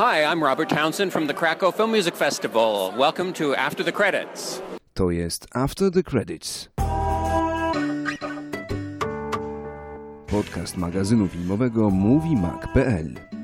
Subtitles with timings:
[0.00, 2.90] Hi, I'm Robert Townsend from the Krakow Film Music Festival.
[2.96, 4.62] Welcome to After the Credits.
[4.94, 6.68] To jest After the Credits.
[10.26, 13.39] Podcast magazynu filmowego MovieMag.pl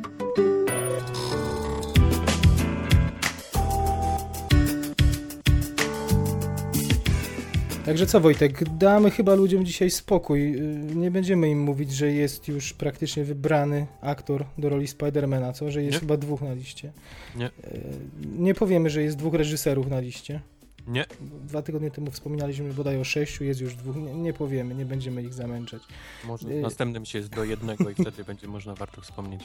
[7.86, 10.54] Także co Wojtek, damy chyba ludziom dzisiaj spokój.
[10.56, 15.70] Y, Nie będziemy im mówić, że jest już praktycznie wybrany aktor do roli Spidermana, co?
[15.70, 16.00] Że jest Nie.
[16.00, 16.92] chyba dwóch na liście.
[17.36, 17.46] Nie.
[17.46, 17.50] Y,
[18.38, 20.40] Nie powiemy, że jest dwóch reżyserów na liście.
[20.86, 23.96] Nie, Dwa tygodnie temu wspominaliśmy bodaj o sześciu, jest już dwóch.
[23.96, 25.82] Nie, nie powiemy, nie będziemy ich zamęczać.
[26.24, 29.44] może Y- w następnym się jest do jednego i wtedy będzie można warto wspomnieć.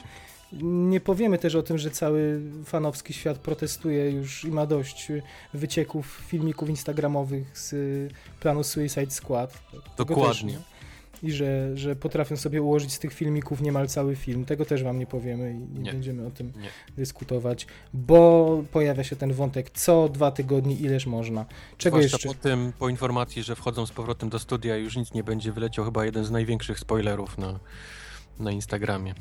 [0.62, 5.08] Nie powiemy też o tym, że cały fanowski świat protestuje już i ma dość
[5.54, 8.08] wycieków filmików instagramowych z y,
[8.40, 9.62] planu Suicide Squad.
[9.96, 10.52] Dokładnie.
[10.54, 10.71] Też?
[11.22, 14.44] I że, że potrafią sobie ułożyć z tych filmików niemal cały film.
[14.44, 15.92] Tego też wam nie powiemy i nie, Nie.
[15.92, 16.68] będziemy o tym Nie.
[16.96, 21.44] dyskutować, bo pojawia się ten wątek co dwa tygodnie, ileż można.
[21.78, 22.28] Czego Zwłaszcza jeszcze?
[22.28, 25.84] po tym, po informacji, że wchodzą z powrotem do studia już nic nie będzie, wyleciał
[25.84, 27.60] chyba jeden z największych spoilerów na,
[28.38, 29.14] na Instagramie.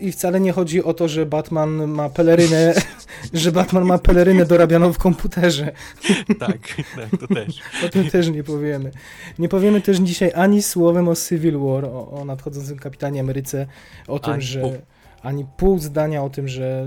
[0.00, 2.74] I wcale nie chodzi o to, że Batman ma pelerynę,
[3.32, 5.72] że Batman ma pelerynę dorabianą w komputerze.
[6.38, 6.58] tak,
[6.96, 7.60] tak, to też.
[7.86, 8.90] O tym też nie powiemy.
[9.38, 13.66] Nie powiemy też dzisiaj ani słowem o Civil War, o, o nadchodzącym kapitanie Ameryce,
[14.08, 14.60] o tym, Ani że.
[14.60, 14.72] pół.
[15.22, 16.86] Ani pół zdania o tym, że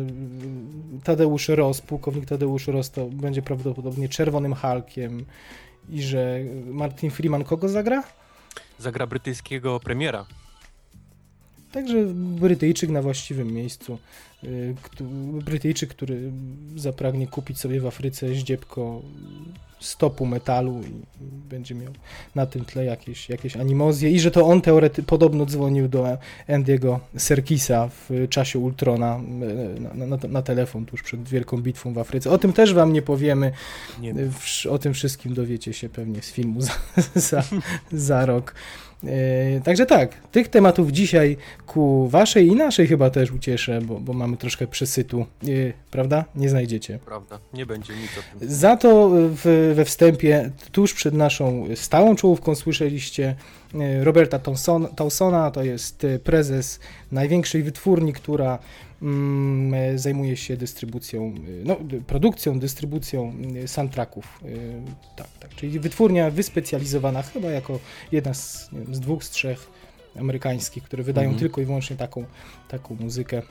[1.03, 5.25] Tadeusz Ross, pułkownik Tadeusz Ross, to będzie prawdopodobnie czerwonym Hulkiem
[5.89, 8.03] i że Martin Freeman kogo zagra?
[8.77, 10.25] Zagra brytyjskiego premiera.
[11.71, 13.99] Także Brytyjczyk na właściwym miejscu.
[14.43, 14.75] y,
[15.45, 16.31] Brytyjczyk, który
[16.75, 19.01] zapragnie kupić sobie w Afryce ździebko
[19.79, 21.93] stopu metalu i będzie miał
[22.35, 26.99] na tym tle jakieś, jakieś animozje i że to on teorety podobno dzwonił do Andy'ego
[27.17, 29.19] Serkisa w czasie Ultrona
[29.77, 32.31] y, na, na, na telefon tuż przed wielką bitwą w Afryce.
[32.31, 33.51] O tym też wam nie powiemy.
[34.01, 34.13] Nie
[34.69, 36.73] O tym wszystkim dowiecie się pewnie z filmu za,
[37.15, 37.43] za,
[37.91, 38.55] za rok.
[39.03, 44.13] E, Także tak, tych tematów dzisiaj ku waszej i naszej chyba też ucieszę, bo, bo
[44.13, 45.47] mamy troszkę przesytu, e,
[45.91, 46.25] prawda?
[46.35, 46.99] Nie znajdziecie.
[47.05, 48.49] Prawda, nie będzie nic o tym.
[48.49, 53.35] Za to w, we wstępie, tuż przed naszą stałą czołówką słyszeliście
[53.75, 54.39] e, Roberta
[54.95, 56.79] Towsona, to jest e, prezes
[57.11, 58.88] największej wytwórni, która e,
[59.95, 61.77] zajmuje się dystrybucją, e, no,
[62.07, 63.33] produkcją, dystrybucją
[63.63, 64.39] e, soundtracków.
[64.45, 64.47] E,
[65.15, 67.79] Tak, tak, czyli wytwórnia wyspecjalizowana chyba jako
[68.11, 69.67] jedna z, wiem, z dwóch, z trzech
[70.19, 71.39] amerykańskich, które wydają Mhm.
[71.39, 72.25] tylko i wyłącznie taką,
[72.67, 73.41] taką muzykę.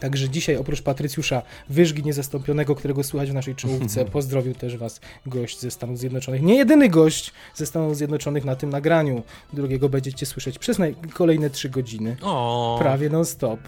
[0.00, 5.60] Także dzisiaj oprócz Patrycjusza Wyżgi Niezastąpionego, którego słychać w naszej czołówce, pozdrowił też Was gość
[5.60, 6.42] ze Stanów Zjednoczonych.
[6.42, 9.22] Nie jedyny gość ze Stanów Zjednoczonych na tym nagraniu.
[9.52, 10.78] Drugiego będziecie słyszeć przez
[11.14, 12.16] kolejne trzy godziny.
[12.22, 13.60] O, Prawie non-stop.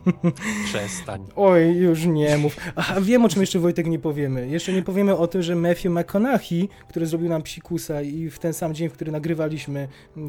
[0.64, 1.26] przestań.
[1.36, 2.56] Oj, już nie mów.
[2.76, 4.48] Aha, wiem o czym jeszcze Wojtek nie powiemy.
[4.48, 8.52] Jeszcze nie powiemy o tym, że Matthew McConaughey, który zrobił nam psikusa i w ten
[8.52, 9.88] sam dzień, w który nagrywaliśmy,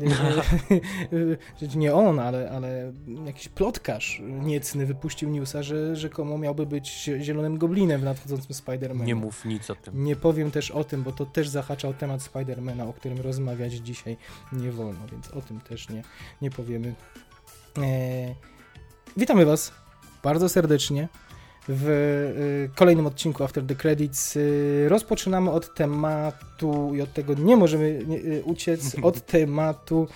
[1.62, 2.94] że nie on, ale, ale
[3.26, 9.06] jakiś plotkarz niecny wypuścił newsa, że rzekomo miałby być zie- zielonym goblinem w nadchodzącym Spider-Manie.
[9.06, 10.04] Nie mów nic o tym.
[10.04, 13.74] Nie powiem też o tym, bo to też zahacza o temat Spidermana, o którym rozmawiać
[13.74, 14.18] dzisiaj
[14.54, 16.04] nie wolno, więc o tym też nie,
[16.42, 16.96] nie powiemy.
[17.78, 18.36] E,
[19.18, 19.72] witamy Was
[20.24, 21.08] bardzo serdecznie
[21.68, 21.88] w
[22.72, 24.38] e, kolejnym odcinku After the Credits.
[24.38, 24.40] E,
[24.90, 28.00] rozpoczynamy od tematu i od tego nie możemy
[28.40, 30.08] e, uciec, od tematu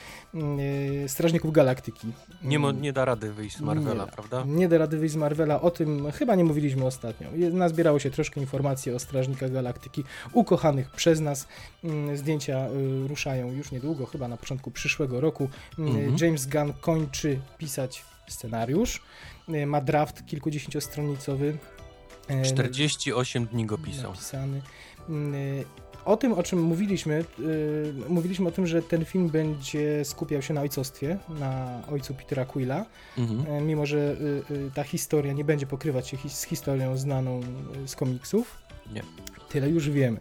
[1.07, 2.07] Strażników Galaktyki.
[2.43, 4.11] Nie, mo- nie da rady wyjść z Marvela, Nie.
[4.11, 4.43] prawda?
[4.47, 7.27] Nie da rady wyjść z Marvela, o tym chyba nie mówiliśmy ostatnio.
[7.51, 11.47] Nazbierało się troszkę informacji o Strażnikach Galaktyki, ukochanych przez nas.
[11.83, 12.67] Mm, Zdjęcia
[13.05, 15.49] y, ruszają już niedługo, chyba na początku przyszłego roku.
[15.79, 16.15] Mm, Mhm.
[16.21, 19.01] James Gunn kończy pisać scenariusz.
[19.49, 21.57] Y, Ma draft kilkudziesięciostronicowy.
[22.29, 24.11] y, 48 dni go pisał.
[24.11, 24.61] Napisany.
[25.09, 25.65] Y,
[26.05, 27.23] O tym, o czym mówiliśmy,
[28.09, 32.85] mówiliśmy o tym, że ten film będzie skupiał się na ojcostwie, na ojcu Petera Quilla.
[33.17, 33.45] Mhm.
[33.53, 34.15] E, mimo że
[34.73, 37.41] ta historia nie będzie pokrywać się z historią znaną
[37.85, 38.57] z komiksów.
[38.93, 39.01] Nie.
[39.49, 40.19] Tyle już wiemy.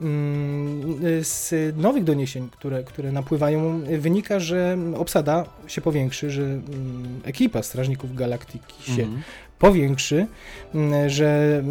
[0.00, 7.20] Mm, y, Z nowych doniesień, które, które napływają, wynika, że obsada się powiększy, że mm,
[7.24, 9.22] ekipa Strażników Galaktyki się Mhm.
[9.58, 10.26] powiększy,
[10.74, 11.62] mm, że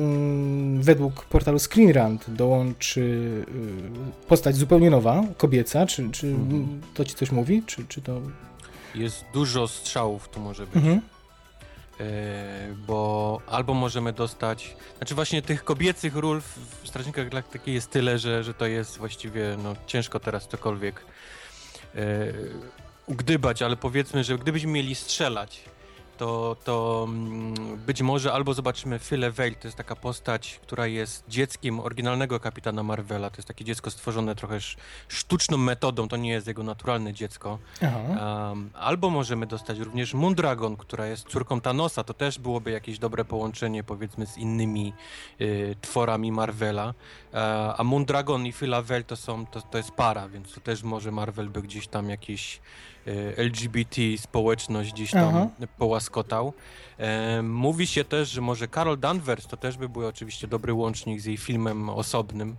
[0.80, 5.86] według portalu Screen Rant dołączy y, postać zupełnie nowa, kobieca.
[5.86, 6.82] Czy, czy Mhm.
[6.94, 7.64] to ci coś mówi?
[7.66, 8.22] Czy, czy to.
[8.96, 10.76] Jest dużo strzałów tu może być.
[10.76, 11.02] Mhm.
[12.04, 18.20] E, bo albo możemy dostać, znaczy właśnie tych kobiecych ról w Strażnikach Galaktyki jest tyle,
[18.20, 21.06] że, że to jest właściwie no, ciężko teraz cokolwiek
[21.96, 22.00] e,
[23.06, 25.62] ugdybać, ale powiedzmy, że gdybyśmy mieli strzelać
[26.18, 31.24] to, to mm, być może albo zobaczymy Philę Veil, to jest taka postać, która jest
[31.28, 33.30] dzieckiem oryginalnego kapitana Marvela.
[33.30, 34.78] To jest takie dziecko stworzone trochę sz-
[35.08, 37.60] sztuczną metodą, to nie jest jego naturalne dziecko.
[37.82, 42.04] Um, albo możemy dostać również Moondragon, która jest córką Thanosa.
[42.04, 44.94] To też byłoby jakieś dobre połączenie, powiedzmy, z innymi
[45.42, 46.94] y, tworami Marvela.
[47.34, 50.84] E, a Moondragon i Phila Veil to są, to, to jest para, więc to też
[50.84, 52.60] może Marvel by gdzieś tam jakieś
[53.38, 55.48] LGBT społeczność gdzieś tam Aha.
[55.78, 56.54] połaskotał.
[56.98, 61.22] E, mówi się też, że może Carol Danvers to też by był oczywiście dobry łącznik
[61.22, 62.56] z jej filmem osobnym.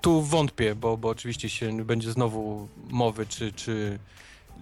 [0.00, 3.98] Tu wątpię, bo, bo oczywiście się będzie znowu mowy, czy, czy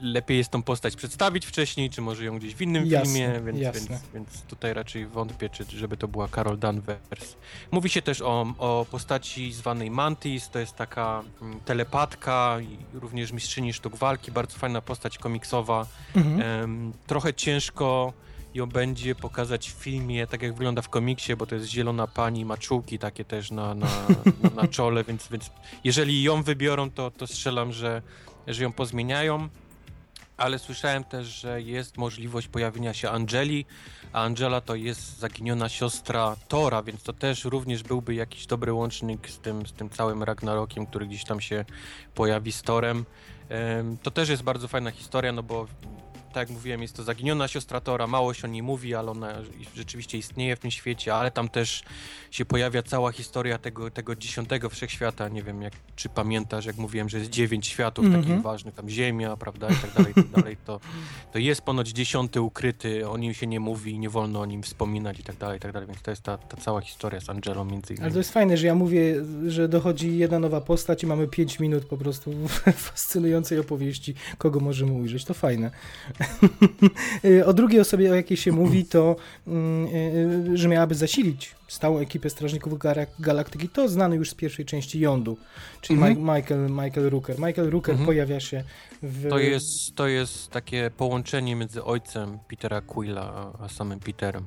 [0.01, 3.89] lepiej jest tą postać przedstawić wcześniej, czy może ją gdzieś w innym Jasne, filmie, więc,
[3.89, 7.37] więc, więc tutaj raczej wątpię, czy, żeby to była Carol Danvers.
[7.71, 12.59] Mówi się też o, o postaci zwanej Mantis, to jest taka mm, telepatka
[12.95, 15.87] również mistrzyni sztuk walki, bardzo fajna postać komiksowa.
[16.17, 16.41] Mhm.
[16.43, 18.13] Em, trochę ciężko
[18.55, 22.45] ją będzie pokazać w filmie, tak jak wygląda w komiksie, bo to jest zielona pani,
[22.45, 23.87] maczułki takie też na, na,
[24.43, 25.51] na, na czole, więc, więc
[25.85, 28.03] jeżeli ją wybiorą, to, to strzelam, że,
[28.47, 29.49] że ją pozmieniają.
[30.37, 33.67] Ale słyszałem też, że jest możliwość pojawienia się Angeli,
[34.13, 39.29] a Angela to jest zaginiona siostra Tora, więc to też również byłby jakiś dobry łącznik
[39.31, 41.65] z tym, z tym całym Ragnarokiem, który gdzieś tam się
[42.15, 43.05] pojawi z Torem.
[43.49, 45.67] Em, To też jest bardzo fajna historia, no bo
[46.35, 49.35] tak jak mówiłem, jest to zaginiona siostra Tora, mało się o niej mówi, ale ona
[49.77, 51.83] rzeczywiście istnieje w tym świecie, ale tam też
[52.31, 57.09] się pojawia cała historia tego, tego dziesiątego wszechświata, nie wiem, jak, czy pamiętasz, jak mówiłem,
[57.09, 58.25] że jest dziewięć światów Mhm.
[58.25, 60.81] takich ważnych, tam Ziemia, prawda, i tak dalej, i tak dalej, to,
[61.33, 65.21] to jest ponoć dziesiąty ukryty, o nim się nie mówi, nie wolno o nim wspominać
[65.21, 67.65] i tak dalej, i tak dalej, więc to jest ta, ta cała historia z Angelą
[67.65, 68.05] między innymi.
[68.05, 71.61] Ale to jest fajne, że ja mówię, że dochodzi jedna nowa postać i mamy 5
[71.61, 72.33] minut po prostu
[72.89, 75.25] fascynującej opowieści, kogo możemy ujrzeć.
[75.25, 75.71] To fajne.
[77.47, 79.17] o drugiej osobie, o jakiej się mówi, to
[79.47, 79.87] mm,
[80.53, 82.73] y, że miałaby zasilić stałą ekipę Strażników
[83.19, 85.37] Galaktyki, to znany już z pierwszej części Jądu,
[85.81, 86.17] czyli Mhm.
[86.17, 87.39] Mi- Michael, Michael Rooker.
[87.39, 88.07] Michael Rooker Mhm.
[88.07, 88.65] pojawia się
[89.03, 89.29] w...
[89.29, 94.45] To jest, to jest takie połączenie między ojcem Petera Quilla a, samym Peterem.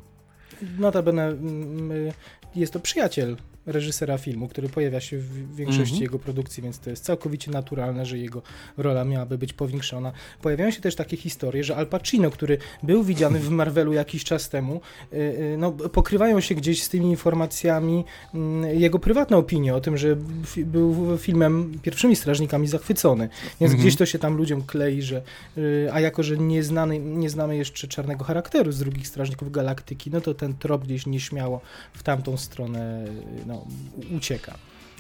[0.80, 2.14] Notabene mm, y,
[2.56, 3.38] jest to przyjaciel
[3.68, 6.02] reżysera filmu, który pojawia się w większości Mhm.
[6.02, 8.42] jego produkcji, więc to jest całkowicie naturalne, że jego
[8.78, 10.12] rola miałaby być powiększona.
[10.42, 14.50] Pojawiają się też takie historie, że Al Pacino, który był widziany w Marvelu jakiś czas
[14.50, 14.82] temu,
[15.14, 19.98] y, y, no, pokrywają się gdzieś z tymi informacjami mm, jego prywatne opinie o tym,
[19.98, 20.18] że
[20.58, 23.80] był filmem Pierwszymi Strażnikami zachwycony, więc Mhm.
[23.82, 25.22] gdzieś to się tam ludziom klei, że
[25.58, 30.12] y, a jako, że nie, znany, nie znamy jeszcze czarnego charakteru z drugich Strażników Galaktyki,
[30.12, 31.62] no to ten trop gdzieś nieśmiało
[31.94, 33.06] w tamtą stronę
[33.44, 34.54] y, no, ucieka.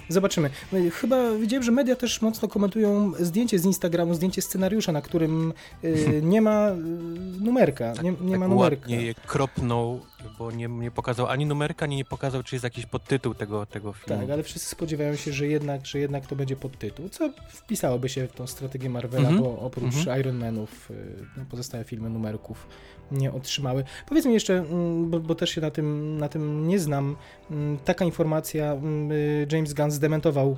[0.09, 0.49] Zobaczymy.
[0.73, 5.53] Y, Chyba widziałem, że media też mocno komentują zdjęcie z Instagramu, zdjęcie scenariusza, na którym
[5.83, 6.75] y, nie ma y,
[7.41, 7.93] numerka.
[8.03, 8.81] Nie, nie tak ma numerka.
[8.81, 9.99] ładnie je kropnął,
[10.39, 13.93] bo nie, nie pokazał ani numerka, ani nie pokazał, czy jest jakiś podtytuł tego, tego
[13.93, 14.21] filmu.
[14.21, 18.27] Tak, ale wszyscy spodziewają się, że jednak, że jednak to będzie podtytuł, co wpisałoby się
[18.27, 19.43] w tą strategię Marvela, Mhm.
[19.43, 20.19] bo oprócz Mhm.
[20.19, 20.93] Iron Manów y,
[21.37, 22.67] no, pozostałe filmy numerków
[23.11, 23.83] nie otrzymały.
[24.07, 27.15] Powiedz mi jeszcze, mm, bo, bo też się na tym, na tym nie znam,
[27.51, 30.57] mm, taka informacja, mm, y, James Gunn zdementował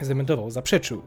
[0.00, 1.02] zdementował, zaprzeczył,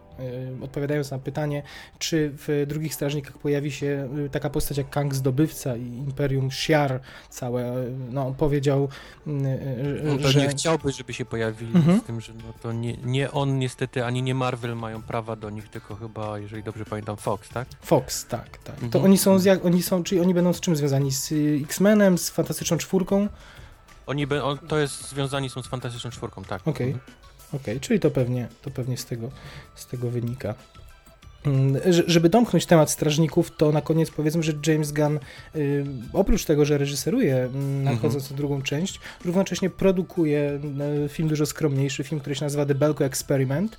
[0.61, 1.63] y, odpowiadając na pytanie,
[1.99, 6.99] czy w drugich strażnikach pojawi się y, taka postać jak Kang Zdobywca i Imperium Shiar
[7.29, 8.89] całe, y, no powiedział,
[9.27, 10.33] y, On że...
[10.33, 11.99] pewnie chciałby, żeby się pojawili, Mhm.
[11.99, 15.49] z tym, że no to nie, nie on niestety, ani nie Marvel mają prawa do
[15.49, 17.67] nich, tylko chyba, jeżeli dobrze pamiętam, Fox, tak?
[17.81, 18.75] Fox, tak, tak.
[18.79, 19.05] To Mhm.
[19.05, 21.11] oni są, z jak, oni są, czyli oni będą z czym związani?
[21.11, 23.27] Z y, X-Menem, z Fantastyczną Czwórką?
[24.07, 26.67] Oni be, on, to jest związani są z Fantastyczną Czwórką, tak.
[26.67, 26.87] Okej.
[26.87, 27.05] Mhm.
[27.53, 29.29] Okej, czyli to pewnie, to pewnie z, tego,
[29.75, 30.55] z tego wynika.
[31.45, 35.19] Mm, że- Żeby domknąć temat strażników, to na koniec powiedzmy, że James Gunn
[35.55, 40.59] y, oprócz tego, że reżyseruje mm, nadchodzącą drugą część, równocześnie produkuje
[41.05, 43.77] y, film dużo skromniejszy, film, który się nazywa The Belko Experiment,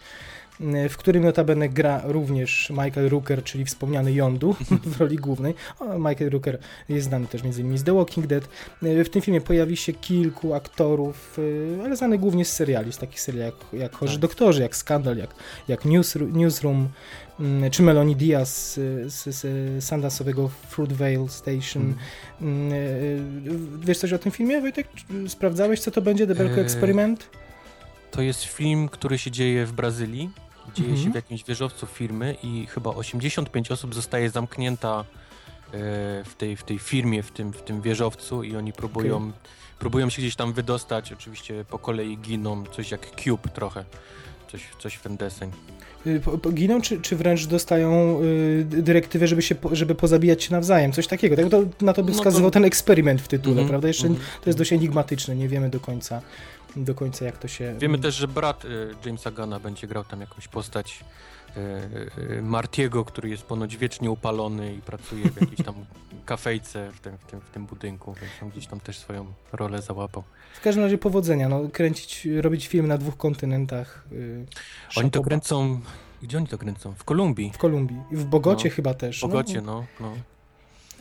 [0.88, 5.54] w którym notabene gra również Michael Rooker, czyli wspomniany Yondu w roli głównej.
[5.80, 7.78] O, Michael Rooker jest znany też m.in.
[7.78, 8.48] z The Walking Dead.
[8.82, 12.98] Y, W tym filmie pojawi się kilku aktorów, y, ale znanych głównie z seriali, z
[12.98, 14.20] takich seriali jak, jak Chorzy Tak.
[14.20, 15.34] Doktorzy, jak Skandal, jak,
[15.68, 16.88] jak Newsroom, Newsroom
[17.40, 21.82] mm, czy Melanie Diaz z, z, z Sundance'owego Fruitvale Station.
[21.82, 21.96] Mhm.
[22.40, 24.88] Mm, y, Wiesz coś o tym filmie, Wojtek?
[25.28, 27.26] Sprawdzałeś, co to będzie, The Belko Eee, Experiment?
[28.10, 30.30] To jest film, który się dzieje w Brazylii.
[30.74, 31.04] Dzieje Mhm.
[31.06, 35.04] się w jakimś wieżowcu firmy i chyba 85 osób zostaje zamknięta e,
[36.24, 39.32] w tej, w tej firmie, w tym, w tym wieżowcu i oni próbują,
[39.78, 41.12] próbują się gdzieś tam wydostać.
[41.12, 43.84] Oczywiście po kolei giną, coś jak Cube trochę.
[44.52, 45.50] coś, coś w ten deseń.
[46.06, 46.20] Y,
[46.52, 51.36] giną, czy, czy wręcz dostają y, dyrektywę, żeby, się, żeby pozabijać się nawzajem, coś takiego.
[51.36, 53.88] Tak, to, na to by No to- wskazywał ten eksperyment w tytule, Mhm, prawda?
[53.88, 54.26] Jeszcze mhm.
[54.42, 56.22] to jest dość enigmatyczne, nie wiemy do końca,
[56.76, 57.74] do końca jak to się...
[57.78, 61.04] Wiemy też, że brat y, Jamesa Guna będzie grał tam jakąś postać
[61.56, 61.60] y,
[62.32, 65.74] y, Martiego, który jest ponoć wiecznie upalony i pracuje w jakiejś tam
[66.26, 69.82] kafejce w tym, w tym, w tym budynku, więc on gdzieś tam też swoją rolę
[69.82, 70.22] załapał.
[70.54, 74.04] W każdym razie powodzenia, no, kręcić, robić film na dwóch kontynentach.
[74.96, 75.80] Oni to kręcą...
[76.22, 76.94] Gdzie oni to kręcą?
[76.94, 77.50] W Kolumbii.
[77.54, 78.02] W Kolumbii.
[78.10, 79.18] I w Bogocie No, chyba też.
[79.18, 79.86] W Bogocie, no.
[80.00, 80.12] no.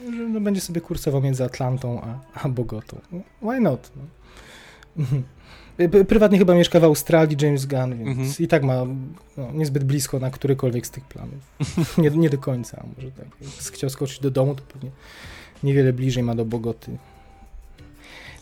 [0.05, 3.01] No, że no, będzie sobie kursował między Atlantą a, a Bogotą.
[3.11, 3.91] No, why not?
[3.95, 5.05] No.
[5.87, 8.29] P- Prywatnie chyba mieszka w Australii James Gunn, więc Mhm.
[8.39, 8.85] i tak ma
[9.37, 11.39] no, niezbyt blisko na którykolwiek z tych planów.
[11.97, 13.25] nie, nie do końca, może tak.
[13.41, 14.89] Jak chciał skoczyć do domu, to pewnie
[15.63, 16.91] niewiele bliżej ma do Bogoty.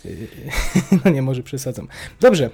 [0.05, 0.11] Yy,
[1.05, 1.87] No nie, może przesadzam.
[2.21, 2.49] Dobrze,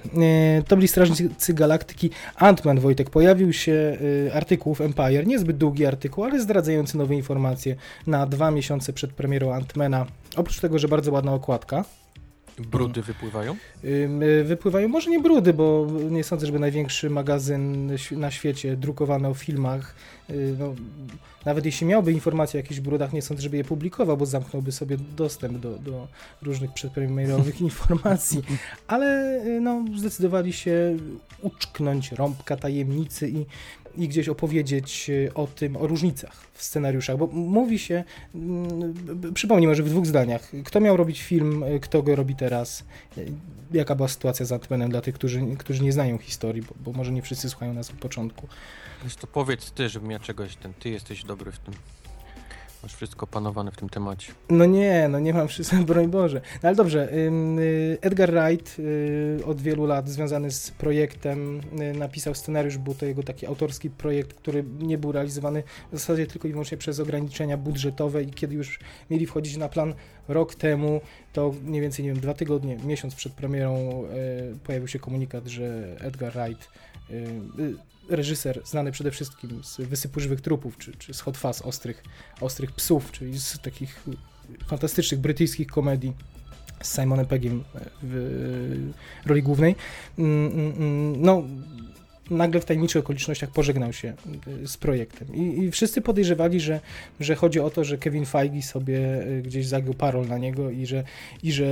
[0.56, 2.10] yy, to byli Strażnicy Galaktyki.
[2.38, 3.98] Ant-Man, Wojtek, pojawił się
[4.32, 7.76] artykuł w Empire, niezbyt długi artykuł, ale zdradzający nowe informacje
[8.06, 10.06] na dwa miesiące przed premierą Ant-Mana.
[10.36, 11.84] Oprócz tego, że bardzo ładna okładka.
[12.58, 13.56] Brudy wypływają?
[13.84, 14.88] Ym, y, Wypływają.
[14.88, 19.94] Może nie brudy, bo nie sądzę, żeby największy magazyn na świecie drukowany o filmach,
[20.30, 20.74] y, no,
[21.44, 24.96] nawet jeśli miałby informacje o jakichś brudach, nie sądzę, żeby je publikował, bo zamknąłby sobie
[25.16, 26.08] dostęp do, do
[26.42, 28.42] różnych przedpremierowych informacji,
[28.86, 30.96] ale y, no, zdecydowali się
[31.42, 33.46] uczknąć rąbka tajemnicy i,
[33.96, 38.94] i gdzieś opowiedzieć y, o tym, o różnicach w scenariuszach, bo mówi się, mm,
[39.34, 42.84] przypomnij może w dwóch zdaniach, kto miał robić film, y, kto go robi teraz,
[43.18, 43.32] y,
[43.72, 47.12] jaka była sytuacja z Antmanem dla tych, którzy, którzy nie znają historii, bo, bo może
[47.12, 48.48] nie wszyscy słuchają nas od początku.
[49.04, 50.74] Wiesz, to powiedz ty, żebym ja czegoś ten.
[50.74, 51.74] Ty jesteś dobry w tym.
[52.84, 54.32] Masz wszystko panowane w tym temacie.
[54.50, 56.40] No nie, no nie mam wszystkiego, broń Boże.
[56.62, 62.34] No ale dobrze, y, Edgar Wright y, od wielu lat związany z projektem y, napisał
[62.34, 65.62] scenariusz, był to jego taki autorski projekt, który nie był realizowany
[65.92, 68.78] w zasadzie tylko i wyłącznie przez ograniczenia budżetowe i kiedy już
[69.10, 69.94] mieli wchodzić na plan
[70.28, 71.00] rok temu,
[71.32, 74.04] to mniej więcej, nie wiem, dwa tygodnie, miesiąc przed premierą
[74.64, 76.68] pojawił się komunikat, że Edgar Wright
[78.08, 82.02] reżyser znany przede wszystkim z Wysypu Żywych Trupów, czy, czy z Hot Fuzz Ostrych,
[82.40, 84.00] Ostrych Psów, czyli z takich
[84.66, 86.12] fantastycznych brytyjskich komedii
[86.82, 87.64] z Simonem Peggiem
[88.02, 88.92] w
[89.26, 89.76] roli głównej.
[90.18, 91.42] Mm, mm, mm, No,
[92.30, 94.14] nagle w tajemniczych okolicznościach pożegnał się
[94.62, 95.34] y, z projektem.
[95.34, 96.80] I, i wszyscy podejrzewali, że,
[97.20, 100.86] że chodzi o to, że Kevin Feige sobie y, gdzieś zagiął parol na niego i
[100.86, 101.04] że,
[101.42, 101.64] i że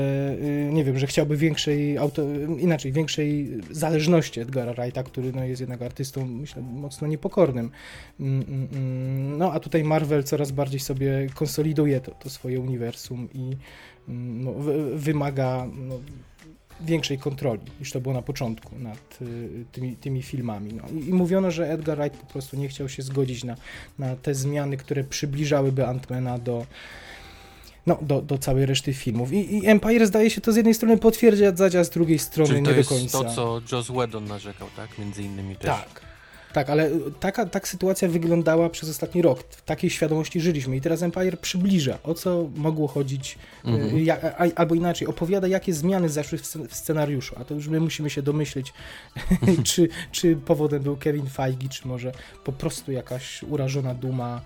[0.43, 2.23] y, nie wiem, że chciałby większej, auto,
[2.59, 7.71] inaczej, większej zależności Edgara Wrighta, który no, jest jednak artystą, myślę, mocno niepokornym.
[8.21, 9.39] Mm, mm, mm.
[9.39, 13.57] No, a tutaj Marvel coraz bardziej sobie konsoliduje to, to swoje uniwersum i
[14.09, 16.01] no, wy- wymaga no,
[16.85, 20.73] większej kontroli niż to było na początku nad y, tymi, tymi filmami.
[20.75, 21.01] No.
[21.01, 23.57] I, I mówiono, że Edgar Wright po prostu nie chciał się zgodzić na,
[23.99, 26.67] na te zmiany, które przybliżałyby Antmana do,
[27.87, 29.33] no, do, do całej reszty filmów.
[29.33, 32.63] I, I Empire zdaje się to z jednej strony potwierdzać, a z drugiej strony Czyli
[32.63, 33.19] to nie jest do końca.
[33.19, 34.99] to, co Joss Whedon narzekał, tak?
[34.99, 35.67] Między innymi też.
[35.67, 36.12] Tak.
[36.53, 36.91] Tak, ale
[37.21, 39.45] taka tak sytuacja wyglądała przez ostatni rok.
[39.49, 44.05] W takiej świadomości żyliśmy i teraz Empire przybliża, o co mogło chodzić, y, Mhm.
[44.05, 47.81] ja, a, albo inaczej, opowiada, jakie zmiany zaszły w, w scenariuszu, a to już my
[47.81, 48.73] musimy się domyśleć,
[49.65, 52.13] czy, czy powodem był Kevin Feige, czy może
[52.45, 54.41] po prostu jakaś urażona duma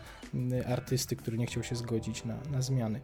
[0.69, 3.01] artysty, który nie chciał się zgodzić na, na zmiany.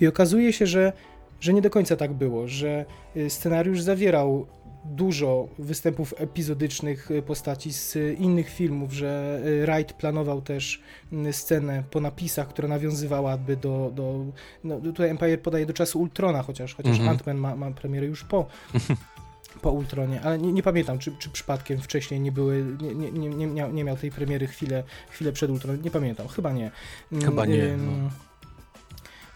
[0.00, 0.92] I okazuje się, że,
[1.40, 2.84] że nie do końca tak było, że
[3.16, 4.46] y, scenariusz zawierał
[4.84, 11.82] dużo występów epizodycznych y, postaci z innych filmów, że y, Wright planował też y, scenę
[11.90, 14.24] po napisach, która nawiązywałaby do, do
[14.64, 17.16] no tutaj Empire podaje do czasu Ultrona, chociaż, chociaż Mhm.
[17.16, 18.46] Ant-Man ma, ma premierę już po
[19.62, 23.46] po Ultronie, ale nie, nie pamiętam, czy, czy przypadkiem wcześniej nie były, nie, nie, nie,
[23.46, 26.70] miał, nie miał tej premiery chwilę, chwilę przed Ultronem, nie pamiętam, chyba nie.
[27.24, 28.10] Chyba nie, no.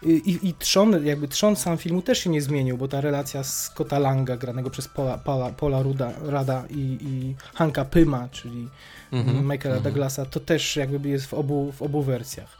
[0.03, 3.99] I, I trzon, jakby trzon sam filmu też się nie zmienił, bo ta relacja Scotta
[3.99, 8.69] Langa, granego przez Paula, Paula, Paula Ruda, Rada i, i Hanka Pyma, czyli
[9.11, 9.37] Mhm.
[9.47, 9.83] Michaela Mhm.
[9.83, 12.57] Douglasa, to też jakby jest w obu, w obu wersjach.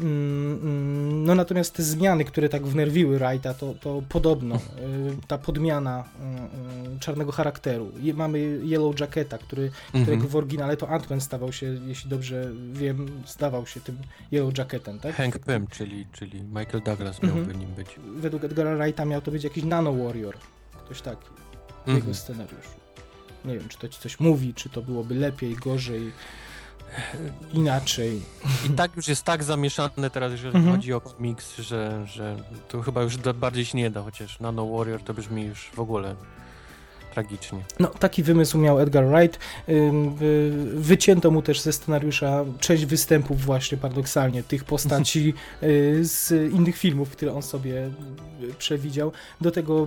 [0.00, 4.60] Mm, mm, No natomiast te zmiany, które tak wnerwiły Wrighta, to, to podobno y,
[5.26, 6.04] ta podmiana
[6.90, 7.92] y, y, czarnego charakteru.
[8.14, 10.28] Mamy Yellow Jacketa, który, którego Mhm.
[10.28, 13.98] w oryginale to Ant-Man stawał się, jeśli dobrze wiem, stawał się tym
[14.32, 15.14] Yellow Jacketem, tak?
[15.16, 17.58] Hank Pym, czyli, czyli Michael Douglas miałby Mhm.
[17.60, 17.88] nim być.
[18.16, 20.34] Według Edgara Wrighta miał to być jakiś Nano Warrior,
[20.84, 21.26] ktoś taki
[21.84, 22.14] w jego Mhm.
[22.14, 22.76] scenariuszu.
[23.44, 26.12] Nie wiem, czy to ci coś mówi, czy to byłoby lepiej, gorzej,
[27.52, 28.22] inaczej.
[28.66, 30.76] I tak już jest tak zamieszane teraz, jeżeli Mhm.
[30.76, 32.36] chodzi o komiks, że, że
[32.68, 36.14] to chyba już bardziej się nie da, chociaż Nano Warrior to brzmi już w ogóle
[37.16, 37.64] tragicznie.
[37.80, 39.38] No, taki wymysł miał Edgar Wright.
[40.74, 47.10] Wycięto mu też ze scenariusza część występów właśnie paradoksalnie tych postaci y, z innych filmów,
[47.10, 47.90] które on sobie
[48.42, 49.12] y, przewidział.
[49.40, 49.84] Do tego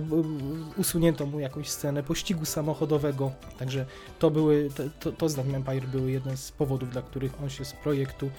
[0.76, 3.86] y, usunięto mu jakąś scenę pościgu samochodowego, także
[4.18, 4.68] to były,
[5.00, 8.30] to, to z Empire były jeden z powodów, dla których on się z projektu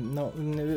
[0.00, 0.32] no,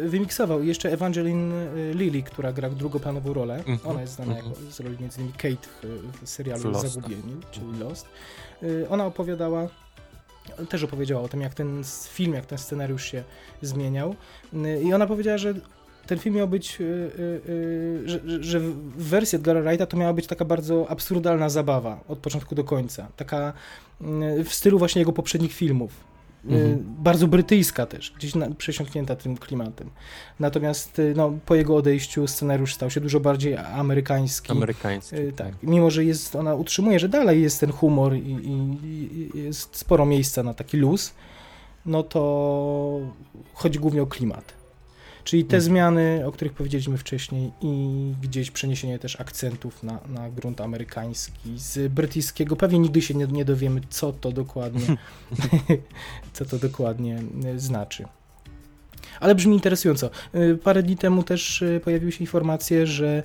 [0.06, 0.62] wymiksował.
[0.62, 3.64] I jeszcze Evangeline e, Lilly, która gra drugoplanową rolę.
[3.66, 3.90] Mm -hmm.
[3.90, 4.50] Ona jest znana mm -hmm.
[4.50, 5.68] jako, z roli między innymi Kate
[6.24, 6.88] w serialu Lost.
[6.88, 8.08] Zagubieni, czyli Lost.
[8.64, 9.68] E, ona opowiadała
[10.70, 13.24] też opowiedziała o tym, jak ten film, jak ten scenariusz się
[13.62, 14.16] zmieniał.
[14.84, 15.54] I ona powiedziała, że
[16.08, 16.78] ten film miał być,
[18.06, 22.56] że, że w wersji Edgara Wrighta to miała być taka bardzo absurdalna zabawa od początku
[22.56, 23.08] do końca.
[23.16, 23.54] Taka
[24.46, 26.13] w stylu właśnie jego poprzednich filmów
[26.46, 26.84] Mhm.
[27.00, 29.90] Bardzo brytyjska też, gdzieś na, przesiąknięta tym klimatem.
[30.40, 34.52] Natomiast y, no, po jego odejściu scenariusz stał się dużo bardziej amerykański.
[34.52, 35.16] Amerykański.
[35.16, 35.54] Y, tak.
[35.64, 40.44] Mimo, że jest, ona utrzymuje, że dalej jest ten humor i, i jest sporo miejsca
[40.44, 41.14] na taki luz,
[41.86, 43.00] no to
[43.54, 44.63] chodzi głównie o klimat.
[45.24, 45.62] Czyli te mhm.
[45.62, 51.94] zmiany, o których powiedzieliśmy wcześniej i gdzieś przeniesienie też akcentów na, na grunt amerykański z
[51.94, 52.56] brytyjskiego.
[52.56, 54.98] Pewnie nigdy się nie, nie dowiemy, co to dokładnie,
[56.34, 58.06] co to dokładnie e, znaczy.
[59.20, 60.10] Ale brzmi interesująco.
[60.34, 63.24] E, parę dni temu też e, pojawiły się informacje, że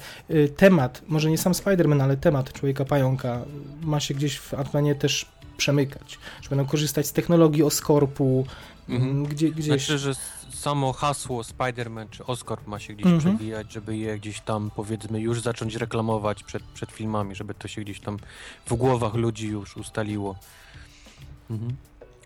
[0.57, 3.45] temat, może nie sam Spider-Man, ale temat Człowieka Pająka
[3.83, 5.27] ma się gdzieś w Antmanie też
[5.57, 8.47] przemykać, że będą korzystać z technologii Oscorpu,
[8.89, 9.27] mhm.
[9.27, 9.87] gdzie, gdzieś...
[9.87, 10.13] Znaczy, że
[10.59, 13.37] samo hasło Spider-Man czy Oscorp ma się gdzieś mhm.
[13.37, 17.81] przewijać, żeby je gdzieś tam powiedzmy już zacząć reklamować przed, przed filmami, żeby to się
[17.81, 18.17] gdzieś tam
[18.67, 20.37] w głowach ludzi już ustaliło.
[21.51, 21.77] Mhm.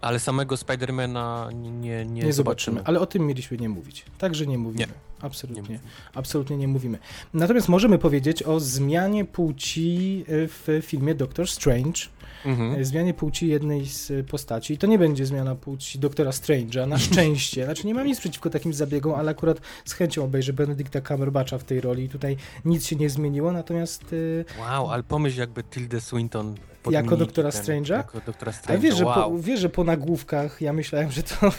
[0.01, 2.81] Ale samego Spidermana nie, nie, nie, nie zobaczymy.
[2.85, 4.05] Ale o tym mieliśmy nie mówić.
[4.19, 4.87] Także nie mówimy.
[4.87, 4.93] Nie.
[5.21, 5.63] Absolutnie.
[5.63, 5.81] Nie
[6.15, 6.99] absolutnie nie mówimy.
[7.35, 12.01] Natomiast możemy powiedzieć o zmianie płci w filmie Doctor Strange
[12.45, 12.81] mhm.
[12.81, 14.75] E, zmianie płci jednej z postaci.
[14.75, 17.65] I to nie będzie zmiana płci doktora Strange'a, na szczęście.
[17.65, 21.65] Znaczy nie mam nic przeciwko takim zabiegom, ale akurat z chęcią obejrzę Benedicta Cumberbatcha w
[21.65, 22.09] tej roli.
[22.09, 24.15] Tutaj nic się nie zmieniło, natomiast...
[24.59, 26.55] E, wow, ale pomyśl jakby Tilda Swinton
[26.91, 27.97] jako doktora Strange'a?
[27.97, 31.53] Jako doktora Strange'a, wiesz, że po, wiesz, że po nagłówkach ja myślałem, że to,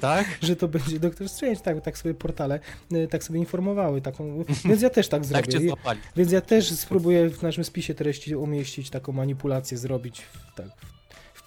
[0.00, 0.26] tak?
[0.42, 2.60] że to będzie doktor Strange, tak, tak sobie portale
[2.92, 5.72] e, tak sobie informowały, taką, więc ja też tak zrobię.
[5.84, 10.22] tak więc ja też spróbuję w naszym spisie treści umieścić taką manipulację, zrobić
[10.56, 10.66] tak,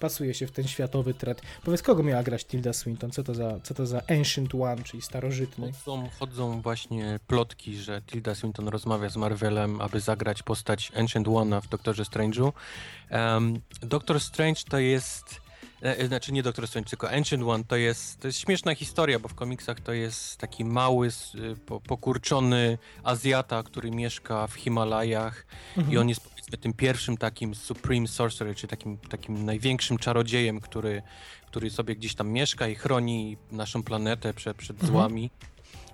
[0.04, 1.42] wpasuje się w ten światowy trend.
[1.64, 3.12] Powiedz, kogo miała grać Tilda Swinton?
[3.12, 5.72] Co to za, co to za Ancient One, czyli starożytny?
[5.72, 11.62] Chodzą, chodzą właśnie plotki, że Tilda Swinton rozmawia z Marvelem, aby zagrać postać Ancient One
[11.62, 12.52] w Doktorze Strange'u.
[13.12, 15.44] Um, Doctor Strange to jest
[15.84, 19.20] E, e, znaczy nie Doktor Strange, tylko Ancient One, to jest, to jest śmieszna historia,
[19.20, 25.46] bo w komiksach to jest taki mały, y, po, pokurczony Azjata, który mieszka w Himalajach
[25.78, 25.94] mhm.
[25.94, 31.02] i on jest tym pierwszym takim Supreme Sorcerer, czyli takim, takim największym czarodziejem, który,
[31.48, 34.92] który sobie gdzieś tam mieszka i chroni naszą planetę przed, przed mhm.
[34.92, 35.30] złami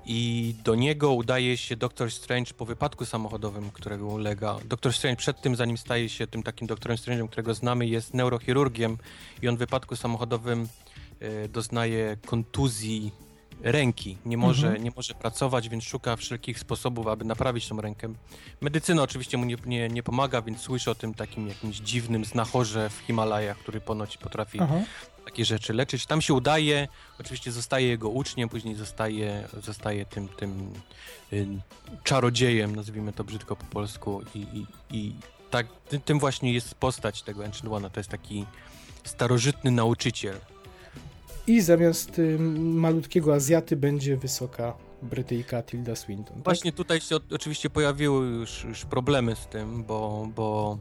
[0.06, 4.58] i do niego udaje się Doktor Strange po wypadku samochodowym, którego ulega.
[4.66, 8.98] Doktor Strange przed tym, zanim staje się tym takim Doktorem Strange'em, którego znamy, jest neurochirurgiem
[9.42, 10.68] i on w wypadku samochodowym
[11.20, 13.12] e, doznaje kontuzji
[13.62, 14.18] ręki.
[14.26, 14.84] Nie może, mhm.
[14.84, 18.14] nie może pracować, więc szuka wszelkich sposobów, aby naprawić tą rękę.
[18.62, 22.90] Medycyna oczywiście mu nie, nie, nie pomaga, więc słyszy o tym takim jakimś dziwnym znachorze
[22.90, 24.82] w Himalajach, który ponoć potrafi Aha
[25.30, 26.06] takie rzeczy leczyć.
[26.06, 26.88] Tam się udaje,
[27.20, 30.74] oczywiście zostaje jego uczniem, później zostaje, zostaje tym, tym
[31.34, 31.48] y,
[32.04, 35.14] czarodziejem, nazwijmy to brzydko po polsku i, i, i
[35.50, 35.68] tak,
[36.06, 38.46] tym właśnie jest postać tego Ancient to jest taki
[39.04, 40.40] starożytny nauczyciel.
[41.50, 46.36] I zamiast y, malutkiego Azjaty będzie wysoka Brytyjka Tilda Swinton.
[46.36, 46.44] Tak?
[46.44, 50.78] Właśnie tutaj się oczywiście pojawiły już, już problemy z tym, bo, bo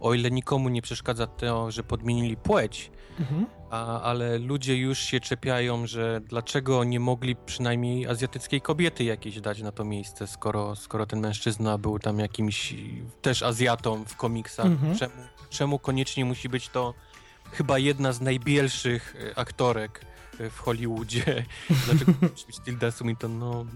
[0.00, 3.46] o ile nikomu nie przeszkadza to, że podmienili płeć, mhm.
[3.70, 9.62] a, ale ludzie już się czepiają, że dlaczego nie mogli przynajmniej azjatyckiej kobiety jakieś dać
[9.62, 12.74] na to miejsce, skoro, skoro ten mężczyzna był tam jakimś
[13.22, 14.66] też Azjatą w komiksach.
[14.66, 14.96] Mhm.
[14.96, 15.14] Czemu,
[15.50, 16.94] czemu koniecznie musi być to
[17.52, 20.11] chyba jedna z najbielszych e, aktorek
[20.50, 21.44] w Hollywoodzie?
[21.86, 23.38] Dlaczego musi być Tilda Swinton?
[23.38, 23.66] No,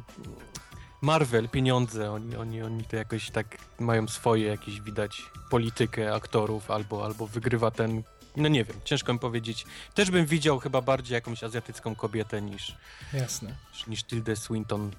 [1.03, 7.05] Marvel, pieniądze, oni, oni, oni to jakoś tak mają swoje jakieś widać politykę aktorów albo,
[7.05, 8.03] albo wygrywa ten,
[8.37, 9.67] no nie wiem, ciężko mi powiedzieć.
[9.95, 12.77] Też bym widział chyba bardziej jakąś azjatycką kobietę niż
[13.13, 13.55] Jasne.
[13.73, 14.91] niż, niż Tildę Swinton,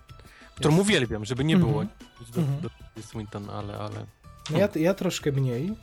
[0.55, 0.81] którą Jasne.
[0.81, 2.31] uwielbiam, żeby nie było mm -hmm.
[2.35, 2.61] do, mm -hmm.
[2.61, 3.77] do Tildy Swinton, ale...
[3.77, 4.05] ale...
[4.49, 5.75] No ja, ja troszkę mniej,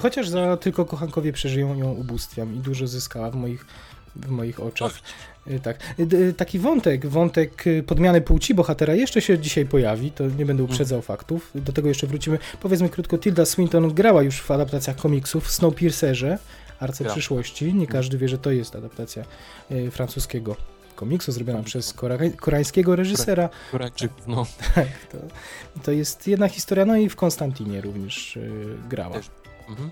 [0.00, 3.66] chociaż za tylko kochankowie przeżyją ją ubóstwiam i dużo zyskała w moich
[4.16, 4.92] w moich oczach.
[5.50, 5.78] Y, Tak.
[6.00, 10.46] Y, d- Taki wątek, wątek y, podmiany płci bohatera jeszcze się dzisiaj pojawi, to nie
[10.46, 12.38] będę uprzedzał faktów, do tego jeszcze wrócimy.
[12.60, 16.38] Powiedzmy krótko, Tilda Swinton grała już w adaptacjach komiksów w Snowpiercerze,
[16.80, 17.12] Arce Gra.
[17.12, 17.74] przyszłości.
[17.74, 19.24] Nie każdy wie, że to jest adaptacja
[19.70, 20.56] y, francuskiego
[20.94, 21.94] komiksu zrobiona przez
[22.36, 23.48] koreańskiego reżysera.
[23.72, 24.46] Koreańczyków, no.
[25.12, 25.18] To,
[25.82, 29.14] to jest jedna historia, no i w Konstantinie również y, grała.
[29.14, 29.30] Też.
[29.68, 29.90] Mhm.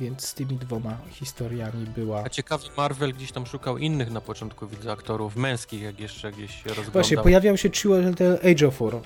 [0.00, 2.22] Więc z tymi dwoma historiami była.
[2.24, 6.50] A ciekawy Marvel gdzieś tam szukał innych na początku, widzę, aktorów męskich, jak jeszcze gdzieś
[6.50, 6.92] się rozglądał.
[6.92, 9.00] Właśnie, pojawiał się Chiwetel Ejiofor y,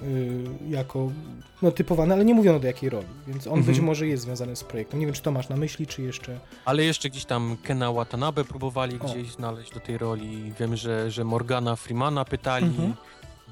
[0.68, 1.10] jako
[1.62, 3.66] no, typowany, ale nie mówiono do jakiej roli, więc on Mhm.
[3.74, 5.00] być może jest związany z projektem.
[5.00, 6.40] Nie wiem, czy to masz na myśli, czy jeszcze...
[6.64, 9.04] Ale jeszcze gdzieś tam Kena Watanabe próbowali O.
[9.04, 10.52] gdzieś znaleźć do tej roli.
[10.60, 12.66] Wiem, że, że Morgana Freemana pytali.
[12.66, 12.94] Mhm.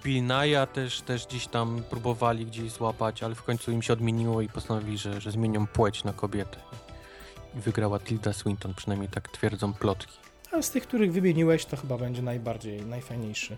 [0.05, 4.41] Bill Nye'a też, też gdzieś tam próbowali gdzieś złapać, ale w końcu im się odmieniło
[4.43, 6.57] i postanowili, że, że zmienią płeć na kobietę.
[7.57, 10.13] I wygrała Tilda Swinton, przynajmniej tak twierdzą plotki.
[10.53, 13.57] A z tych, których wymieniłeś, to chyba będzie najbardziej, najfajniejszy.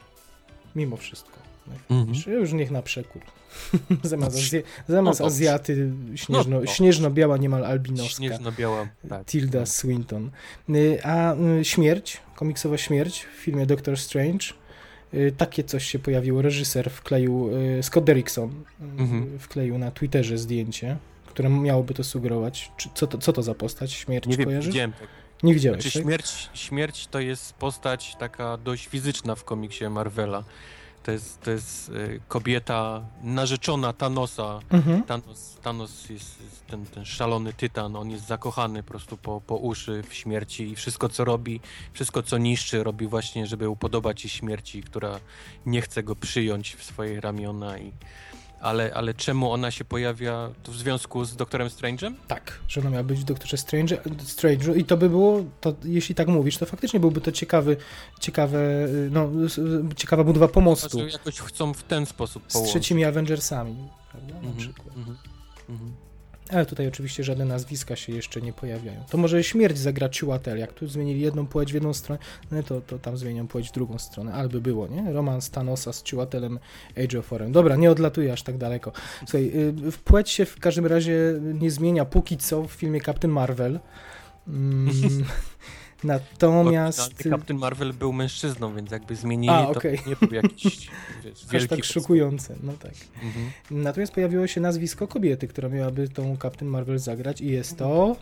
[0.77, 1.37] Mimo wszystko.
[1.67, 1.81] Mhm.
[1.89, 2.31] Najfajniejszy.
[2.31, 3.23] Już niech na przekór.
[4.03, 5.27] zamiast Azja, zamiast No.
[5.27, 6.67] Azjaty śnieżno, No, no.
[6.67, 8.17] śnieżno-biała, niemal albinoska.
[8.17, 9.25] Śnieżno-biała, tak.
[9.27, 10.31] Tilda Swinton.
[10.71, 14.47] Y, A y, śmierć, komiksowa śmierć w filmie Doctor Strange,
[15.15, 16.43] y, takie coś się pojawiło.
[16.43, 17.51] Reżyser wkleił,
[17.83, 19.39] Scott Derrickson Mhm.
[19.39, 20.97] wkleił na Twitterze zdjęcie,
[21.33, 22.73] które miałoby to sugerować.
[22.77, 23.93] Czy, co, to, co to za postać?
[23.93, 24.67] Śmierć Nie kojarzysz?
[24.67, 25.09] widziałem tak.
[25.43, 26.03] Nie widziałeś, Znaczy tak?
[26.07, 30.45] śmierć, śmierć to jest postać taka dość fizyczna w komiksie Marvela.
[31.03, 34.61] To jest, to jest y, kobieta narzeczona Thanosa.
[34.71, 35.03] Mhm.
[35.03, 39.57] Thanos, Thanos jest jest ten, ten szalony tytan, on jest zakochany po prostu po, po
[39.57, 41.61] uszy w śmierci i wszystko co robi,
[41.93, 45.21] wszystko co niszczy robi właśnie, żeby upodobać się śmierci, która
[45.67, 47.93] nie chce go przyjąć w swoje ramiona i
[48.63, 52.15] ale, ale czemu ona się pojawia w związku z Doktorem Strange'em?
[52.29, 56.15] Tak, że ona miała być w Doktorze Strange, Strange i to by było, to, jeśli
[56.15, 57.77] tak mówisz, to faktycznie byłby to ciekawy,
[58.21, 58.59] ciekawe,
[59.11, 59.29] no,
[59.97, 62.73] ciekawa budowa pomostu Znaczy, jakoś chcą w ten sposób z połączyć.
[62.73, 63.77] trzecimi Avengersami,
[64.11, 64.97] prawda, na Mhm, przykład.
[64.97, 65.17] mhm,
[65.69, 65.93] mhm.
[66.53, 69.05] Ale tutaj oczywiście żadne nazwiska się jeszcze nie pojawiają.
[69.11, 72.19] To może śmierć zagra Chiwetel, jak tu zmienili jedną płeć w jedną stronę,
[72.51, 75.13] no to, to tam zmienią płeć w drugą stronę, albo było, nie?
[75.13, 76.59] Romans Thanosa z Chiwetelem
[76.97, 78.93] Age Dobra, nie odlatuję aż tak daleko.
[79.19, 83.33] Słuchaj, y, w płeć się w każdym razie nie zmienia póki co w filmie Captain
[83.33, 83.81] Marvel.
[84.49, 84.91] Mm,
[86.05, 87.23] Natomiast...
[87.31, 89.99] Captain Marvel był mężczyzną, więc jakby zmienili, A, to okej.
[90.07, 90.89] nie był jakiś
[91.25, 91.69] wiesz, wielki...
[91.69, 92.93] tak szokujące, no tak.
[93.23, 93.51] Mhm.
[93.71, 98.17] Natomiast pojawiło się nazwisko kobiety, która miałaby tą Captain Marvel zagrać i jest to...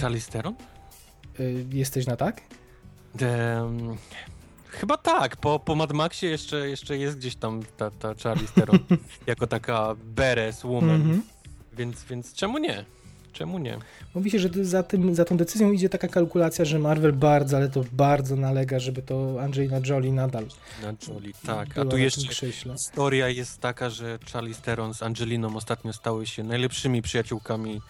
[0.00, 0.54] Charlize Theron?
[1.40, 2.40] Y, jesteś na tak?
[4.68, 8.78] Chyba tak, po, po Mad Maxie jeszcze, jeszcze jest gdzieś tam ta, ta Charlize Theron
[9.26, 11.22] jako taka beres woman, Mhm.
[11.72, 12.84] więc, więc czemu nie?
[13.32, 13.78] Czemu nie?
[14.14, 17.68] Mówi się, że za, tym, za tą decyzją idzie taka kalkulacja, że Marvel bardzo, ale
[17.68, 20.46] to bardzo nalega, żeby to Angelina Jolie nadal
[20.82, 21.78] Na Jolie, tak.
[21.78, 22.44] A tu jeszcze
[22.76, 27.80] historia jest taka, że Charlize Theron z Angeliną ostatnio stały się najlepszymi przyjaciółkami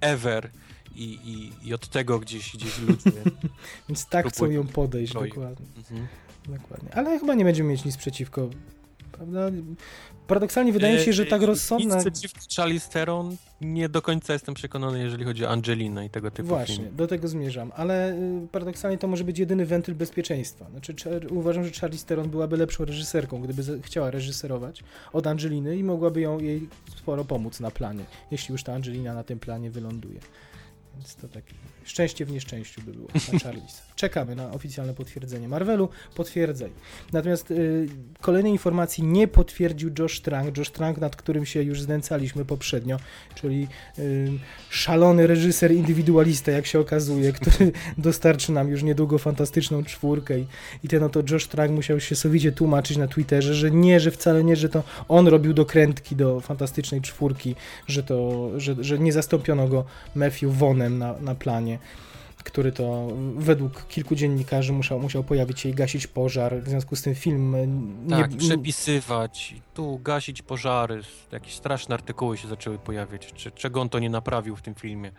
[0.00, 0.50] ever
[0.94, 3.22] i, i, i od tego gdzieś, gdzieś ludzie...
[3.88, 6.06] Więc tak chcą ją podejść, dokładnie, Mhm.
[6.48, 6.94] dokładnie.
[6.94, 8.50] Ale chyba nie będziemy mieć nic przeciwko,
[9.12, 9.50] prawda?
[10.26, 11.94] Paradoksalnie wydaje mi się, że tak E, rozsądna...
[11.94, 16.30] Nic przeciwko Charlize Theron nie do końca jestem przekonany, jeżeli chodzi o Angelinę i tego
[16.30, 16.92] typu Właśnie, filmy.
[16.92, 20.66] do tego zmierzam, ale y, paradoksalnie to może być jedyny wentyl bezpieczeństwa.
[20.70, 20.94] Znaczy,
[21.30, 26.38] uważam, że Charlize Theron byłaby lepszą reżyserką, gdyby chciała reżyserować od Angeliny i mogłaby ją
[26.38, 30.20] jej sporo pomóc na planie, jeśli już ta Angelina na tym planie wyląduje.
[30.96, 33.82] Więc to takie szczęście w nieszczęściu by było na Charlize.
[33.96, 35.88] Czekamy na oficjalne potwierdzenie Marvelu.
[36.14, 36.70] Potwierdzaj.
[37.12, 37.88] Natomiast y,
[38.20, 40.56] kolejnej informacji nie potwierdził Josh Trank.
[40.58, 42.96] Josh Trank, nad którym się już znęcaliśmy poprzednio,
[43.34, 44.28] czyli y,
[44.70, 50.46] szalony reżyser indywidualista, jak się okazuje, który dostarczy nam już niedługo fantastyczną czwórkę i,
[50.84, 54.44] i ten oto Josh Trank musiał się sowicie tłumaczyć na Twitterze, że nie, że wcale
[54.44, 57.54] nie, że to on robił dokrętki do fantastycznej czwórki,
[57.86, 61.78] że to, że, że nie zastąpiono go Matthew Vonem na, na planie
[62.46, 66.62] który to według kilku dziennikarzy musiał, musiał pojawić się i gasić pożar.
[66.62, 67.56] W związku z tym film
[68.06, 71.00] nie, Tak, przepisywać, tu gasić pożary,
[71.32, 75.12] jakieś straszne artykuły się zaczęły pojawiać, czy, czego on to nie naprawił w tym filmie.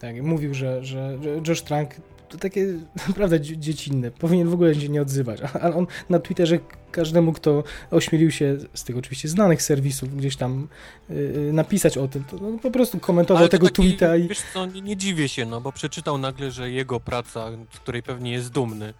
[0.00, 1.94] Tak, mówił, że, że, że Josh Trank
[2.34, 2.66] to takie
[3.08, 6.58] naprawdę dzie- dziecinne, powinien w ogóle się nie odzywać, ale on na Twitterze
[6.90, 10.68] każdemu, kto ośmielił się z tych oczywiście znanych serwisów gdzieś tam
[11.08, 14.42] yy, napisać o tym, to no, po prostu komentował Ale tego taki, tweeta i Wiesz
[14.54, 18.32] co, nie, nie dziwię się, no bo przeczytał nagle, że jego praca, z której pewnie
[18.32, 18.94] jest dumny,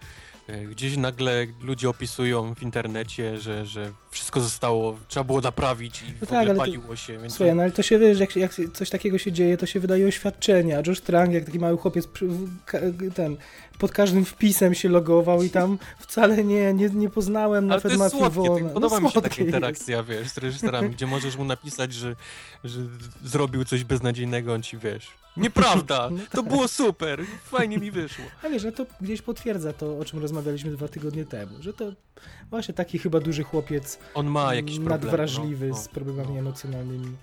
[0.71, 6.27] Gdzieś nagle ludzie opisują w internecie, że, że wszystko zostało, trzeba było naprawić i No
[6.27, 8.89] tak, ale to- paliło się, więc Słuchaj, no ale to się wiesz, jak, jak coś
[8.89, 12.07] takiego się dzieje, to się wydaje oświadczenie, a Josh Trank, jak taki mały chłopiec,
[13.15, 13.37] ten,
[13.77, 18.65] pod każdym wpisem się logował i tam wcale nie, nie, nie poznałem Matthew słodkie, Vaughna.
[18.65, 19.39] tak, podoba no, mi się taka jest.
[19.39, 22.15] interakcja, wiesz, z reżyserami, gdzie możesz mu napisać, że,
[22.63, 22.79] że
[23.23, 28.25] zrobił coś beznadziejnego, on ci, wiesz, nieprawda, No to było super, fajnie mi wyszło.
[28.43, 31.91] A wiesz, że to gdzieś potwierdza to, o czym rozmawialiśmy dwa tygodnie temu, że to
[32.49, 35.01] właśnie taki chyba duży chłopiec, On ma jakiś problem.
[35.01, 36.39] nadwrażliwy, no, z no, problemami no.
[36.39, 37.15] emocjonalnymi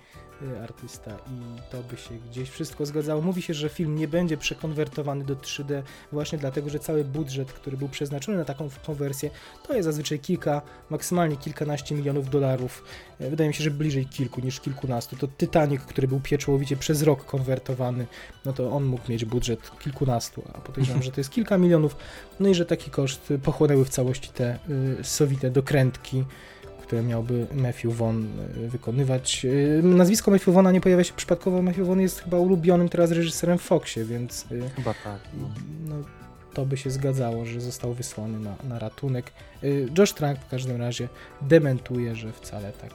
[0.63, 3.21] artysta i to by się gdzieś wszystko zgadzało.
[3.21, 7.77] Mówi się, że film nie będzie przekonwertowany do 3D właśnie dlatego, że cały budżet, który
[7.77, 9.29] był przeznaczony na taką konwersję,
[9.67, 12.83] to jest zazwyczaj kilka, maksymalnie kilkanaście milionów dolarów.
[13.19, 15.15] E, Wydaje mi się, że bliżej kilku niż kilkunastu.
[15.15, 18.07] To Titanic, który był pieczołowicie przez rok konwertowany,
[18.45, 21.95] no to on mógł mieć budżet kilkunastu, a podejrzewam, że to jest kilka milionów.
[22.39, 24.59] No i że taki koszt y, pochłonęły w całości te
[24.99, 26.23] y, sowite dokrętki,
[26.83, 28.25] które miałby Matthew Vaughn
[28.65, 29.45] y, wykonywać.
[29.45, 31.61] Y, Nazwisko Matthew Vaughna nie pojawia się przypadkowo.
[31.61, 35.19] Matthew Vaughn jest chyba ulubionym teraz reżyserem w Foxie, więc y, Chyba tak.
[35.41, 35.49] No.
[35.87, 35.95] no,
[36.53, 39.31] to by się zgadzało, że został wysłany na, na ratunek.
[39.97, 41.09] Josh Trank w każdym razie
[41.41, 42.91] dementuje, że wcale tak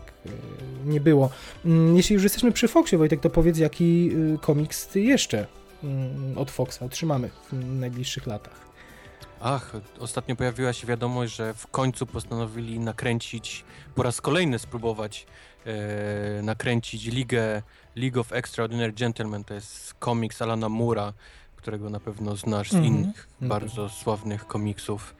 [0.86, 1.30] nie było.
[1.64, 5.46] Mm, Jeśli już jesteśmy przy Foxie, Wojtek, to powiedz, jaki komiks jeszcze
[5.84, 8.67] mm, od Foxa otrzymamy w najbliższych latach.
[9.40, 15.26] Ach, ostatnio pojawiła się wiadomość, że w końcu postanowili nakręcić, po raz kolejny spróbować
[15.66, 17.62] e, nakręcić Ligę
[17.96, 19.44] League of Extraordinary Gentlemen.
[19.44, 21.12] To jest komiks Alana Mura,
[21.56, 22.94] którego na pewno znasz z Mhm.
[22.94, 23.48] innych Mhm.
[23.48, 25.14] bardzo sławnych komiksów.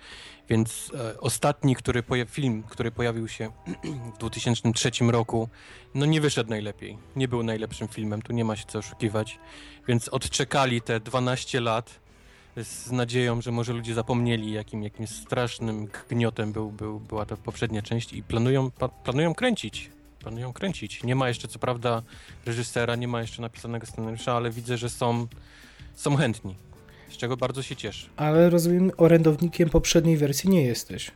[0.49, 3.51] Więc e, ostatni, który film, który pojawił się
[4.15, 5.49] w 2003 roku,
[5.95, 6.99] no nie wyszedł najlepiej.
[7.17, 9.39] Nie był najlepszym filmem, tu nie ma się co oszukiwać.
[9.89, 12.01] Więc odczekali te 12 lat
[12.65, 17.83] z nadzieją, że może ludzie zapomnieli, jakim, jakim strasznym gniotem był, był, była ta poprzednia
[17.83, 18.71] część i planują,
[19.05, 19.91] planują kręcić.
[20.19, 21.05] Planują kręcić.
[21.05, 22.03] Nie ma jeszcze, co prawda,
[22.47, 25.27] reżysera, nie ma jeszcze napisanego scenariusza, ale widzę, że są,
[25.95, 26.55] są chętni.
[27.11, 28.09] Z czego bardzo się cieszę.
[28.17, 31.11] Ale rozumiem, orędownikiem poprzedniej wersji nie jesteś.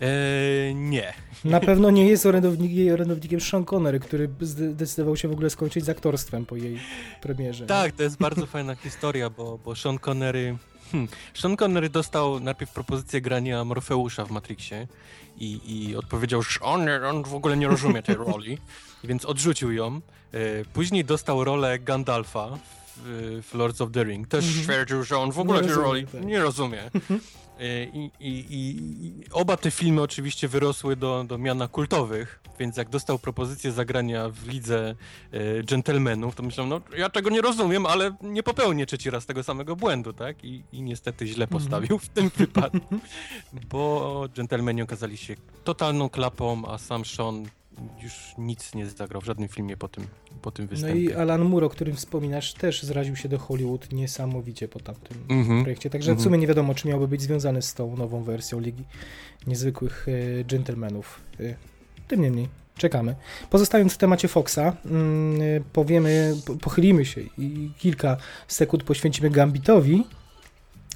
[0.00, 1.12] Eee, nie.
[1.44, 5.84] Na pewno nie jest orędownik, jej orędownikiem Sean Connery, który zdecydował się w ogóle skończyć
[5.84, 6.78] z aktorstwem po jej
[7.22, 7.66] premierze.
[7.66, 10.56] Tak, to jest bardzo fajna historia, bo, bo Sean Connery.
[10.92, 14.86] Hmm, Sean Connery dostał najpierw propozycję grania Morfeusza w Matrixie
[15.38, 18.58] i, i odpowiedział, że on, on w ogóle nie rozumie tej roli,
[19.04, 20.00] więc odrzucił ją.
[20.32, 20.40] E,
[20.72, 22.58] Później dostał rolę Gandalfa
[22.96, 24.28] w, Lords of the Ring.
[24.28, 24.62] Też Mhm.
[24.64, 26.24] stwierdził, że on w Nie ogóle tej rozumie, roli tak.
[26.24, 26.90] nie rozumie.
[27.60, 32.88] E, I, i, i, oba te filmy oczywiście wyrosły do, do miana kultowych, więc jak
[32.88, 34.94] dostał propozycję zagrania w lidze
[35.32, 39.42] e, dżentelmenów, to myślałem, no ja tego nie rozumiem, ale nie popełnię trzeci raz tego
[39.42, 40.44] samego błędu, tak?
[40.44, 41.62] I, i niestety źle Mhm.
[41.62, 43.00] postawił w tym wypadku,
[43.70, 47.46] bo dżentelmeni okazali się totalną klapą, a sam Sean
[48.02, 50.06] już nic nie zagrał w żadnym filmie po tym,
[50.42, 51.00] po tym No występie.
[51.00, 55.62] i Alan Moore, o którym wspominasz, też zraził się do Hollywood niesamowicie po tamtym Mhm.
[55.62, 55.90] projekcie.
[55.90, 56.24] Także w Mhm.
[56.24, 58.84] sumie nie wiadomo, czy miałby być związany z tą nową wersją Ligi
[59.46, 60.06] Niezwykłych
[60.40, 61.20] e, Gentlemanów.
[61.40, 61.54] E,
[62.08, 63.14] tym niemniej, czekamy.
[63.50, 68.16] Pozostając w temacie Foxa, mm, e, powiemy, po- pochylimy się i kilka
[68.48, 70.04] sekund poświęcimy Gambitowi.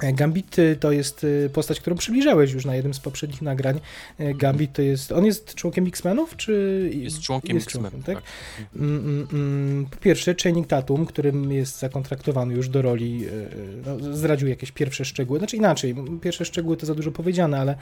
[0.00, 3.80] E, Gambit y, to jest y, postać, którą przybliżałeś już na jednym z poprzednich nagrań.
[4.18, 5.12] E, Gambit to jest.
[5.12, 6.90] On jest członkiem X-Menów, czy.
[6.94, 8.24] Jest członkiem X-Men, członkiem, tak?
[8.76, 9.86] Mm, mm, mm.
[9.86, 13.30] Po pierwsze, Channing Tatum, którym jest zakontraktowany już do roli, e,
[13.86, 17.76] no, zdradził jakieś pierwsze szczegóły, znaczy inaczej, pierwsze szczegóły to za dużo powiedziane, ale,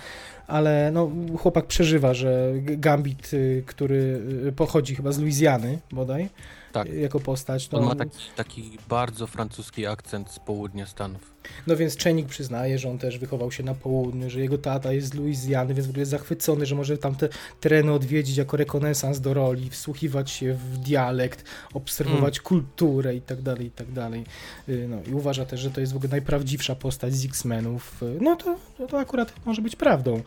[0.46, 4.20] ale no, chłopak przeżywa, że Gambit, y, który
[4.56, 6.28] pochodzi chyba z Luizjany bodaj,
[6.72, 6.92] Tak.
[6.94, 11.32] jako postać, no, On ma taki, taki bardzo francuski akcent z południa Stanów.
[11.66, 15.08] no więc Channing przyznaje, że on też wychował się na południu, że jego tata jest
[15.08, 17.28] z Luizjany, więc w ogóle jest zachwycony, że może tamte
[17.60, 23.66] tereny odwiedzić jako rekonesans do roli, wsłuchiwać się w dialekt, obserwować kulturę i tak dalej,
[23.66, 24.24] i tak dalej.
[24.68, 28.02] Y, No i uważa też, że to jest w ogóle najprawdziwsza postać z X-Menów.
[28.02, 30.22] Y, No to, to, to akurat może być prawdą.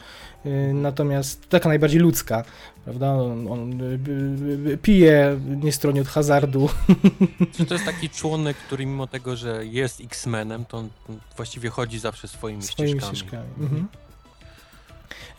[0.45, 2.43] Y, Natomiast taka najbardziej ludzka,
[2.85, 3.13] prawda?
[3.13, 3.83] On, on y,
[4.67, 6.69] y, y, pije, nie stroni od hazardu.
[7.57, 10.89] Czy to jest taki członek, który mimo tego, że jest X-Menem, to on
[11.37, 13.17] właściwie chodzi zawsze swoimi, swoimi ścieżkami.
[13.17, 13.47] ścieżkami.
[13.59, 13.87] Mhm.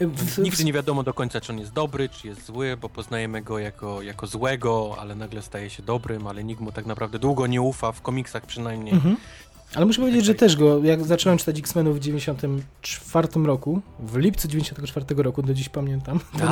[0.01, 3.43] W- Nigdy nie wiadomo do końca, czy on jest dobry, czy jest zły, bo poznajemy
[3.43, 7.47] go jako, jako złego, ale nagle staje się dobrym, ale nikt mu tak naprawdę długo
[7.47, 8.95] nie ufa, w komiksach przynajmniej.
[8.95, 9.17] Mhm.
[9.75, 10.41] Ale muszę powiedzieć, że tak.
[10.41, 15.69] też go, jak zacząłem czytać X-Menów w 94 roku, w lipcu 94 roku, do dziś
[15.69, 16.49] pamiętam ten,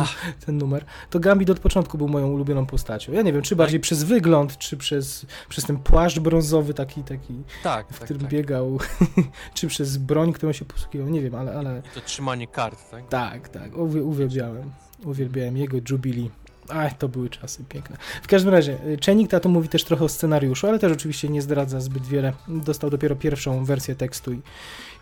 [0.47, 3.13] ten numer, to Gambit od początku był moją ulubioną postacią.
[3.13, 7.35] Ja nie wiem, czy bardziej przez wygląd, czy przez, przez ten płaszcz brązowy taki, taki
[7.63, 8.31] tak, w tak, którym tak.
[8.31, 8.79] biegał,
[9.55, 13.09] czy przez broń, którą się posługiwał, nie wiem, ale, ale I to trzymanie kart, tak?
[13.09, 14.71] tak, tak, uwi- uwielbiałem,
[15.05, 16.31] uwielbiałem jego Jubilee.
[16.69, 17.97] Ach, to były czasy piękne.
[18.23, 21.43] W każdym razie, y, Chenik Tatum mówi też trochę o scenariuszu, ale też oczywiście nie
[21.43, 22.33] zdradza zbyt wiele.
[22.49, 24.41] Dostał dopiero pierwszą wersję tekstu i,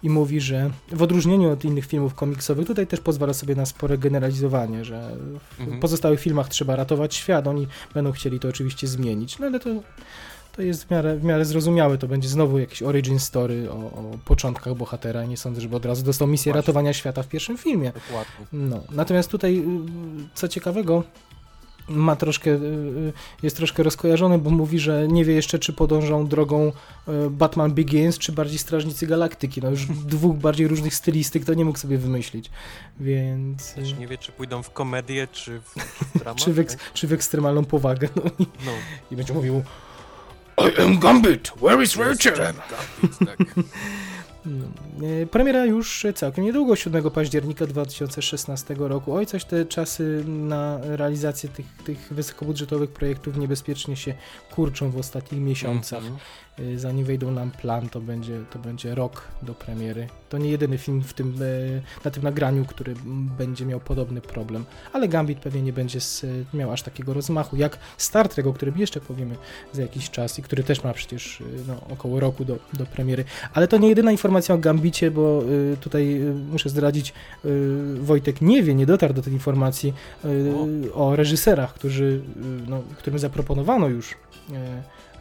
[0.03, 3.99] i mówi, że w odróżnieniu od innych filmów komiksowych, tutaj też pozwala sobie na spore
[3.99, 5.17] generalizowanie, że
[5.57, 5.81] w Mhm.
[5.81, 9.71] pozostałych filmach trzeba ratować świat, oni będą chcieli to oczywiście zmienić, no ale to,
[10.57, 14.19] to jest w miarę, w miarę zrozumiałe, to będzie znowu jakiś origin story o, o
[14.25, 17.93] początkach bohatera, nie sądzę, żeby od razu dostał misję ratowania świata w pierwszym filmie.
[17.93, 18.47] Dokładnie.
[18.53, 19.63] No, natomiast tutaj y,
[20.35, 21.05] co ciekawego,
[21.89, 26.27] ma troszkę, y, y, jest troszkę rozkojarzony, bo mówi, że nie wie jeszcze, czy podążą
[26.27, 26.73] drogą
[27.09, 29.61] y, Batman Begins, czy bardziej Strażnicy Galaktyki.
[29.63, 32.51] No już dwóch bardziej różnych stylistyk to nie mógł sobie wymyślić,
[33.01, 33.75] więc...
[33.75, 36.45] Też nie wie, czy pójdą w komedię, czy w, czy w dramat.
[36.45, 36.93] Czy w, eks, tak?
[36.93, 38.09] czy w ekstremalną powagę.
[38.17, 38.73] No i, No.
[39.11, 39.63] i będzie mówił
[40.59, 42.35] I am Gambit, where is Rachel?
[42.37, 43.39] Gambit, tak.
[44.47, 44.65] No.
[45.07, 49.15] E, Premiera już całkiem niedługo, 7 października 2016 roku.
[49.15, 54.15] Oj, coś te czasy na realizację tych, tych wysokobudżetowych projektów niebezpiecznie się
[54.51, 56.03] kurczą w ostatnich miesiącach.
[56.63, 60.07] E, Zanim wejdą nam plan, to będzie, to będzie rok do premiery.
[60.29, 62.95] To nie jedyny film w tym, e, na tym nagraniu, który
[63.39, 65.99] będzie miał podobny problem, ale Gambit pewnie nie będzie
[66.55, 69.37] miał aż takiego rozmachu jak Star Trek, o którym jeszcze powiemy
[69.73, 73.25] za jakiś czas i który też ma przecież e, no, około roku do, do premiery.
[73.55, 77.13] Ale to nie jedyna informacja o Gambicie, bo y, tutaj y, muszę zdradzić,
[77.45, 79.95] y, Wojtek nie wie, nie dotarł do tej informacji
[80.25, 84.15] y, o reżyserach, którzy, y, no, którym zaproponowano już y,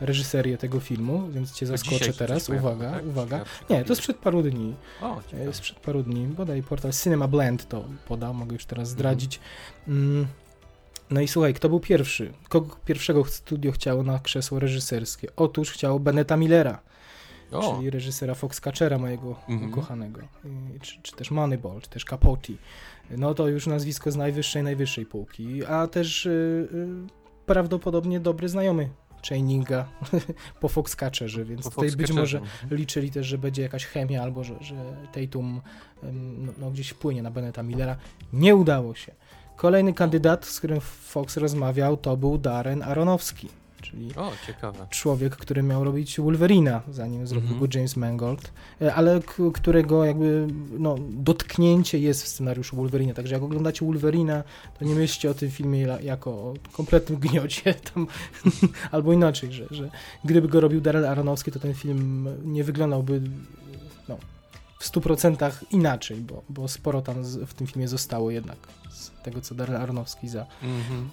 [0.01, 2.49] reżyserię tego filmu, więc cię zaskoczę teraz.
[2.49, 3.05] Uwaga, tak?
[3.05, 3.45] uwaga.
[3.69, 4.75] Nie, to sprzed paru dni.
[5.01, 5.53] O, E, ciekawe.
[5.53, 9.39] Sprzed paru dni, bodaj portal Cinema Blend to poda, mogę już teraz zdradzić.
[9.87, 10.27] Mm.
[11.09, 12.33] No i słuchaj, kto był pierwszy?
[12.49, 15.27] Kogo pierwszego studio chciało na krzesło reżyserskie?
[15.35, 16.79] Otóż chciało Beneta Millera,
[17.51, 19.71] O, czyli reżysera Foxcatchera mojego Mhm.
[19.71, 22.53] ukochanego, Y, czy, czy też Moneyball, czy też Capote.
[23.17, 26.87] No to już nazwisko z najwyższej, najwyższej półki, a też y, y,
[27.45, 28.89] prawdopodobnie dobry znajomy
[29.29, 29.85] Chaininga
[30.61, 32.77] po Foxcatcherze, więc po tutaj być może Mhm.
[32.79, 34.75] liczyli też, że będzie jakaś chemia albo że, że
[35.13, 35.61] Tatum
[36.37, 37.95] no, no, gdzieś wpłynie na Beneta Millera.
[38.33, 39.11] Nie udało się.
[39.55, 43.47] Kolejny kandydat, z którym Fox rozmawiał, to był Darren Aronofsky,
[43.81, 44.31] czyli O,
[44.89, 47.59] człowiek, który miał robić Wolverina, zanim zrobił Mhm.
[47.69, 49.21] go James Mangold, e, ale
[49.53, 50.47] którego jakby
[50.79, 54.43] no, dotknięcie jest w scenariuszu Wolverina, także jak oglądacie Wolverina,
[54.79, 58.07] to nie myślcie o tym filmie jako o kompletnym gniocie, tam,
[58.91, 59.89] albo inaczej, że, że
[60.25, 63.21] gdyby go robił Darrell Aronofsky, to ten film nie wyglądałby
[64.81, 68.57] w 100% inaczej, bo, bo sporo tam z, w tym filmie zostało jednak
[68.89, 71.09] z tego, co Darrell Aronofsky za, Mhm.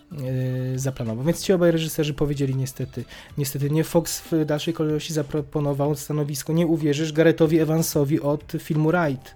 [0.72, 1.24] yy, zaplanował.
[1.24, 3.04] Więc ci obaj reżyserzy powiedzieli niestety,
[3.38, 3.84] niestety nie.
[3.84, 9.30] Fox w dalszej kolejności zaproponował stanowisko, nie uwierzysz, Garethowi Evansowi od filmu Ride.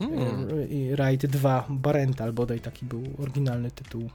[0.00, 0.48] Mm.
[0.70, 4.10] Yy, Ride 2 Barental, bodaj taki był oryginalny tytuł.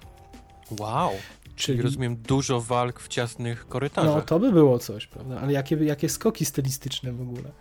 [0.79, 1.11] Wow.
[1.55, 4.15] Czyli, rozumiem dużo walk w ciasnych korytarzach.
[4.15, 5.39] no to by było coś, prawda?
[5.41, 7.51] Ale jakie, jakie skoki stylistyczne w ogóle.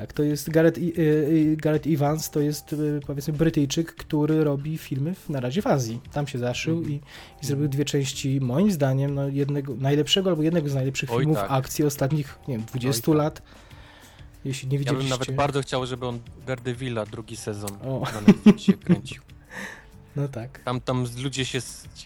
[0.00, 4.78] Tak, to jest Gareth, I- y, Gareth Evans, to jest y, powiedzmy Brytyjczyk, który robi
[4.78, 6.00] filmy w, na razie w Azji.
[6.12, 6.94] Tam się zaszył Mhm.
[6.94, 7.00] i,
[7.42, 11.36] i zrobił dwie części, moim zdaniem, no, jednego, najlepszego albo jednego z najlepszych Oj, filmów
[11.38, 11.50] tak.
[11.50, 13.14] akcji ostatnich, nie wiem, 20 tak.
[13.14, 13.42] lat.
[14.44, 15.08] Jeśli nie Ja widzieliście.
[15.08, 18.02] bym nawet bardzo chciał, żeby on Daredevila drugi sezon O.
[18.14, 19.22] na Netflixie kręcił.
[20.16, 20.62] No tak.
[20.64, 21.58] Tam, tam ludzie się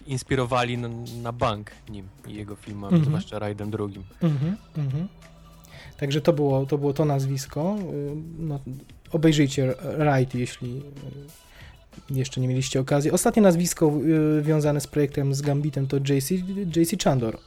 [0.07, 0.89] inspirowali na,
[1.21, 3.05] na bank nim i jego filmami, Mhm.
[3.05, 4.03] zwłaszcza Rajdem drugim.
[4.21, 5.07] Mhm, mhm.
[5.97, 7.77] Także to było, to było to nazwisko.
[7.93, 8.59] Y, No,
[9.11, 10.77] obejrzyjcie Right, jeśli
[12.11, 13.11] y, jeszcze nie mieliście okazji.
[13.11, 13.91] Ostatnie nazwisko
[14.39, 16.31] y, wiązane z projektem z Gambitem to JC,
[16.75, 17.37] JC Chandor,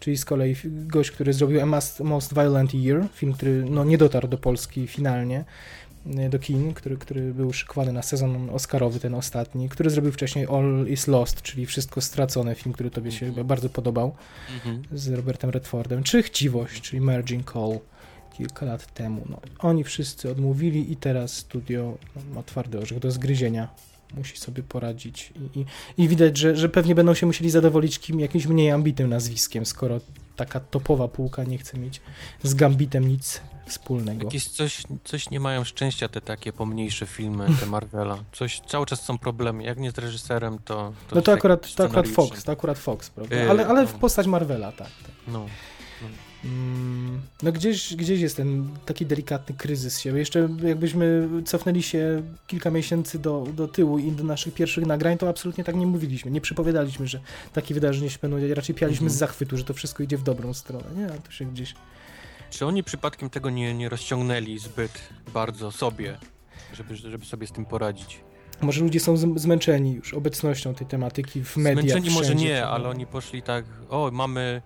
[0.00, 1.60] czyli z kolei gość, który zrobił
[2.00, 5.44] Most, Violent Year, film, który no, nie dotarł do Polski finalnie,
[6.30, 10.86] do kin, który, który był szykowany na sezon Oscarowy, ten ostatni, który zrobił wcześniej All
[10.88, 13.46] is Lost, czyli Wszystko Stracone, film, który tobie się Mhm.
[13.46, 14.14] bardzo podobał
[14.54, 14.82] Mhm.
[14.92, 17.78] z Robertem Redfordem, czy Chciwość, czyli Merging Call
[18.36, 19.24] kilka lat temu.
[19.30, 21.98] No, oni wszyscy odmówili i teraz studio
[22.34, 23.68] ma twardy orzech do zgryzienia.
[24.16, 25.64] Musi sobie poradzić i, i,
[26.04, 30.00] i widać, że, że pewnie będą się musieli zadowolić kim, jakimś mniej ambitnym nazwiskiem, skoro
[30.36, 32.00] taka topowa półka nie chce mieć
[32.42, 34.24] z Gambitem nic wspólnego.
[34.24, 38.18] Jakieś coś, coś nie mają szczęścia te takie pomniejsze filmy, te Marvela.
[38.32, 39.64] Coś, cały czas są problemy.
[39.64, 40.92] Jak nie z reżyserem, to...
[41.14, 42.08] No to akurat, to akurat.
[42.08, 43.36] Fox, to akurat Fox, prawda?
[43.36, 43.88] Yy, Ale, ale no.
[43.88, 44.88] w postać Marvela, tak.
[44.88, 45.12] tak.
[45.28, 45.46] No.
[46.44, 50.18] Mm, no gdzieś, gdzieś jest ten taki delikatny kryzys się.
[50.18, 55.28] Jeszcze jakbyśmy cofnęli się kilka miesięcy do, do tyłu i do naszych pierwszych nagrań, to
[55.28, 56.30] absolutnie tak nie mówiliśmy.
[56.30, 57.20] Nie przypowiadaliśmy, że
[57.52, 59.10] takie wydarzenia się będą Raczej pialiśmy Mhm.
[59.10, 60.84] z zachwytu, że to wszystko idzie w dobrą stronę.
[60.96, 61.74] Nie, a to się gdzieś...
[62.50, 66.18] Czy oni przypadkiem tego nie, nie rozciągnęli zbyt bardzo sobie,
[66.74, 68.20] żeby, żeby sobie z tym poradzić?
[68.60, 71.84] Może ludzie są zmęczeni już obecnością tej tematyki w mediach.
[71.84, 74.62] Zmęczeni może wszędzie, nie, to- ale oni poszli tak, o mamy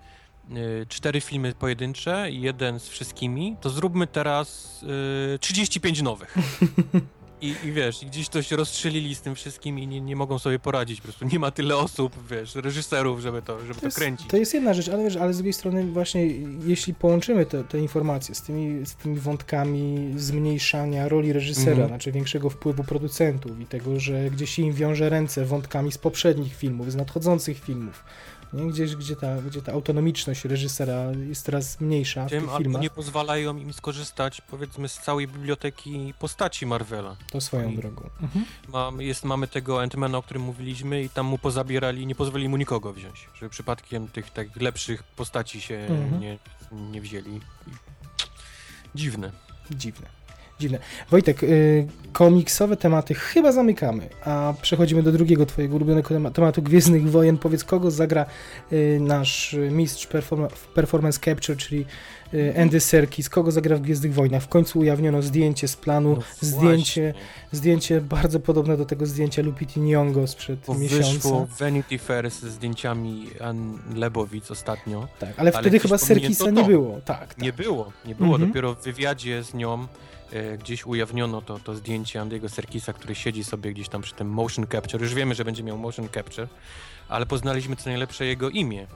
[0.88, 4.80] cztery filmy pojedyncze i jeden z wszystkimi, to zróbmy teraz
[5.34, 6.34] y, 35 nowych.
[7.42, 10.59] I, I wiesz, gdzieś to się rozstrzelili z tym wszystkim i nie, nie mogą sobie
[10.59, 14.26] poradzić, po prostu nie ma tyle osób, wiesz, reżyserów, żeby to, żeby to, jest, kręcić.
[14.28, 16.26] to jest jedna rzecz, ale wiesz, ale z drugiej strony właśnie
[16.64, 21.88] jeśli połączymy te, te informacje z tymi, z tymi wątkami zmniejszania roli reżysera, Mhm.
[21.88, 26.55] znaczy większego wpływu producentów i tego, że gdzieś się im wiąże ręce wątkami z poprzednich
[26.57, 28.05] filmów, z nadchodzących filmów,
[28.53, 28.66] nie?
[28.72, 32.82] Gdzieś, gdzie ta, gdzie ta autonomiczność reżysera jest coraz mniejsza w Tym tych albo filmach,
[32.82, 37.16] nie pozwalają im skorzystać, powiedzmy, z całej biblioteki postaci Marvela.
[37.32, 38.11] to swoją oni- drogą.
[38.22, 38.44] Mhm.
[38.68, 42.57] Mam, jest, mamy tego Ant-Mana, o którym mówiliśmy i tam mu pozabierali, nie pozwolili mu
[42.57, 46.20] nikogo wziąć, żeby przypadkiem tych tak lepszych postaci się Mhm.
[46.20, 46.38] nie,
[46.72, 47.36] nie wzięli.
[47.36, 47.40] I...
[48.94, 49.32] Dziwne.
[49.70, 50.07] Dziwne.
[50.61, 50.78] Dziwne.
[51.11, 57.11] Wojtek, y, komiksowe tematy chyba zamykamy, a przechodzimy do drugiego twojego ulubionego tema- tematu Gwiezdnych
[57.11, 57.38] Wojen.
[57.38, 58.26] Powiedz, kogo zagra
[58.72, 60.07] y, nasz mistrz
[60.55, 61.84] w performance capture, czyli
[62.34, 64.42] y, Andy Serkis, kogo zagra w Gwiezdnych Wojnach.
[64.42, 67.14] W końcu ujawniono zdjęcie z planu, No zdjęcie,
[67.53, 71.12] zdjęcie bardzo podobne do tego zdjęcia Lupiti Nyong'o sprzed Bo miesiąca.
[71.12, 75.09] wyszło Vanity Fair ze zdjęciami Ann Lebowic ostatnio.
[75.18, 77.00] Tak, ale ale wtedy chyba Serkisa nie było.
[77.05, 77.38] Tak, tak.
[77.38, 78.30] Nie było, nie było.
[78.34, 78.48] Mhm.
[78.50, 79.86] Dopiero w wywiadzie z nią
[80.58, 84.66] gdzieś ujawniono to, to zdjęcie Andy'ego Serkisa, który siedzi sobie gdzieś tam przy tym motion
[84.66, 85.02] capture.
[85.02, 86.48] Już wiemy, że będzie miał motion capture,
[87.08, 88.86] ale poznaliśmy co najlepsze jego imię.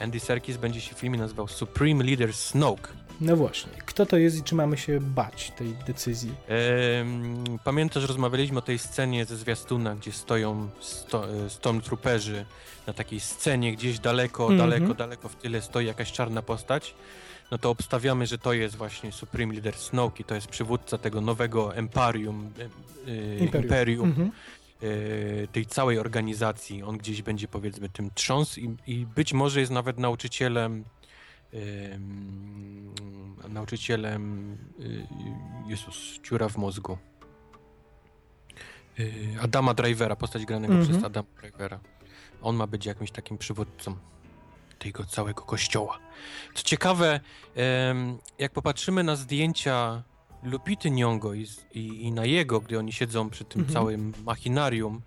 [0.00, 2.88] Andy Serkis będzie się w filmie nazywał Supreme Leader Snoke.
[3.20, 3.72] No właśnie.
[3.86, 6.32] Kto to jest i czy mamy się bać tej decyzji?
[6.48, 12.44] Em, pamiętasz, rozmawialiśmy o tej scenie ze zwiastuna, gdzie stoją sto, e, stormtrooperzy
[12.86, 14.58] na takiej scenie, gdzieś daleko, Mhm.
[14.70, 16.94] daleko, daleko w tyle stoi jakaś czarna postać.
[17.50, 21.20] No to obstawiamy, że to jest właśnie Supreme Leader Snoke i to jest przywódca tego
[21.20, 22.50] nowego Emparium,
[23.08, 23.62] e, Imperium.
[23.64, 24.30] Imperium, Mhm.
[24.82, 26.82] e, tej całej organizacji.
[26.82, 30.84] On gdzieś będzie powiedzmy tym trząs i, i być może jest nawet nauczycielem
[31.52, 32.94] em,
[33.48, 35.06] nauczycielem y,
[35.68, 36.98] Jezus, dziura w mózgu.
[39.00, 40.90] Y, Adama Drivera, postać granego Mhm.
[40.92, 41.80] przez Adama Drivera.
[42.42, 43.96] On ma być jakimś takim przywódcą
[44.78, 45.98] tego całego kościoła.
[46.54, 47.20] Co ciekawe,
[48.38, 50.02] jak popatrzymy na zdjęcia
[50.42, 51.46] Lupity Nyong'o i,
[51.78, 53.74] i, i na jego, gdy oni siedzą przy tym Mhm.
[53.74, 55.00] całym machinarium,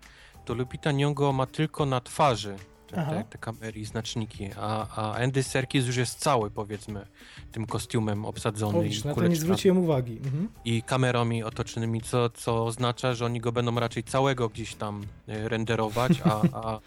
[0.44, 2.56] to Lupita Nyong'o ma tylko na twarzy
[2.86, 7.06] te, te, te kamery i znaczniki, a, a Andy Serkis już jest cały, powiedzmy,
[7.52, 10.16] tym kostiumem obsadzony O, i, na to nie zwróciłem uwagi.
[10.24, 10.48] Mhm.
[10.64, 15.48] i kamerami otoczonymi, co, co oznacza, że oni go będą raczej całego gdzieś tam e,
[15.48, 16.80] renderować, a, a,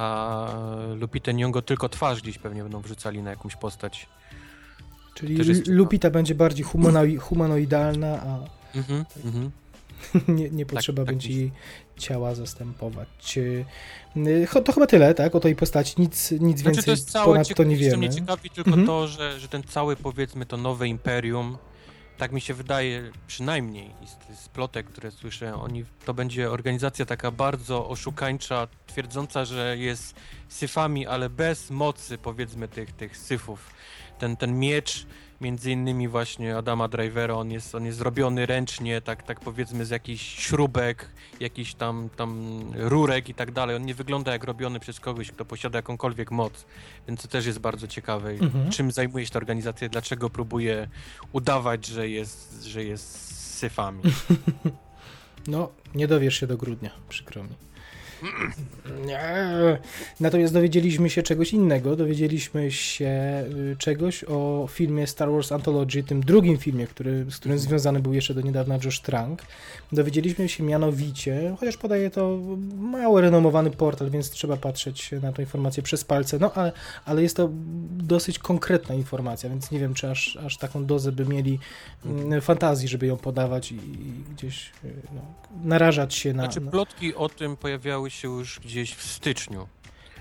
[0.00, 0.46] a
[1.00, 4.06] Lupita Nyong'o tylko twarz gdzieś pewnie będą wrzucali na jakąś postać.
[5.14, 5.76] Czyli jest Lu- ciekawe.
[5.76, 8.38] Lupita będzie bardziej humano- humanoidalna, a
[8.78, 9.50] Mhm, mhm.
[10.38, 11.40] nie, nie potrzeba tak będzie myślę.
[11.40, 11.52] jej
[11.98, 13.38] ciała zastępować.
[13.38, 13.64] Y,
[14.16, 15.34] y, cho- To chyba tyle, tak?
[15.34, 15.94] O tej postaci.
[15.98, 17.96] Nic, nic Znaczy więcej to jest całe, ponad to cieka- nie co wiemy.
[17.96, 18.86] mnie ciekawi tylko Mhm.
[18.86, 21.58] to, że, że ten cały powiedzmy to nowe imperium,
[22.20, 27.30] tak mi się wydaje przynajmniej z, z plotek, które słyszę, oni, to będzie organizacja taka
[27.30, 30.14] bardzo oszukańcza, twierdząca, że jest
[30.48, 33.70] syfami, ale bez mocy powiedzmy tych, tych syfów.
[34.18, 35.06] Ten, ten miecz
[35.40, 39.90] między innymi właśnie Adama Drivera, on jest, on jest zrobiony ręcznie, tak, tak powiedzmy z
[39.90, 41.10] jakichś śrubek,
[41.40, 43.76] jakichś tam, tam rurek i tak dalej.
[43.76, 46.64] On nie wygląda jak robiony przez kogoś, kto posiada jakąkolwiek moc,
[47.08, 48.30] więc to też jest bardzo ciekawe.
[48.30, 48.70] Mhm.
[48.70, 50.88] Czym zajmuje się ta organizacja, dlaczego próbuje
[51.32, 54.02] udawać, że jest, że jest syfami.
[55.46, 57.69] No, nie dowiesz się do grudnia, przykro mi.
[60.20, 61.96] Natomiast dowiedzieliśmy się czegoś innego.
[61.96, 67.58] Dowiedzieliśmy się y, czegoś o filmie Star Wars Anthology, tym drugim filmie, który, z którym
[67.58, 69.42] związany był jeszcze do niedawna Josh Trank.
[69.92, 72.38] Dowiedzieliśmy się mianowicie, chociaż podaje to
[72.76, 76.72] mało renomowany portal, więc trzeba patrzeć na tę informację przez palce, no ale,
[77.04, 77.50] ale jest to
[77.90, 81.58] dosyć konkretna informacja, więc nie wiem, czy aż, aż taką dozę by mieli
[82.06, 85.20] mm, fantazji, żeby ją podawać i, i gdzieś y, no,
[85.64, 86.42] narażać się na...
[86.42, 86.70] Znaczy na...
[86.70, 89.68] plotki o tym pojawiały się już gdzieś w styczniu.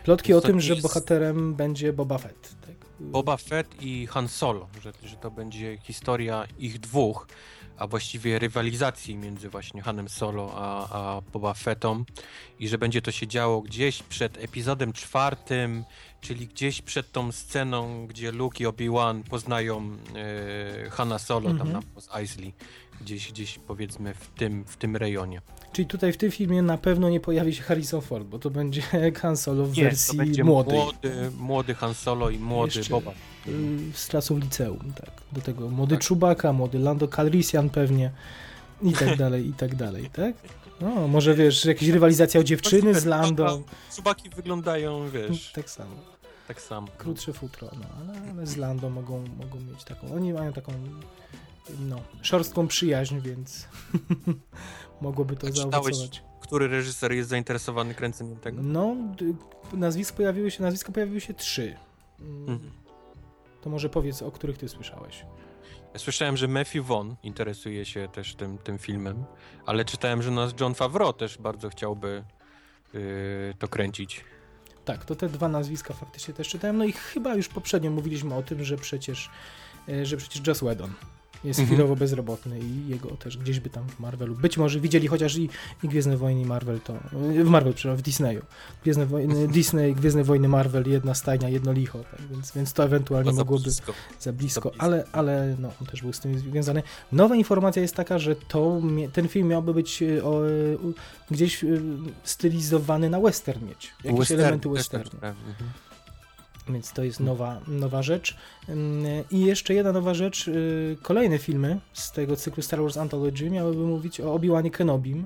[0.04, 2.56] Plotki o Jest to tym, że bohaterem będzie Boba Fett.
[2.62, 2.76] Tak?
[3.00, 7.28] Boba Fett i Han Solo, że, że to będzie historia ich dwóch,
[7.78, 12.04] a właściwie rywalizacji między właśnie Hanem Solo a, a Boba Fettą
[12.60, 15.84] i że będzie to się działo gdzieś przed epizodem czwartym,
[16.22, 19.98] czyli gdzieś przed tą sceną, gdzie Luke i Obi-Wan poznają
[20.86, 21.58] e, Hanna Solo Mhm.
[21.58, 22.54] tam na Mos Eisley,
[23.02, 25.42] gdzieś, gdzieś powiedzmy w tym, w tym rejonie.
[25.74, 28.82] Czyli tutaj w tym filmie na pewno nie pojawi się Harrison Ford, bo to będzie
[29.22, 30.78] Han Solo w Nie, wersji to będzie młodej.
[30.80, 33.12] młody, młody Han Solo i młody Jeszcze- Boba.
[33.48, 33.54] y,
[33.94, 35.12] z czasów liceum, tak.
[35.32, 38.12] Do tego młody Chewbacca, młody Lando Calrissian pewnie
[38.82, 40.36] i tak dalej, i tak dalej, tak?
[40.82, 43.64] No, może wiesz, jakaś rywalizacja o dziewczyny z Lando.
[43.90, 45.96] Subaki wyglądają, wiesz, Tak samo.
[46.48, 46.88] tak samo.
[46.98, 50.72] Krótsze futro, no, ale, ale z Lando mogą, mogą mieć taką, oni mają taką,
[51.80, 53.68] no, szorstką przyjaźń, więc
[55.02, 56.24] mogłoby to zaowocować.
[56.42, 58.62] Który reżyser jest zainteresowany kręceniem tego?
[58.64, 58.96] No,
[59.74, 61.76] nazwisk pojawiły się, nazwiska pojawiły się trzy.
[62.20, 62.72] Mm, Mhm.
[63.62, 65.26] To może powiedz, o których ty słyszałeś.
[65.94, 69.26] Ja słyszałem, że Matthew Vaughn interesuje się też tym, tym filmem,
[69.66, 72.24] ale czytałem, że nas John Favreau też bardzo chciałby
[72.94, 73.02] yy,
[73.60, 74.24] to kręcić.
[74.86, 76.78] Tak, to te dwa nazwiska faktycznie też czytałem.
[76.78, 79.30] No i chyba już poprzednio mówiliśmy o tym, że przecież,
[79.90, 80.94] e, że przecież Joss Whedon
[81.44, 81.68] jest Mhm.
[81.76, 84.36] chwilowo bezrobotny i jego też gdzieś by tam w Marvelu.
[84.36, 85.50] Być może widzieli chociaż i,
[85.84, 86.94] i Gwiezdne Wojny i Marvel to.
[86.94, 88.42] e, W Marvel, przepraszam, w Disneyu.
[88.84, 92.00] Gwiezdne Wojny, Disney, Gwiezdne Wojny, Marvel, jedna stajnia, jedno licho.
[92.00, 92.22] Tak?
[92.32, 93.94] Więc, więc to ewentualnie To za mogłoby blisko.
[94.20, 96.84] za blisko, ale, ale no, on też był z tym związany.
[97.12, 98.82] Nowa informacja jest taka, że to,
[99.14, 100.42] ten film miałby być e, o,
[101.32, 101.68] gdzieś e,
[102.24, 103.94] stylizowany na western mieć.
[104.04, 105.20] Jakieś Western, elementy tak westernu.
[106.70, 108.36] Więc to jest nowa, nowa rzecz.
[109.32, 110.48] I jeszcze jedna nowa rzecz.
[110.48, 115.26] y, Kolejne filmy z tego cyklu Star Wars Anthology miałyby mówić o Obi-Wanie Kenobim.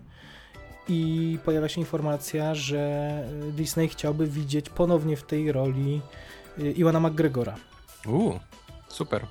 [0.90, 6.02] I pojawia się informacja, że y, Disney chciałby widzieć ponownie w tej roli
[6.60, 7.56] y, Iwana McGregora.
[8.08, 8.40] Uuu,
[8.88, 9.26] super.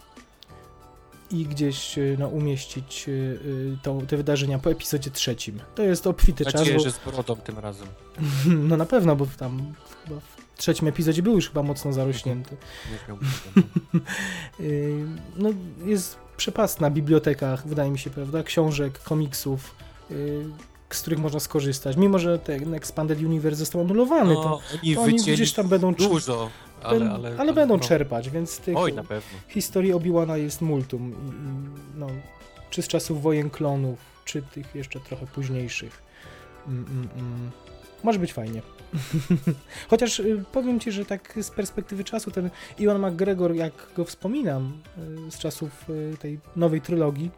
[1.31, 3.07] I gdzieś no, umieścić
[3.83, 5.61] to, te wydarzenia po epizodzie trzecim.
[5.75, 6.61] To jest obfity Mam czas.
[6.61, 7.89] nadzieję, Bo, że z brodą tym razem.
[8.69, 10.21] no na pewno, bo tam chyba
[10.63, 12.57] trzecim epizodzie był już chyba mocno zarośnięty.
[12.91, 13.19] Nie miał-
[14.61, 15.07] Yy,
[15.43, 15.49] no,
[15.85, 19.75] jest przepastna biblioteka, wydaje mi się, prawda, książek, komiksów,
[20.11, 20.45] yy,
[20.91, 21.97] z których można skorzystać.
[21.97, 25.95] Mimo, że ten Expanded Universe został anulowany, to, No, oni to oni gdzieś tam będą,
[25.95, 26.51] dużo,
[26.83, 27.85] ben- ale, ale, ale będą no.
[27.85, 29.39] czerpać, więc tych Oj, na pewno.
[29.49, 31.13] historii Obi-Wana jest multum.
[31.13, 32.07] I, i, no,
[32.71, 36.03] czy z czasów wojen klonów, czy tych jeszcze trochę późniejszych.
[36.69, 37.51] Mm, mm, mm.
[38.03, 38.63] Może być fajnie.
[39.91, 44.79] Chociaż y, powiem ci, że tak z perspektywy czasu ten Iwan McGregor, jak go wspominam
[45.29, 47.31] y, z czasów y, tej nowej trylogii,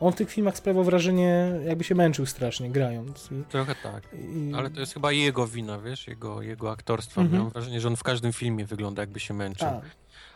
[0.00, 3.28] on w tych filmach sprawiał wrażenie, jakby się męczył strasznie grając.
[3.48, 4.02] Trochę tak.
[4.12, 7.20] i, Ale to jest chyba jego wina, wiesz, jego, jego aktorstwa.
[7.20, 7.42] Mhm.
[7.42, 9.68] Mam wrażenie, że on w każdym filmie wygląda jakby się męczył.
[9.68, 9.80] A,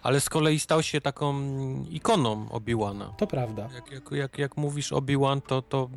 [0.02, 1.34] Ale z kolei stał się taką
[1.90, 3.14] ikoną Obi-Wana.
[3.16, 3.68] to prawda.
[3.74, 5.90] Jak, jak, jak, jak mówisz Obi-Wan, to, to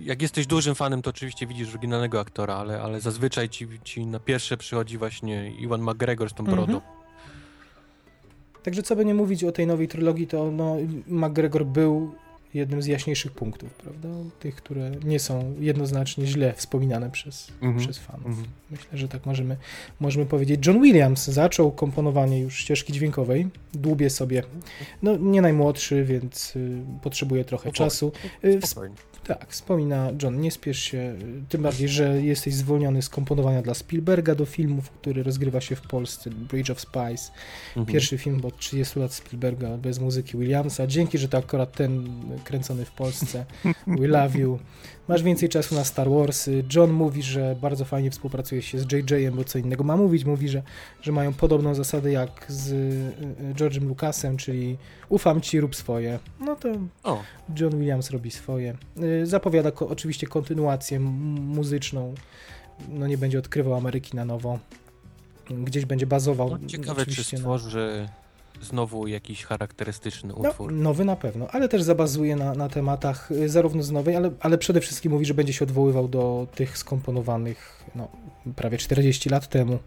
[0.00, 4.20] jak jesteś dużym fanem, to oczywiście widzisz oryginalnego aktora, ale, ale zazwyczaj ci, ci na
[4.20, 6.74] pierwsze przychodzi właśnie Iwan McGregor z tą brodą.
[6.74, 6.98] Mhm.
[8.62, 12.14] Także co by nie mówić o tej nowej trylogii, to no, McGregor był
[12.54, 14.08] jednym z jaśniejszych punktów, prawda?
[14.40, 17.78] Tych, które nie są jednoznacznie źle wspominane przez, Mhm.
[17.78, 18.26] przez fanów.
[18.26, 18.46] Mhm.
[18.70, 19.56] Myślę, że tak możemy,
[20.00, 20.66] możemy powiedzieć.
[20.66, 23.48] John Williams zaczął komponowanie już ścieżki dźwiękowej.
[23.74, 24.42] Dłubie sobie.
[25.02, 27.76] No, nie najmłodszy, więc y, potrzebuje trochę Powoli.
[27.90, 28.12] czasu.
[28.44, 28.94] Y, Spokojnie.
[29.28, 33.74] Tak, wspomina John, nie spiesz się, y, tym bardziej, że jesteś zwolniony z komponowania dla
[33.74, 37.32] Spielberga do filmów, który rozgrywa się w Polsce, Bridge of Spies.
[37.68, 37.86] Mhm.
[37.86, 40.86] Pierwszy film od 30 lat Spielberga bez muzyki Williamsa.
[40.86, 42.08] Dzięki, że to akurat ten
[42.44, 43.44] kręcony w Polsce.
[44.00, 44.58] We love you.
[45.08, 46.64] Masz więcej czasu na Star Warsy.
[46.74, 50.24] John mówi, że bardzo fajnie współpracuje się z JJ-em, bo co innego ma mówić.
[50.24, 50.62] Mówi, że,
[51.02, 52.74] że mają podobną zasadę jak z y,
[53.50, 54.78] y, George'em Lucasem, czyli
[55.08, 56.18] ufam ci, rób swoje.
[56.40, 56.68] No to
[57.04, 57.22] O,
[57.60, 58.76] John Williams robi swoje.
[59.22, 62.14] Y, Zapowiada ko- oczywiście kontynuację muzyczną.
[62.88, 64.58] No nie będzie odkrywał Ameryki na nowo.
[65.50, 66.50] Gdzieś będzie bazował.
[66.50, 68.08] no ciekawe, czy stworzy
[68.62, 70.72] znowu jakiś charakterystyczny no, utwór.
[70.72, 74.58] nowy na pewno, ale też zabazuje na, na tematach y, zarówno z nowej, ale, ale
[74.58, 78.08] przede wszystkim mówi, że będzie się odwoływał do tych skomponowanych no,
[78.56, 79.78] prawie 40 lat temu.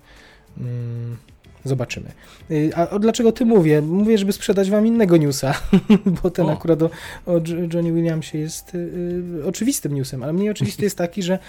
[0.58, 1.18] Mm,
[1.66, 2.12] zobaczymy.
[2.52, 3.82] Y, A dlaczego ty mówię?
[3.82, 5.54] Mówię, żeby sprzedać wam innego newsa,
[6.24, 6.52] bo ten O.
[6.52, 6.90] akurat o,
[7.26, 7.34] o
[7.74, 8.78] Johnny Williamsie jest y,
[9.40, 11.40] y, oczywistym newsem, ale mniej oczywisty jest taki, że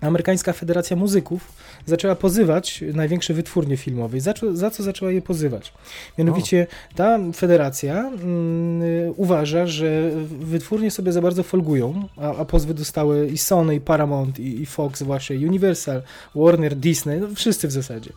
[0.00, 1.52] Amerykańska Federacja Muzyków
[1.86, 4.20] zaczęła pozywać największe wytwórnie filmowe.
[4.20, 5.72] Za, co- za co zaczęła je pozywać?
[6.18, 8.82] Mianowicie ta federacja mm,
[9.16, 14.38] uważa, że wytwórnie sobie za bardzo folgują, a, a pozwy dostały i Sony, i Paramount,
[14.40, 16.02] i, i Fox właśnie, Universal,
[16.34, 18.10] Warner, Disney, no wszyscy w zasadzie.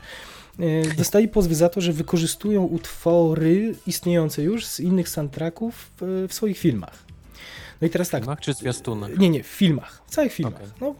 [0.59, 6.57] Y, Dostali pozwy za to, że wykorzystują utwory istniejące już z innych soundtracków w swoich
[6.57, 7.02] filmach.
[7.83, 9.17] No i teraz W tak, filmach czy zwiastunach?
[9.17, 10.53] nie, nie, w filmach, w całych filmach.
[10.55, 10.67] Okej.
[10.81, 10.95] No,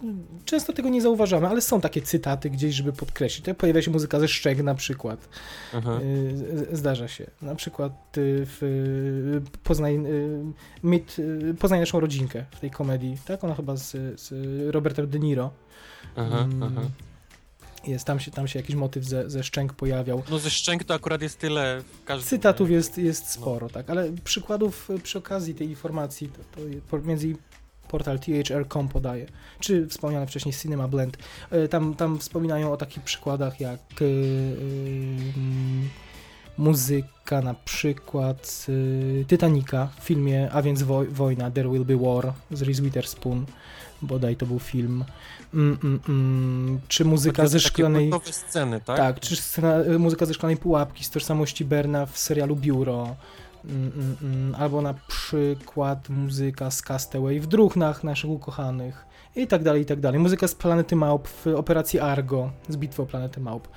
[0.46, 3.46] często tego nie zauważamy, ale są takie cytaty gdzieś, żeby podkreślić.
[3.46, 5.30] Tak pojawia się muzyka ze szczeg na przykład.
[5.74, 6.00] Aha.
[6.72, 7.28] Y, Zdarza się.
[7.42, 10.40] Na przykład y, w Poznaj, y,
[10.84, 11.18] mit,
[11.60, 13.44] Poznaj naszą rodzinkę w tej komedii, tak?
[13.44, 14.32] Ona chyba z, z
[14.74, 15.52] Robertem De Niro.
[16.16, 16.82] Aha, Mm, aha.
[17.88, 20.24] Jest, tam się, tam się jakiś motyw ze, ze szczęk pojawiał.
[20.32, 22.30] No ze szczęk to akurat jest tyle w każdym...
[22.30, 22.76] Cytatów nie?
[22.76, 26.62] jest, jest sporo, tak, ale przykładów y, przy okazji tej informacji to,
[26.92, 27.36] to między
[27.88, 29.26] portal thr.com podaje,
[29.60, 31.18] czy wspomniane wcześniej Cinema Blend.
[31.54, 34.08] Y, Tam, tam wspominają o takich przykładach jak y, y,
[35.38, 35.90] mm,
[36.58, 42.34] muzyka na przykład y, Titanica w filmie A więc woj wojna, There Will Be War
[42.52, 43.46] z Reese Witherspoon,
[44.04, 45.06] bodaj to był film.
[45.54, 48.12] Mm, mm, mm, czy muzyka ze szklanej...
[48.32, 48.98] sceny, tak?
[48.98, 53.16] Tak, czy scena, y, muzyka ze szklanej pułapki z tożsamości Berna w serialu Biuro.
[53.66, 59.64] Mm, mm, mm, albo na przykład muzyka z Castaway w Druchnach naszych ukochanych i tak
[59.64, 60.20] dalej, i tak dalej.
[60.20, 63.68] Muzyka z Planety Małp w operacji Argo, z Bitwy o Planetę Małp.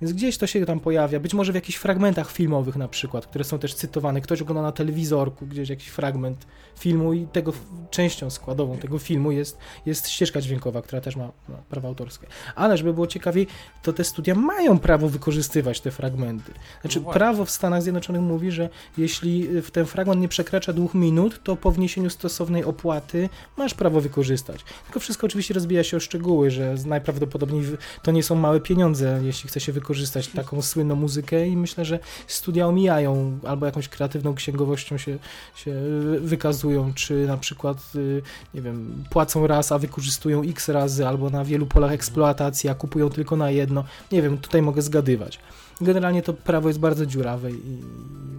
[0.00, 3.44] Więc gdzieś to się tam pojawia, być może w jakichś fragmentach filmowych na przykład, które
[3.44, 4.20] są też cytowane.
[4.20, 6.46] Ktoś ogląda na telewizorku gdzieś jakiś fragment
[6.78, 7.52] filmu i tego
[7.90, 12.26] częścią składową tego filmu jest, jest ścieżka dźwiękowa, która też ma, ma prawa autorskie.
[12.54, 13.46] Ale żeby było ciekawiej,
[13.82, 16.52] to te studia mają prawo wykorzystywać te fragmenty.
[16.80, 18.68] Znaczy, No prawo w Stanach Zjednoczonych mówi, że
[18.98, 24.00] jeśli w ten fragment nie przekracza dwóch minut, to po wniesieniu stosownej opłaty masz prawo
[24.00, 24.64] wykorzystać.
[24.84, 27.62] Tylko wszystko oczywiście rozbija się o szczegóły, że najprawdopodobniej
[28.02, 29.85] to nie są małe pieniądze, jeśli chce się wykorzystać
[30.34, 35.18] taką słynną muzykę i myślę, że studia omijają albo jakąś kreatywną księgowością się,
[35.56, 35.74] się
[36.20, 38.22] wykazują, czy na przykład, y,
[38.54, 43.10] nie wiem, płacą raz, a wykorzystują x razy, albo na wielu polach eksploatacji, a kupują
[43.10, 43.84] tylko na jedno.
[44.12, 45.38] Nie wiem, tutaj mogę zgadywać.
[45.80, 47.82] Generalnie to prawo jest bardzo dziurawe i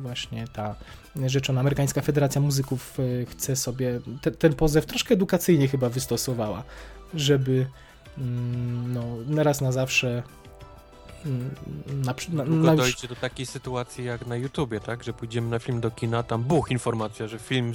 [0.02, 0.76] właśnie ta
[1.26, 6.64] rzeczona amerykańska federacja muzyków y, chce sobie te, ten pozew troszkę edukacyjnie chyba wystosowała,
[7.14, 7.66] żeby
[8.18, 8.94] mm,
[9.28, 10.24] no, raz na zawsze
[11.88, 15.04] na, na, Długo na dojdzie do takiej sytuacji jak na YouTubie, tak?
[15.04, 17.74] Że pójdziemy na film do kina, tam buch, informacja, że film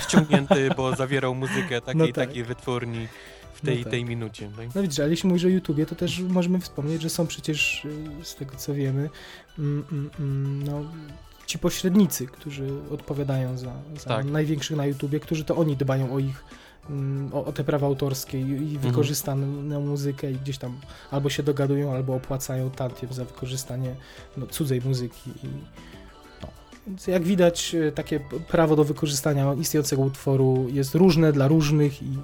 [0.00, 2.28] ściągnięty, bo zawierał muzykę takiej No i tak.
[2.28, 3.08] takiej wytwórni
[3.54, 3.90] w tej No tak.
[3.90, 4.50] tej minucie.
[4.56, 7.26] No i No widzisz, ale jeśli mówisz o YouTubie, to też możemy wspomnieć, że są
[7.26, 9.10] przecież, y, z tego co wiemy,
[9.58, 10.84] mm, mm, mm, no,
[11.46, 14.26] ci pośrednicy, którzy odpowiadają za, za Tak.
[14.26, 16.44] największych na YouTubie, którzy to oni dbają o ich,
[17.32, 19.46] o, o te prawa autorskie i, i wykorzystaną
[19.80, 20.80] muzykę i gdzieś tam
[21.10, 23.94] albo się dogadują, albo opłacają tantiem za wykorzystanie
[24.36, 25.48] no, cudzej muzyki i
[26.42, 26.48] no.
[26.86, 32.06] Więc jak widać, y, takie prawo do wykorzystania istniejącego utworu jest różne dla różnych i,
[32.06, 32.18] i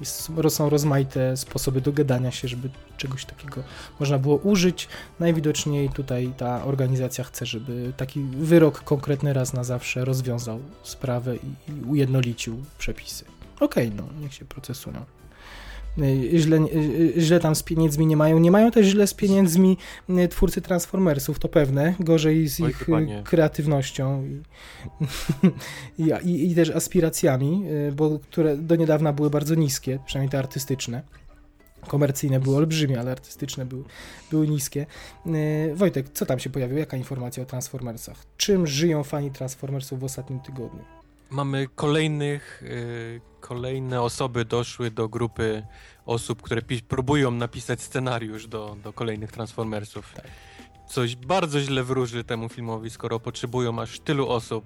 [0.00, 3.62] jest, są rozmaite sposoby dogadania się, żeby czegoś takiego
[4.00, 4.88] można było użyć.
[5.20, 11.72] Najwidoczniej tutaj ta organizacja chce, żeby taki wyrok konkretny raz na zawsze rozwiązał sprawę i,
[11.72, 13.39] i ujednolicił przepisy.
[13.60, 15.04] Okej, no, niech się procesują.
[15.98, 18.38] Y, Źle, y, y, źle tam z pieniędzmi nie mają.
[18.38, 19.76] Nie mają też źle z pieniędzmi
[20.30, 21.94] twórcy Transformersów, to pewne.
[22.00, 22.88] Gorzej z Oj, ich
[23.24, 24.42] kreatywnością i,
[26.24, 27.64] i, i, też aspiracjami,
[27.96, 31.02] bo które do niedawna były bardzo niskie, przynajmniej te artystyczne.
[31.88, 33.84] Komercyjne były olbrzymie, ale artystyczne były,
[34.30, 34.86] były niskie.
[35.74, 36.80] Wojtek, co tam się pojawiło?
[36.80, 38.16] Jaka informacja o Transformersach?
[38.36, 40.99] Czym żyją fani Transformersów w ostatnim tygodniu?
[41.30, 45.62] Mamy kolejnych, y, kolejne osoby doszły do grupy
[46.06, 50.12] osób, które próbują napisać scenariusz do, do kolejnych Transformersów.
[50.14, 50.26] Tak.
[50.88, 54.64] Coś bardzo źle wróży temu filmowi, skoro potrzebują aż tylu osób.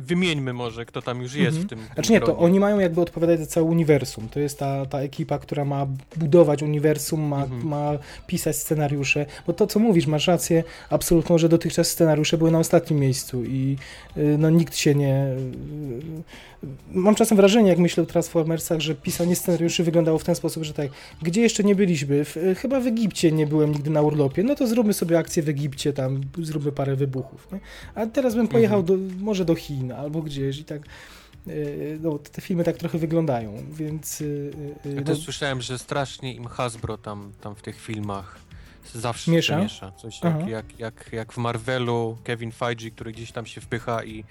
[0.00, 1.66] Wymieńmy może, kto tam już jest Mhm.
[1.66, 1.78] w tym.
[1.90, 2.40] w Znaczy nie, to gronie.
[2.40, 4.28] oni mają jakby odpowiadać za całe uniwersum.
[4.28, 5.86] To jest ta, ta ekipa, która ma
[6.16, 7.68] budować uniwersum, ma, Mhm.
[7.68, 7.90] ma
[8.26, 9.26] pisać scenariusze.
[9.46, 13.76] Bo to, co mówisz, masz rację absolutną, że dotychczas scenariusze były na ostatnim miejscu i
[14.16, 15.24] y, no nikt się nie...
[15.24, 16.60] y,
[16.92, 20.74] Mam czasem wrażenie, jak myślę o Transformersach, że pisanie scenariuszy wyglądało w ten sposób, że
[20.74, 20.88] tak,
[21.22, 22.24] gdzie jeszcze nie byliśmy?
[22.24, 25.42] W, y, chyba w Egipcie nie byłem nigdy na urlopie, no to zróbmy sobie akcję
[25.42, 27.48] w Egipcie, tam zróbmy parę wybuchów.
[27.52, 27.60] Nie?
[27.94, 30.82] A teraz bym pojechał do, może do Chin albo gdzieś i tak
[31.46, 34.20] Yy, no, te filmy tak trochę wyglądają, więc...
[34.20, 34.52] yy,
[34.84, 38.38] yy, Ja no, też słyszałem, że strasznie im Hasbro tam, tam w tych filmach
[38.94, 39.58] zawsze Miesza?
[39.58, 39.92] miesza.
[39.92, 44.24] Coś jak, jak, jak, jak w Marvelu Kevin Feige, który gdzieś tam się wpycha i,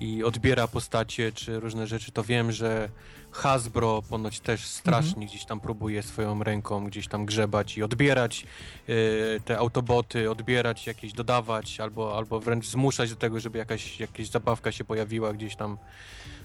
[0.00, 2.88] i odbiera postacie czy różne rzeczy, to wiem, że
[3.34, 5.26] Hasbro ponoć też strasznie Mhm.
[5.26, 8.46] gdzieś tam próbuje swoją ręką gdzieś tam grzebać i odbierać
[8.88, 14.28] y, te autoboty, odbierać jakieś, dodawać albo, albo wręcz zmuszać do tego, żeby jakaś, jakaś
[14.28, 15.78] zabawka się pojawiła gdzieś tam,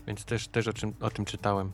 [0.07, 1.71] więc też, też o, czym, o tym czytałem.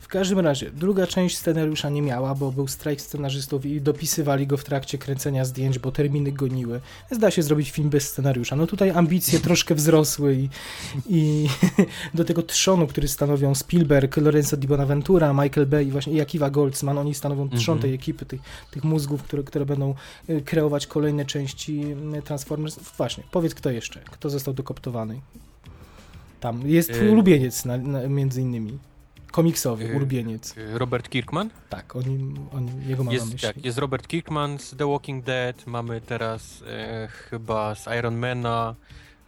[0.00, 4.56] W każdym razie, druga część scenariusza nie miała, bo był strajk scenarzystów i dopisywali go
[4.56, 6.80] w trakcie kręcenia zdjęć, bo terminy goniły.
[7.10, 8.56] Więc da się zrobić film bez scenariusza.
[8.56, 10.48] No tutaj ambicje troszkę wzrosły i,
[11.08, 11.48] i
[12.14, 16.50] do tego trzonu, który stanowią Spielberg, Lorenzo Di Bonaventura, Michael Bay i właśnie i Akiva
[16.50, 17.80] Goldsman, oni stanowią trzon Mhm.
[17.82, 18.40] tej ekipy, tych,
[18.70, 19.94] tych mózgów, które, które będą
[20.30, 21.84] y, kreować kolejne części
[22.18, 22.78] y, Transformers.
[22.96, 25.20] Właśnie, powiedz kto jeszcze, kto został dokoptowany.
[26.40, 28.78] Tam jest twój Y- ulubieniec na, na, między innymi.
[29.36, 30.54] Komiksowy Y- ulubieniec.
[30.74, 31.50] Robert Kirkman?
[31.68, 33.48] Tak, o nim, o nim jego mam na Jest, myśli.
[33.48, 38.74] tak, jest Robert Kirkman z The Walking Dead, mamy teraz e, chyba z Ironmana,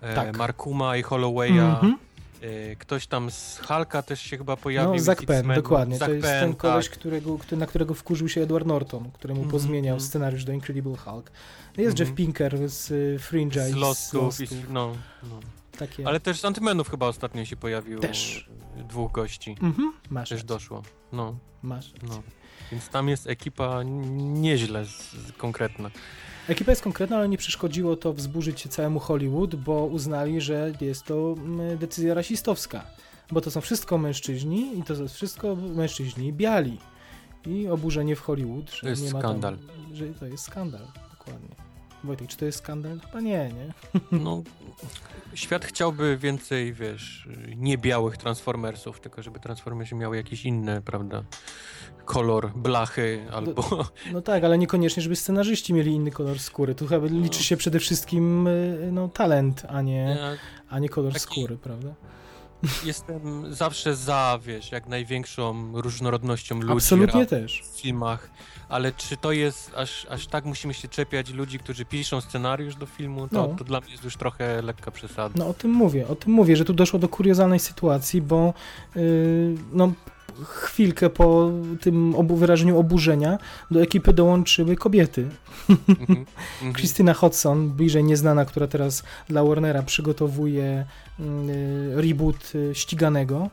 [0.01, 0.37] e, Tak.
[0.37, 1.99] Markuma i Hollowaya, Mhm.
[2.43, 4.93] e, ktoś tam z Hulka też się chyba pojawił.
[4.95, 5.97] No, Zack Penn, dokładnie.
[5.99, 6.99] Zack to jest Penn, ten koleś, tak.
[6.99, 10.09] którego, na którego wkurzył się Edward Norton, któremu Mhm, pozmieniał mhm.
[10.09, 11.31] scenariusz do Incredible Hulk.
[11.77, 12.09] Jest Mhm.
[12.09, 14.59] Jeff Pinker z y, Fringe'a z i Lostów, z i, Lostów.
[14.71, 14.93] no,
[15.23, 15.41] no.
[15.79, 16.07] Takie.
[16.07, 18.49] Ale też z Antymenów chyba ostatnio się pojawił Też.
[18.89, 19.57] dwóch gości.
[19.63, 19.93] Mhm.
[20.11, 20.83] Masz, Też rację, doszło.
[21.13, 21.93] No, masz.
[21.93, 22.09] rację.
[22.09, 22.23] no.
[22.73, 25.91] Więc tam jest ekipa nieźle z, z, konkretna.
[26.49, 31.05] Ekipa jest konkretna, ale nie przeszkodziło to wzburzyć się całemu Hollywood, bo uznali, że jest
[31.05, 32.85] to mm, decyzja rasistowska.
[33.33, 36.79] Bo to są wszystko mężczyźni i to są wszystko mężczyźni biali.
[37.47, 39.59] I oburzenie w Hollywood, że To jest nie ma skandal.
[39.59, 41.68] Tam, że to jest skandal, dokładnie.
[42.05, 43.01] Wojtek, czy to jest skandal?
[43.01, 43.73] Chyba nie, nie?
[44.25, 44.43] No,
[45.35, 51.23] świat chciałby więcej, wiesz, niebiałych Transformersów, tylko żeby Transformersy miały jakieś inne, prawda,
[52.05, 53.87] kolor blachy albo...
[54.13, 56.75] No tak, ale niekoniecznie, żeby scenarzyści mieli inny kolor skóry.
[56.75, 60.19] Tu chyba liczy się przede wszystkim y, no, talent, a nie,
[60.69, 61.95] a nie kolor Taki- skóry, prawda?
[62.85, 67.63] jestem zawsze za, wiesz, jak największą różnorodnością ludzi Absolutnie też.
[67.63, 68.31] w filmach,
[68.69, 72.87] ale czy to jest, aż, aż tak musimy się czepiać ludzi, którzy piszą scenariusz do
[72.87, 73.55] filmu, to, No.
[73.55, 75.35] to dla mnie jest już trochę lekka przesada.
[75.39, 78.55] No o tym mówię, o tym mówię, że tu doszło do kuriozalnej sytuacji, bo
[78.97, 79.03] yy,
[79.73, 79.93] no
[80.45, 81.51] chwilkę po
[81.81, 83.39] tym obu wyrażeniu oburzenia
[83.71, 85.29] do ekipy dołączyły kobiety.
[85.71, 85.99] Mhm,
[86.63, 86.73] mhm.
[86.75, 90.87] Christina Hodson, bliżej nieznana, która teraz dla Warnera przygotowuje
[91.19, 93.51] yy, reboot yy, ściganego,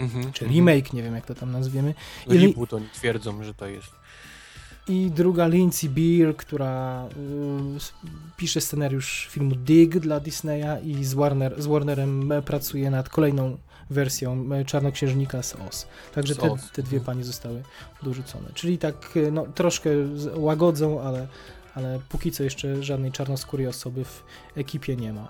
[0.00, 0.50] Mhm, czy mhm.
[0.66, 1.94] remake, nie wiem jak to tam nazwiemy.
[2.28, 4.01] I- Reboot oni twierdzą, że to jest.
[4.88, 7.06] I druga Lindsay Beer, która
[7.76, 13.56] y, pisze scenariusz filmu Dig dla Disneya i z, Warner, z Warnerem pracuje nad kolejną
[13.90, 15.86] wersją e, Czarnoksiężnika z Oz.
[16.14, 17.04] Także te, te dwie mhm.
[17.04, 17.62] panie zostały
[18.02, 18.48] dorzucone.
[18.54, 19.90] Czyli tak e, no, troszkę
[20.34, 21.26] łagodzą, ale,
[21.74, 24.22] ale póki co jeszcze żadnej czarnoskórej osoby w
[24.56, 25.28] ekipie nie ma.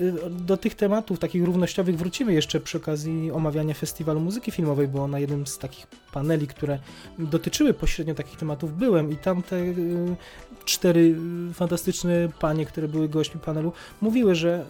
[0.00, 5.08] Y, do tych tematów takich równościowych wrócimy jeszcze przy okazji omawiania Festiwalu Muzyki Filmowej, bo
[5.08, 6.78] na jednym z takich paneli, które
[7.18, 10.16] dotyczyły pośrednio takich tematów, byłem i tam te y,
[10.64, 11.16] cztery
[11.50, 14.64] y, fantastyczne panie, które były gośćmi panelu, mówiły, że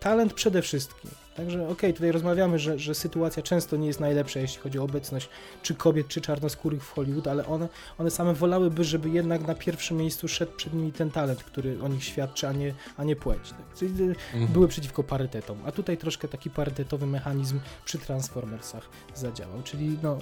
[0.00, 1.10] talent przede wszystkim.
[1.36, 5.28] Także okej, tutaj rozmawiamy, że, że sytuacja często nie jest najlepsza, jeśli chodzi o obecność
[5.62, 7.68] czy kobiet, czy czarnoskórych w Hollywood, ale one,
[7.98, 11.88] one same wolałyby, żeby jednak na pierwszym miejscu szedł przed nimi ten talent, który o
[11.88, 13.50] nich świadczy, a nie, a nie płeć.
[13.50, 13.78] Tak?
[13.78, 14.46] Czyli y, Mhm.
[14.52, 20.18] były przeciwko parytetom, a tutaj troszkę taki parytetowy mechanizm przy Transformersach zadziałał, czyli no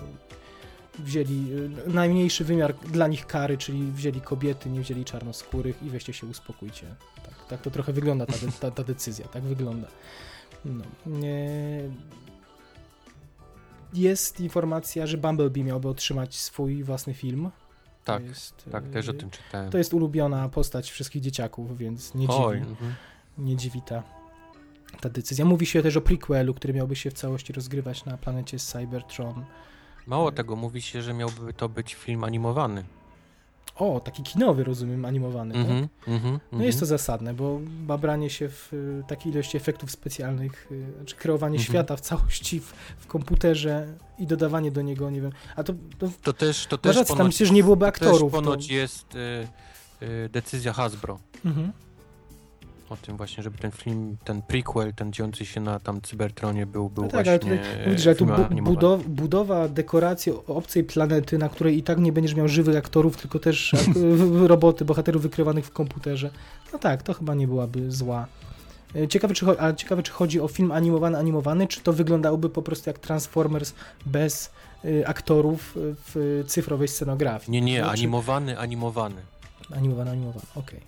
[0.99, 1.53] wzięli
[1.87, 6.27] y, najmniejszy wymiar dla nich kary, czyli wzięli kobiety, nie wzięli czarnoskórych i weźcie się
[6.27, 6.87] uspokójcie.
[7.25, 9.89] Tak, tak to trochę wygląda ta, de- ta, ta decyzja, tak wygląda.
[10.65, 10.85] No.
[13.93, 17.51] Jest informacja, że Bumblebee miałby otrzymać swój własny film.
[18.05, 19.71] Tak, jest, tak, też o y, tym czytałem.
[19.71, 22.95] To jest ulubiona postać wszystkich dzieciaków, więc nie dziwi mhm.
[23.39, 24.03] nie dziwi ta,
[25.01, 25.45] ta decyzja.
[25.45, 29.45] Mówi się też o prequelu, który miałby się w całości rozgrywać na planecie Cybertron.
[30.07, 32.85] Mało tego, mówi się, że miałby to być film animowany.
[33.77, 35.55] O, taki kinowy, rozumiem, animowany.
[35.55, 35.63] tak?
[35.63, 40.69] Mhm, mhm, No jest to zasadne, bo babranie się w y, takiej ilości efektów specjalnych,
[40.73, 41.65] y, czy kreowanie Mhm.
[41.67, 43.87] świata w całości w, w komputerze
[44.19, 47.17] i dodawanie do niego, nie wiem, a to, to To też, to też rację, tam
[47.19, 48.33] ponoć, przecież nie byłoby to też aktorów.
[48.33, 48.75] ponoć to...
[48.75, 49.19] jest y,
[50.03, 51.73] y, decyzja Hasbro mhm.
[52.93, 56.91] O tym właśnie, żeby ten film, ten prequel, ten dziejący się na tam Cybertronie był,
[56.91, 58.33] był No tak, ale właśnie tutaj Mówisz, że tu bu-
[58.73, 63.39] budow- budowa dekoracji obcej planety, na której i tak nie będziesz miał żywych aktorów, tylko
[63.39, 63.75] też
[64.47, 66.31] roboty, bohaterów wykrywanych w komputerze.
[66.73, 68.27] No tak, to chyba nie byłaby zła.
[68.97, 72.63] E, Ciekawe czy, ale ciekawe, czy chodzi o film animowany, animowany, czy to wyglądałoby po
[72.63, 73.75] prostu jak Transformers
[74.07, 74.51] bez
[74.85, 77.51] y, aktorów y, w cyfrowej scenografii.
[77.53, 79.21] Nie, nie, No, czy- animowany, animowany.
[79.77, 80.81] Animowany, animowany, okej.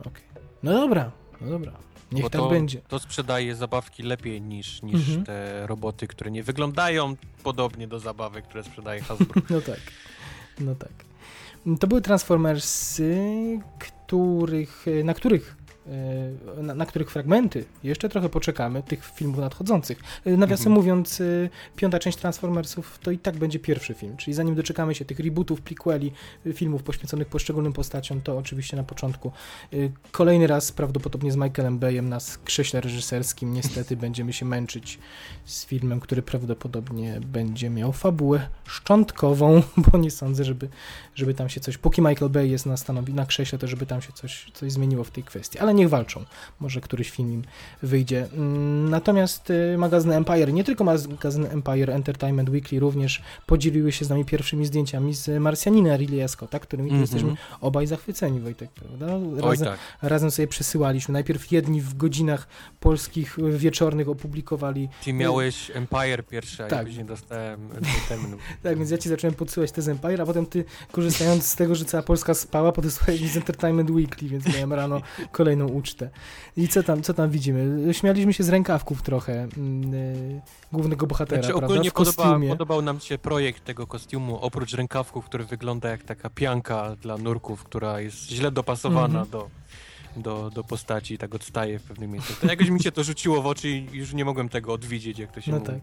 [0.00, 0.22] Okej.
[0.62, 1.10] No dobra,
[1.40, 1.72] no dobra.
[2.12, 2.80] Niech Bo tak to, będzie.
[2.88, 5.24] To sprzedaje zabawki lepiej niż, niż Mhm.
[5.24, 9.42] te roboty, które nie wyglądają podobnie do zabawek, które sprzedaje Hasbro.
[9.50, 9.80] No tak.
[10.60, 10.92] No tak.
[11.80, 13.16] To były Transformersy,
[13.78, 15.56] których, na których
[16.62, 20.02] na, na których fragmenty jeszcze trochę poczekamy, tych filmów nadchodzących.
[20.24, 20.74] E, Nawiasem Mhm.
[20.74, 21.24] mówiąc, e,
[21.76, 25.60] piąta część Transformersów to i tak będzie pierwszy film, czyli zanim doczekamy się tych rebootów,
[25.60, 26.12] prequeli,
[26.46, 29.32] e, filmów poświęconych poszczególnym postaciom, to oczywiście na początku
[29.72, 29.76] e,
[30.12, 34.98] kolejny raz prawdopodobnie z Michaelem Bayem na krześle reżyserskim niestety będziemy się męczyć
[35.44, 39.62] z filmem, który prawdopodobnie będzie miał fabułę szczątkową,
[39.92, 40.68] bo nie sądzę, żeby,
[41.14, 44.02] żeby tam się coś, póki Michael Bay jest na stanowi, na krześle, to żeby tam
[44.02, 46.24] się coś, coś zmieniło w tej kwestii, ale niech walczą,
[46.60, 47.42] może któryś film im
[47.82, 48.28] wyjdzie.
[48.32, 54.08] Mm, Natomiast y, magazyny Empire, nie tylko magazyny Empire Entertainment Weekly, również podzieliły się z
[54.08, 57.00] nami pierwszymi zdjęciami z Marsjanina Ridley Scotta, którymi Mhm.
[57.02, 59.06] jesteśmy obaj zachwyceni, Wojtek, prawda?
[59.16, 59.78] Oj Razem, tak.
[60.02, 61.12] razem sobie przesyłaliśmy.
[61.12, 62.46] Najpierw jedni w godzinach
[62.80, 66.78] polskich wieczornych opublikowali Ty miałeś Empire pierwsze, a Tak.
[66.78, 68.36] ja później dostałem Entertainment.
[68.62, 71.74] Tak, więc ja ci zacząłem podsyłać te z Empire, a potem ty, korzystając z tego,
[71.74, 75.00] że cała Polska spała, podesłałeś mi z Entertainment Weekly, więc miałem rano
[75.60, 76.10] kolejną ucztę.
[76.56, 77.94] I co tam, co tam widzimy?
[77.94, 80.40] Śmialiśmy się z rękawków trochę mm, y,
[80.72, 81.66] głównego bohatera, Znaczy, prawda?
[81.66, 86.30] ogólnie W podoba, podobał nam się projekt tego kostiumu, oprócz rękawków, który wygląda jak taka
[86.30, 89.30] pianka dla nurków, która jest źle dopasowana Mhm.
[89.30, 89.48] do,
[90.16, 92.32] do, do postaci i tak odstaje w pewnym miejscu.
[92.40, 95.32] To jakoś mi się to rzuciło w oczy i już nie mogłem tego odwidzieć, jak
[95.32, 95.70] to się No mówi.
[95.70, 95.80] tak.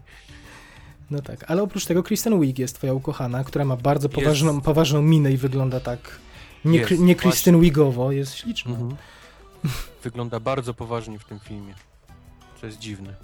[1.10, 4.14] No tak, ale oprócz tego Kristen Wiig jest twoja ukochana, która ma bardzo Jest.
[4.14, 6.18] poważną, poważną minę i wygląda tak
[6.64, 8.70] nie, Jest, nie Kristen Wiigowo, jest śliczna.
[8.70, 8.96] Mhm.
[10.04, 11.74] Wygląda bardzo poważnie w tym filmie,
[12.60, 13.14] co jest dziwne.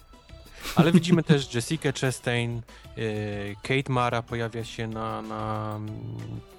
[0.77, 2.63] Ale widzimy też Jessica Chastain,
[2.99, 3.01] e,
[3.63, 5.81] Kate Mara pojawia się na, na,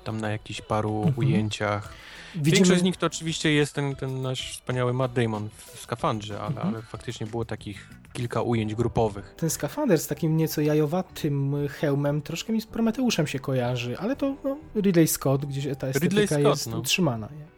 [0.03, 1.13] tam na jakichś paru Mhm.
[1.17, 1.93] ujęciach.
[2.35, 6.39] Widzimy, Większość z nich to oczywiście jest ten, ten nasz wspaniały Matt Damon w skafandrze,
[6.39, 6.67] ale, Mhm.
[6.67, 9.33] ale faktycznie było takich kilka ujęć grupowych.
[9.37, 14.35] ten skafander z takim nieco jajowatym hełmem troszkę mi z Prometeuszem się kojarzy, ale to
[14.43, 16.77] no, Ridley Scott, gdzieś ta estetyka Scott, jest no.
[16.79, 17.29] utrzymana.
[17.39, 17.49] Jak,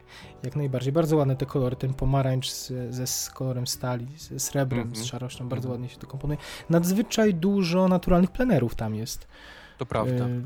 [0.43, 0.93] jak najbardziej.
[0.93, 5.03] Bardzo ładne te kolory, ten pomarańcz z, ze z kolorem stali, ze srebrem, Mhm.
[5.03, 5.71] z szarością, bardzo Mhm.
[5.71, 6.39] ładnie się to komponuje.
[6.69, 9.27] Nadzwyczaj dużo naturalnych plenerów tam jest.
[9.77, 10.27] To prawda.
[10.27, 10.41] Y,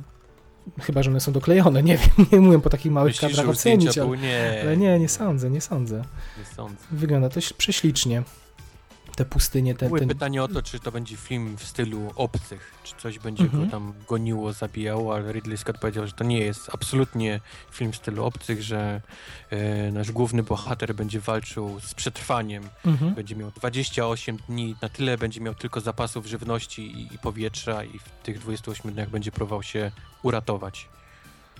[0.82, 3.98] chyba, że one są doklejone, nie wiem, nie umiem po takich małych Myślisz, kadrach ocenić,
[3.98, 4.18] ale?
[4.18, 6.04] Nie, ale nie, nie sądzę, nie sądzę.
[6.40, 6.76] nie sądzę.
[6.92, 8.24] Wygląda to prześlicznie.
[9.16, 10.08] Te pustynie, te, Były ten...
[10.10, 13.66] pytanie o to, czy to będzie film w stylu obcych, czy coś będzie Mhm.
[13.66, 17.40] go tam goniło, zabijało, ale Ridley Scott powiedział, że to nie jest absolutnie
[17.72, 19.02] film w stylu obcych, że
[19.50, 23.14] e, nasz główny bohater będzie walczył z przetrwaniem, Mhm.
[23.14, 28.00] będzie miał 28 dni, na tyle będzie miał tylko zapasów żywności i, i powietrza i
[28.00, 29.92] w tych 28 dniach będzie próbował się
[30.24, 30.90] uratować.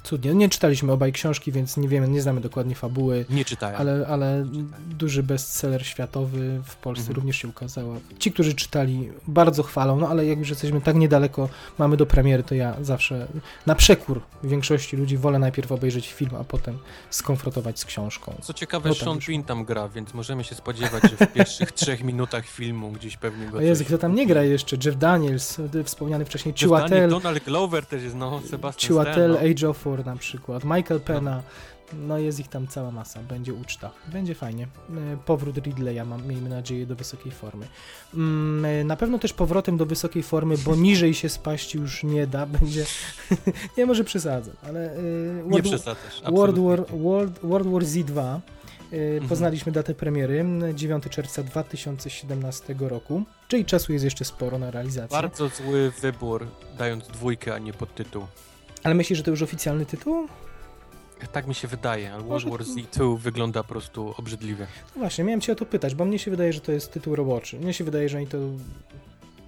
[0.04, 0.34] Cudnie.
[0.34, 3.76] Nie czytaliśmy obaj książki, więc nie wiemy, nie znamy dokładnie fabuły, Nie czytałem.
[3.82, 4.74] ale, ale czytałem.
[4.90, 7.16] duży bestseller światowy w Polsce Mhm.
[7.16, 7.96] również się ukazał.
[8.20, 12.44] Ci, którzy czytali, bardzo chwalą, no ale jak już jesteśmy tak niedaleko, mamy do premiery,
[12.44, 13.28] to ja zawsze
[13.66, 16.78] na przekór większości ludzi wolę najpierw obejrzeć film, a potem
[17.10, 18.36] skonfrontować z książką.
[18.42, 19.20] Co ciekawe, No tak Sean.
[19.28, 23.46] Bean tam gra, więc możemy się spodziewać, że w pierwszych trzech minutach filmu gdzieś pewnie
[23.46, 24.78] go O Jezu, kto tam nie gra jeszcze?
[24.86, 29.40] Jeff Daniels, wspomniany wcześniej, Chiwetel, Donald Glover też jest, no, Sebastian Chiwetel, no.
[29.52, 31.44] Age of Four na przykład, Michael Pena.
[31.94, 34.68] No jest ich tam cała masa, będzie uczta, będzie fajnie.
[35.14, 37.68] E, Powrót Ridleya, mam, miejmy nadzieję, do wysokiej formy.
[38.14, 42.28] Mm, e, Na pewno też powrotem do wysokiej formy, bo niżej się spaść już nie
[42.28, 42.86] da, będzie...
[43.78, 44.94] nie, może przesadzę, ale...
[44.94, 45.02] e,
[45.36, 46.60] Nie World, przesadzasz, World.
[46.60, 48.40] War, World, World War Z2 e,
[48.94, 49.30] Mhm.
[49.30, 55.18] Poznaliśmy datę premiery 9 czerwca 2017 roku, czyli czasu jest jeszcze sporo na realizację.
[55.18, 58.26] Bardzo zły wybór, dając dwójkę, a nie podtytuł.
[58.84, 60.28] Ale myślisz, że to już oficjalny tytuł?
[61.32, 64.68] Tak mi się wydaje, ale World War to- Z2 wygląda po prostu obrzydliwie.
[64.96, 67.16] No właśnie, miałem cię o to pytać, bo mnie się wydaje, że to jest tytuł
[67.16, 67.60] roboczy.
[67.60, 68.38] Mnie się wydaje, że oni to,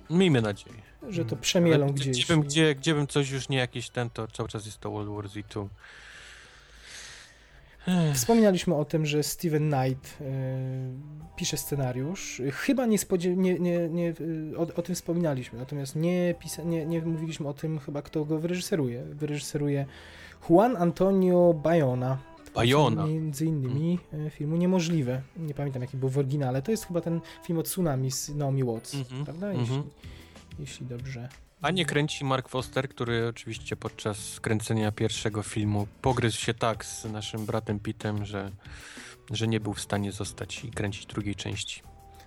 [0.10, 0.76] Miejmy nadzieję.
[1.10, 1.42] że to Mm.
[1.42, 2.18] przemielą Ale gdzieś.
[2.18, 4.92] Gdzie bym, gdzie, gdzie bym coś już nie jakiś ten, to cały czas jest to
[4.92, 5.62] World War Z2.
[5.62, 5.70] Ech,
[8.14, 10.26] Wspominaliśmy o tym, że Steven Knight e,
[11.36, 12.42] pisze scenariusz.
[12.52, 14.10] Chyba nie, spodziew- nie, nie, nie
[14.54, 18.26] e, o, o tym wspominaliśmy, natomiast nie, pisa- nie, nie mówiliśmy o tym chyba, kto
[18.26, 19.04] go wyreżyseruje.
[19.04, 19.86] Wyreżyseruje
[20.50, 22.18] Juan Antonio Bayona.
[22.56, 23.06] Bayona.
[23.08, 25.22] Między innymi e, filmu Niemożliwe.
[25.38, 26.62] Nie pamiętam jaki był w oryginale.
[26.62, 29.48] To jest chyba ten film o tsunami z Naomi Watts, Mhm, prawda?
[29.52, 29.62] mhm.
[29.80, 29.84] Jeśli,
[30.60, 31.30] jeśli dobrze.
[31.64, 37.06] A nie kręci Mark Foster, który oczywiście podczas kręcenia pierwszego filmu pogryzł się tak z
[37.06, 38.52] naszym bratem Pittem, że,
[39.32, 41.82] że nie był w stanie zostać i kręcić drugiej części.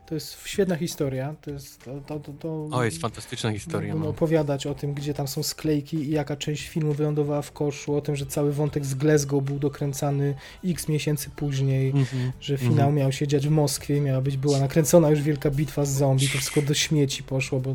[0.07, 1.35] To jest świetna historia.
[1.43, 3.95] To jest to, to, to, to O, jest fantastyczna historia.
[3.95, 4.09] No.
[4.09, 8.01] opowiadać o tym, gdzie tam są sklejki i jaka część filmu wylądowała w koszu, o
[8.01, 10.35] tym, że cały wątek z Glasgow był dokręcany
[10.65, 12.33] x miesięcy później, Mhm.
[12.41, 15.91] że finał miał się dziać w Moskwie, miała być, była nakręcona już wielka bitwa z
[15.91, 17.75] zombie, to wszystko do śmieci poszło, bo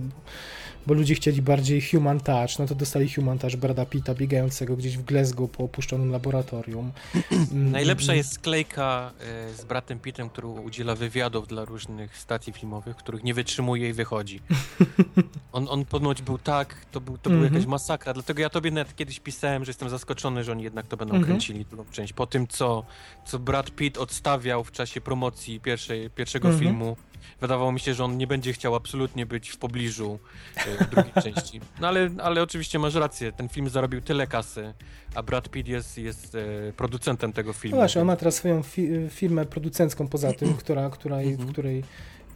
[0.88, 4.97] bo ludzie chcieli bardziej human touch, no to dostali human touch Brada Pitta biegającego gdzieś
[4.97, 6.91] w Glasgow po opuszczonym laboratorium.
[7.51, 9.11] Mm, Najlepsza jest sklejka
[9.49, 13.93] e, z bratem Pittem, który udziela wywiadów dla różnych stacji filmowych, których nie wytrzymuje i
[13.93, 14.39] wychodzi.
[15.53, 17.53] On, on ponoć był tak, to, był, to była Mhm.
[17.53, 20.97] jakaś masakra, dlatego ja tobie nawet kiedyś pisałem, że jestem zaskoczony, że oni jednak to
[20.97, 21.27] będą Mhm.
[21.32, 22.13] kręcili drugą część.
[22.13, 22.84] Po tym, co,
[23.25, 26.63] co Brad Pitt odstawiał w czasie promocji pierwszej, pierwszego Mhm.
[26.65, 26.97] filmu,
[27.41, 30.19] wydawało mi się, że on nie będzie chciał absolutnie być w pobliżu
[30.55, 31.61] e, drugiej części.
[31.82, 34.73] No ale, ale oczywiście masz rację, ten film zarobił tyle kasy,
[35.15, 37.77] a Brad Pitt jest, jest e, producentem tego No filmu.
[37.77, 41.49] właśnie, on ma teraz swoją fi- firmę producencką poza tym, która, która, w Mhm.
[41.49, 41.84] której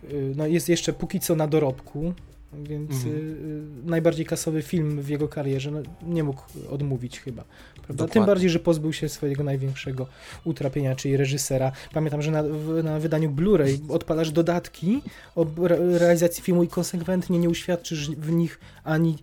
[0.04, 2.14] y, no, jest jeszcze póki co na dorobku,
[2.54, 3.16] więc Mhm.
[3.16, 7.44] y, y, najbardziej kasowy film w jego karierze no, nie mógł odmówić chyba.
[7.84, 8.08] Prawda?
[8.08, 10.08] Tym bardziej, że pozbył się swojego największego
[10.44, 11.72] utrapienia, czyli reżysera.
[11.94, 15.02] Pamiętam, że na, w, na wydaniu Blu-ray odpalasz dodatki
[15.36, 19.18] o re- realizacji filmu i konsekwentnie nie uświadczysz w nich ani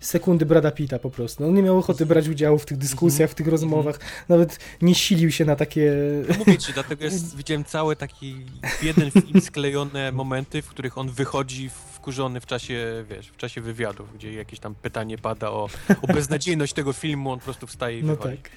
[0.00, 1.44] sekundy Brada Pitta po prostu.
[1.44, 5.30] On nie miał ochoty brać udziału w tych dyskusjach, w tych rozmowach, nawet nie silił
[5.30, 5.92] się na takie...
[6.28, 8.36] No Mówię ci, dlatego jest, widziałem całe taki
[8.80, 11.70] w jeden film sklejone momenty, w których on wychodzi
[12.04, 15.68] wkurzony w czasie, wiesz, w czasie wywiadów, gdzie jakieś tam pytanie pada o,
[16.02, 18.36] o beznadziejność tego filmu, on po prostu wstaje i No wychodzi.
[18.36, 18.50] tak,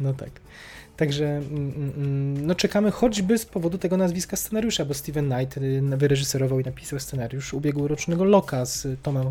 [0.00, 0.30] no tak.
[0.96, 5.82] Także mm, mm, no czekamy choćby z powodu tego nazwiska scenariusza, bo Steven Knight y,
[5.96, 9.30] wyreżyserował i napisał scenariusz ubiegłorocznego Loka z Tomem,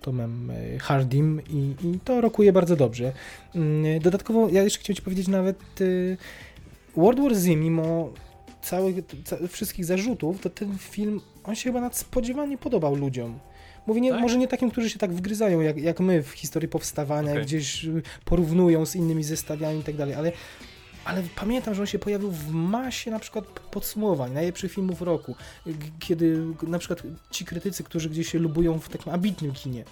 [0.00, 3.12] Tomem y, Hardim i, i to rokuje bardzo dobrze.
[3.54, 6.16] Mm, Dodatkowo ja jeszcze chciałem ci powiedzieć nawet y,
[6.96, 8.12] World War Z, mimo
[8.62, 13.38] całych, ca, wszystkich zarzutów, to ten film, on się chyba nadspodziewanie podobał ludziom.
[13.86, 14.20] Mówię, nie, Tak?
[14.20, 17.44] może nie takim, którzy się tak wgryzają, jak, jak my w historii powstawania, Okej.
[17.44, 20.32] gdzieś y, porównują z innymi zestawiami i tak dalej, ale,
[21.04, 25.34] ale pamiętam, że on się pojawił w masie na przykład podsumowań najlepszych filmów roku,
[25.98, 29.84] kiedy na przykład ci krytycy, którzy gdzieś się lubują w takim ambitnym kinie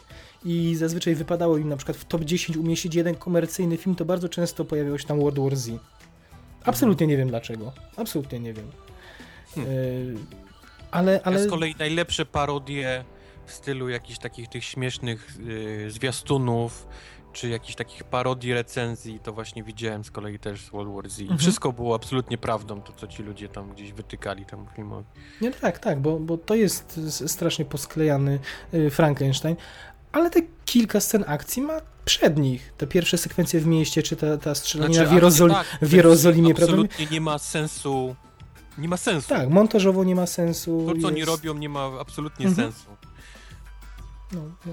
[0.44, 4.28] i zazwyczaj wypadało im na przykład w top 10 umieścić jeden komercyjny film, to bardzo
[4.28, 5.70] często pojawiało się tam World War Z.
[6.64, 7.72] Absolutnie nie wiem dlaczego.
[7.96, 8.70] Absolutnie nie wiem.
[9.54, 10.26] Hmm.
[10.90, 11.40] Ale, ale...
[11.40, 13.04] Ja z kolei najlepsze parodie
[13.46, 16.86] w stylu jakichś takich tych śmiesznych y, zwiastunów,
[17.32, 21.20] czy jakichś takich parodii recenzji, to właśnie widziałem z kolei też z World War Z.
[21.20, 21.38] Mhm.
[21.38, 25.04] wszystko było absolutnie prawdą, to co ci ludzie tam gdzieś wytykali temu filmowi.
[25.40, 28.38] Nie, tak, tak, bo, bo to jest strasznie posklejany
[28.74, 29.56] y, Frankenstein,
[30.12, 32.72] ale te kilka scen akcji ma przed nich.
[32.76, 36.72] Te pierwsze sekwencje w mieście, czy ta, ta strzelanina w, Jerozoli- tak, w Jerozolimie, prawda?
[36.72, 38.16] Absolutnie nie ma sensu.
[38.78, 39.28] Nie ma sensu.
[39.28, 40.86] Tak, montażowo nie ma sensu.
[40.94, 42.72] To, co oni jest- robią, nie ma absolutnie Mhm.
[42.72, 42.88] sensu.
[44.32, 44.72] No, no.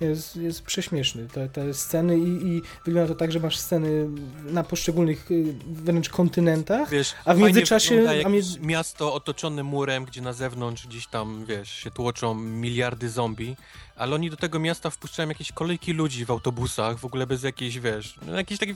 [0.00, 1.28] Jest, jest prześmieszny.
[1.28, 4.08] Te, te sceny i, i wygląda to tak, że masz sceny
[4.44, 6.90] na poszczególnych y, wręcz kontynentach.
[6.90, 11.70] Wiesz, A w międzyczasie- a między- miasto otoczone murem, gdzie na zewnątrz gdzieś tam, wiesz,
[11.70, 13.56] się tłoczą miliardy zombie,
[13.96, 17.78] ale oni do tego miasta wpuszczają jakieś kolejki ludzi w autobusach, w ogóle bez jakiejś,
[17.78, 18.74] wiesz, no jakieś takie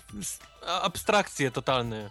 [0.82, 2.10] abstrakcje totalne.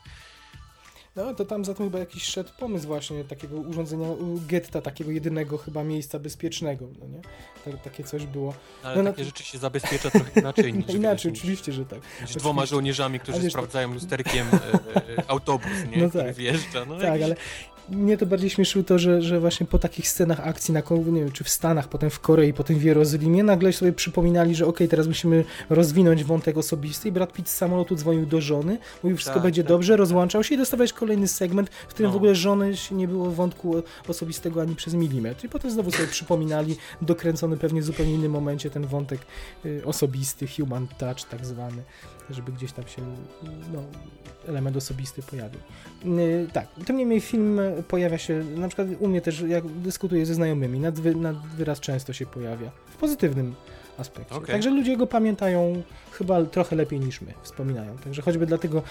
[1.15, 4.07] No to tam za tym chyba jakiś szedł pomysł właśnie takiego urządzenia
[4.47, 7.21] getta, takiego jedynego chyba miejsca bezpiecznego, no nie?
[7.71, 8.53] Tak, takie coś było.
[8.83, 11.85] Ale No, no takie to- rzeczy się zabezpiecza trochę inaczej niż, inaczej, wiesz, oczywiście, że
[11.85, 11.99] tak.
[12.21, 12.75] niż dwoma oczywiście.
[12.75, 14.53] żołnierzami, A którzy sprawdzają lusterkiem e,
[15.17, 15.97] e, autobus, nie?
[16.03, 16.35] No Który tak.
[16.35, 16.85] wjeżdża.
[16.85, 17.35] No, Tak, jakiś- ale
[17.89, 20.81] mnie to bardziej śmieszyło to, że, że właśnie po takich scenach akcji na
[21.11, 24.65] nie wiem, czy w Stanach, potem w Korei, potem w Jerozolimie, nagle sobie przypominali, że
[24.65, 29.17] okej, teraz musimy rozwinąć wątek osobisty i Brad Pitt z samolotu dzwonił do żony, mówił,
[29.17, 29.99] wszystko Tak, będzie tak, dobrze, tak.
[29.99, 32.13] rozłączał się i dostawać kolejny segment, w którym No.
[32.13, 35.45] w ogóle żony nie było wątku osobistego ani przez milimetr.
[35.45, 39.19] I potem znowu sobie przypominali, dokręcony pewnie w zupełnie innym momencie ten wątek
[39.65, 41.83] y, osobisty, human touch tak zwany,
[42.29, 43.01] żeby gdzieś tam się
[43.73, 43.83] no,
[44.47, 45.59] element osobisty pojawił.
[46.03, 50.33] Yy, tak, tym niemniej film pojawia się, na przykład u mnie też, jak dyskutuję ze
[50.33, 53.55] znajomymi, nad, wy, nad wyraz często się pojawia, w pozytywnym
[53.97, 54.35] aspekcie.
[54.35, 54.47] Okej.
[54.47, 55.83] Także ludzie go pamiętają
[56.17, 57.97] chyba trochę lepiej niż my wspominają.
[57.97, 58.81] Także choćby dlatego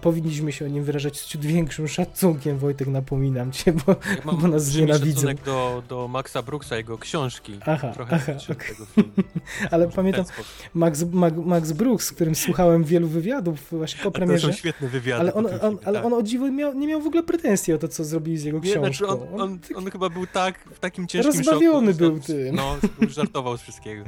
[0.00, 4.48] powinniśmy się o nim wyrażać z ciut większym szacunkiem, Wojtek, napominam cię, bo Ja bo
[4.48, 5.14] nas znienawidzą.
[5.14, 7.58] szacunek do, do Maxa Brooksa, jego książki.
[7.66, 8.68] Aha, Trochę aha, okej.
[8.68, 9.10] tego filmu.
[9.70, 10.24] ale pamiętam.
[10.74, 14.52] Max, Max, Max Brooks, z którym słuchałem wielu wywiadów właśnie po A To są premierze.
[14.52, 15.20] świetne wywiady.
[15.20, 16.06] Ale on, on, filmie, ale tak.
[16.06, 18.58] on o dziwo miał, nie miał w ogóle pretensji o to, co zrobili z jego
[18.58, 19.34] Nie, znaczy książką.
[19.34, 22.56] on, on, on chyba był tak, w takim ciężkim Rozbawiony szoku, że był tym.
[22.56, 22.76] No,
[23.16, 24.04] żartował z wszystkiego.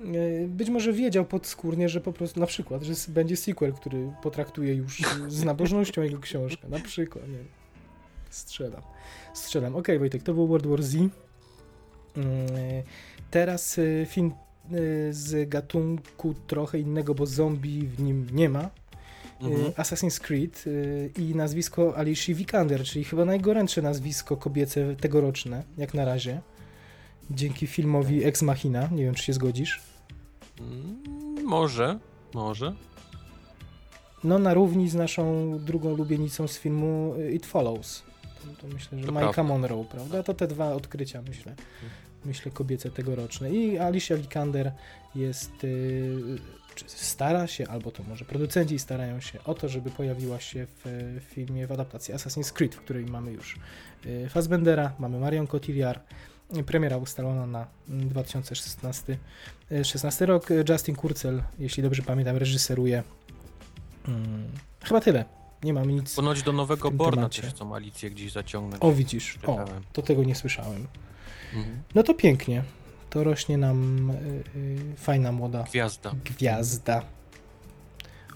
[0.00, 4.74] E, Być może wiedział podskórnie, że po prostu na przykład, że będzie sequel, który potraktuje
[4.74, 6.68] już z nabożnością jego książkę.
[6.68, 7.38] Na przykład, nie.
[8.30, 8.82] Strzelam.
[9.34, 9.76] Strzelam.
[9.76, 10.96] Okej, Wojtek, to był World War Z.
[10.96, 11.08] E,
[13.30, 14.32] Teraz e, film
[15.10, 18.70] z gatunku trochę innego, bo zombie w nim nie ma.
[19.40, 19.72] Mhm.
[19.72, 20.64] Assassin's Creed
[21.18, 26.40] i nazwisko Alicia Vikander, czyli chyba najgorętsze nazwisko kobiece tegoroczne, jak na razie.
[27.30, 28.88] Dzięki filmowi Ex Machina.
[28.92, 29.80] Nie wiem, czy się zgodzisz.
[30.60, 31.98] Mm, może,
[32.34, 32.74] może.
[34.24, 38.02] No, na równi z naszą drugą lubienicą z filmu y, It Follows.
[38.22, 39.42] To, to myślę, że To Majka.
[39.42, 40.22] Monroe, prawda?
[40.22, 41.54] To te dwa odkrycia, myślę.
[42.24, 43.50] Myślę, kobiece tegoroczne.
[43.50, 44.72] I Alicia Vikander
[45.14, 45.64] jest.
[45.64, 46.38] y,
[46.74, 50.86] czy stara się, albo to może producenci starają się o to, żeby pojawiła się w,
[50.86, 53.56] y, filmie w adaptacji Assassin's Creed, w której mamy już
[54.06, 56.04] y, Fassbendera, mamy Marion Cotillard.
[56.66, 59.18] Premiera ustalona na mm, 2016
[59.72, 60.50] y, 16 rok.
[60.50, 63.02] Y, Justin Kurzel, jeśli dobrze pamiętam, reżyseruje.
[64.08, 64.50] Mm,
[64.84, 65.24] chyba tyle.
[65.62, 66.14] Nie mam nic.
[66.14, 67.42] Ponoć do nowego Borna temacie.
[67.42, 68.82] też chcą Alicję gdzieś zaciągnąć.
[68.82, 69.38] O, widzisz.
[69.46, 70.86] O, to tego nie słyszałem.
[71.54, 71.82] Mhm.
[71.94, 72.62] No to pięknie.
[73.10, 74.14] To rośnie nam y,
[74.56, 76.12] y, fajna młoda Gwiazda.
[76.24, 77.02] gwiazda.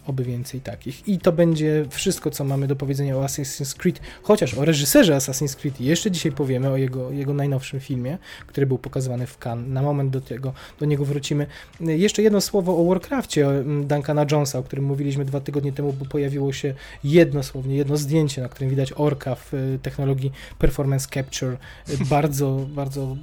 [0.06, 1.08] Oby więcej takich.
[1.08, 4.00] I to będzie wszystko, co mamy do powiedzenia o Assassin's Creed.
[4.22, 8.78] Chociaż o reżyserze Assassin's Creed jeszcze dzisiaj powiemy, o jego, jego najnowszym filmie, który był
[8.78, 9.68] pokazywany w Cannes.
[9.68, 11.46] Na moment do, tego, do niego wrócimy.
[11.80, 15.92] Y, Jeszcze jedno słowo o Warcrafcie mm, Duncana Jonesa, o którym mówiliśmy dwa tygodnie temu,
[15.92, 16.74] bo pojawiło się
[17.04, 21.56] jedno słownie, jedno zdjęcie, na którym widać orka w y, technologii Performance Capture.
[21.88, 23.16] Y, Bardzo, bardzo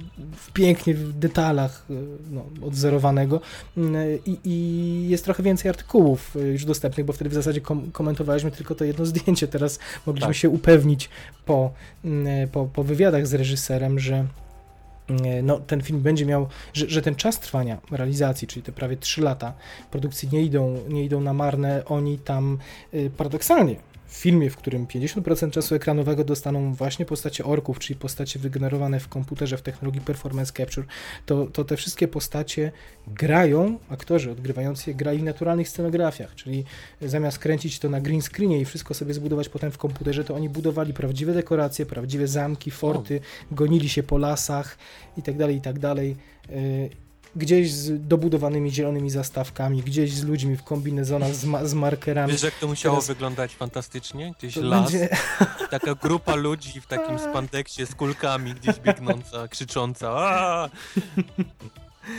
[0.54, 1.94] pięknie w detalach y,
[2.30, 3.40] no, odzorowanego.
[3.76, 3.94] Mm,
[4.26, 8.50] I, I jest trochę więcej artykułów y, już dostępnych, bo wtedy w zasadzie kom komentowaliśmy
[8.50, 9.48] tylko to jedno zdjęcie.
[9.48, 10.36] Teraz mogliśmy Tak.
[10.36, 11.10] się upewnić
[11.46, 11.70] po,
[12.04, 14.26] mm, po, po wywiadach z reżyserem, że
[15.08, 18.96] mm, no, ten film będzie miał, że, że ten czas trwania realizacji, czyli te prawie
[18.96, 19.52] 3 lata
[19.90, 21.84] produkcji nie idą, nie idą na marne.
[21.84, 22.58] Oni tam
[22.94, 23.76] y, paradoksalnie
[24.12, 29.08] w filmie, w którym 50% czasu ekranowego dostaną właśnie postacie orków, czyli postacie wygenerowane w
[29.08, 30.86] komputerze w technologii Performance Capture,
[31.26, 32.72] to, to te wszystkie postacie
[33.06, 36.64] grają, aktorzy odgrywający je grali w naturalnych scenografiach, czyli
[37.02, 40.48] zamiast kręcić to na green screenie i wszystko sobie zbudować potem w komputerze, to oni
[40.48, 44.78] budowali prawdziwe dekoracje, prawdziwe zamki, forty, gonili się po lasach
[45.16, 45.38] i tak
[47.36, 52.32] Gdzieś z dobudowanymi zielonymi zastawkami, gdzieś z ludźmi w kombinezonach z, ma- z markerami.
[52.32, 54.34] Wiesz, jak to musiało Teraz- wyglądać fantastycznie?
[54.38, 55.08] Gdzieś To las, będzie-
[55.70, 60.70] taka grupa ludzi w takim spandeksie z kulkami gdzieś biegnąca, krzycząca.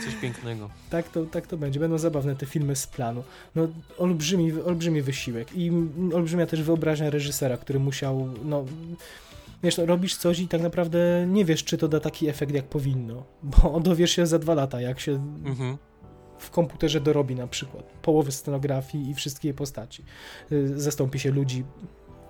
[0.04, 0.70] Coś pięknego.
[0.90, 1.80] Tak to, tak to będzie.
[1.80, 3.24] Będą zabawne te filmy z planu.
[3.54, 5.70] No, olbrzymi, olbrzymi wysiłek i
[6.14, 8.64] olbrzymia też wyobraźnia reżysera, który musiał, no,
[9.64, 13.24] wiesz, robisz coś i tak naprawdę nie wiesz, czy to da taki efekt, jak powinno,
[13.42, 15.12] bo dowiesz się za dwa lata, jak się
[15.44, 15.78] Mhm.
[16.38, 20.04] w komputerze dorobi na przykład połowy scenografii i wszystkie postaci.
[20.52, 21.64] Y, Zastąpi się ludzi,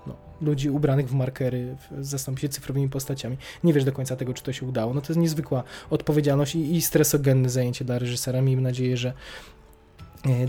[0.07, 3.37] no, ludzi ubranych w markery, zastąpi się cyfrowymi postaciami.
[3.64, 4.95] Nie wiesz do końca tego, czy to się udało.
[4.95, 8.43] No to jest niezwykła odpowiedzialność i, i stresogenne zajęcie dla reżysera.
[8.43, 9.12] Miejmy nadzieję, że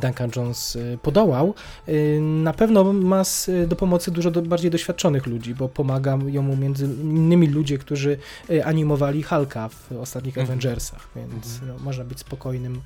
[0.02, 1.54] Duncan Jones y, podołał.
[1.90, 3.24] Y, Na pewno ma
[3.68, 8.18] do pomocy dużo bardziej doświadczonych ludzi, bo pomagają mu między innymi ludzie, którzy
[8.66, 10.48] animowali Hulka w ostatnich Mhm.
[10.48, 12.82] Avengersach, więc no, można być spokojnym.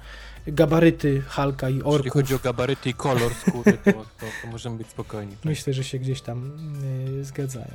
[0.47, 2.13] Gabaryty Hulka i Jeśli orków.
[2.13, 5.35] chodzi o gabaryty i kolor skóry, to, to, to możemy być spokojni.
[5.45, 6.51] Myślę, że się gdzieś tam
[7.19, 7.73] y, zgadzają.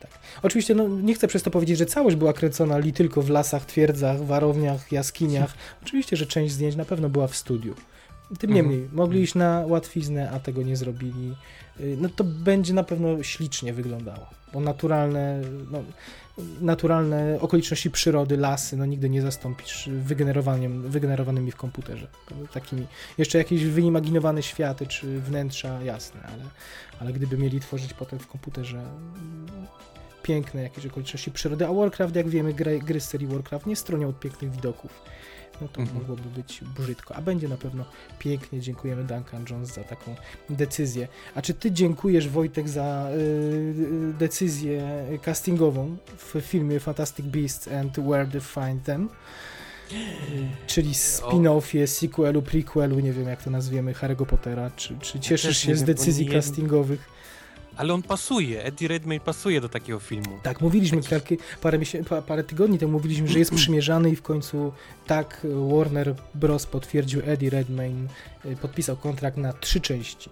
[0.00, 0.10] Tak.
[0.42, 3.64] Oczywiście no, nie chcę przez to powiedzieć, że całość była kręcona li tylko w lasach,
[3.64, 5.54] twierdzach, warowniach, jaskiniach.
[5.82, 7.74] Oczywiście, że część zdjęć na pewno była w studiu.
[8.38, 8.54] Tym Mhm.
[8.54, 11.34] niemniej, mogli iść na łatwiznę, a tego nie zrobili.
[11.80, 15.82] Y, No to będzie na pewno ślicznie wyglądało, bo naturalne, no,
[16.60, 22.06] naturalne okoliczności przyrody, lasy, no nigdy nie zastąpisz wygenerowaniem, wygenerowanymi w komputerze.
[22.52, 22.86] Takimi,
[23.18, 26.42] jeszcze jakieś wyimaginowane światy czy wnętrza, jasne, ale,
[27.00, 29.66] ale gdyby mieli tworzyć potem w komputerze mm,
[30.22, 34.08] piękne jakieś okoliczności przyrody, a Warcraft, jak wiemy, gry, gry z serii Warcraft nie stronią
[34.08, 35.02] od pięknych widoków.
[35.60, 35.98] No to Mhm.
[35.98, 37.84] mogłoby być brzydko, a będzie na pewno
[38.18, 38.60] pięknie.
[38.60, 40.14] Dziękujemy Duncan Jones za taką
[40.50, 41.08] decyzję.
[41.34, 43.18] A czy ty dziękujesz Wojtek za y,
[44.10, 49.08] y, decyzję castingową w filmie Fantastic Beasts and Where to Find Them?
[49.92, 49.96] Y,
[50.66, 54.70] Czyli spin-offie, sequelu, prequelu, nie wiem jak to nazwiemy, Harry'ego Pottera.
[54.76, 57.15] Czy, czy cieszysz też się z wiem, decyzji nie- castingowych?
[57.76, 60.38] Ale on pasuje, Eddie Redmayne pasuje do takiego filmu.
[60.42, 61.78] Tak, mówiliśmy kilka, parę,
[62.26, 64.72] parę tygodni temu, mówiliśmy, że jest przymierzany i w końcu
[65.06, 66.66] tak Warner Bros.
[66.66, 68.08] potwierdził Eddie Redmayne,
[68.44, 70.30] y, podpisał kontrakt na trzy części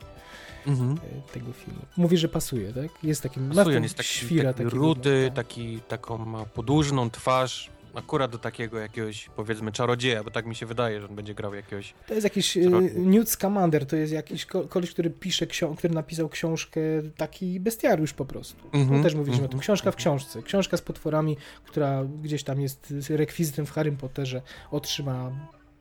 [0.67, 0.93] Mhm.
[0.93, 1.81] y, tego filmu.
[1.97, 2.89] Mówi, że pasuje, tak?
[3.03, 6.45] Jest taki, ma w Pasuje, on jest taki, świra taki rudy, no, taki, taką ma
[6.45, 11.15] podłużną twarz, akurat do takiego jakiegoś, powiedzmy, czarodzieja, bo tak mi się wydaje, że on
[11.17, 11.95] będzie grał jakiegoś...
[12.07, 12.71] To jest jakiś y.
[12.97, 16.81] Newt Scamander, to jest jakiś ko- koleś, który pisze, ksią- który napisał książkę,
[17.17, 18.65] taki bestiariusz po prostu.
[18.73, 19.57] Mhm, No, też mówiliśmy o tym.
[19.59, 20.43] mhm, Książka w książce.
[20.43, 25.31] Książka z potworami, która gdzieś tam jest rekwizytem w Harrym Potterze, otrzyma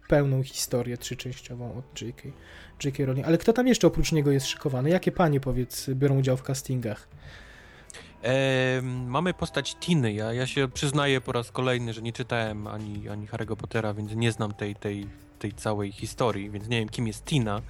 [0.08, 2.30] pełną historię trzyczęściową od J.K.
[2.84, 3.06] J.K.
[3.06, 3.28] Rowling.
[3.28, 4.90] Ale kto tam jeszcze oprócz niego jest szykowany?
[4.90, 7.08] Jakie panie, powiedz, biorą udział w castingach?
[8.24, 10.14] E, mamy postać Tiny.
[10.14, 14.16] Ja, ja się przyznaję po raz kolejny, że nie czytałem ani, ani Harry'ego Pottera, więc
[14.16, 15.08] nie znam tej, tej,
[15.40, 17.62] tej całej historii, więc nie wiem, kim jest Tina,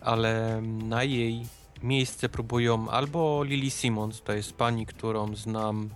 [0.00, 1.42] ale na jej
[1.82, 5.90] miejsce próbują albo Lily Simmons, to jest pani, którą znam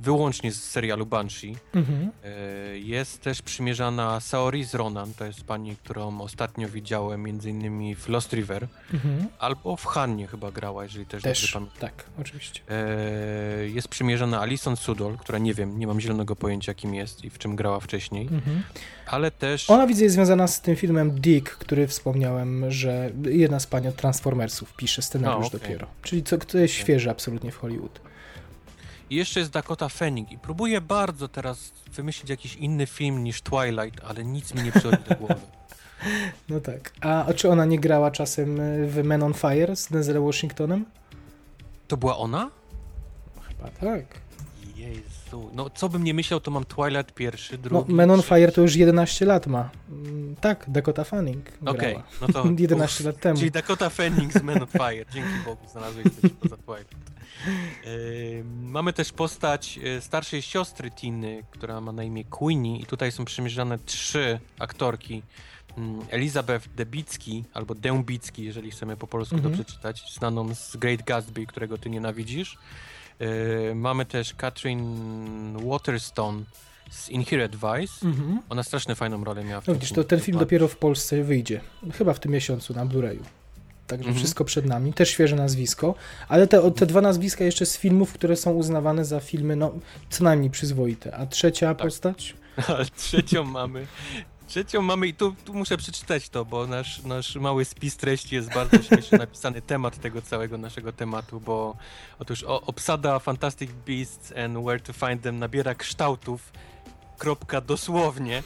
[0.00, 1.56] wyłącznie z serialu Banshee.
[1.74, 2.10] Mhm.
[2.24, 8.08] E, Jest też przymierzana Saoris Ronan, to jest pani, którą ostatnio widziałem między innymi w
[8.08, 9.26] Lost River, Mhm.
[9.38, 11.78] albo w Hannie chyba grała, jeżeli też, dobrze Też, pamiętam.
[11.80, 12.60] tak, oczywiście.
[12.68, 17.30] E, Jest przymierzana Alison Sudol, która nie wiem, nie mam zielonego pojęcia kim jest i
[17.30, 18.62] w czym grała wcześniej, Mhm.
[19.06, 19.70] ale też...
[19.70, 23.96] Ona widzę jest związana z tym filmem Dick, który wspomniałem, że jedna z pań od
[23.96, 25.60] Transformersów pisze scenariusz A, okej.
[25.60, 25.86] dopiero.
[26.02, 28.00] Czyli co, to jest świeże absolutnie w Hollywood.
[29.10, 34.04] I jeszcze jest Dakota Fanning i próbuję bardzo teraz wymyślić jakiś inny film niż Twilight,
[34.04, 35.34] ale nic mi nie przychodzi do głowy.
[36.48, 36.92] No tak.
[37.00, 40.84] A czy ona nie grała czasem y, w Men on Fire z Denzelem Washingtonem?
[41.88, 42.50] To była ona?
[43.48, 44.04] Chyba tak.
[45.36, 47.92] Jezu, no co bym nie myślał, to mam Twilight pierwszy, No, drugi...
[47.94, 48.28] Men on trzeci.
[48.34, 49.70] Fire to już 11 lat ma.
[49.88, 52.02] Mm, Tak, Dakota Fanning Okej, grała.
[52.20, 52.44] no to...
[52.58, 53.38] 11 lat temu.
[53.38, 55.04] Czyli Dakota Fanning z Men on Fire.
[55.14, 56.96] Dzięki Bogu znalazłeś coś poza Twilight.
[57.84, 63.12] Yy, mamy też postać yy, starszej siostry Tiny, która ma na imię Queenie i tutaj
[63.12, 65.22] są przymierzane trzy aktorki.
[65.78, 69.56] Mm, Elizabeth Debicki, albo Dębicki, jeżeli chcemy po polsku Mhm.
[69.56, 72.58] to przeczytać, znaną z Great Gatsby, którego ty nienawidzisz.
[73.20, 76.42] Yy, mamy też Katrin Waterstone
[76.90, 78.06] z Inherent Vice.
[78.06, 78.40] Mhm.
[78.48, 81.60] Ona strasznie fajną rolę miała w No widzisz, to ten film dopiero w Polsce wyjdzie.
[81.94, 83.20] Chyba w tym miesiącu na Blu-rayu.
[83.86, 84.16] Także Mhm.
[84.16, 84.92] wszystko przed nami.
[84.92, 85.94] Też świeże nazwisko.
[86.28, 89.72] Ale te, te dwa nazwiska jeszcze z filmów, które są uznawane za filmy, no
[90.10, 91.14] co najmniej przyzwoite.
[91.16, 91.78] A trzecia Tak.
[91.78, 92.34] postać?
[92.68, 93.86] Ale trzecią mamy.
[94.46, 98.54] Trzecią mamy i tu, tu muszę przeczytać to, bo nasz, nasz mały spis treści jest
[98.54, 101.76] bardzo śmiesznie napisany temat tego całego naszego tematu, bo
[102.18, 106.52] otóż o, obsada Fantastic Beasts and Where to Find Them nabiera kształtów,
[107.18, 108.42] kropka dosłownie,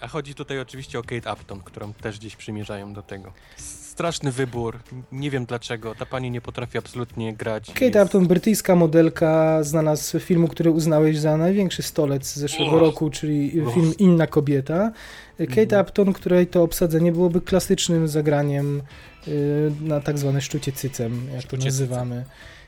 [0.00, 3.32] a chodzi tutaj oczywiście o Kate Upton, którą też gdzieś przymierzają do tego.
[3.56, 4.78] Straszny wybór,
[5.12, 7.66] nie wiem dlaczego, ta pani nie potrafi absolutnie grać.
[7.66, 12.78] Kate Jest- Upton, brytyjska modelka, znana z filmu, który uznałeś za największy stolec z zeszłego
[12.78, 14.92] roku, czyli film Inna kobieta.
[15.38, 15.82] Kate Mhm.
[15.82, 18.82] Upton, której to obsadzenie byłoby klasycznym zagraniem
[19.28, 22.24] y, na tak zwane szczucie cycem, jak to Szczucie nazywamy.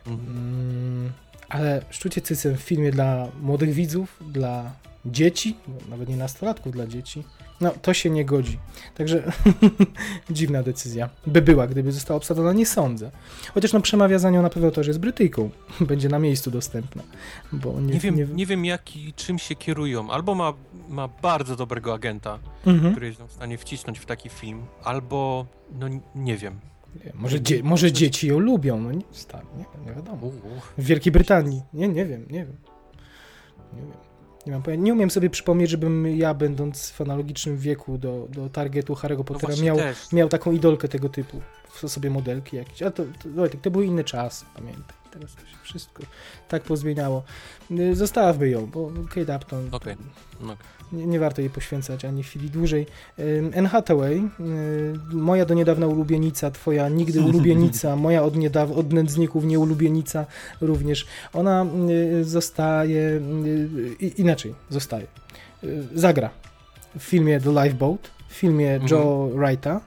[0.06, 0.28] Mhm.
[0.28, 1.12] Mm,
[1.48, 4.72] ale szczucie cycem w filmie dla młodych widzów, dla
[5.04, 5.56] dzieci,
[5.88, 7.24] nawet nie nastolatków, dla dzieci,
[7.60, 8.58] no to się nie godzi.
[8.94, 9.32] Także
[10.30, 11.08] dziwna decyzja.
[11.26, 13.10] By była, gdyby została obsadzona, nie sądzę.
[13.54, 15.50] Chociaż no przemawia za nią na pewno to, że jest Brytyjką.
[15.80, 17.02] Będzie na miejscu dostępna.
[17.52, 18.24] Bo nie, Nie wiem, nie...
[18.26, 20.10] nie wiem jak i czym się kierują.
[20.10, 20.52] Albo ma,
[20.88, 22.92] ma bardzo dobrego agenta, Mhm.
[22.92, 25.46] który jest w stanie wcisnąć w taki film, albo
[25.80, 26.60] no nie wiem.
[27.04, 30.30] Nie, może, dzie- może dzieci ją lubią, no nie, nie, nie wiadomo.
[30.78, 31.62] W Wielkiej Brytanii.
[31.72, 32.56] Nie, nie wiem, nie wiem.
[33.72, 33.92] Nie wiem.
[34.46, 34.84] Nie mam pojęcia.
[34.84, 39.24] Nie umiem sobie przypomnieć, żebym ja, będąc w analogicznym wieku do, do targetu Harry'ego No
[39.24, 40.12] Pottera, właśnie miał, też.
[40.12, 41.40] miał taką idolkę tego typu.
[41.70, 42.82] W sobie modelki jakieś.
[42.82, 44.96] A to, to, Wojtek, to były inne czasy, pamiętaj.
[45.10, 46.02] Teraz to się wszystko
[46.48, 47.22] tak pozmieniało.
[47.92, 49.96] Zostawmy ją, bo Kate Upton Okej.
[50.40, 50.56] No,
[50.92, 52.86] nie, nie warto jej poświęcać ani chwili dłużej.
[53.56, 59.44] Anne Hathaway, y, moja do niedawna ulubienica, twoja nigdy ulubienica, moja od, niedawna, od nędzników
[59.44, 60.26] nieulubienica
[60.60, 61.06] również.
[61.32, 63.20] Ona y, zostaje,
[64.02, 65.06] y, inaczej, zostaje.
[65.94, 66.30] Zagra
[66.98, 68.90] w filmie The Lifeboat, w filmie Mhm.
[68.90, 69.80] Joe Wrighta.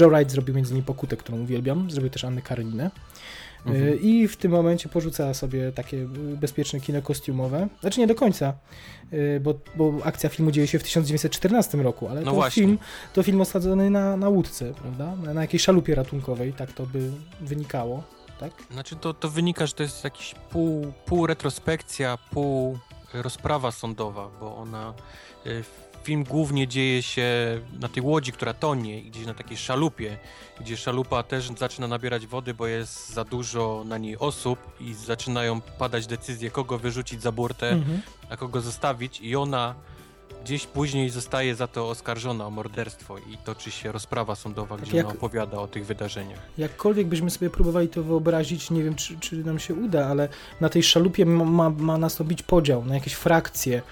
[0.00, 2.90] Joe Wright zrobił między innymi Pokutę, którą uwielbiam, zrobił też Annę Karolinę.
[3.66, 3.84] Mhm.
[3.88, 7.68] Y, I w tym momencie porzucała sobie takie y, bezpieczne kino kostiumowe.
[7.80, 8.54] Znaczy nie do końca,
[9.12, 12.62] y, bo, bo akcja filmu dzieje się w 1914 roku, ale No to, właśnie.
[12.62, 12.78] film,
[13.12, 15.16] to film osadzony na, na łódce, prawda?
[15.16, 17.10] Na, na jakiejś szalupie ratunkowej, tak to by
[17.40, 18.02] wynikało,
[18.40, 18.52] tak?
[18.70, 22.78] Znaczy to, to wynika, że to jest jakiś pół, pół retrospekcja, pół
[23.14, 24.94] rozprawa sądowa, bo ona
[26.04, 27.26] film głównie dzieje się
[27.80, 30.16] na tej łodzi, która tonie i gdzieś na takiej szalupie,
[30.60, 35.60] gdzie szalupa też zaczyna nabierać wody, bo jest za dużo na niej osób i zaczynają
[35.60, 38.00] padać decyzje, kogo wyrzucić za burtę, Mhm.
[38.30, 39.74] a kogo zostawić i ona
[40.44, 44.96] gdzieś później zostaje za to oskarżona o morderstwo i toczy się rozprawa sądowa, Tak gdzie
[44.96, 46.38] jak- ona opowiada o tych wydarzeniach.
[46.58, 50.28] Jakkolwiek byśmy sobie próbowali to wyobrazić, nie wiem, czy, czy nam się uda, ale
[50.60, 53.82] na tej szalupie ma, ma nastąpić podział na jakieś frakcje,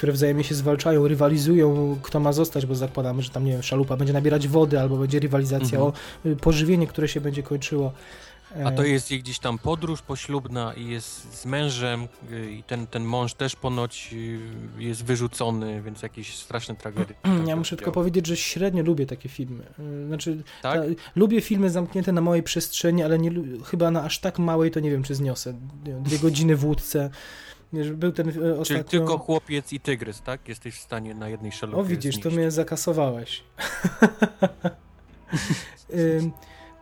[0.00, 3.96] które wzajemnie się zwalczają, rywalizują, kto ma zostać, bo zakładamy, że tam, nie wiem, szalupa
[3.96, 5.82] będzie nabierać wody, albo będzie rywalizacja Mhm.
[5.82, 7.92] o y, pożywienie, które się będzie kończyło
[8.64, 12.86] A to E, jest gdzieś tam podróż poślubna i jest z mężem y, i ten,
[12.86, 14.38] ten mąż też ponoć y,
[14.82, 17.14] jest wyrzucony, więc jakieś straszne tragedie.
[17.46, 19.64] Ja muszę tylko powiedzieć, że średnio lubię takie filmy.
[20.06, 20.74] Znaczy, Tak?
[20.80, 20.86] ta,
[21.16, 23.30] lubię filmy zamknięte na małej przestrzeni, ale nie,
[23.64, 25.54] chyba na aż tak małej to nie wiem, czy zniosę.
[26.00, 27.10] Dwie godziny w łódce.
[27.72, 28.84] Był ten e, Czyli ostatnio...
[28.84, 30.48] tylko chłopiec i tygrys, tak?
[30.48, 33.42] Jesteś w stanie na jednej szalupie O widzisz, to mnie zakasowałeś.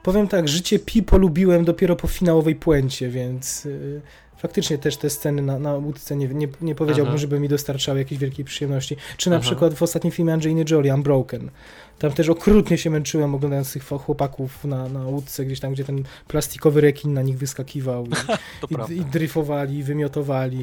[0.03, 4.03] Powiem tak, życie Pi polubiłem dopiero po finałowej puencie, więc y,
[4.39, 7.19] faktycznie też te sceny na, na łódce nie, nie, nie powiedziałbym, Aha.
[7.19, 8.97] żeby mi dostarczały jakiejś wielkiej przyjemności.
[9.17, 9.43] Czy na Aha.
[9.43, 11.51] przykład w ostatnim filmie Angeliny Jolie, Unbroken.
[11.99, 16.03] Tam też okrutnie się męczyłem oglądając tych chłopaków na, na łódce, gdzieś tam, gdzie ten
[16.29, 20.59] plastikowy rekin na nich wyskakiwał i, i, i dryfowali, i wymiotowali,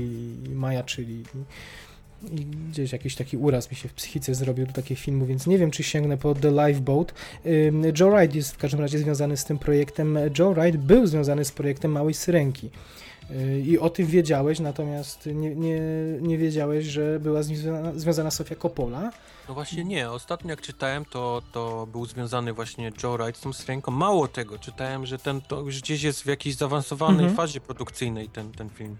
[0.45, 1.23] i majaczyli.
[2.31, 5.57] I, gdzieś jakiś taki uraz mi się w psychice zrobił do takiego filmu, więc nie
[5.57, 7.13] wiem, czy sięgnę po The Lifeboat.
[7.99, 10.19] Joe Wright jest w każdym razie związany z tym projektem.
[10.39, 12.69] Joe Wright był związany z projektem Małej Syrenki.
[13.65, 15.79] I o tym wiedziałeś, natomiast nie, nie,
[16.21, 19.11] nie wiedziałeś, że była z nim związana, związana Sofia Coppola.
[19.47, 23.53] No właśnie nie, ostatnio jak czytałem, to, to był związany właśnie Joe Wright z tą
[23.53, 23.91] syrenką.
[23.91, 27.35] Mało tego, czytałem, że ten to już gdzieś jest w jakiejś zaawansowanej Mhm.
[27.35, 28.97] fazie produkcyjnej ten, ten film.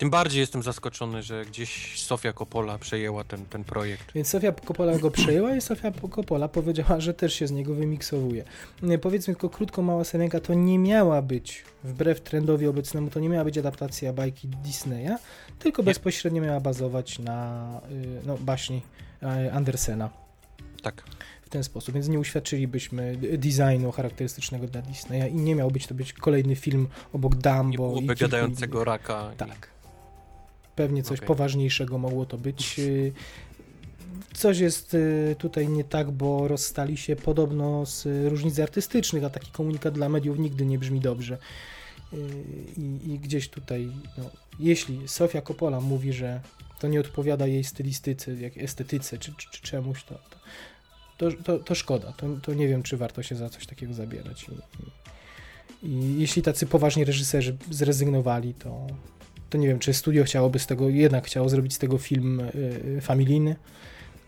[0.00, 4.12] Tym bardziej jestem zaskoczony, że gdzieś Sofia Coppola przejęła ten, ten projekt.
[4.14, 8.44] Więc Sofia Coppola go przejęła i Sofia Coppola powiedziała, że też się z niego wymiksowuje.
[8.82, 13.28] Nie, Powiedzmy tylko krótko, Mała Syrenka to nie miała być, wbrew trendowi obecnemu, to nie
[13.28, 15.16] miała być adaptacja bajki Disneya,
[15.58, 15.86] tylko Nie.
[15.86, 18.82] bezpośrednio miała bazować na y, no, baśni
[19.46, 20.10] y, Andersena.
[20.82, 21.02] Tak.
[21.42, 25.94] W ten sposób, więc nie uświadczylibyśmy designu charakterystycznego dla Disneya i nie miał być to
[25.94, 28.86] być kolejny film obok Dumbo Nie i byłoby kilku gadającego innych.
[28.86, 29.30] raka.
[29.34, 29.68] i- Tak.
[30.80, 31.26] Pewnie coś Okej.
[31.26, 32.78] poważniejszego mogło to być.
[32.78, 33.12] Y,
[34.34, 39.50] Coś jest y, tutaj nie tak, bo rozstali się podobno z różnic artystycznych, a taki
[39.50, 41.38] komunikat dla mediów nigdy nie brzmi dobrze.
[42.12, 42.16] Y,
[42.76, 43.88] I, i gdzieś tutaj,
[44.18, 44.24] no,
[44.58, 46.40] jeśli Sofia Coppola mówi, że
[46.78, 50.18] to nie odpowiada jej stylistyce, jak estetyce czy, czy, czy czemuś, to,
[51.18, 52.12] to, to, to szkoda.
[52.12, 54.46] To, to nie wiem, czy warto się za coś takiego zabierać.
[54.48, 54.52] I,
[55.86, 58.86] i, I jeśli tacy poważni reżyserzy zrezygnowali, to,
[59.50, 62.52] to nie wiem, czy studio chciałoby z tego, jednak chciało zrobić z tego film y,
[62.98, 63.56] y, familijny.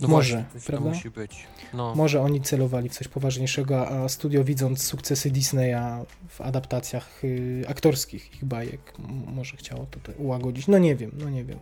[0.01, 0.91] No Może, właśnie, prawda?
[0.91, 1.47] To musi być.
[1.75, 1.95] No.
[1.95, 8.35] Może oni celowali w coś poważniejszego, a studio widząc sukcesy Disneya w adaptacjach y, aktorskich
[8.35, 8.93] ich bajek,
[9.27, 10.69] może chciało to te ułagodzić.
[10.69, 11.59] No nie wiem, no nie wiem.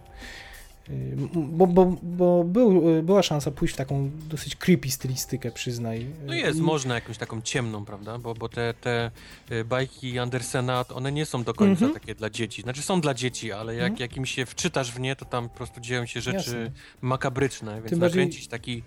[0.88, 6.06] Y, Bo, bo, bo był, y, była szansa pójść w taką dosyć creepy stylistykę, przyznaj.
[6.26, 8.18] No jest, I- można jakąś taką ciemną, prawda?
[8.18, 9.10] Bo, bo te, te
[9.52, 12.00] y, bajki Andersena, one nie są do końca Mhm.
[12.00, 12.62] takie dla dzieci.
[12.62, 14.00] Znaczy są dla dzieci, ale jak, Mhm.
[14.00, 16.70] jak im się wczytasz w nie, to tam po prostu dzieją się rzeczy Jasne.
[17.00, 18.82] makabryczne, więc Tym bardziej- nakręcić taki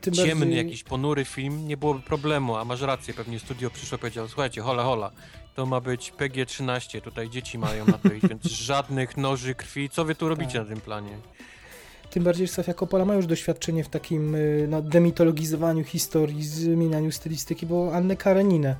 [0.00, 3.96] Tym ciemny, bardziej- jakiś ponury film nie byłoby problemu, a masz rację, pewnie studio przyszło
[3.96, 5.10] i powiedział, słuchajcie, hola, hola,
[5.54, 10.04] to ma być PG-13, tutaj dzieci mają na to iść, więc żadnych noży, krwi, co
[10.04, 10.62] wy tu robicie Tak.
[10.62, 11.10] na tym planie?
[12.10, 14.36] Tym bardziej, że Sofia Coppola ma już doświadczenie w takim
[14.68, 18.76] no, demitologizowaniu historii, zmienianiu stylistyki, bo Annę Kareninę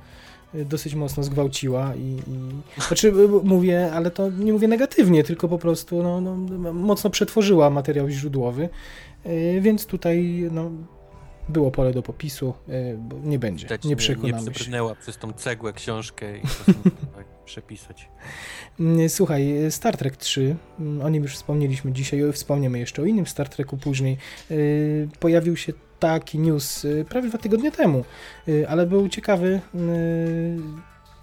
[0.55, 5.47] y, dosyć mocno zgwałciła i, i znaczy y, mówię, ale to nie mówię negatywnie, tylko
[5.47, 8.69] po prostu no, no, mocno przetworzyła materiał źródłowy,
[9.61, 10.71] więc tutaj no,
[11.49, 14.95] było pole do popisu, y, bo nie będzie, Widać, nie nie przekonamy się.
[14.99, 16.41] przez tą cegłę książkę i
[17.15, 18.09] tak przepisać.
[18.79, 23.25] Mm, Słuchaj, Star Trek 3, mm, o nim już wspomnieliśmy dzisiaj, wspomniemy jeszcze o innym
[23.25, 24.17] Star Treku później.
[25.19, 28.05] Pojawił się taki news prawie dwa tygodnie temu,
[28.67, 29.81] ale był ciekawy yy,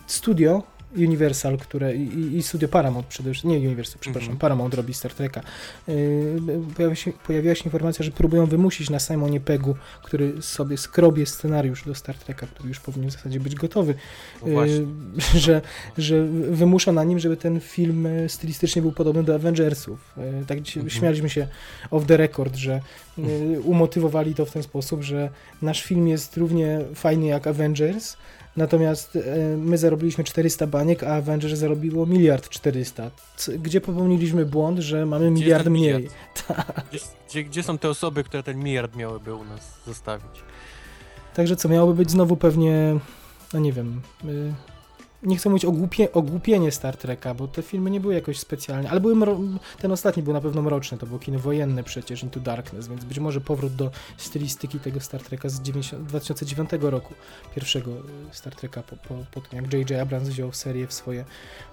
[0.06, 0.62] studio
[0.96, 4.38] Universal, które i, i- studio Paramount przede wszystkim, nie Universal, przepraszam, Mhm.
[4.38, 5.40] Paramount robi Star Treka.
[5.88, 5.94] Yy,
[6.76, 11.84] Pojawiła się, pojawiła się informacja, że próbują wymusić na Simonie Pegu, który sobie skrobie scenariusz
[11.84, 13.94] do Star Treka, który już powinien w zasadzie być gotowy,
[14.46, 14.66] No.
[14.66, 14.86] Y,
[15.34, 15.60] że,
[15.98, 20.14] że wymusza na nim, żeby ten film y, stylistycznie był podobny do Avengersów.
[20.42, 20.90] Y, Tak Mhm.
[20.90, 21.46] śmialiśmy się
[21.90, 22.80] off the record, że
[23.18, 25.30] y, umotywowali to w ten sposób, że
[25.62, 28.16] nasz film jest równie fajny jak Avengers,
[28.56, 33.10] natomiast y, my zarobiliśmy 400 baniek, a Avengers zarobiło miliard 400.
[33.36, 35.94] C- Gdzie popełniliśmy błąd, że mamy Gdzie miliard mniej.
[35.94, 36.14] miliard?
[36.90, 36.98] Gdzie,
[37.28, 40.42] gdzie, gdzie są te osoby, które ten miliard miałyby u nas zostawić?
[41.34, 42.96] Także co, miałoby być znowu pewnie,
[43.52, 44.52] no nie wiem, y,
[45.22, 49.00] nie chcę mówić ogłupie, ogłupienie Star Treka, bo te filmy nie były jakoś specjalnie, ale
[49.00, 49.14] były
[49.80, 53.18] ten ostatni był na pewno mroczny, to było kino wojenne przecież, Into Darkness, więc być
[53.18, 57.14] może powrót do stylistyki tego Star Treka z 90, 2009 roku,
[57.54, 58.00] pierwszego y,
[58.32, 60.00] Star Treka po, po, po tym, jak J.J.
[60.00, 61.24] Abrams wziął serię w swoje,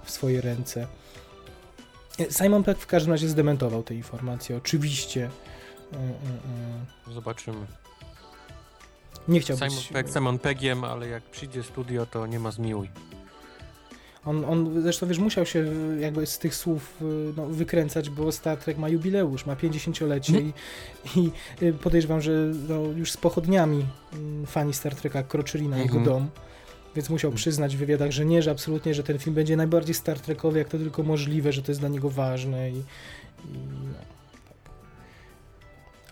[0.04, 0.86] w swoje ręce.
[2.20, 5.30] Y, Simon Peck w każdym razie zdementował te informacje, oczywiście.
[7.08, 7.12] Y.
[7.12, 7.66] Zobaczymy.
[9.28, 9.78] Nie chciał Simon.
[9.92, 12.88] Pegg, Simon Peggiem, ale jak przyjdzie studio, to nie ma zmiłuj.
[14.24, 17.04] On, on zresztą, wiesz, musiał się y, jakby z tych słów y,
[17.36, 20.52] no, wykręcać, bo Star Trek ma jubileusz, ma 50-lecie Mhm.
[21.16, 21.18] i,
[21.62, 22.32] i y, podejrzewam, że
[22.68, 26.04] no, już z pochodniami mm, fani Star Treka kroczyli na jego Mhm.
[26.04, 26.28] dom.
[26.96, 30.20] Więc musiał przyznać w wywiadach, że nie, że absolutnie, że ten film będzie najbardziej Star
[30.20, 33.94] Trekowy, jak to tylko możliwe, że to jest dla niego ważne i, i no,
[34.48, 34.72] tak.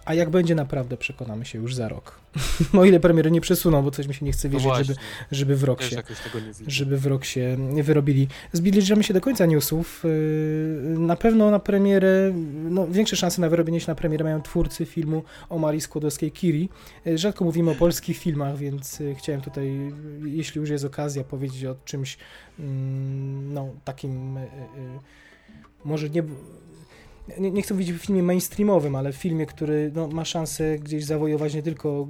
[0.04, 2.17] A jak będzie naprawdę, przekonamy się już za rok.
[2.78, 5.00] o ile premiery nie przesuną, bo coś mi się nie chce No wierzyć, właśnie, żeby,
[5.30, 6.02] żeby w rok też się
[6.66, 8.28] żeby w rok się wyrobili.
[8.52, 10.04] Zbliżamy się do końca newsów.
[10.04, 12.32] Yy, Na pewno na premierę,
[12.70, 16.68] no większe szanse na wyrobienie się na premierę mają twórcy filmu o Marii Skłodowskiej Kiri.
[17.04, 19.92] Yy, Rzadko mówimy o polskich filmach, więc yy, chciałem tutaj,
[20.24, 22.18] jeśli już jest okazja, powiedzieć o czymś
[22.58, 24.38] mm, no takim
[25.84, 26.22] może nie
[27.38, 31.04] nie, nie chcę mówić w filmie mainstreamowym, ale w filmie, który no, ma szansę gdzieś
[31.04, 32.08] zawojować nie tylko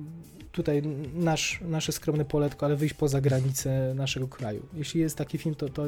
[0.52, 0.82] tutaj
[1.14, 4.66] nasz, nasze skromne poletko, ale wyjść poza granice naszego kraju.
[4.74, 5.82] Jeśli jest taki film, to, to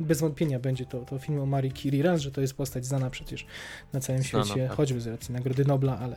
[0.00, 2.02] bez wątpienia będzie to, to film o Marii Curie.
[2.02, 3.46] Raz, że to jest postać znana przecież
[3.92, 4.76] na całym Znana, świecie, tak.
[4.76, 6.16] choćby z racji Nagrody Nobla, ale,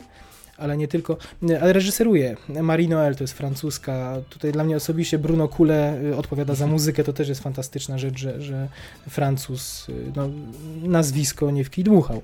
[0.59, 1.17] ale nie tylko.
[1.61, 4.17] Ale reżyseruje Marie Noël, to jest francuska.
[4.29, 8.19] Tutaj dla mnie osobiście Bruno Kule y, odpowiada za muzykę, to też jest fantastyczna rzecz,
[8.19, 8.67] że, że
[9.09, 10.29] Francuz, y, no,
[10.83, 12.21] nazwisko nie wkidłuchał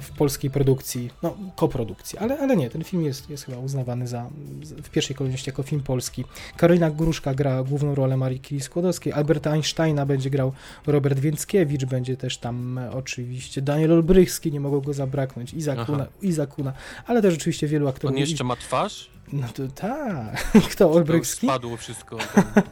[0.00, 4.30] w polskiej produkcji, no koprodukcji, ale, ale nie, ten film jest, jest chyba uznawany za,
[4.62, 6.24] w pierwszej kolejności jako film polski.
[6.56, 10.52] Karolina Gruszka gra główną rolę Marii Skłodowskiej, Alberta Einsteina będzie grał
[10.86, 16.12] Robert Więckiewicz, będzie też tam e, oczywiście Daniel Olbrychski, nie mogą go zabraknąć, Izakuna, Aha.
[16.22, 16.72] Izakuna
[17.06, 18.14] ale też oczywiście wielu aktorów.
[18.14, 19.10] On jeszcze ma twarz?
[19.32, 21.46] No to tak, kto, To Olbrychski?
[21.46, 22.18] Spadło wszystko,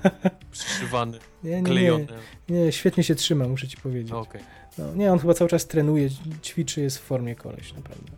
[0.53, 2.07] przyszywane, Nie, nie, klejone.
[2.49, 4.13] nie, świetnie się trzyma, muszę ci powiedzieć.
[4.13, 4.41] Okej.
[4.79, 6.09] No, nie, on chyba cały czas trenuje,
[6.43, 8.13] ćwiczy, jest w formie koleś, naprawdę.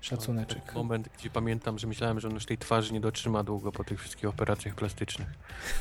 [0.00, 0.62] Szacuneczek.
[0.64, 3.84] Taki Moment, gdzie pamiętam, że myślałem, że on już tej twarzy nie dotrzyma długo po
[3.84, 5.28] tych wszystkich operacjach plastycznych.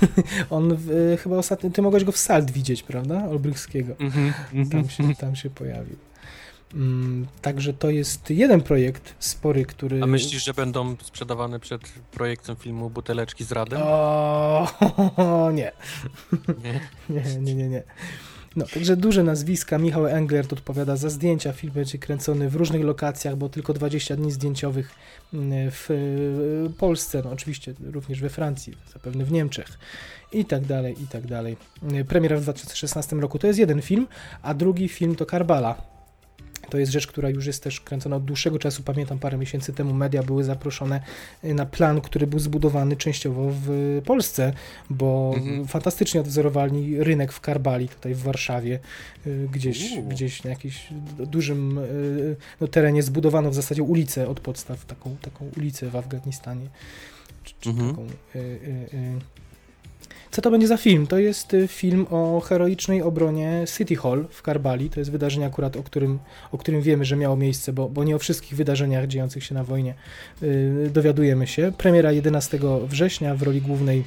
[0.49, 3.25] On w, y, chyba ostatnio, ty mogłeś go w Salt widzieć, prawda?
[3.29, 3.95] Olbrychskiego.
[3.99, 4.33] Mhm,
[4.69, 5.95] Tam się, tam się pojawił.
[6.73, 10.03] Mm, także to jest jeden projekt spory, który...
[10.03, 11.81] A myślisz, że będą sprzedawane przed
[12.11, 13.81] projektem filmu buteleczki z radem?
[13.83, 15.71] O, nie.
[16.63, 16.79] Nie?
[17.09, 17.83] Nie, nie, nie, nie.
[18.55, 19.77] No, także duże nazwiska.
[19.77, 21.53] Michał Englert odpowiada za zdjęcia.
[21.53, 24.91] Film będzie kręcony w różnych lokacjach, bo tylko 20 dni zdjęciowych
[25.33, 25.89] mm, w
[26.77, 29.79] Polsce, no oczywiście również we Francji, zapewne w Niemczech
[30.31, 31.57] i tak dalej, i tak dalej.
[32.07, 34.07] Premiera w 2016 roku to jest jeden film,
[34.41, 35.92] a drugi film to Karbala.
[36.73, 38.83] To jest rzecz, która już jest też kręcona od dłuższego czasu.
[38.83, 41.01] Pamiętam, parę miesięcy temu media były zaproszone
[41.43, 44.53] y, na plan, który był zbudowany częściowo w Polsce,
[44.89, 45.67] bo Mhm.
[45.67, 48.79] fantastycznie odwzorowali rynek w Karbali, tutaj w Warszawie,
[49.27, 50.09] y, gdzieś, Uuu.
[50.09, 50.87] gdzieś na jakimś
[51.19, 56.67] dużym y, no, terenie zbudowano w zasadzie ulicę od podstaw, taką, taką ulicę w Afganistanie.
[57.43, 57.89] Czy, czy Mhm.
[57.89, 59.19] taką, y, y, y.
[60.33, 61.07] Co to będzie za film?
[61.07, 64.89] To jest y, film o heroicznej obronie City Hall w Karbali.
[64.89, 66.19] To jest wydarzenie akurat, o którym,
[66.51, 69.63] o którym wiemy, że miało miejsce, bo, bo nie o wszystkich wydarzeniach dziejących się na
[69.63, 69.93] wojnie
[70.43, 71.71] y, dowiadujemy się.
[71.77, 74.03] Premiera 11 września w roli głównej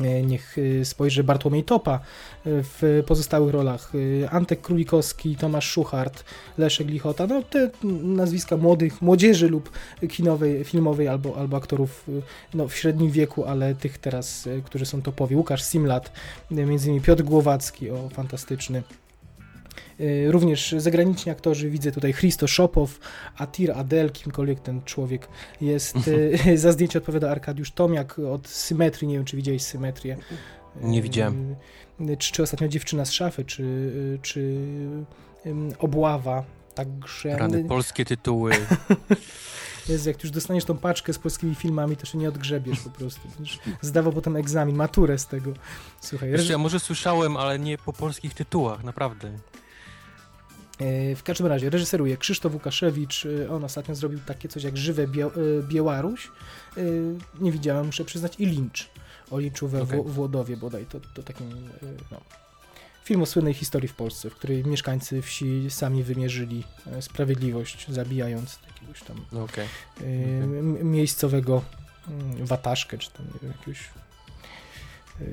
[0.00, 2.00] niech y, spojrzy Bartłomiej Topa, y,
[2.44, 3.92] w pozostałych rolach
[4.30, 6.24] Antek Królikowski, Tomasz Szuchart,
[6.58, 7.70] Leszek Lichota, no te
[8.02, 9.70] nazwiska młodych, młodzieży lub
[10.08, 12.06] kinowej, filmowej albo, albo aktorów
[12.54, 15.36] no, w średnim wieku, ale tych teraz, którzy są topowi.
[15.36, 16.12] Łukasz Simlat,
[16.50, 18.82] między innymi Piotr Głowacki, o fantastyczny.
[20.00, 22.98] Y, Również zagraniczni aktorzy, widzę tutaj Christo Szopow,
[23.36, 25.28] Atir Adel, kimkolwiek ten człowiek
[25.60, 25.96] jest.
[26.08, 30.16] y, Za zdjęcie odpowiada Arkadiusz Tomiak od Symetrii, nie wiem czy widziałeś Symetrię.
[30.80, 31.56] Nie Y, widziałem.
[32.18, 34.54] Czy, czy ostatnio Dziewczyna z szafy, czy, czy
[35.78, 36.44] Obława.
[36.74, 38.52] Także Rany, polskie tytuły.
[39.88, 43.28] jest, jak już dostaniesz tą paczkę z polskimi filmami, to się nie odgrzebiesz po prostu.
[43.80, 45.52] Zdawał potem egzamin, maturę z tego.
[46.00, 49.30] Słuchaj, reż- ja może słyszałem, ale nie po polskich tytułach, naprawdę.
[50.80, 53.26] E, W każdym razie reżyseruje Krzysztof Łukaszewicz.
[53.26, 55.30] e, On ostatnio zrobił takie coś jak Żywe Bia-
[55.60, 56.28] e, Białaruś.
[57.40, 58.32] Nie widziałem, muszę przyznać.
[58.38, 58.88] I Lincz.
[59.30, 59.82] O Linczu we.
[59.84, 60.86] Wło- Włodowie bodaj.
[60.86, 61.50] To, to takim
[62.10, 62.20] no,
[63.04, 66.64] film o słynnej historii w Polsce, w której mieszkańcy wsi sami wymierzyli
[67.00, 69.66] sprawiedliwość, zabijając jakiegoś tam No okej.
[70.00, 70.04] e,
[70.42, 71.62] m- miejscowego
[72.08, 73.78] mm, wataszkę, czy tam nie wiem, jakiegoś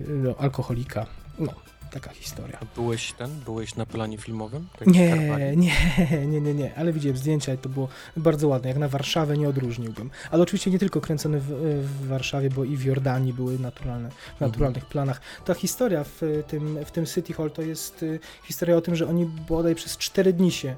[0.07, 1.05] no, alkoholika.
[1.39, 1.53] No,
[1.87, 2.59] taka historia.
[2.75, 3.39] Byłeś ten?
[3.45, 4.67] Byłeś na planie filmowym?
[4.79, 5.73] Tak Nie, nie,
[6.27, 7.87] nie, nie, nie, ale widziałem zdjęcia i to było
[8.17, 10.09] bardzo ładne, jak na Warszawę nie odróżniłbym.
[10.31, 11.47] Ale oczywiście nie tylko kręcone w,
[11.83, 15.21] w Warszawie, bo i w Jordanii były naturalne, w naturalnych planach.
[15.45, 19.07] Ta historia w tym, w tym City Hall to jest y, historia o tym, że
[19.07, 20.75] oni bodaj przez 4 dni się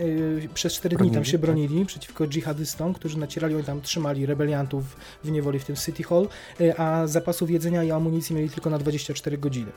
[0.00, 1.40] y, przez 4 dni tam Bronili, się tak?
[1.40, 6.28] bronili przeciwko dżihadystom, którzy nacierali, oni tam trzymali rebeliantów w niewoli w tym City Hall,
[6.60, 9.72] y, a zapasów jedzenia i amunicji mieli tylko na 24 godziny.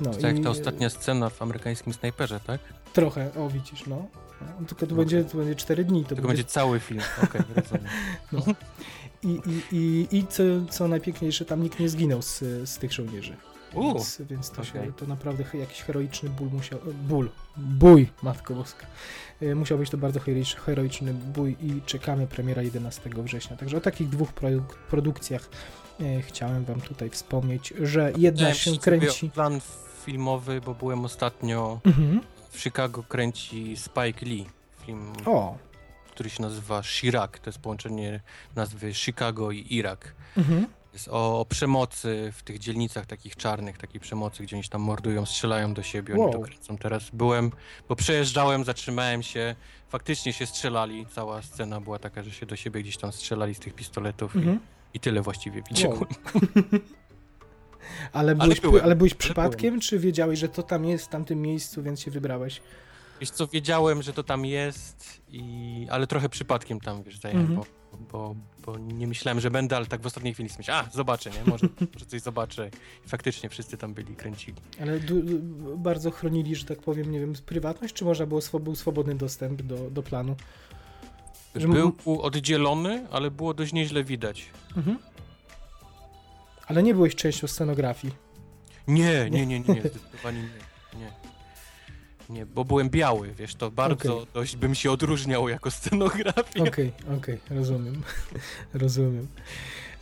[0.00, 2.60] No, To jak i- ta ostatnia scena w amerykańskim snajperze, tak?
[2.92, 4.06] Trochę, o widzisz, no.
[4.60, 4.96] no tylko tu Okej.
[4.96, 6.02] będzie, tu będzie 4 dni.
[6.04, 7.00] To Tylko będzie cały film.
[7.24, 8.54] Okej, rozumiem.
[9.22, 13.36] I, i, i, i co, co najpiękniejsze, tam nikt nie zginął z, z tych żołnierzy.
[13.74, 14.92] Więc, więc to, się, okej.
[14.92, 16.78] to naprawdę jakiś heroiczny ból musiał.
[17.08, 17.30] Ból.
[17.56, 18.86] Bój, matko boska.
[19.42, 23.56] E, Musiał być to bardzo heroiczny, heroiczny bój i czekamy premiera 11 września.
[23.56, 25.48] Także o takich dwóch produk- produkcjach
[26.00, 29.30] e, chciałem wam tutaj wspomnieć, że jedna się kręci.
[29.30, 29.60] plan
[30.14, 32.20] filmowy, bo byłem ostatnio Mhm.
[32.50, 34.46] w Chicago, kręci Spike Lee.
[34.86, 35.56] Film, O.
[36.10, 37.30] który się nazywa Chirac.
[37.42, 38.20] To jest połączenie
[38.56, 40.14] nazwy Chicago i Irak.
[40.36, 40.66] Mhm.
[40.92, 45.26] Jest o, o przemocy w tych dzielnicach takich czarnych, takiej przemocy, gdzie oni tam mordują,
[45.26, 46.46] strzelają do siebie, oni to Wow.
[46.46, 47.10] kręcą teraz.
[47.12, 47.50] Byłem,
[47.88, 49.54] bo przejeżdżałem, zatrzymałem się,
[49.88, 53.58] faktycznie się strzelali, cała scena była taka, że się do siebie gdzieś tam strzelali z
[53.58, 54.56] tych pistoletów Mhm.
[54.94, 55.98] i, i tyle właściwie widziałem.
[55.98, 56.08] Wow.
[58.12, 61.42] Ale byłeś, byłem, ale byłeś ale przypadkiem, czy wiedziałeś, że to tam jest w tamtym
[61.42, 62.60] miejscu, więc się wybrałeś?
[63.20, 65.86] Wiesz co, wiedziałem, że to tam jest, i...
[65.90, 67.60] ale trochę przypadkiem tam, wiesz, zajęłem, Mhm.
[67.92, 68.34] bo, bo,
[68.66, 71.66] bo nie myślałem, że będę, ale tak w ostatniej chwili myślałem, a, zobaczę, nie, może,
[71.94, 72.70] może coś zobaczę.
[73.06, 74.56] I faktycznie wszyscy tam byli, kręcili.
[74.80, 75.00] Ale
[75.76, 79.90] bardzo chronili, że tak powiem, nie wiem, prywatność, czy można było, był swobodny dostęp do,
[79.90, 80.36] do planu?
[81.54, 81.92] Że Był
[82.22, 84.46] oddzielony, ale było dość nieźle widać.
[84.76, 84.98] Mhm.
[86.70, 88.14] Ale nie byłeś częścią scenografii.
[88.88, 91.12] Nie, nie, nie, nie, nie zdecydowanie nie, nie.
[92.30, 94.26] Nie, bo byłem biały, wiesz, to bardzo Okej.
[94.34, 96.62] dość bym się odróżniał jako scenografia.
[96.62, 98.02] Okej, okej, rozumiem.
[98.74, 99.26] rozumiem.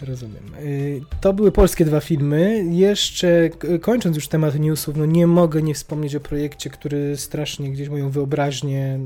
[0.01, 0.43] Rozumiem.
[0.61, 2.65] Y, To były polskie dwa filmy.
[2.71, 3.51] Jeszcze
[3.81, 8.11] kończąc już temat newsów, no nie mogę nie wspomnieć o projekcie, który strasznie gdzieś moją
[8.11, 9.01] wyobraźnię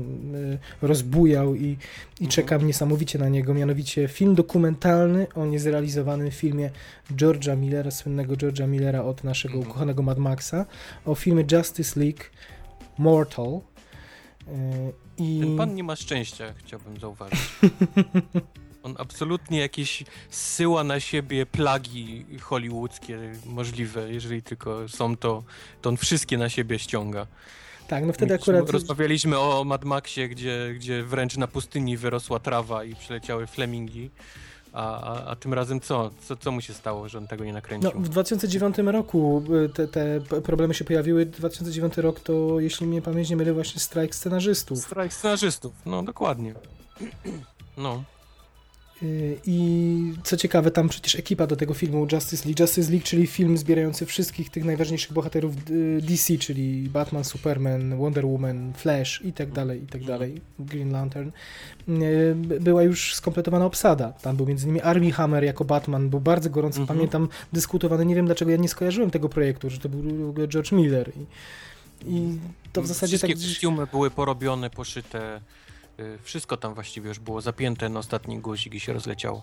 [0.81, 1.77] y, rozbujał i, i
[2.13, 2.29] Mhm.
[2.31, 3.53] czekam niesamowicie na niego.
[3.53, 6.69] Mianowicie film dokumentalny o niezrealizowanym filmie
[7.11, 9.71] George'a Millera, słynnego George'a Millera od naszego Mhm.
[9.71, 10.65] ukochanego Mad Maxa,
[11.05, 12.23] o filmie Justice League
[12.97, 13.59] Mortal.
[14.47, 14.51] Y,
[15.17, 15.39] I...
[15.39, 17.39] Ten pan nie ma szczęścia, chciałbym zauważyć.
[18.83, 25.43] On absolutnie jakieś zsyła na siebie plagi hollywoodzkie możliwe, jeżeli tylko są to,
[25.81, 27.27] to on wszystkie na siebie ściąga.
[27.87, 28.69] Tak, no wtedy akurat...
[28.69, 34.09] Rozmawialiśmy o Mad Maxie, gdzie, gdzie wręcz na pustyni wyrosła trawa i przyleciały flemingi.
[34.73, 36.11] A, a, a tym razem co?
[36.27, 36.37] co?
[36.37, 37.91] Co mu się stało, że on tego nie nakręcił?
[37.95, 41.25] No, w 2009 roku y, te, te problemy się pojawiły.
[41.25, 44.79] 2009 rok to, jeśli mnie pamięć nie myli, właśnie strajk scenarzystów.
[44.79, 46.53] Strajk scenarzystów, no dokładnie.
[47.77, 48.03] No.
[49.03, 52.61] Y, I co ciekawe, tam przecież ekipa do tego filmu Justice League.
[52.63, 55.55] Justice League, czyli film zbierający wszystkich tych najważniejszych bohaterów
[56.01, 61.29] DC, czyli Batman, Superman, Wonder Woman, Flash i tak dalej, i tak dalej, Green Lantern.
[61.89, 64.11] Y, by- Była już skompletowana obsada.
[64.11, 66.97] Tam był między innymi Armie Hammer jako Batman, był bardzo gorąco, Mhm.
[66.97, 68.05] pamiętam, dyskutowany.
[68.05, 71.11] Nie wiem dlaczego ja nie skojarzyłem tego projektu, że to był w ogóle George Miller.
[71.17, 71.25] I,
[72.15, 72.39] i
[72.73, 73.43] to w zasadzie Wszystkie tak...
[73.43, 75.41] kostiumy były porobione, poszyte.
[75.99, 79.41] Y, Wszystko tam właściwie już było zapięte na ostatni guzik i się rozleciało.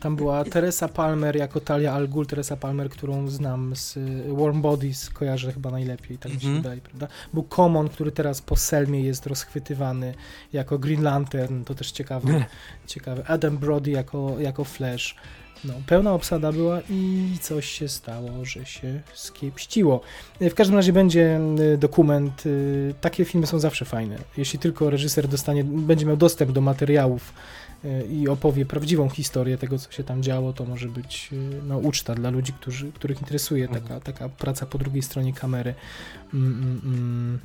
[0.00, 4.62] Tam była Teresa Palmer jako Talia Al Ghul, Teresa Palmer, którą znam z y, Warm
[4.62, 6.62] Bodies, kojarzę chyba najlepiej, tak mi się Mhm.
[6.62, 7.08] wydaje, prawda?
[7.32, 10.14] Był Common, który teraz po Selmie jest rozchwytywany
[10.52, 12.44] jako Green Lantern, to też ciekawe.
[12.86, 13.24] ciekawe.
[13.26, 15.16] Adam Brody jako, jako Flash.
[15.64, 20.00] No, pełna obsada była i coś się stało, że się skiepściło.
[20.40, 21.40] W każdym razie będzie
[21.74, 22.46] y, dokument.
[22.46, 24.18] y, Takie filmy są zawsze fajne.
[24.36, 27.32] Jeśli tylko reżyser dostanie, będzie miał dostęp do materiałów
[27.84, 31.30] y, i opowie prawdziwą historię tego, co się tam działo, to może być
[31.68, 33.82] no, uczta dla ludzi, którzy, których interesuje Mhm.
[33.82, 35.74] taka, taka praca po drugiej stronie kamery.
[36.34, 37.38] Mm, mm, mm.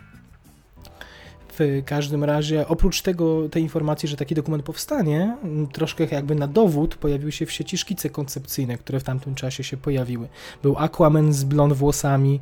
[1.59, 5.37] W każdym razie, oprócz tego, tej informacji, że taki dokument powstanie,
[5.73, 9.77] troszkę jakby na dowód pojawiły się w sieci szkice koncepcyjne, które w tamtym czasie się
[9.77, 10.27] pojawiły.
[10.63, 12.39] Był Aquaman z blond włosami,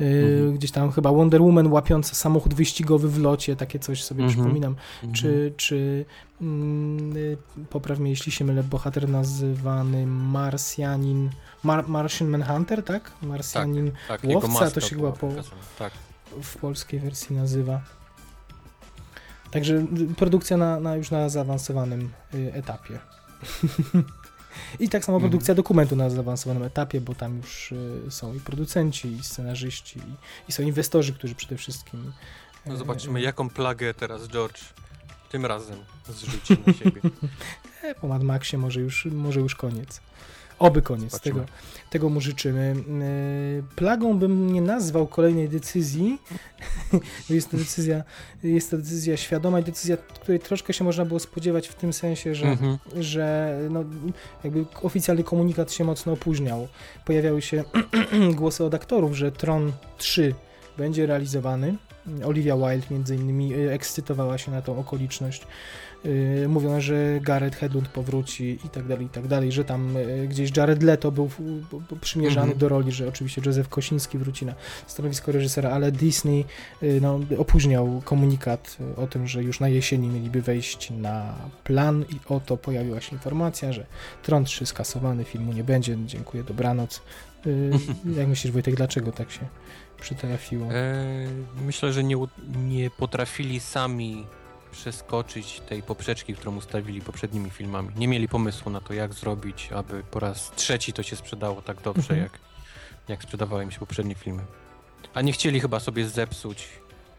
[0.00, 0.54] yy, Mhm.
[0.54, 4.38] gdzieś tam chyba Wonder Woman łapiąca samochód wyścigowy w locie, takie coś sobie Mhm.
[4.40, 4.76] przypominam.
[5.04, 5.12] Mhm.
[5.14, 6.04] Czy, czy
[6.40, 7.36] mm, y,
[7.70, 11.30] popraw mnie, jeśli się mylę, bohater nazywany Marsjanin,
[11.62, 13.12] Mar Martian Manhunter, tak?
[13.22, 15.32] Marsjanin tak, łowca, jego maska to się chyba po-
[15.78, 15.92] Tak.
[16.42, 17.80] w polskiej wersji nazywa.
[19.56, 22.98] Także produkcja na, na już na zaawansowanym y, etapie.
[24.80, 25.30] I tak samo Mhm.
[25.30, 30.02] produkcja dokumentu na zaawansowanym etapie, bo tam już y, są i producenci, i scenarzyści, i,
[30.48, 32.12] i są inwestorzy, którzy przede wszystkim.
[32.66, 34.60] No y, zobaczymy, jaką plagę teraz George
[35.30, 35.76] tym razem
[36.08, 37.00] zrzuci na siebie.
[37.82, 40.00] E, po Mad Maxie może już, może już koniec.
[40.58, 41.34] Oby koniec, Zobaczymy.
[41.40, 41.46] tego,
[41.90, 42.74] tego mu życzymy.
[43.56, 46.18] Yy, Plagą bym nie nazwał kolejnej decyzji,
[47.28, 48.04] bo jest to decyzja,
[48.42, 52.34] jest to decyzja świadoma i decyzja, której troszkę się można było spodziewać w tym sensie,
[52.34, 52.78] że, Mhm.
[53.00, 53.84] że no,
[54.44, 56.68] jakby oficjalny komunikat się mocno opóźniał.
[57.04, 57.64] Pojawiały się
[58.34, 60.34] głosy od aktorów, że Tron 3
[60.78, 61.76] będzie realizowany.
[62.24, 65.46] Olivia Wilde między innymi y, ekscytowała się na tą okoliczność.
[66.40, 70.28] Yy, mówiono, że Gareth Hedlund powróci i tak dalej, i tak dalej, że tam y,
[70.28, 71.26] gdzieś Jared Leto był
[71.72, 72.58] b- przymierzany Mhm.
[72.58, 74.54] do roli, że oczywiście Józef Kosiński wróci na
[74.86, 76.44] stanowisko reżysera, ale Disney
[76.82, 81.34] y, no, opóźniał komunikat y, o tym, że już na jesieni mieliby wejść na
[81.64, 83.86] plan i oto pojawiła się informacja, że
[84.22, 87.02] Tron 3 skasowany, filmu nie będzie, dziękuję, dobranoc.
[87.46, 87.70] Y,
[88.18, 89.40] Jak myślisz Wojtek, dlaczego tak się
[90.00, 90.66] przytrafiło?
[90.72, 91.04] E,
[91.66, 92.16] myślę, że nie,
[92.66, 94.26] nie potrafili sami
[94.76, 97.88] przeskoczyć tej poprzeczki, którą ustawili poprzednimi filmami.
[97.96, 101.82] Nie mieli pomysłu na to, jak zrobić, aby po raz trzeci to się sprzedało tak
[101.82, 102.22] dobrze, Mhm.
[102.22, 102.32] jak,
[103.08, 104.42] jak sprzedawały im się poprzednie filmy.
[105.14, 106.68] A nie chcieli chyba sobie zepsuć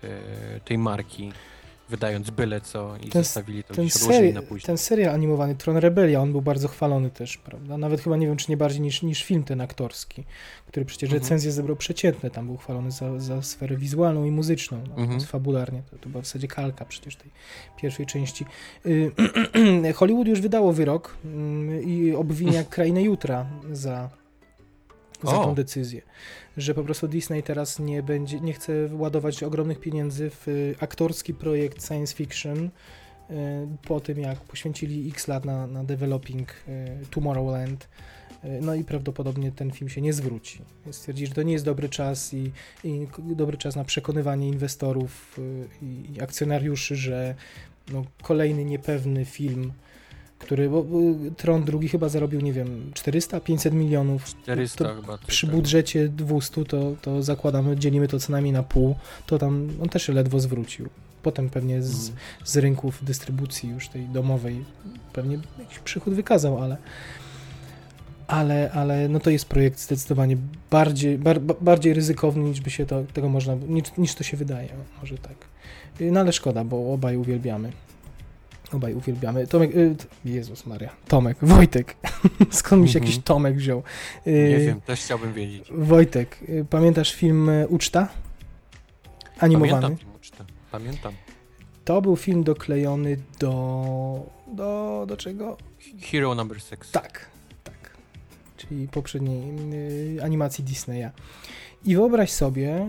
[0.04, 1.32] e, tej marki,
[1.90, 4.66] wydając byle co i Ten- zostawili to ten, seri- na później.
[4.66, 7.78] ten serial animowany Tron Rebellia, on był bardzo chwalony też, prawda?
[7.78, 10.24] Nawet chyba nie wiem, czy nie bardziej niż, niż film ten aktorski,
[10.68, 11.22] który przecież Mhm.
[11.24, 15.22] recenzje zebrał przeciętne, tam był chwalony za, za sferę wizualną i muzyczną, no, Mhm.
[15.22, 17.32] fabularnie, to, to była w zasadzie kalka przecież tej
[17.82, 18.46] pierwszej części.
[18.86, 19.12] Y,
[19.96, 24.10] Hollywood już wydało wyrok mm, i obwinia Krainę Jutra za,
[25.24, 25.46] za O.
[25.46, 26.02] tą decyzję,
[26.58, 31.34] że po prostu Disney teraz nie będzie, nie chce ładować ogromnych pieniędzy w y, aktorski
[31.34, 32.70] projekt science fiction, y,
[33.88, 37.88] po tym jak poświęcili x lat na, na developing y, Tomorrowland,
[38.62, 40.62] no i prawdopodobnie ten film się nie zwróci.
[40.86, 42.52] Więc Stwierdzili, że to nie jest dobry czas i,
[42.84, 45.40] i dobry czas na przekonywanie inwestorów
[45.82, 47.36] i, i akcjonariuszy, że
[47.92, 49.72] no, kolejny niepewny film,
[50.40, 50.98] który, bo, bo
[51.38, 54.26] Tron drugi chyba zarobił, nie wiem, 400-500 milionów.
[54.26, 55.18] 400 to chyba.
[55.28, 55.56] Przy tak.
[55.56, 58.96] budżecie 200 to, to zakładamy, dzielimy to co najmniej na pół,
[59.26, 60.90] to tam on też ledwo zwrócił.
[61.24, 62.28] Potem pewnie z, Mhm.
[62.46, 64.66] z rynków dystrybucji już tej domowej
[65.14, 66.78] pewnie jakiś przychód wykazał, ale
[68.28, 70.38] ale, ale no to jest projekt zdecydowanie
[70.72, 74.38] bardziej, bar, ba- bardziej ryzykowny niż by się to, tego można, niż, niż to się
[74.38, 74.70] wydaje,
[75.00, 75.36] może tak.
[76.00, 77.72] No ale szkoda, bo obaj uwielbiamy.
[78.74, 79.48] Obaj uwielbiamy.
[79.48, 79.96] Tomek, y,
[80.26, 81.96] Jezus Maria, Tomek, Wojtek.
[82.52, 83.04] Skąd mi się Mhm.
[83.12, 83.84] jakiś Tomek wziął?
[84.28, 85.68] Y, Nie wiem, też chciałbym wiedzieć.
[85.72, 88.08] Wojtek, y, pamiętasz film y, Uczta?
[89.40, 89.72] Animowany.
[89.72, 90.44] Pamiętam film ucztę.
[90.72, 91.14] Pamiętam.
[91.86, 94.26] To był film doklejony do.
[94.48, 95.06] do.
[95.08, 95.58] do czego?
[96.02, 96.92] Hero number 6.
[96.92, 97.26] Tak,
[97.64, 97.92] tak.
[98.58, 99.42] Czyli poprzedniej
[100.18, 101.10] y, animacji Disneya.
[101.86, 102.88] I wyobraź sobie,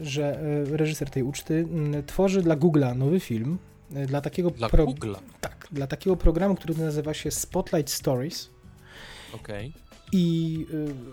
[0.00, 1.66] y, że reżyser tej uczty
[2.06, 3.58] tworzy dla Google'a nowy film.
[3.96, 4.86] Y, Dla takiego, Dla pro-
[5.40, 8.50] tak, dla takiego programu, który nazywa się Spotlight Stories.
[9.34, 9.72] Okej.
[10.12, 10.66] I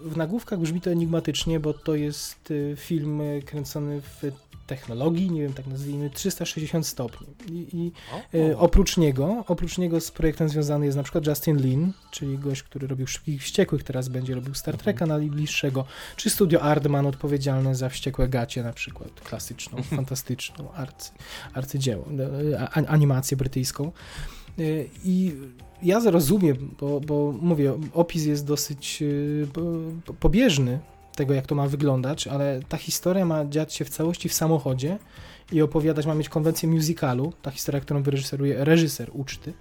[0.05, 4.23] y, w nagłówkach brzmi to enigmatycznie, bo to jest y, film y, kręcony w
[4.67, 7.27] technologii, nie wiem, tak nazwijmy, 360 stopni.
[7.51, 8.59] I, i O, o.
[8.59, 12.87] oprócz niego, oprócz niego z projektem związany jest na przykład Justin Lin, czyli gość, który
[12.87, 15.85] robił Szybkich Wściekłych, teraz będzie robił Star Treka najbliższego,
[16.15, 21.11] czy Studio Aardman odpowiedzialne za Wściekłe Gacie na przykład, klasyczną, fantastyczną arcy,
[21.53, 22.05] arcydzieło,
[22.59, 23.91] a- animację brytyjską.
[24.59, 25.33] Y, I
[25.83, 29.03] ja zrozumiem, bo, bo mówię, opis jest dosyć
[29.53, 30.79] po- pobieżny
[31.15, 34.97] tego, jak to ma wyglądać, ale ta historia ma dziać się w całości w samochodzie
[35.51, 39.53] i opowiadać, ma mieć konwencję musicalu, ta historia, którą wyreżyseruje reżyser uczty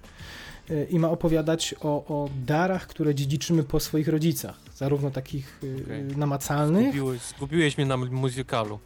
[0.69, 5.83] y, i ma opowiadać o, o darach, które dziedziczymy po swoich rodzicach, zarówno takich y,
[5.85, 6.17] Okej.
[6.17, 8.79] namacalnych, Zgubiłeś, zgubiłeś mnie na muzykalu.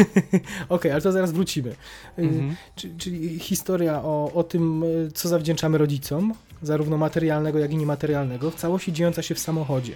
[0.68, 1.70] Okej, ale to zaraz wrócimy.
[1.70, 1.76] Y,
[2.22, 2.56] Mhm.
[2.76, 4.84] Czyli, czyli historia o, o tym,
[5.14, 9.92] co zawdzięczamy rodzicom, zarówno materialnego, jak i niematerialnego, w całości dziejąca się w samochodzie.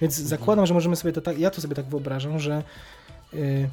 [0.00, 0.28] Więc Mhm.
[0.28, 2.62] zakładam, że możemy sobie to tak, ja to sobie tak wyobrażam, że
[3.34, 3.70] y,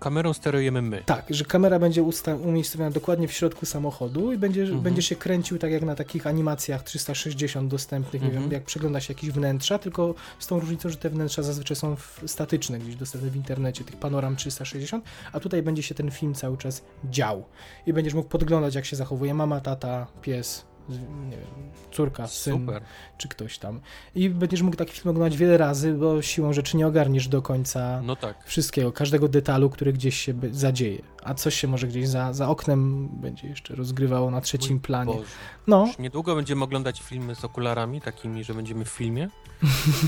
[0.00, 1.02] Kamerą sterujemy my.
[1.06, 2.04] tak, że kamera będzie
[2.44, 4.80] umiejscowiona dokładnie w środku samochodu i będzie, Mhm.
[4.80, 8.44] będzie się kręcił tak jak na takich animacjach 360 dostępnych, nie Mhm.
[8.44, 11.96] wiem, jak przegląda się jakieś wnętrza, tylko z tą różnicą, że te wnętrza zazwyczaj są
[12.26, 16.56] statyczne, gdzieś dostępne w internecie, tych panoram 360, a tutaj będzie się ten film cały
[16.58, 17.44] czas dział
[17.86, 20.64] i będziesz mógł podglądać, jak się zachowuje mama, tata, pies,
[21.30, 22.82] nie wiem, córka, syn, Super.
[23.18, 23.80] czy ktoś tam.
[24.14, 28.02] I będziesz mógł taki film oglądać wiele razy, bo siłą rzeczy nie ogarniesz do końca
[28.04, 28.44] No tak.
[28.44, 30.98] wszystkiego, każdego detalu, który gdzieś się zadzieje.
[31.28, 35.14] A coś się może gdzieś za, za oknem będzie jeszcze rozgrywało na trzecim Mój planie.
[35.14, 35.28] Boże.
[35.66, 39.28] No, Już niedługo będziemy oglądać filmy z okularami, takimi, że będziemy w filmie.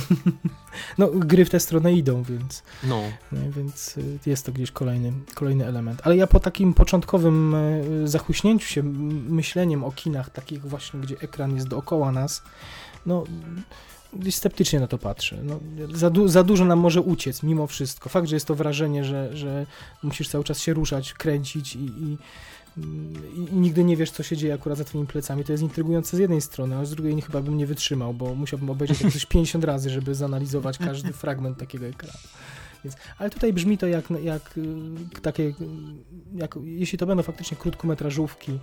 [0.98, 3.02] no, gry w tę stronę idą, więc, No.
[3.32, 6.00] nie, więc y, jest to gdzieś kolejny, kolejny element.
[6.04, 11.54] Ale ja po takim początkowym y, zachuśnięciu się myśleniem o kinach, takich właśnie, gdzie ekran
[11.54, 12.42] jest dookoła nas,
[13.06, 13.24] no
[14.12, 15.38] gdzieś sceptycznie na to patrzę.
[15.42, 15.60] No,
[15.92, 18.08] za, du- za dużo nam może uciec mimo wszystko.
[18.08, 19.66] Fakt, że jest to wrażenie, że, że
[20.02, 22.18] musisz cały czas się ruszać, kręcić i, i,
[22.76, 22.82] i,
[23.34, 26.20] i nigdy nie wiesz, co się dzieje akurat za twoimi plecami, to jest intrygujące z
[26.20, 29.90] jednej strony, a z drugiej chyba bym nie wytrzymał, bo musiałbym obejrzeć coś 50 razy,
[29.90, 32.18] żeby zanalizować każdy fragment takiego ekranu.
[32.84, 35.54] Więc, ale tutaj brzmi to jak, jak y, takie, y,
[36.34, 38.58] jak, jeśli to będą faktycznie krótkometrażówki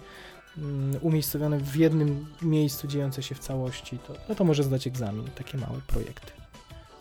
[1.02, 5.58] umiejscowione w jednym miejscu, dziejące się w całości, to, no to może zdać egzamin, takie
[5.58, 6.32] małe projekty.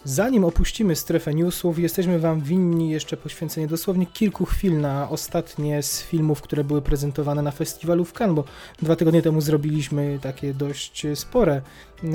[0.06, 6.02] Zanim opuścimy strefę newsów, jesteśmy Wam winni jeszcze poświęcenie dosłownie kilku chwil na ostatnie z
[6.02, 8.44] filmów, które były prezentowane na festiwalu w Cannes, bo
[8.82, 11.62] dwa tygodnie temu zrobiliśmy takie dość spore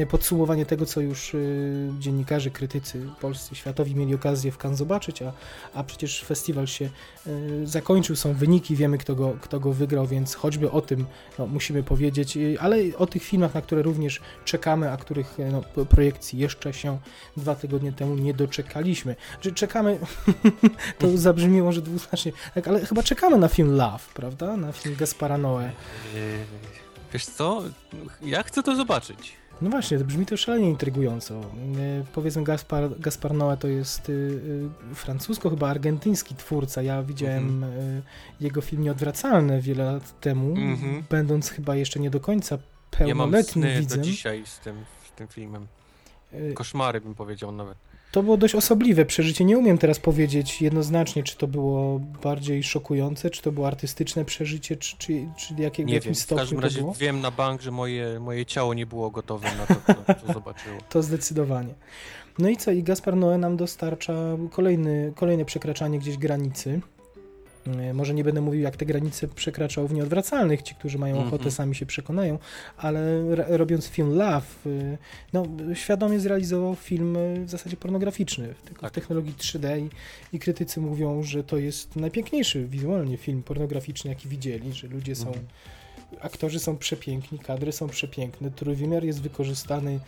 [0.09, 5.33] podsumowanie tego, co już y, dziennikarze, krytycy polscy, światowi mieli okazję w Cannes zobaczyć, a,
[5.73, 6.89] a przecież festiwal się
[7.27, 11.05] y, zakończył, są wyniki, wiemy kto go, kto go wygrał, więc choćby o tym
[11.39, 15.85] no, musimy powiedzieć, y, ale o tych filmach, na które również czekamy, a których no,
[15.85, 16.99] projekcji jeszcze się
[17.37, 19.15] dwa tygodnie temu nie doczekaliśmy.
[19.41, 19.99] Że czekamy,
[20.99, 24.57] to zabrzmi może dwuznacznie, tak, ale chyba czekamy na film Love, prawda?
[24.57, 25.71] Na film Gaspara Noe.
[27.13, 27.63] Wiesz co?
[28.21, 29.41] Ja chcę to zobaczyć.
[29.61, 31.41] No właśnie, to brzmi to szalenie intrygująco.
[31.41, 31.43] E,
[32.13, 34.11] powiedzmy, Gaspar, Gaspar Noé to jest y,
[34.91, 36.81] y, francusko, chyba argentyński twórca.
[36.81, 38.01] Ja widziałem mm -hmm.
[38.39, 41.03] jego film Nieodwracalne wiele lat temu, mm -hmm.
[41.09, 42.57] będąc chyba jeszcze nie do końca
[42.91, 43.99] pełnoletnim ja mam widzem.
[43.99, 44.75] do dzisiaj z tym,
[45.07, 45.67] z tym filmem.
[46.53, 47.77] Koszmary bym powiedział nawet.
[48.11, 49.45] To było dość osobliwe przeżycie.
[49.45, 54.75] Nie umiem teraz powiedzieć jednoznacznie, czy to było bardziej szokujące, czy to było artystyczne przeżycie,
[54.75, 56.15] czy, czy, czy jakiego, nie jakim wiem.
[56.15, 59.65] stopniu W każdym razie wiem na bank, że moje, moje ciało nie było gotowe na
[59.65, 60.77] to, co, co zobaczyło.
[60.89, 61.73] To zdecydowanie.
[62.39, 62.71] No i co?
[62.71, 64.13] I Gaspar Noé nam dostarcza
[64.51, 66.81] kolejny, kolejne przekraczanie gdzieś granicy.
[67.67, 71.35] E, może nie będę mówił, jak te granice przekraczał w nieodwracalnych, ci, którzy mają ochotę,
[71.35, 71.55] mm -hmm.
[71.55, 72.39] sami się przekonają,
[72.77, 73.21] ale
[73.57, 74.45] robiąc film Love,
[75.33, 78.91] no, świadomie zrealizował film w zasadzie pornograficzny, tylko tak.
[78.91, 79.89] w technologii 3D i,
[80.35, 85.27] i, krytycy mówią, że to jest najpiękniejszy wizualnie film pornograficzny, jaki widzieli, że ludzie są,
[85.27, 86.15] mm -hmm.
[86.21, 89.99] aktorzy są przepiękni, kadry są przepiękne, trójwymiar jest wykorzystany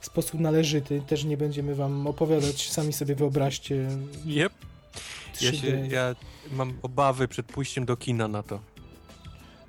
[0.00, 3.88] w sposób należyty, też nie będziemy wam opowiadać, sami sobie wyobraźcie.
[4.26, 4.69] Yep.
[5.40, 6.14] Ja, się, ja
[6.52, 8.60] mam obawy przed pójściem do kina na to.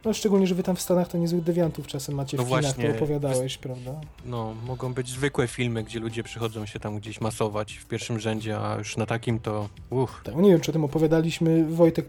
[0.05, 2.63] No szczególnie, że wy tam w Stanach to niezłych dewiantów czasem macie no w kinach,
[2.63, 4.01] właśnie, to opowiadałeś, prawda?
[4.25, 8.59] No, mogą być zwykłe filmy, gdzie ludzie przychodzą się tam gdzieś masować w pierwszym rzędzie,
[8.59, 10.21] a już na takim to uch.
[10.23, 11.65] Tak, nie wiem, czy o tym opowiadaliśmy.
[11.65, 12.05] Wojtek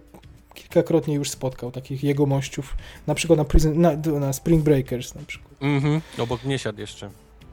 [0.55, 2.77] kilkakrotnie już spotkał takich jegomościów,
[3.07, 5.53] na przykład na, prison, na, na Spring Breakers na przykład.
[5.61, 7.11] Mhm, obok mnie siadł jeszcze.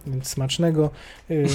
[0.08, 0.90] Więc smacznego.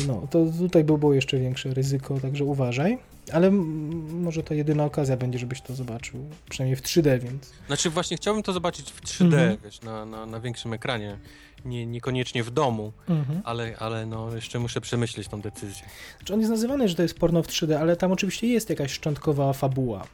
[0.06, 2.98] No, to tutaj by było jeszcze większe ryzyko, także uważaj.
[3.32, 7.52] Ale może to jedyna okazja będzie, żebyś to zobaczył, przynajmniej w 3D, więc...
[7.66, 9.56] Znaczy właśnie chciałbym to zobaczyć w 3D, mhm.
[9.64, 11.18] wiesz, na, na, na większym ekranie,
[11.64, 13.40] nie, niekoniecznie w domu, mhm.
[13.44, 15.86] ale, ale no jeszcze muszę przemyśleć tą decyzję.
[16.18, 18.92] Znaczy on jest nazywany, że to jest porno w 3D, ale tam oczywiście jest jakaś
[18.92, 20.06] szczątkowa fabuła,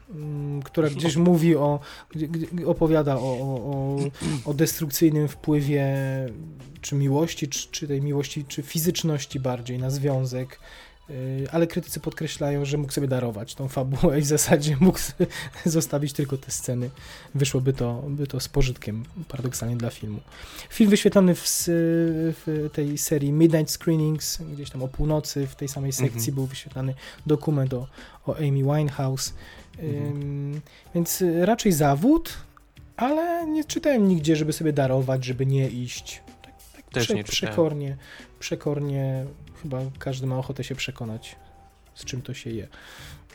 [0.65, 1.81] która gdzieś mówi o,
[2.66, 3.99] opowiada o, o,
[4.45, 5.87] o destrukcyjnym wpływie
[6.81, 10.61] czy miłości, czy, czy tej miłości, czy fizyczności bardziej na związek,
[11.53, 14.99] ale krytycy podkreślają, że mógł sobie darować tą fabułę i w zasadzie mógł
[15.65, 16.91] zostawić tylko te sceny.
[17.35, 20.20] Wyszłoby to, by to z pożytkiem paradoksalnie dla filmu.
[20.70, 21.43] Film wyświetlony w,
[22.47, 26.35] w tej serii Midnight Screenings, gdzieś tam o północy, w tej samej sekcji mm -hmm.
[26.35, 26.95] był wyświetlany
[27.27, 27.89] dokument o,
[28.27, 29.35] o Amy Winehouse.
[29.78, 30.61] -hmm.
[30.95, 32.39] Więc raczej zawód,
[32.97, 36.23] ale nie czytałem nigdzie, żeby sobie darować, żeby nie iść.
[36.43, 37.97] Tak, tak Też prze, nie przekornie,
[38.39, 39.27] przekornie
[39.62, 41.37] chyba każdy ma ochotę się przekonać,
[41.95, 42.69] z czym to się je.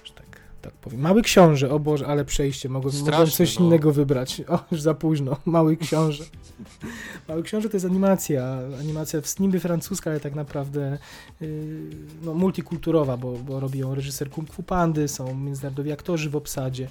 [0.04, 1.02] Że tak, tak powiem.
[1.02, 3.66] Mały książę, o Boże, ale przejście, mogłem, Straszne, mogłem coś no.
[3.66, 4.42] innego wybrać.
[4.48, 5.38] O, już za późno.
[5.46, 6.24] Mały książę.
[7.28, 10.98] Mały książę to jest animacja, animacja w niby francuska, ale tak naprawdę
[11.42, 11.50] yy,
[12.24, 16.88] no, multikulturowa, bo, bo robi ją reżyser Kung Fu Pandy, są międzynarodowi aktorzy w obsadzie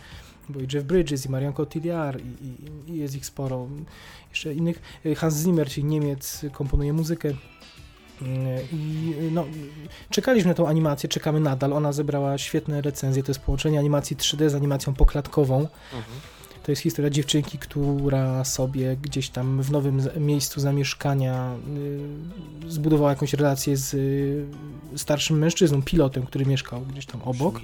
[0.48, 3.69] bo i Jeff Bridges, i Marion Cotillard, i, i, i, jest ich sporo.
[4.31, 5.01] Jeszcze innych.
[5.16, 7.32] Hans Zimmer, czyli Niemiec, komponuje muzykę
[8.72, 9.44] i no,
[10.10, 11.72] czekaliśmy na tą animację, czekamy nadal.
[11.72, 13.22] Ona zebrała świetne recenzje.
[13.22, 15.59] To jest połączenie animacji 3D z animacją poklatkową.
[15.59, 16.20] Mhm.
[16.64, 21.56] To jest historia dziewczynki, która sobie gdzieś tam w nowym miejscu zamieszkania
[22.66, 27.60] y, zbudowała jakąś relację z y, starszym mężczyzną, pilotem, który mieszkał gdzieś tam obok.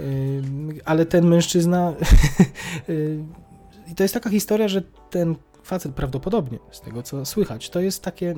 [0.00, 0.42] Y,
[0.84, 1.92] ale ten mężczyzna.
[3.92, 8.02] I to jest taka historia, że ten facet prawdopodobnie, z tego co słychać, to jest
[8.02, 8.34] takie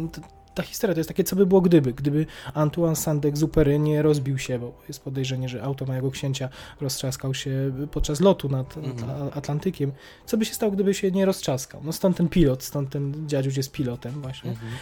[0.55, 4.59] ta historia to jest takie, co by było gdyby, gdyby Antoine Saint-Exupéry nie rozbił się,
[4.59, 6.49] bo jest podejrzenie, że auto mojego księcia
[6.81, 9.31] roztrzaskał się podczas lotu nad, nad mhm.
[9.35, 9.93] Atlantykiem.
[10.27, 11.81] Co by się stało, gdyby się nie roztrzaskał?
[11.85, 14.51] No stąd ten pilot, stąd ten dziadziuś jest pilotem właśnie.
[14.51, 14.73] Mhm.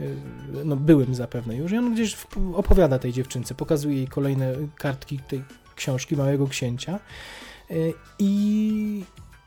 [0.00, 2.16] Y, no byłym zapewne już i on gdzieś
[2.54, 5.44] opowiada tej dziewczynce, pokazuje jej kolejne kartki tej
[5.76, 7.00] książki Małego Księcia
[7.70, 9.04] y, i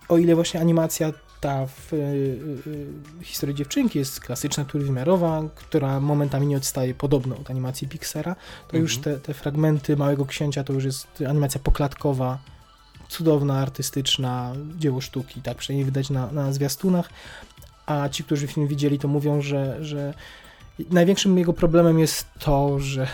[0.10, 1.14] o ile właśnie animacja
[1.46, 7.50] ta w, y, y, historia dziewczynki jest klasyczna, trójwymiarowa, która momentami nie odstaje podobno od
[7.50, 8.36] animacji Pixara,
[8.68, 9.16] to już Mhm.
[9.16, 12.40] te, te fragmenty Małego Księcia to już jest animacja poklatkowa,
[13.08, 17.10] cudowna, artystyczna, dzieło sztuki, tak przynajmniej widać na, na zwiastunach,
[17.86, 20.14] a ci, którzy film widzieli, to mówią, że, że
[20.90, 23.08] największym jego problemem jest to, że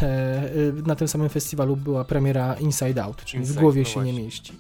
[0.80, 4.00] y, na tym samym festiwalu była premiera Inside Out, czyli w Inside, głowie no się
[4.00, 4.24] nie właśnie.
[4.24, 4.54] mieści.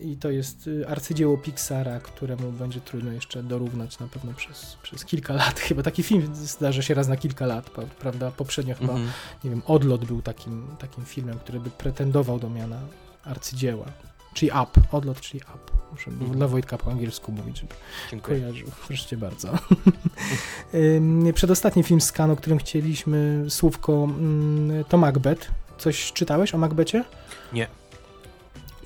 [0.00, 5.04] I to jest y, arcydzieło Pixara, któremu będzie trudno jeszcze dorównać na pewno przez, przez
[5.04, 5.60] kilka lat.
[5.68, 8.30] Chyba taki film zdarza się raz na kilka lat, prawda?
[8.30, 9.10] Poprzednio chyba, Mhm.
[9.44, 12.80] nie wiem, Odlot był takim, takim filmem, który by pretendował do miana
[13.24, 13.86] arcydzieła.
[14.34, 15.72] Czyli Up, Odlot, czyli Up.
[15.92, 16.30] Muszę Mhm.
[16.32, 17.74] dla Wojtka po angielsku mówić, żeby
[18.10, 18.40] Dziękuję.
[18.40, 18.68] kojarzył.
[18.86, 19.48] Proszę cię bardzo.
[21.34, 25.50] Przedostatni film z Cannes, o którym chcieliśmy słówko, mm, to Macbeth.
[25.78, 27.04] Coś czytałeś o Macbecie?
[27.52, 27.66] Nie.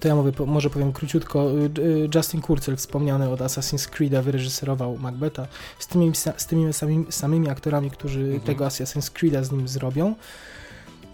[0.05, 1.51] To ja mówię, może powiem króciutko.
[1.51, 5.47] Y, y, Justin Kurzel, wspomniany od Assassin's Creed'a, wyreżyserował Macbeta
[5.79, 8.41] z tymi, z tymi samymi, samymi aktorami, którzy Mhm.
[8.41, 10.15] tego Assassin's Creed'a z nim zrobią.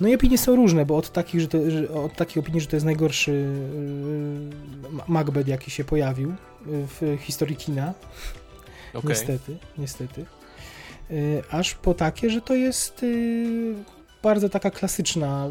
[0.01, 2.67] No i opinie są różne, bo od takich, że to, że, od takiej opinii, że
[2.67, 6.35] to jest najgorszy y, Ma- Macbeth, jaki się pojawił
[6.67, 7.95] w historii kina,
[8.95, 9.09] Okej.
[9.11, 10.25] niestety, niestety.
[11.51, 13.05] Aż po takie, że to jest
[14.23, 15.49] bardzo taka klasyczna,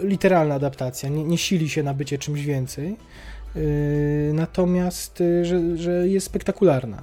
[0.00, 1.08] literalna adaptacja.
[1.08, 2.96] Nie, nie sili się na bycie czymś więcej.
[3.56, 7.02] Y, natomiast, y, że, że jest spektakularna.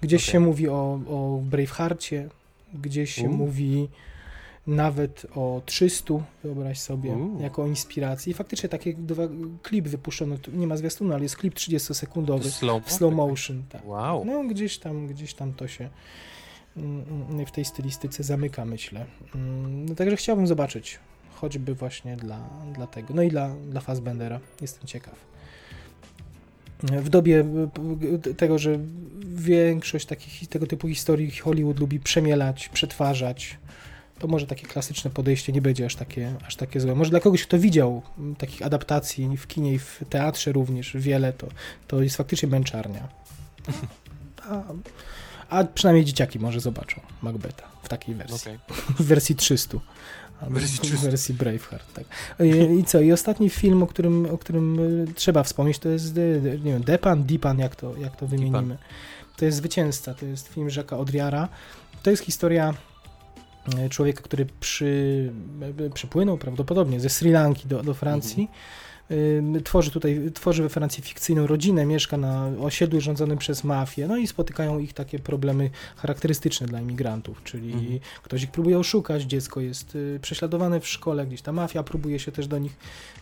[0.00, 0.32] Gdzieś Okej.
[0.32, 2.28] się mówi o, o Bravehearcie,
[2.74, 3.32] gdzieś się U.
[3.32, 3.88] mówi
[4.66, 6.14] nawet o 300,
[6.44, 7.42] wyobraź sobie, U.
[7.42, 8.30] jako o inspiracji.
[8.30, 9.22] I faktycznie taki dwa,
[9.62, 13.62] klip wypuszczono, nie ma zwiastunu, ale jest klip 30-sekundowy Slow, w slow motion.
[13.68, 13.86] Tak.
[13.86, 14.24] Wow.
[14.24, 15.88] No gdzieś tam, gdzieś tam to się
[16.76, 19.04] mm, mm, w tej stylistyce zamyka, myślę.
[19.34, 20.98] Mm, No, także chciałbym zobaczyć,
[21.36, 22.38] choćby właśnie dla,
[22.74, 23.14] dla tego.
[23.14, 24.40] No i dla, dla Fassbendera.
[24.60, 25.14] Jestem ciekaw.
[26.82, 27.44] W dobie
[28.22, 28.78] p- tego, że
[29.24, 33.58] większość takich, tego typu historii Hollywood lubi przemielać, przetwarzać,
[34.18, 36.94] to może takie klasyczne podejście nie będzie aż takie, aż takie złe.
[36.94, 38.02] Może dla kogoś, kto widział
[38.38, 41.48] takich adaptacji w kinie i w teatrze również wiele, to,
[41.86, 43.08] to jest faktycznie męczarnia.
[44.50, 44.62] A,
[45.48, 48.36] a przynajmniej dzieciaki może zobaczą Macbeta w takiej wersji.
[48.52, 48.58] Okej.
[48.98, 49.78] W wersji 300.
[50.42, 50.96] W 300.
[50.96, 52.04] wersji Braveheart, tak.
[52.40, 53.00] I, I co?
[53.00, 56.82] I ostatni film, o którym, o którym y, trzeba wspomnieć, to jest y, nie wiem,
[56.82, 58.78] Depan, Dipan, jak to, jak to wymienimy.
[59.36, 61.48] To jest Zwycięzca, to jest film Jacques'a Odriara.
[62.02, 62.74] To jest historia
[63.86, 65.32] y, człowieka, który przy,
[65.94, 68.48] przypłynął prawdopodobnie ze Sri Lanki do, do Francji.
[68.52, 68.85] Y,
[69.64, 74.26] Tworzy tutaj, tworzy we Francji fikcyjną rodzinę, mieszka na osiedlu rządzonym przez mafię, no i
[74.26, 77.98] spotykają ich takie problemy charakterystyczne dla imigrantów, czyli Mhm.
[78.22, 82.32] ktoś ich próbuje oszukać, dziecko jest y, prześladowane w szkole, gdzieś ta mafia próbuje się
[82.32, 82.76] też do nich,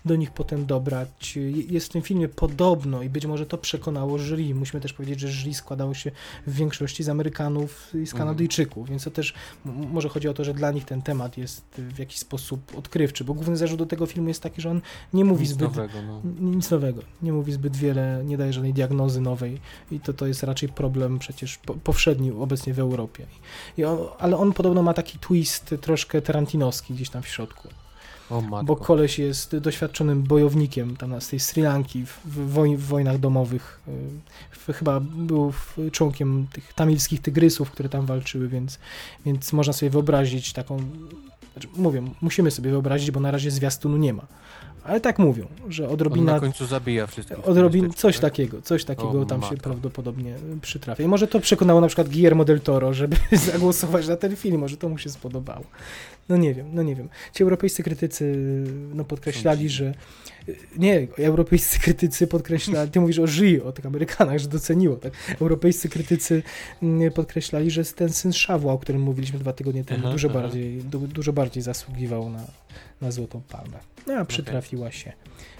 [0.04, 1.34] do nich potem dobrać.
[1.36, 4.54] Y, Jest w tym filmie podobno i być może to przekonało jury.
[4.54, 6.10] Musimy też powiedzieć, że jury składało się
[6.46, 8.18] w większości z Amerykanów i z Mhm.
[8.18, 9.34] Kanadyjczyków, więc to też
[9.64, 13.34] może chodzi o to, że dla nich ten temat jest w jakiś sposób odkrywczy, bo
[13.34, 14.80] główny zarzut do tego filmu jest taki, że on
[15.12, 16.20] nie mówi Nic zbyt nowego, no.
[16.40, 17.02] Nic nowego.
[17.22, 19.60] Nie mówi zbyt wiele, nie daje żadnej diagnozy nowej
[19.90, 23.26] i to, to jest raczej problem przecież po, powszedni obecnie w Europie.
[23.76, 27.68] I o, ale on podobno ma taki twist troszkę tarantinowski gdzieś tam w środku,
[28.30, 33.18] O bo koleś jest doświadczonym bojownikiem tam z tej Sri Lanki w, woj, w wojnach
[33.18, 33.80] domowych.
[34.68, 35.52] y, chyba był
[35.92, 38.78] członkiem tych tamilskich tygrysów, które tam walczyły, więc,
[39.26, 40.80] więc można sobie wyobrazić taką
[41.54, 44.26] znaczy, mówię, musimy sobie wyobrazić, bo na razie zwiastunu nie ma.
[44.84, 47.48] Ale tak mówią, że On odrobina na końcu zabija wszystkich.
[47.48, 48.22] Odrobin, coś tak?
[48.22, 51.04] takiego, coś takiego O, tam się prawdopodobnie y, przytrafia.
[51.04, 53.16] I może to przekonało na przykład Guillermo del Toro, żeby
[53.52, 55.64] zagłosować na ten film, może to mu się spodobało.
[56.28, 57.08] No nie wiem, no nie wiem.
[57.32, 58.34] Ci europejscy krytycy
[58.94, 59.94] no podkreślali, że
[60.78, 65.12] nie, europejscy krytycy podkreślali, ty mówisz o Ży, o tych Amerykanach, że doceniło, tak?
[65.40, 66.42] Europejscy krytycy
[66.82, 70.40] mm, podkreślali, że ten syn Szawła, o którym mówiliśmy dwa tygodnie temu, Aha, dużo aha.
[70.40, 72.44] bardziej, du, dużo bardziej zasługiwał na,
[73.00, 73.78] na Złotą Palmę.
[74.06, 75.12] No a przytrafiła się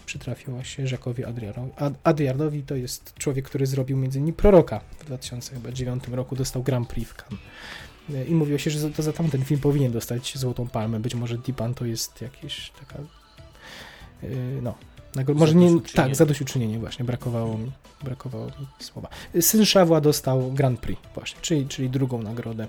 [0.06, 1.72] przytrafiła się Jacquesowi Adrianowi.
[1.76, 6.88] Ad- Adrianowi to jest człowiek, który zrobił między innymi Proroka w 2009 roku, dostał Grand
[6.88, 7.40] Prix w Cannes.
[8.14, 11.00] E, I mówiło się, że to za tamten film powinien dostać Złotą Palmę.
[11.00, 12.98] Być może Dipan to jest jakieś taka
[14.62, 14.74] no,
[15.14, 17.72] nagro- może nie, tak, zadośćuczynienie właśnie, brakowało mi,
[18.04, 19.08] brakowało mi słowa.
[19.40, 22.66] Syn Szawła dostał Grand Prix właśnie, czyli, czyli drugą nagrodę.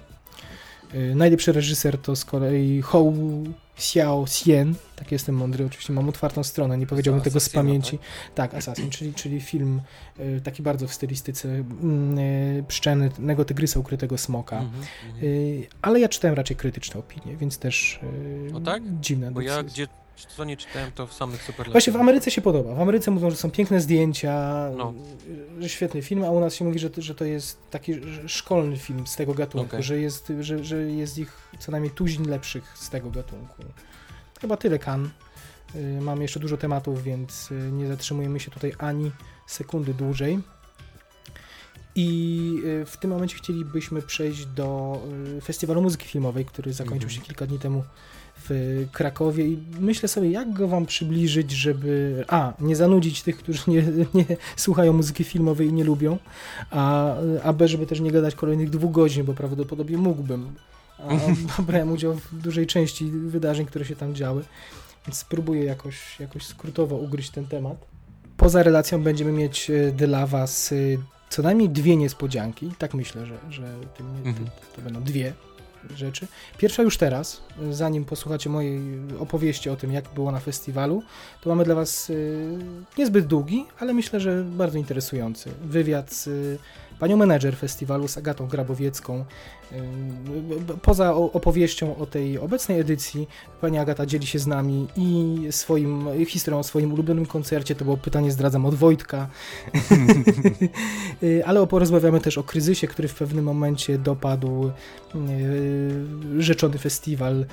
[0.94, 3.14] E, Najlepszy reżyser to z kolei Hou
[3.78, 8.00] Xiao Xian, tak jestem mądry, oczywiście mam otwartą stronę, nie powiedziałbym tego z pamięci.
[8.36, 9.82] Tak, Assassin, czyli, czyli film
[10.18, 12.18] e, taki bardzo w stylistyce mm,
[12.60, 14.60] e, pszczelnego tygrysa ukrytego smoka.
[14.60, 15.24] Mhm, mhm.
[15.24, 18.00] E, Ale ja czytałem raczej krytyczne opinie, więc też
[18.54, 18.84] O tak?
[19.02, 19.86] dziwne Bo ja decyzje.
[19.88, 21.72] gdzie co nie czytałem, to w samych superlatywach.
[21.72, 22.76] Właśnie w Ameryce się podoba.
[22.76, 24.34] W Ameryce mówią, że są piękne zdjęcia,
[24.78, 24.94] No.
[25.60, 27.94] że świetny film, a u nas się mówi, że to, że to jest taki
[28.28, 29.84] szkolny film z tego gatunku, Okej.
[29.84, 33.64] że, jest, że, że jest ich co najmniej tuzin lepszych z tego gatunku.
[34.42, 35.10] Chyba tyle kan.
[35.76, 39.12] Y, Mam jeszcze dużo tematów, więc y, nie zatrzymujemy się tutaj ani
[39.48, 40.40] sekundy dłużej.
[41.96, 44.98] I y, w tym momencie chcielibyśmy przejść do
[45.44, 47.12] Festiwalu Muzyki Filmowej, który zakończył Mhm.
[47.12, 47.84] się kilka dni temu
[48.50, 53.62] w Krakowie i myślę sobie, jak go wam przybliżyć, żeby a, nie zanudzić tych, którzy
[53.68, 56.18] nie, nie słuchają muzyki filmowej i nie lubią,
[56.72, 60.56] a, a b, żeby też nie gadać kolejnych dwóch godzin, bo prawdopodobnie mógłbym.
[61.58, 64.44] A brałem udział w dużej części wydarzeń, które się tam działy,
[65.08, 67.78] więc spróbuję jakoś, jakoś skrótowo ugryźć ten temat.
[68.38, 70.76] Poza relacją będziemy mieć e, dla was e,
[71.30, 72.72] co najmniej dwie niespodzianki.
[72.78, 73.64] Tak myślę, że, że
[74.26, 74.36] Mhm.
[74.46, 75.34] to, to będą dwie
[75.96, 76.28] rzeczy.
[76.58, 77.42] Pierwsza już teraz,
[77.72, 78.80] zanim posłuchacie mojej
[79.20, 81.04] opowieści o tym, jak było na festiwalu,
[81.42, 82.58] to mamy dla Was y,
[82.98, 86.58] niezbyt długi, ale myślę, że bardzo interesujący wywiad z y,
[87.00, 89.26] panią menedżer festiwalu, z Agatą Grabowiecką.
[90.82, 93.28] Poza opowieścią o tej obecnej edycji,
[93.62, 97.76] pani Agata dzieli się z nami i swoim, historią o swoim ulubionym koncercie.
[97.76, 99.28] To było pytanie, zdradzam, od Wojtka.
[101.24, 104.72] Y, ale porozmawiamy też o kryzysie, który w pewnym momencie dopadł
[105.16, 107.46] y, rzeczony festiwal.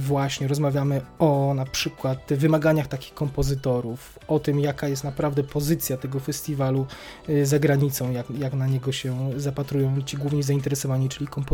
[0.00, 6.20] Właśnie rozmawiamy o na przykład wymaganiach takich kompozytorów, o tym, jaka jest naprawdę pozycja tego
[6.20, 6.86] festiwalu
[7.28, 11.47] y, za granicą, jak, jak na niego się zapatrują ci głównie zainteresowani, czyli kompozytorzy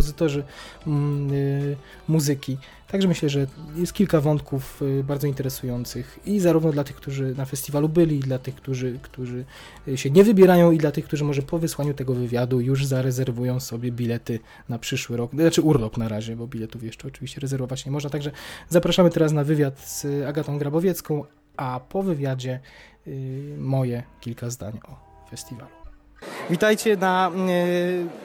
[0.87, 1.77] mm, y,
[2.09, 2.59] muzyki.
[2.89, 3.47] Także myślę, że
[3.77, 8.21] jest kilka wątków y, bardzo interesujących i zarówno dla tych, którzy na festiwalu byli, i
[8.21, 9.45] dla tych, którzy, którzy
[9.89, 13.61] y, się nie wybierają, i dla tych, którzy może po wysłaniu tego wywiadu już zarezerwują
[13.61, 14.39] sobie bilety
[14.69, 18.11] na przyszły rok, znaczy urlop na razie, bo biletów jeszcze oczywiście rezerwować nie można.
[18.11, 18.31] Także
[18.69, 21.25] zapraszamy teraz na wywiad z Agatą Grabowiecką,
[21.57, 22.61] a po wywiadzie
[23.59, 24.97] moje kilka zdań o
[25.31, 25.84] festiwalu.
[26.51, 27.31] Witajcie na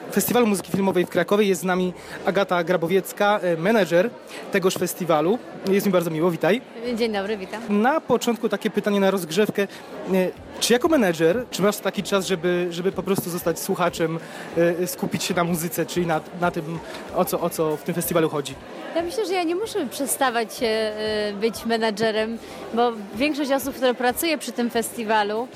[0.08, 1.44] e, Festiwalu Muzyki Filmowej w Krakowie.
[1.44, 1.92] Jest z nami
[2.24, 4.10] Agata Grabowiecka, e, menedżer
[4.52, 5.38] tegoż festiwalu.
[5.70, 6.60] Jest mi bardzo miło, witaj.
[6.96, 7.82] Dzień dobry, witam.
[7.82, 9.62] Na początku takie pytanie na rozgrzewkę.
[9.62, 9.66] E,
[10.60, 14.18] Czy jako menedżer, czy masz taki czas, żeby, żeby po prostu zostać słuchaczem,
[14.86, 16.78] skupić się na muzyce, czyli na, na tym,
[17.16, 18.54] o co, o co w tym festiwalu chodzi?
[18.96, 20.48] Ja myślę, że ja nie muszę przestawać
[21.40, 22.38] być menadżerem,
[22.74, 25.48] bo większość osób, które pracuje przy tym festiwalu,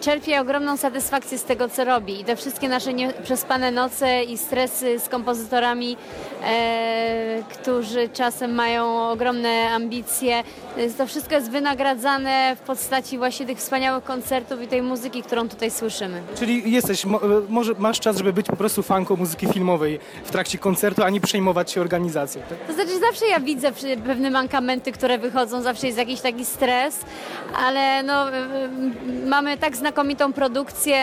[0.00, 2.20] czerpie ogromną satysfakcję z tego, co robi.
[2.20, 5.96] I te wszystkie nasze nieprzespane noce i stresy z kompozytorami,
[6.44, 10.42] e, którzy czasem mają ogromne ambicje,
[10.98, 15.70] to wszystko jest wynagradzane w postaci właśnie tych wspaniałych koncertów i tej muzyki, którą tutaj
[15.70, 16.22] słyszymy.
[16.38, 17.08] Czyli jesteś, e,
[17.48, 21.20] może masz czas, żeby być po prostu fanką muzyki filmowej w trakcie koncertu, a nie
[21.20, 22.42] przejmować się organizacją.
[22.48, 22.58] Tak?
[22.66, 23.72] To znaczy zawsze ja widzę
[24.06, 27.00] pewne mankamenty, które wychodzą, zawsze jest jakiś taki stres,
[27.66, 28.26] ale no,
[29.26, 30.98] mamy tak znakomitą produkcję,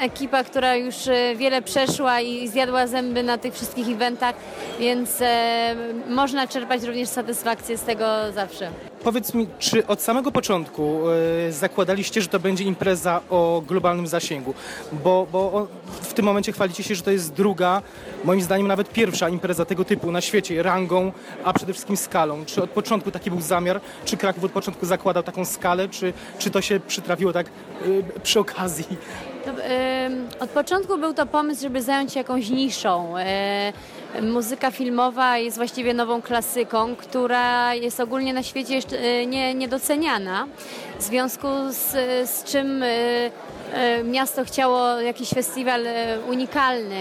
[0.00, 4.34] ekipa, która już y, wiele przeszła i zjadła zęby na tych wszystkich eventach,
[4.80, 5.74] więc e,
[6.08, 8.89] można czerpać również satysfakcję z tego zawsze.
[9.04, 11.00] Powiedz mi, czy od samego początku
[11.48, 14.54] e, zakładaliście, że to będzie impreza o globalnym zasięgu?
[14.92, 17.82] Bo, bo w tym momencie chwalicie się, że to jest druga,
[18.24, 21.12] moim zdaniem nawet pierwsza impreza tego typu na świecie, rangą,
[21.44, 22.44] a przede wszystkim skalą.
[22.44, 23.80] Czy od początku taki był zamiar?
[24.04, 25.88] Czy Kraków od początku zakładał taką skalę?
[25.88, 28.86] Czy, czy to się przytrafiło tak e, przy okazji?
[29.44, 33.18] To, em, od początku był to pomysł, żeby zająć się jakąś niszą.
[33.18, 33.72] E,
[34.22, 40.46] muzyka filmowa jest właściwie nową klasyką, która jest ogólnie na świecie jeszcze e, nie, niedoceniana.
[40.98, 41.90] W związku z,
[42.30, 42.86] z czym e,
[44.04, 46.96] miasto chciało jakiś festiwal e, unikalny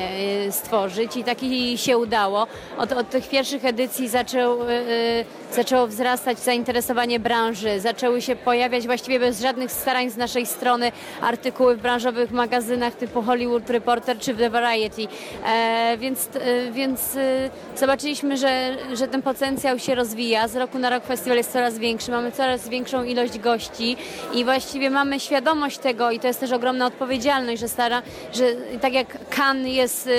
[0.47, 2.47] e, stworzyć i taki się udało.
[2.77, 8.85] Od, od tych pierwszych edycji zaczął, e, e, zaczęło wzrastać zainteresowanie branży, zaczęły się pojawiać
[8.85, 10.91] właściwie bez żadnych starań z naszej strony
[11.21, 15.07] artykuły w branżowych magazynach typu Hollywood Reporter czy The Variety.
[15.45, 20.47] E, więc e, więc e, zobaczyliśmy, że, że ten potencjał się rozwija.
[20.47, 23.97] Z roku na rok festiwal jest coraz większy, mamy coraz większą ilość gości
[24.33, 28.01] i właściwie mamy świadomość tego i to jest też ogromna odpowiedzialność, że stara,
[28.33, 28.45] że
[28.81, 30.09] tak jak Cannes jest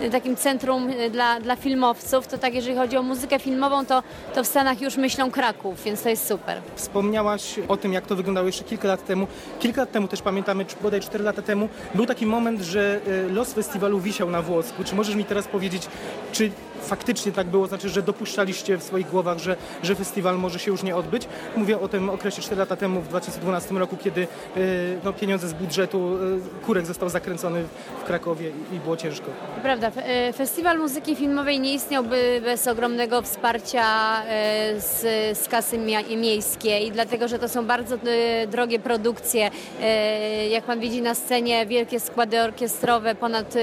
[0.00, 4.02] e, takim centrum e, dla, dla filmowców, to tak jeżeli chodzi o muzykę filmową, to,
[4.34, 6.60] to w Stanach już myślą Kraków, więc to jest super.
[6.74, 9.26] Wspomniałaś o tym, jak to wyglądało jeszcze kilka lat temu.
[9.60, 13.52] Kilka lat temu też pamiętamy, bodaj 4 lata temu, był taki moment, że e, los
[13.52, 14.84] festiwalu wisiał na włosku.
[14.84, 15.88] Czy możesz mi teraz powiedzieć,
[16.32, 16.50] czy
[16.84, 20.82] faktycznie tak było, znaczy, że dopuszczaliście w swoich głowach, że, że festiwal może się już
[20.82, 21.28] nie odbyć.
[21.56, 24.20] Mówię o tym okresie 4 lata temu, w 2012 roku, kiedy
[24.56, 26.16] y, no, pieniądze z budżetu,
[26.62, 27.64] y, kurek został zakręcony
[28.00, 29.26] w Krakowie i, było ciężko.
[29.62, 33.84] Prawda, e, festiwal muzyki filmowej nie istniałby bez ogromnego wsparcia
[34.24, 35.00] e, z,
[35.38, 35.78] z kasy
[36.16, 39.50] miejskiej, dlatego że to są bardzo e, drogie produkcje.
[39.82, 43.60] E, Jak pan widzi na scenie, wielkie składy orkiestrowe, ponad e,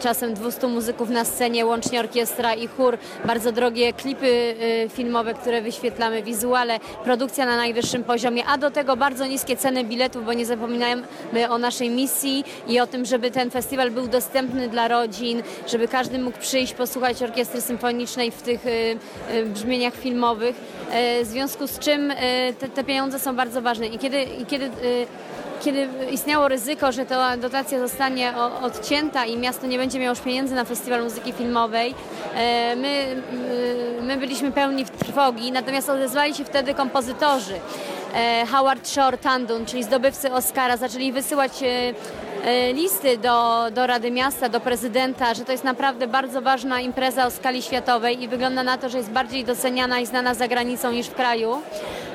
[0.00, 4.54] czasem 200 muzyków na scenie, łącznie orkiestra i chór, bardzo drogie klipy
[4.84, 9.84] e, filmowe, które wyświetlamy, wizuale, produkcja na najwyższym poziomie, a do tego bardzo niskie ceny
[9.84, 11.06] biletów, bo nie zapominajmy
[11.50, 16.18] o naszej misji i o tym, żeby ten festiwal był dostępny dla rodzin, żeby każdy
[16.18, 18.98] mógł przyjść, posłuchać orkiestry symfonicznej w tych y,
[19.34, 20.56] y, brzmieniach filmowych,
[21.22, 22.12] w związku z czym
[22.58, 23.86] te, te pieniądze są bardzo ważne.
[23.86, 25.06] I kiedy, i kiedy y,
[25.64, 30.54] kiedy istniało ryzyko, że ta dotacja zostanie odcięta i miasto nie będzie miało już pieniędzy
[30.54, 31.94] na festiwal muzyki filmowej,
[32.34, 37.54] e, my, my- my byliśmy pełni trwogi, natomiast odezwali się wtedy kompozytorzy.
[38.14, 41.94] E, Howard Shore Tandun, czyli zdobywcy Oscara, zaczęli wysyłać e, e,
[42.74, 47.30] listy do, do Rady Miasta, do prezydenta, że to jest naprawdę bardzo ważna impreza o
[47.30, 51.06] skali światowej i wygląda na to, że jest bardziej doceniana i znana za granicą niż
[51.06, 51.62] w kraju.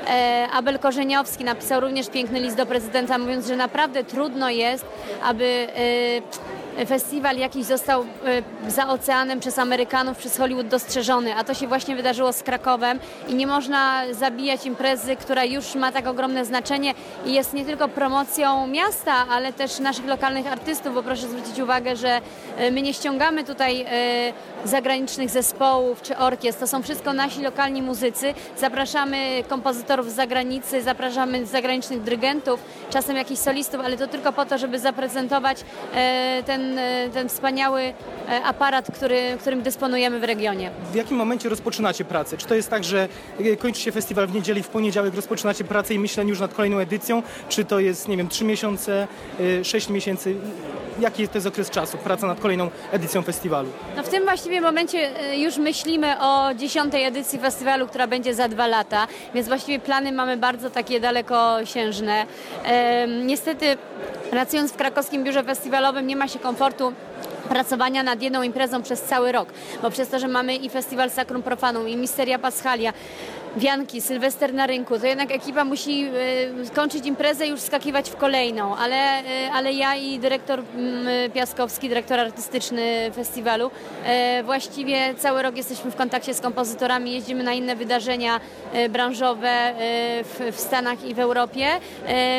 [0.08, 4.86] E, Abel Korzeniowski napisał również piękny list do prezydenta, mówiąc, że naprawdę trudno jest,
[5.24, 11.54] aby e, festiwal jakiś został e, za oceanem przez Amerykanów, przez Hollywood dostrzeżony, a to
[11.54, 16.46] się właśnie wydarzyło z Krakowem i nie można zabijać imprezy, która już ma tak ogromne
[16.46, 16.94] znaczenie
[17.26, 21.96] i jest nie tylko promocją miasta, ale też naszych lokalnych artystów, bo proszę zwrócić uwagę,
[21.96, 22.22] że
[22.58, 23.88] e, my nie ściągamy tutaj e,
[24.66, 31.46] zagranicznych zespołów czy orkiestr, to są wszystko nasi lokalni muzycy, zapraszamy kompozytorów z zagranicy, zapraszamy
[31.46, 35.58] zagranicznych dyrygentów, czasem jakichś solistów, ale to tylko po to, żeby zaprezentować
[35.94, 40.72] e, ten, e, ten wspaniały e, aparat, który, którym dysponujemy w regionie.
[40.92, 42.38] W jakim momencie rozpoczynacie pracę?
[42.38, 43.08] Czy to jest tak, że
[43.40, 46.54] e, kończy się festiwal w niedzielę i w poniedziałek rozpoczynacie pracę i myślenie już nad
[46.54, 47.24] kolejną edycją?
[47.50, 49.08] Czy to jest, nie wiem, 3 miesiące,
[49.64, 50.36] 6 miesięcy?
[51.00, 53.70] Jaki to jest okres czasu, praca nad kolejną edycją festiwalu?
[53.98, 58.68] No w tym właściwie momencie już myślimy o dziesiątej edycji festiwalu, która będzie za dwa
[58.68, 62.26] lata, więc właściwie plany mamy bardzo takie dalekosiężne.
[63.26, 63.78] Niestety
[64.32, 66.94] pracując w krakowskim biurze festiwalowym nie ma się komfortu
[67.50, 69.50] pracowania nad jedną imprezą przez cały rok,
[69.82, 72.94] bo przez to, że mamy i festiwal Sacrum Profanum, i Misteria Paschalia,
[73.58, 76.06] Wianki, Sylwester na rynku, to jednak ekipa musi
[76.62, 81.32] y, skończyć imprezę i już skakiwać w kolejną, ale, y, ale ja i dyrektor mm,
[81.32, 83.68] Piaskowski, dyrektor artystyczny festiwalu,
[84.40, 88.40] y, właściwie cały rok jesteśmy w kontakcie z kompozytorami, jeździmy na inne wydarzenia
[88.90, 89.74] branżowe
[90.24, 91.68] w, Stanach i w Europie,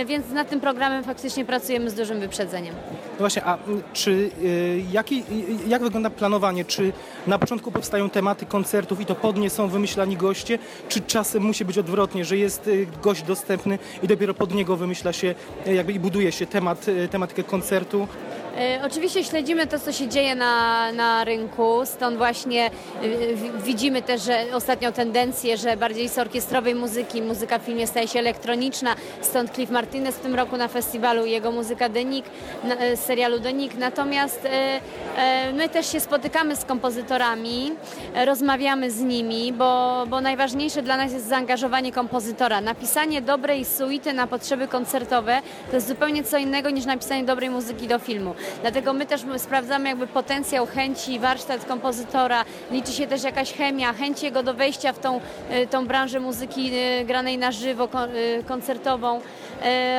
[0.07, 2.75] więc nad tym programem faktycznie pracujemy z dużym wyprzedzeniem.
[3.13, 4.31] No właśnie, a mm, czy
[4.93, 5.25] jaki,
[5.67, 6.65] jak wygląda planowanie?
[6.65, 6.93] Czy
[7.27, 10.59] na początku powstają tematy koncertów i to pod nie są wymyślani goście?
[10.89, 15.13] Czy czasem musi być odwrotnie, że jest y, gość dostępny i dopiero pod niego wymyśla
[15.13, 15.35] się
[15.67, 18.09] y, jakby i buduje się temat, y, tematykę koncertu?
[18.59, 22.71] E, Oczywiście śledzimy to, co się dzieje na, na rynku, stąd właśnie e,
[23.65, 28.19] widzimy też, że ostatnio tendencję, że bardziej z orkiestrowej muzyki, muzyka w filmie staje się
[28.19, 32.25] elektroniczna, stąd Cliff Martinez w tym roku na festiwalu, jego muzyka Denik,
[32.79, 33.75] e, serialu Denik.
[33.75, 34.49] Natomiast
[35.55, 37.73] my też się spotykamy z kompozytorami,
[38.27, 42.61] rozmawiamy z nimi, bo, bo najważniejsze dla nas jest zaangażowanie kompozytora.
[42.61, 47.89] Napisanie dobrej suity na potrzeby koncertowe to jest zupełnie co innego niż napisanie dobrej muzyki
[47.89, 48.35] do filmu.
[48.61, 54.23] Dlatego my też sprawdzamy jakby potencjał chęci, warsztat kompozytora, liczy się też jakaś chemia, chęć
[54.23, 55.21] jego do wejścia w tą,
[55.51, 59.21] e, tą branżę muzyki e, granej na żywo, e, koncertową.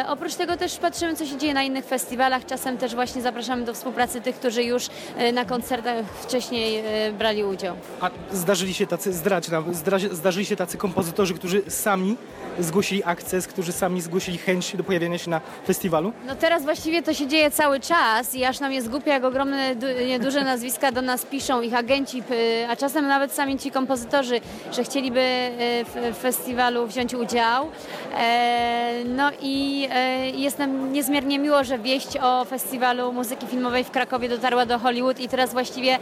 [0.07, 2.45] Oprócz tego też patrzymy, co się dzieje na innych festiwalach.
[2.45, 4.87] Czasem też właśnie zapraszamy do współpracy tych, którzy już
[5.33, 6.83] na koncertach wcześniej
[7.17, 7.75] brali udział.
[8.01, 9.73] A zdarzyli się tacy, zdradź nam,
[10.11, 12.17] zdarzyli się tacy kompozytorzy, którzy sami
[12.59, 16.13] zgłosili akces, którzy sami zgłosili chęć do pojawienia się na festiwalu?
[16.27, 19.75] No teraz właściwie to się dzieje cały czas i aż nam jest głupio, jak ogromne,
[19.75, 19.87] du-
[20.23, 22.23] duże nazwiska do nas piszą, ich agenci,
[22.69, 24.41] a czasem nawet sami ci kompozytorzy,
[24.71, 25.53] że chcieliby e,
[26.13, 27.69] w festiwalu wziąć udział.
[28.17, 33.91] E, No i e, jest nam niezmiernie miło, że wieść o festiwalu muzyki filmowej w
[33.91, 35.99] Krakowie dotarła do Hollywood i teraz właściwie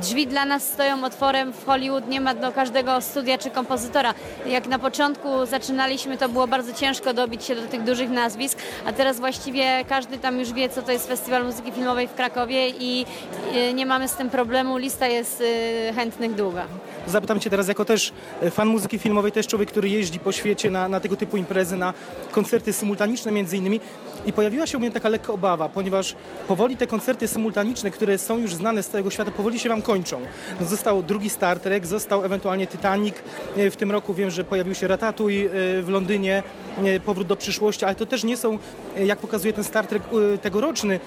[0.00, 4.14] drzwi dla nas stoją otworem w Hollywood, nie ma do każdego studia czy kompozytora.
[4.46, 8.92] Jak na początku zaczynaliśmy, to było bardzo ciężko dobić się do tych dużych nazwisk, a
[8.92, 13.06] teraz właściwie każdy tam już wie, co to jest Festiwal Muzyki Filmowej w Krakowie i
[13.52, 15.42] e, nie mamy z tym problemu, lista jest
[15.88, 16.66] e, chętnych długa.
[17.06, 18.12] Zapytam Cię teraz jako też
[18.42, 21.76] e, fan muzyki filmowej, też człowiek, który jeździ po świecie na, na tego typu imprezy,
[21.76, 21.94] na
[22.32, 23.80] koncerty symultaniczne między innymi.
[24.26, 26.14] I pojawiła się u mnie taka lekka obawa, ponieważ
[26.48, 30.20] powoli te koncerty symultaniczne, które są już znane z całego świata, powoli się wam kończą.
[30.60, 33.14] No, został drugi Star Trek, został ewentualnie Titanic.
[33.56, 36.42] E, W tym roku wiem, że pojawił się Ratatouille e, w Londynie,
[36.84, 38.58] e, Powrót do przyszłości, ale to też nie są,
[39.04, 40.02] jak pokazuje ten Star Trek
[40.42, 41.00] tegoroczny,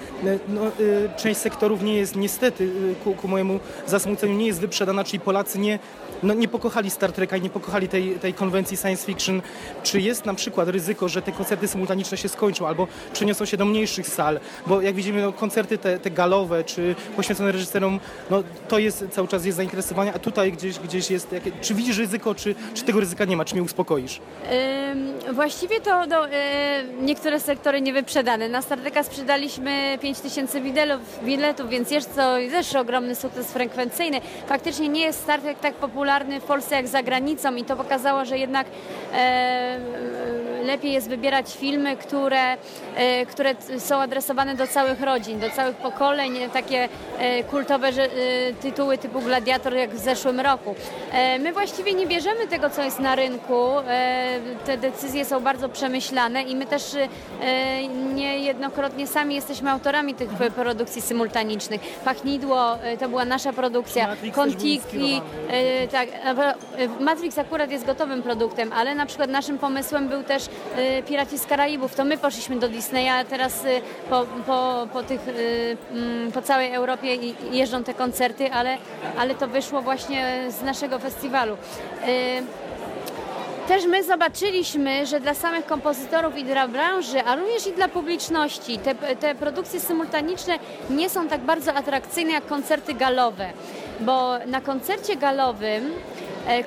[0.48, 0.62] no,
[1.18, 2.72] część sektorów nie jest niestety,
[3.04, 5.80] ku, ku mojemu zasmuceniu, nie jest wyprzedana, czyli Polacy nie,
[6.24, 9.42] no, nie pokochali Star Treka i nie pokochali tej, tej konwencji science fiction.
[9.84, 13.66] Czy jest na przykład ryzyko, że te koncerty symultaniczne się skończą albo przeniosą się do
[13.66, 14.40] mniejszych sal?
[14.68, 18.00] Bo jak widzimy, no, koncerty te, te galowe czy poświęcone reżyserom,
[18.30, 21.32] no, to jest cały czas jest zainteresowanie, a tutaj gdzieś, gdzieś jest...
[21.32, 23.46] Jakie, czy widzisz ryzyko, czy, czy tego ryzyka nie ma?
[23.46, 24.22] Czy mnie uspokoisz?
[24.92, 26.32] Ym, Właściwie to no, y,
[27.02, 28.50] niektóre sektory nie wyprzedane.
[28.50, 34.22] Na Starteka sprzedaliśmy 5000 biletów, biletów, więc jest to też ogromny sukces frekwencyjny.
[34.48, 36.07] Faktycznie nie jest Startek tak popularny
[36.42, 38.68] w Polsce jak za granicą i to pokazało, że jednak
[39.14, 39.78] e,
[40.66, 42.58] lepiej jest wybierać filmy, które,
[42.96, 46.90] e, które są adresowane do całych rodzin, do całych pokoleń, takie
[47.20, 47.92] e, kultowe
[48.62, 50.76] tytuły typu Gladiator jak w zeszłym roku.
[51.40, 53.68] My właściwie nie bierzemy tego, co jest na rynku.
[54.66, 56.84] Te decyzje są bardzo przemyślane i my też
[58.14, 61.82] niejednokrotnie sami jesteśmy autorami tych produkcji symultanicznych.
[62.06, 65.22] Pachnidło to była nasza produkcja, Kontiki,
[65.98, 66.10] tak,
[67.00, 70.44] Matrix akurat jest gotowym produktem, ale na przykład naszym pomysłem był też
[70.76, 71.96] e, Piraci z Karaibów.
[71.96, 75.32] To my poszliśmy do Disneya, a teraz e, po, po, po, tych, e,
[75.92, 77.16] mm, po całej Europie
[77.52, 78.78] jeżdżą te koncerty, ale,
[79.20, 81.58] ale to wyszło właśnie z naszego festiwalu.
[83.68, 88.80] Też my zobaczyliśmy, że dla samych kompozytorów i dla branży, a również i dla publiczności,
[88.80, 90.60] te, te produkcje symultaniczne
[90.90, 93.50] nie są tak bardzo atrakcyjne jak koncerty galowe.
[94.00, 95.94] Bo na koncercie galowym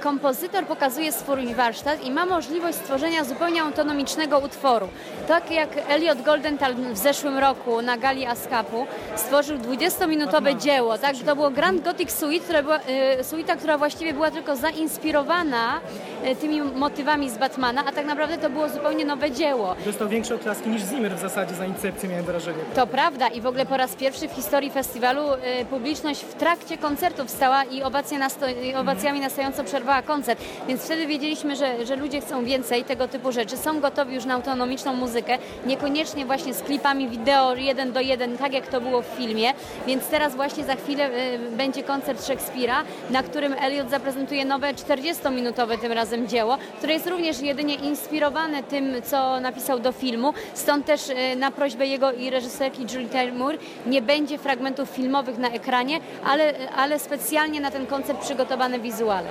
[0.01, 4.89] kompozytor pokazuje swój warsztat i ma możliwość stworzenia zupełnie autonomicznego utworu.
[5.29, 8.87] Tak jak Elliot Goldenthal w zeszłym roku na gali ASCAP-u
[9.17, 10.99] stworzył 20-minutowe dzieło.
[10.99, 11.17] Tak?
[11.27, 15.81] To było Grand Gothic Suite, która była, e, suita, która właściwie była tylko zainspirowana
[16.25, 19.77] e, tymi motywami z Batmana, a tak naprawdę to było zupełnie nowe dzieło.
[19.85, 22.59] Dostał większe oklaski niż Zimmer w zasadzie za incepcję, miałem wrażenie.
[22.75, 25.23] To prawda i w ogóle po raz pierwszy w historii festiwalu
[25.71, 30.41] publiczność w trakcie koncertów stała i, owacje nasto- i owacjami na stojąco przerwała koncert.
[30.69, 33.57] Więc wtedy wiedzieliśmy, że, że ludzie chcą więcej tego typu rzeczy.
[33.57, 38.53] Są gotowi już na autonomiczną muzykę, niekoniecznie właśnie z klipami wideo jeden do jeden, tak
[38.53, 39.53] jak to było w filmie.
[39.87, 45.79] Więc teraz właśnie za chwilę y, będzie koncert Szekspira, na którym Elliot zaprezentuje nowe 40-minutowe
[45.79, 50.35] tym razem dzieło, które jest również jedynie inspirowane tym, co napisał do filmu.
[50.55, 53.55] Stąd też y, na prośbę jego i reżyserki Julie Taymor
[53.87, 59.29] nie będzie fragmentów filmowych na ekranie, ale, ale specjalnie na ten koncert przygotowane wizuale.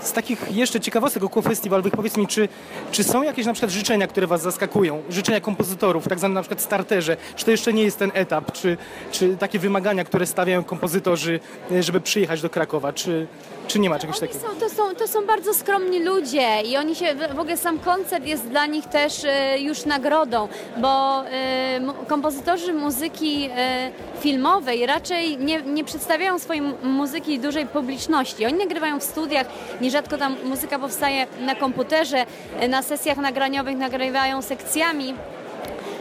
[0.00, 2.48] Z takich jeszcze ciekawostek około festiwalowych, powiedz mi, czy,
[2.90, 5.02] czy są jakieś na przykład życzenia, które Was zaskakują?
[5.10, 7.16] Życzenia kompozytorów, tak zwane na przykład starterze.
[7.36, 8.52] Czy to jeszcze nie jest ten etap?
[8.52, 8.76] Czy,
[9.12, 11.40] czy takie wymagania, które stawiają kompozytorzy,
[11.72, 12.92] e, żeby przyjechać do Krakowa?
[12.92, 13.26] Czy,
[13.68, 14.40] czy nie ma czegoś takiego?
[14.40, 18.26] są, to, są, to są bardzo skromni ludzie i oni się, w ogóle sam koncert
[18.26, 23.90] jest dla nich też e, już nagrodą, bo e, kompozytorzy muzyki e,
[24.20, 28.46] filmowej raczej nie, nie przedstawiają swojej mu- muzyki dużej publiczności.
[28.46, 29.46] Oni nagrywają w studiach,
[29.80, 32.26] nierzadko tam muzyka powstaje na komputerze,
[32.68, 35.14] na sesjach nagraniowych nagrywają sekcjami.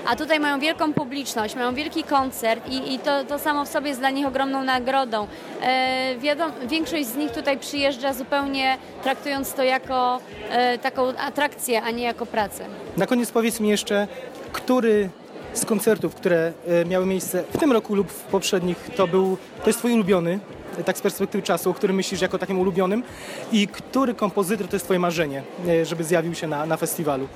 [0.07, 3.87] A tutaj mają wielką publiczność, mają wielki koncert i, i to, to samo w sobie
[3.87, 5.27] jest dla nich ogromną nagrodą.
[5.61, 10.19] E, wiadom, większość z nich tutaj przyjeżdża zupełnie traktując to jako
[10.49, 12.65] e, taką atrakcję, a nie jako pracę.
[12.97, 14.07] Na koniec powiedz mi jeszcze,
[14.51, 15.09] który
[15.53, 19.69] z koncertów, które e, miały miejsce w tym roku lub w poprzednich, to był, to
[19.69, 20.39] jest Twój ulubiony,
[20.85, 23.03] tak z perspektywy czasu, o którym myślisz jako takim ulubionym
[23.51, 27.27] i który kompozytor to jest Twoje marzenie, e, żeby zjawił się na, na festiwalu?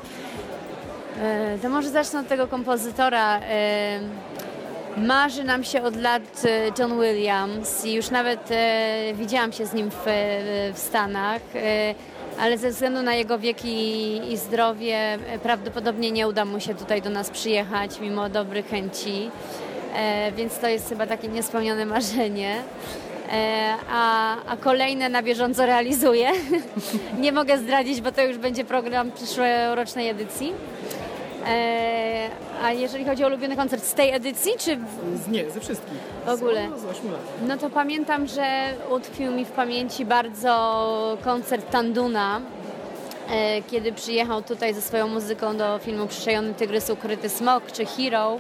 [1.20, 3.40] E, To może zacznę od tego kompozytora.
[3.40, 4.00] E,
[4.98, 8.50] Marzy nam się od lat e, John Williams i już nawet
[9.14, 10.04] widziałam się z nim w,
[10.74, 11.42] w Stanach,
[12.40, 17.02] ale ze względu na jego wiek i, i zdrowie prawdopodobnie nie uda mu się tutaj
[17.02, 19.30] do nas przyjechać mimo dobrych chęci,
[20.38, 22.56] więc to jest chyba takie niespełnione marzenie.
[23.92, 26.32] A, a kolejne na bieżąco realizuję.
[27.20, 30.54] nie mogę zdradzić, bo to już będzie program przyszłorocznej edycji.
[31.48, 32.30] E,
[32.64, 35.98] a jeżeli chodzi o ulubiony koncert z tej edycji, czy w- nie, ze wszystkich.
[36.26, 36.68] W ogóle.
[36.78, 37.22] Z, z 8 lat.
[37.48, 38.46] no to pamiętam, że
[38.92, 42.42] utkwił mi w pamięci bardzo koncert Tanduna,
[43.32, 48.38] e, kiedy przyjechał tutaj ze swoją muzyką do filmu Przyszejony Tygrys Ukryty Smok czy Hero.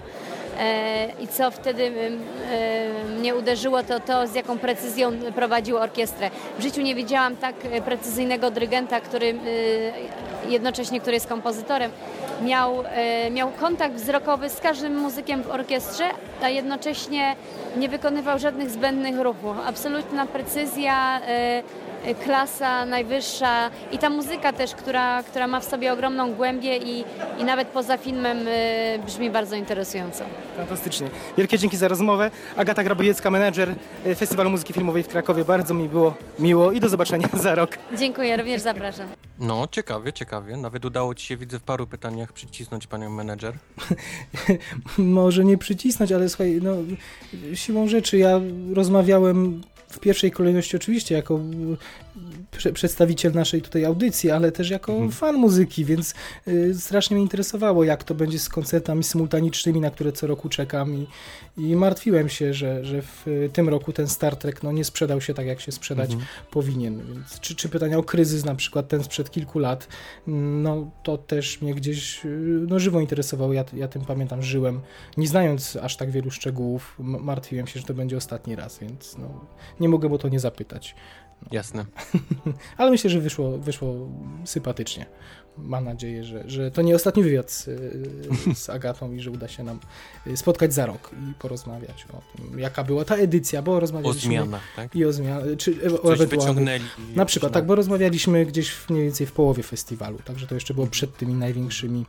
[1.19, 1.91] I co wtedy
[3.18, 6.30] mnie uderzyło, to to, z jaką precyzją prowadził orkiestrę.
[6.60, 7.56] W życiu nie widziałam tak
[7.86, 9.36] precyzyjnego dyrygenta, który
[10.49, 11.91] jednocześnie, który jest kompozytorem,
[12.41, 12.84] miał,
[13.32, 16.03] miał kontakt wzrokowy z każdym muzykiem w orkiestrze,
[16.44, 17.36] a jednocześnie
[17.78, 19.57] nie wykonywał żadnych zbędnych ruchów.
[19.65, 21.22] Absolutna precyzja,
[22.23, 27.03] klasa najwyższa i ta muzyka też, która, która ma w sobie ogromną głębię i,
[27.40, 30.23] i nawet poza filmem y, brzmi bardzo interesująco.
[30.57, 31.10] Fantastycznie.
[31.38, 32.32] Wielkie dzięki za rozmowę.
[32.57, 33.76] Agata Grabojecka, menedżer
[34.06, 35.45] y, Festiwalu Muzyki Filmowej w Krakowie.
[35.45, 37.78] Bardzo mi było miło i do zobaczenia za rok.
[37.98, 39.07] Dziękuję, również zapraszam.
[39.40, 40.57] No, ciekawie, ciekawie.
[40.57, 43.53] Nawet udało Ci się, widzę, w paru pytaniach przycisnąć panią menedżer.
[44.98, 46.76] Może nie przycisnąć, ale słuchaj, no,
[47.53, 48.40] siłą rzeczy ja
[48.73, 49.61] rozmawiałem
[49.91, 51.39] w pierwszej kolejności oczywiście jako
[52.52, 55.11] przedstawiciel naszej tutaj audycji, ale też jako mhm.
[55.11, 56.14] fan muzyki, więc
[56.48, 60.95] y, strasznie mnie interesowało, jak to będzie z koncertami symultanicznymi, na które co roku czekam
[60.95, 61.07] i,
[61.57, 65.22] i martwiłem się, że, że w y, tym roku ten Star Trek no, nie sprzedał
[65.22, 66.30] się tak, jak się sprzedać mhm.
[66.52, 67.02] powinien.
[67.14, 69.88] Więc czy, czy pytania o kryzys, na przykład ten sprzed kilku lat,
[70.28, 73.53] mm, no to też mnie gdzieś y, no, żywo interesowało.
[73.53, 74.82] Ja, ja tym pamiętam, żyłem,
[75.18, 79.45] nie znając aż tak wielu szczegółów, martwiłem się, że to będzie ostatni raz, więc no,
[79.80, 80.95] nie mogę bo to nie zapytać.
[81.51, 81.85] Jasne.
[82.77, 84.09] Ale myślę, że wyszło, wyszło
[84.45, 85.05] sympatycznie.
[85.57, 87.69] Mam nadzieję, że, że to nie ostatni wywiad z,
[88.57, 89.80] z Agatą i że uda się nam
[90.35, 94.19] spotkać za rok i porozmawiać o tym, jaka była ta edycja, bo rozmawialiśmy...
[94.19, 94.95] O zmianach, tak?
[94.95, 96.84] I o zmianach, czy Coś wyciągnęli.
[97.15, 100.88] Na przykład, tak, bo rozmawialiśmy gdzieś mniej więcej w połowie festiwalu, także to jeszcze było
[100.88, 102.05] przed tymi największymi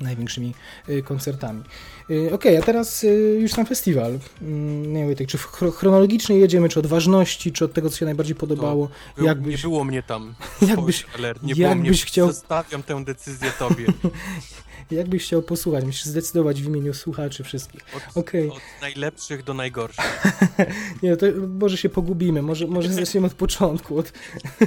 [0.00, 0.54] największymi
[0.88, 1.62] y, koncertami.
[2.10, 4.18] Y, okej, okay, a teraz y, już sam festiwal.
[4.42, 5.38] Mm, nie wiem, czy
[5.72, 8.88] chronologicznie jedziemy, czy od ważności, czy od tego, co się najbardziej podobało.
[9.16, 10.34] Był, jakbyś, nie było mnie tam.
[10.68, 12.26] Jakbyś, alert, nie jakbyś było mnie, chciał...
[12.26, 13.86] Zostawiam tę decyzję tobie.
[14.90, 17.80] Jakbyś chciał posłuchać, musisz zdecydować w imieniu słuchaczy wszystkich.
[17.96, 18.48] Od, okay.
[18.52, 20.22] od najlepszych do najgorszych.
[21.02, 23.98] nie, to może się pogubimy, może, może zaczniemy od początku.
[23.98, 24.12] Od...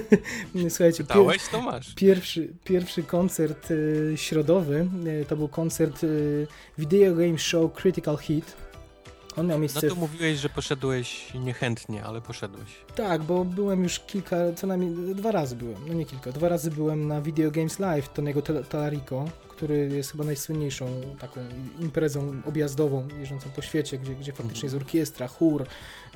[0.70, 1.94] Słuchajcie, Dałeś, to masz.
[1.96, 4.88] Pierwszy, pierwszy koncert y, środowy
[5.22, 6.48] y, to był koncert y,
[6.78, 8.69] Video Game Show Critical Hit.
[9.38, 9.80] On miał miejsce...
[9.84, 12.70] No to mówiłeś, że poszedłeś niechętnie, ale poszedłeś.
[12.96, 16.72] Tak, bo byłem już kilka, co najmniej dwa razy byłem, no nie kilka, dwa razy
[16.72, 19.26] byłem na Video Games Live Tony'ego Talarico,
[19.60, 21.42] który jest chyba najsłynniejszą taką
[21.80, 25.66] imprezą objazdową jeżdżącą po świecie, gdzie, gdzie faktycznie jest orkiestra, chór,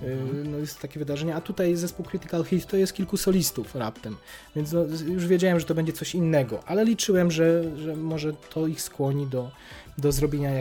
[0.01, 0.51] mm.
[0.51, 4.17] no jest takie wydarzenie, a tutaj zespół Critical Hit to jest kilku solistów raptem,
[4.55, 8.67] więc no, już wiedziałem, że to będzie coś innego, ale liczyłem, że, że może to
[8.67, 9.51] ich skłoni do,
[9.97, 10.51] do zrobienia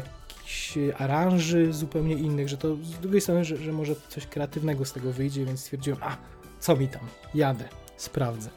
[0.52, 4.92] jakichś aranży zupełnie innych, że to z drugiej strony, że, że może coś kreatywnego z
[4.92, 6.16] tego wyjdzie, więc stwierdziłem, a
[6.60, 7.00] co mi tam,
[7.34, 8.50] jadę, sprawdzę.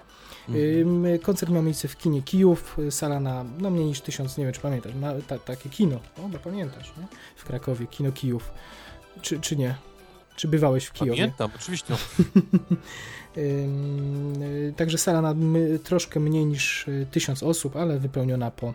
[0.50, 1.20] Mhm.
[1.20, 4.62] Koncert miał miejsce w kinie Kijów, sala na no mniej niż tysiąc, nie wiem czy
[4.62, 7.08] pamiętasz, na, ta, takie kino, o, bo pamiętasz, nie?
[7.36, 8.52] W Krakowie, kino Kijów,
[9.22, 9.76] czy, czy nie?
[10.36, 11.22] Czy bywałeś w Kijowie?
[11.22, 11.94] Pamiętam, oczywiście.
[14.78, 15.36] Także sala na
[15.84, 18.74] troszkę mniej niż y, tysiąc osób, ale wypełniona po,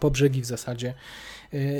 [0.00, 0.94] po brzegi w zasadzie.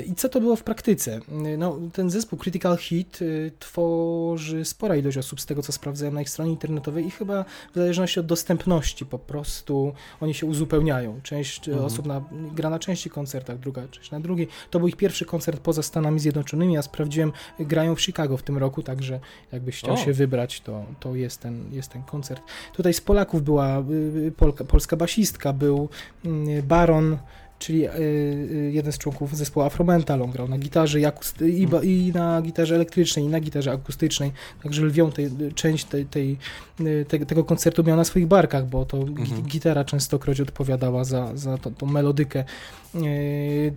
[0.07, 1.19] I co to było w praktyce?
[1.57, 6.21] No, ten zespół Critical Hit y, tworzy spora ilość osób z tego, co sprawdzałem na
[6.21, 11.19] ich stronie internetowej i chyba w zależności od dostępności po prostu oni się uzupełniają.
[11.23, 11.85] Część mhm.
[11.85, 14.47] osób na, gra na części koncertach, druga część na drugiej.
[14.69, 18.57] To był ich pierwszy koncert poza Stanami Zjednoczonymi, ja sprawdziłem, grają w Chicago w tym
[18.57, 19.19] roku, także
[19.51, 19.97] jakbyś chciał o.
[19.97, 22.43] się wybrać, to, to jest, ten, jest ten koncert.
[22.73, 23.83] Tutaj z Polaków była y,
[24.27, 25.89] y, Polka, polska basistka, był
[26.25, 27.17] mm, Baron,
[27.59, 31.03] czyli y, y, jeden z członków zespołu Afromental, on grał na gitarze i,
[31.41, 34.31] i, i, na gitarze elektrycznej, i na gitarze akustycznej,
[34.63, 36.37] także lwią tej, część tej, tej,
[36.81, 39.43] y, te, tego koncertu miał na swoich barkach, bo to mhm.
[39.43, 42.43] gitara częstokroć odpowiadała za, za tą, tą melodykę.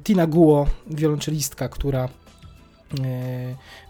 [0.04, 2.29] Tina Guo, wiolonczelistka, która E,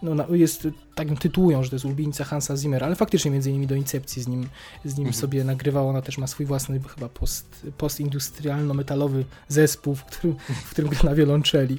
[0.02, 3.66] no, jest, tak ją tytułują, że to jest ulubienica Hansa Zimmera, ale faktycznie między innymi
[3.66, 4.48] do Incepcji z nim,
[4.84, 5.20] z nim mhm.
[5.20, 10.90] sobie nagrywała, ona też ma swój własny chyba post, postindustrialno-metalowy zespół, w którym, w którym
[10.90, 11.78] gra na wiolonczeli.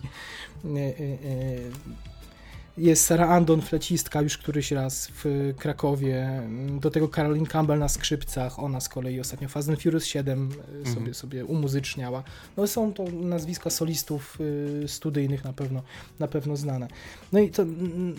[2.82, 6.42] E, e, jest Sarah Andon, flecistka, już któryś raz w Krakowie.
[6.80, 8.60] Do tego Caroline Campbell na skrzypcach.
[8.60, 11.14] Ona z kolei ostatnio Fast and Furious 7 e, sobie, mhm.
[11.14, 12.24] sobie umuzyczniała.
[12.58, 14.38] No są to nazwiska solistów
[14.84, 15.84] y, studyjnych na pewno,
[16.20, 16.88] na pewno znane.
[17.32, 17.66] No i to,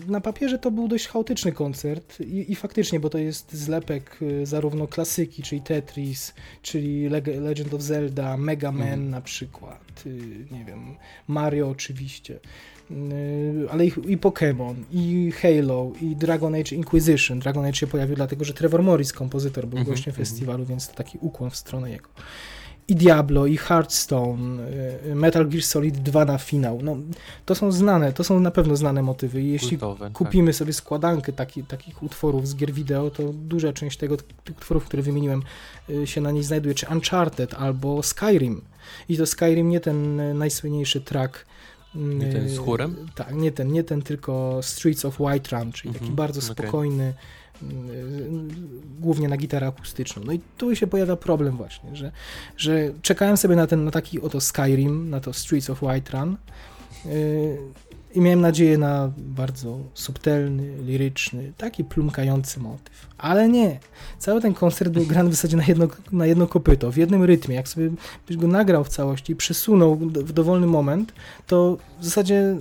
[0.07, 4.45] na papierze to był dość chaotyczny koncert i, i faktycznie, bo to jest zlepek y,
[4.45, 7.09] zarówno klasyki, czyli Tetris, czyli
[7.39, 9.09] Legend of Zelda, Mega Man mhm.
[9.09, 10.95] na przykład, y, nie wiem,
[11.27, 12.39] Mario oczywiście.
[12.89, 17.39] Yy, ale i, i Pokémon, i Halo, i Dragon Age Inquisition.
[17.39, 20.29] Dragon Age się pojawił dlatego, że Trevor Morris, kompozytor, był -hmm, gościem mm -hmm.
[20.29, 22.09] festiwalu, więc to taki ukłon w stronę jego.
[22.87, 24.59] i Diablo, i Hearthstone,
[25.05, 26.79] y, Metal Gear Solid 2 na finał.
[26.83, 26.97] No,
[27.45, 29.41] to są znane, to są na pewno znane motywy.
[29.41, 30.13] I jeśli Kultowe, tak.
[30.13, 34.85] kupimy sobie składankę taki, takich utworów z gier wideo, to duża część tego, tych utworów,
[34.85, 35.43] które wymieniłem,
[35.89, 38.61] y, się na niej znajduje, czy Uncharted albo Skyrim.
[39.09, 41.45] I to Skyrim nie ten y, najsłynniejszy track.
[41.95, 42.95] Nie ten z chórem?
[43.15, 46.65] Tak, nie ten, nie ten, tylko Streets of Whiterun, czyli taki Mhm, bardzo okej.
[46.65, 47.13] spokojny,
[47.63, 47.65] y,
[48.99, 50.23] głównie na gitarę akustyczną.
[50.25, 52.11] No i tu się pojawia problem właśnie, że,
[52.57, 56.37] że czekałem sobie na ten, na taki oto Skyrim, na to Streets of Whiterun
[57.05, 57.57] y,
[58.13, 63.07] i miałem nadzieję na bardzo subtelny, liryczny, taki plumkający motyw.
[63.17, 63.79] Ale nie.
[64.19, 67.55] Cały ten koncert był grany w zasadzie na jedno, na jedno kopyto, w jednym rytmie.
[67.55, 67.89] Jak sobie
[68.27, 71.13] byś go nagrał w całości i przesunął w dowolny moment,
[71.47, 72.57] to w zasadzie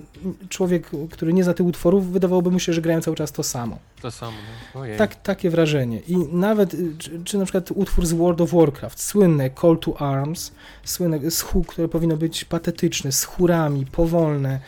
[0.48, 3.78] człowiek, który nie zna tych utworów, wydawałoby mu się, że grają cały czas to samo.
[4.02, 4.36] To samo.
[4.74, 4.80] No.
[4.80, 4.98] Ojej.
[4.98, 6.00] Tak, takie wrażenie.
[6.08, 10.00] I nawet, y, czy, czy na przykład utwór z World of Warcraft, słynne Call to
[10.00, 10.52] Arms,
[10.84, 14.60] słynne chór, które powinno być patetyczne, z chórami, powolne,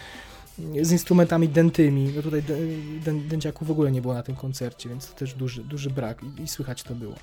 [0.83, 2.13] z instrumentami dętymi.
[2.17, 2.57] No tutaj dę-
[3.05, 6.21] dę, dęciaków w ogóle nie było na tym koncercie, więc to też duży, duży brak
[6.23, 7.15] i, i słychać to było.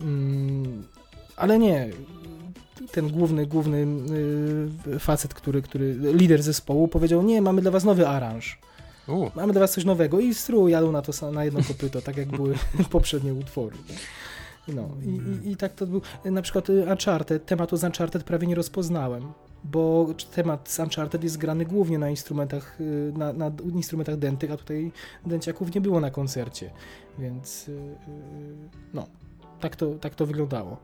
[0.00, 0.84] Mm,
[1.36, 1.90] ale nie,
[2.92, 3.86] ten główny, główny
[4.86, 8.58] y, facet, który, który, lider zespołu powiedział, nie, mamy dla was nowy aranż.
[9.08, 12.16] U, Mamy dla was coś nowego i stru jadą na to na jedno kopyto, tak
[12.16, 12.54] jak były
[12.90, 13.76] poprzednie utwory.
[14.68, 16.02] No i, i, i tak to był.
[16.24, 19.32] Na przykład y, Uncharted, tematu z Uncharted prawie nie rozpoznałem,
[19.64, 24.56] bo temat z Uncharted jest grany głównie na instrumentach, y, na, na instrumentach dętych, a
[24.56, 24.92] tutaj
[25.26, 26.70] dęciaków nie było na koncercie,
[27.18, 27.76] więc y, y,
[28.94, 29.06] no,
[29.60, 30.76] tak to, tak to wyglądało.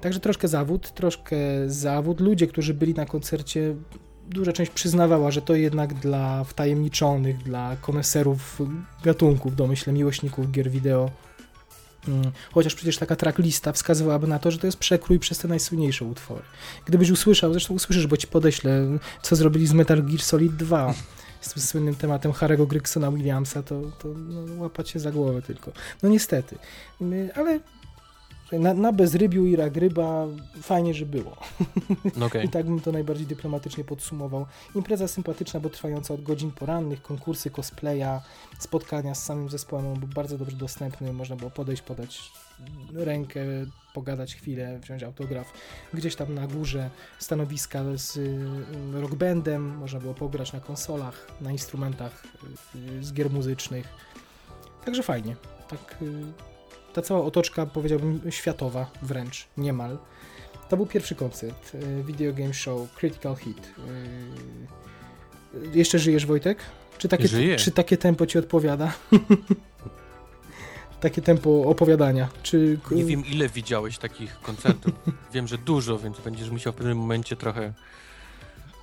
[0.00, 1.36] Także troszkę zawód, troszkę
[1.66, 2.20] zawód.
[2.20, 3.74] Ludzie, którzy byli na koncercie,
[4.30, 8.62] duża część przyznawała, że to jednak dla wtajemniczonych, dla koneserów
[9.04, 11.10] gatunków, domyślę miłośników gier wideo.
[12.08, 16.04] Mm, Chociaż przecież taka tracklista wskazywałaby na to, że to jest przekrój przez te najsłynniejsze
[16.04, 16.42] utwory.
[16.86, 20.94] Gdybyś usłyszał, zresztą usłyszysz, bo ci podeślę, co zrobili z Metal Gear Solid 2
[21.40, 25.72] z tym słynnym tematem Harry'ego Grigsona Williamsa, to, to no, łapać się za głowę tylko.
[26.02, 26.58] No niestety.
[27.00, 27.60] Mm, Ale
[28.58, 30.26] na, na bezrybiu i ragryba
[30.62, 31.36] fajnie, że było.
[32.26, 32.46] okej.
[32.46, 34.46] I tak bym to najbardziej dyplomatycznie podsumował.
[34.74, 38.20] Impreza sympatyczna, bo trwająca od godzin porannych, konkursy cosplaya,
[38.58, 42.32] spotkania z samym zespołem, on był bardzo dobrze dostępny, można było podejść, podać
[42.94, 43.40] rękę,
[43.94, 45.52] pogadać chwilę, wziąć autograf.
[45.94, 52.24] Gdzieś tam na górze stanowiska z y, rockbandem, można było pograć na konsolach, na instrumentach
[52.74, 53.88] y, z gier muzycznych.
[54.84, 55.36] Także fajnie.
[55.68, 56.51] Tak, y,
[56.92, 59.98] ta cała otoczka, powiedziałbym, światowa wręcz, niemal.
[60.68, 63.72] To był pierwszy koncert, y, Video Game Show, Critical Hit.
[65.54, 66.58] Y, Jeszcze żyjesz, Wojtek?
[66.98, 67.56] Czy takie, Żyję.
[67.56, 68.92] czy takie tempo ci odpowiada?
[71.00, 72.28] takie tempo opowiadania?
[72.42, 72.78] Czy...
[72.90, 74.92] Nie wiem, ile widziałeś takich koncertów.
[75.32, 77.72] wiem, że dużo, więc będziesz musiał w pewnym momencie trochę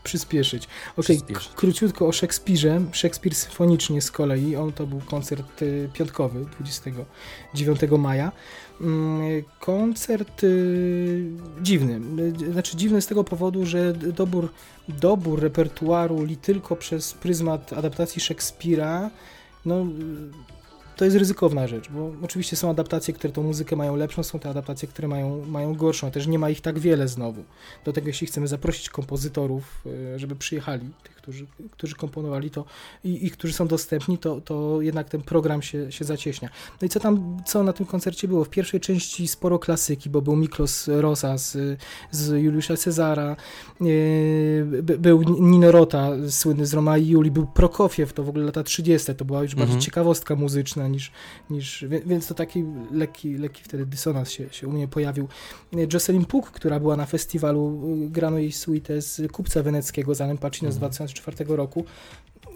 [0.04, 0.68] przyspieszyć.
[0.98, 2.82] Okej, k- króciutko o Szekspirze.
[2.92, 4.56] Szekspir symfonicznie z kolei.
[4.56, 8.32] On to był koncert y, piątkowy 29 maja.
[8.82, 11.24] Mm, Koncert y,
[11.62, 12.02] dziwny.
[12.50, 14.50] Y, Znaczy dziwny z tego powodu, że dobór,
[14.88, 19.10] dobór repertuaru li tylko przez pryzmat adaptacji Szekspira
[19.66, 19.86] no,
[21.00, 24.50] to jest ryzykowna rzecz, bo oczywiście są adaptacje, które tą muzykę mają lepszą, są te
[24.50, 26.12] adaptacje, które mają, mają gorszą.
[26.12, 27.44] Też nie ma ich tak wiele znowu.
[27.86, 29.86] Do tego, jeśli chcemy zaprosić kompozytorów,
[30.16, 32.66] y, żeby przyjechali, tych, którzy, którzy komponowali to
[33.04, 36.50] i, i którzy są dostępni, to, to jednak ten program się, się zacieśnia.
[36.82, 38.44] No i co tam, co na tym koncercie było?
[38.46, 41.80] W pierwszej części sporo klasyki, bo był Miklos Rosa z,
[42.12, 43.36] z Juliusza Cezara,
[43.82, 48.46] y, by- był Nino Rota, słynny z Roma i Julii, był Prokofiew, to w ogóle
[48.46, 49.82] lata 30., to była już bardziej Mhm.
[49.82, 51.12] ciekawostka muzyczna niż,
[51.50, 55.28] niż więc to taki lekki, lekki wtedy dysonans się, się u mnie pojawił.
[55.74, 60.22] Y, Jocelyn Puk, która była na festiwalu, y, grano jej suite z Kupca Weneckiego z
[60.22, 60.92] Anem Pacino z Mhm.
[61.22, 61.86] 2004 roku.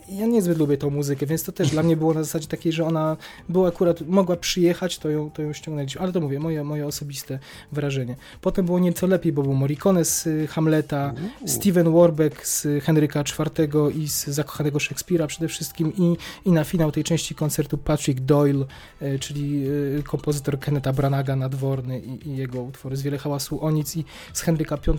[0.10, 2.86] Ja niezbyt lubię tą muzykę, więc to też dla mnie było na zasadzie takiej, że
[2.86, 3.18] ona
[3.50, 7.40] była akurat, mogła przyjechać, to ją, to ją ściągnęliśmy, ale to mówię, moje, moje osobiste
[7.72, 8.16] wrażenie.
[8.42, 11.48] Potem było nieco lepiej, bo był Morricone z y, Hamleta, Uuu.
[11.48, 16.92] Steven Warbeck z Henryka IV i z Zakochanego Szekspira przede wszystkim i, i na finał
[16.92, 18.66] tej części koncertu Patrick Doyle,
[19.02, 19.66] e, czyli
[20.00, 24.06] e, kompozytor Kenneta Branaga nadworny i, i jego utwory z Wiele Hałasu o nic i
[24.34, 24.94] z Henryka V.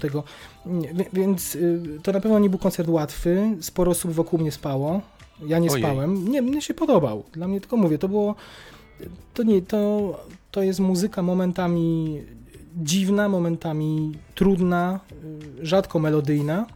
[0.67, 0.83] Mm,
[1.13, 4.94] Więc y, to na pewno nie był koncert łatwy, sporo osób wokół mnie spało,
[5.47, 5.83] ja nie Ojej.
[5.83, 8.35] spałem, nie, mnie się podobał, dla mnie tylko mówię, to było,
[9.35, 10.15] to nie, to,
[10.51, 12.21] to jest muzyka momentami
[12.77, 15.01] dziwna, momentami trudna,
[15.61, 16.67] y, rzadko melodyjna.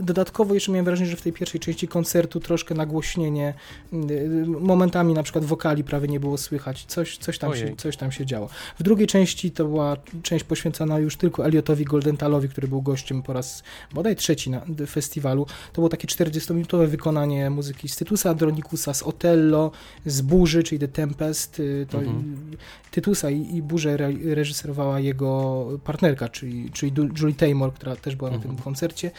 [0.00, 3.54] Dodatkowo jeszcze miałem wrażenie, że w tej pierwszej części koncertu troszkę nagłośnienie,
[3.92, 8.12] y, momentami na przykład wokali prawie nie było słychać, coś, coś, tam, się, coś tam
[8.12, 8.48] się działo.
[8.78, 13.32] W drugiej części to była część poświęcona już tylko Eliotowi Goldentalowi, który był gościem po
[13.32, 13.62] raz
[13.94, 15.46] bodaj trzeci na festiwalu.
[15.72, 19.70] To było takie 40-minutowe wykonanie muzyki z Tytusa Andronikusa, z Otello,
[20.06, 21.60] z Burzy, czyli The Tempest.
[21.60, 22.56] Y, to mhm.
[22.90, 28.30] Tytusa i, i Burzę re, reżyserowała jego partnerka, czyli, czyli Julie Taymor, która też była
[28.30, 28.48] mhm.
[28.48, 29.10] na tym koncercie.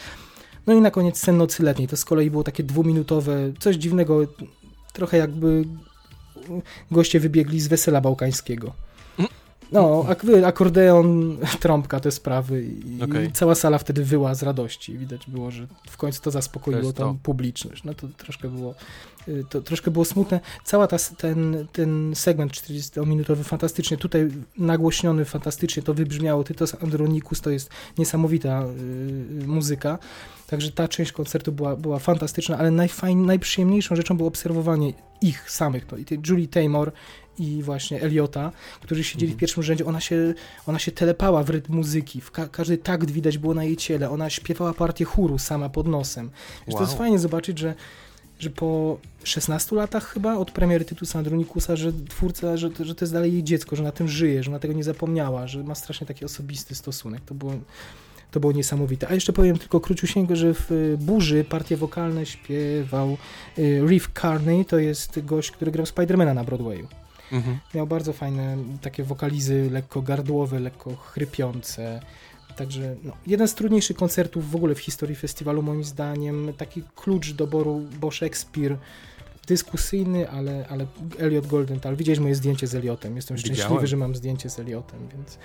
[0.66, 1.88] No i na koniec Sen Nocy Letniej.
[1.88, 4.20] To z kolei było takie dwuminutowe, coś dziwnego,
[4.92, 5.64] trochę jakby
[6.90, 8.72] goście wybiegli z wesela bałkańskiego.
[9.72, 13.30] No, ak akordeon, trąbka, te sprawy i, okay.
[13.30, 14.98] cała sala wtedy wyła z radości.
[14.98, 17.16] Widać było, że w końcu to zaspokoiło to.
[17.22, 17.84] publiczność.
[17.84, 18.74] No to troszkę było,
[19.50, 20.40] to troszkę było smutne.
[20.64, 24.28] Cała ta, ten, ten segment 40-minutowy fantastycznie, tutaj
[24.58, 26.44] nagłośniony fantastycznie, to wybrzmiało.
[26.44, 28.62] Tytos Andronikus to jest niesamowita
[29.42, 29.98] y, muzyka.
[30.46, 34.92] Także ta część koncertu była, była fantastyczna, ale najfajn, najprzyjemniejszą rzeczą było obserwowanie
[35.22, 35.86] ich samych.
[35.86, 36.92] To, i Julie Taymor
[37.38, 39.40] i właśnie Eliota, którzy siedzieli w mhm.
[39.40, 40.34] pierwszym rzędzie, ona się,
[40.66, 44.10] ona się telepała w rytm muzyki, w ka każdy takt widać było na jej ciele,
[44.10, 46.30] ona śpiewała partię chóru sama pod nosem.
[46.66, 46.76] Wow.
[46.76, 47.74] To jest fajnie zobaczyć, że
[48.38, 53.12] że po 16 latach chyba od premiery Tytusa Andronikusa, że twórca, że, że to jest
[53.12, 56.06] dalej jej dziecko, że na tym żyje, że ona tego nie zapomniała, że ma strasznie
[56.06, 57.20] taki osobisty stosunek.
[57.26, 57.52] To było,
[58.30, 59.08] to było niesamowite.
[59.08, 63.16] A jeszcze powiem tylko króciusieńko, że w Burzy partie wokalne śpiewał
[63.58, 66.88] y, Reeve Carney, to jest gość, który grał Spidermana na Broadwayu.
[67.32, 67.58] Mhm.
[67.74, 72.00] Miał bardzo fajne takie wokalizy, lekko gardłowe, lekko chrypiące.
[72.56, 76.52] Także no, jeden z trudniejszych koncertów w ogóle w historii festiwalu, moim zdaniem.
[76.56, 78.76] Taki klucz doboru, bo Shakespeare
[79.46, 80.86] dyskusyjny, ale, ale
[81.18, 81.96] Elliot Goldenthal.
[81.96, 83.16] Widziałeś moje zdjęcie z Elliotem.
[83.16, 83.56] Jestem Widziałem.
[83.56, 85.38] szczęśliwy, że mam zdjęcie z Elliotem, więc,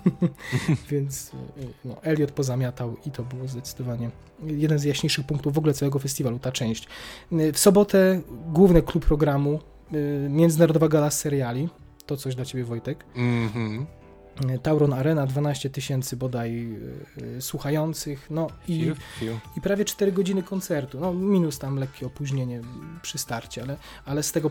[0.90, 1.30] więc
[1.84, 4.10] no, Elliot pozamiatał i to było zdecydowanie
[4.46, 6.88] jeden z jaśniejszych punktów w ogóle całego festiwalu, ta część.
[7.52, 8.20] W sobotę
[8.52, 9.60] główny klub programu
[9.94, 11.68] Y, międzynarodowa Gala Seriali.
[12.06, 13.04] To coś dla ciebie, Wojtek.
[13.16, 13.84] Mm-hmm.
[14.62, 16.76] Tauron Arena, 12 tysięcy bodaj
[17.36, 19.38] y, słuchających, no i, fiu, fiu.
[19.56, 22.60] i prawie 4 godziny koncertu, no minus tam lekkie opóźnienie
[23.02, 24.50] przy starcie, ale, ale z tego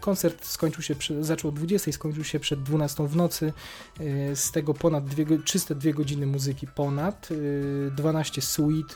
[0.00, 3.52] koncert skończył się, zaczął o 20, skończył się przed 12 w nocy,
[4.00, 7.28] y, z tego ponad dwie, 302 godziny muzyki ponad,
[7.90, 8.94] 12 suite,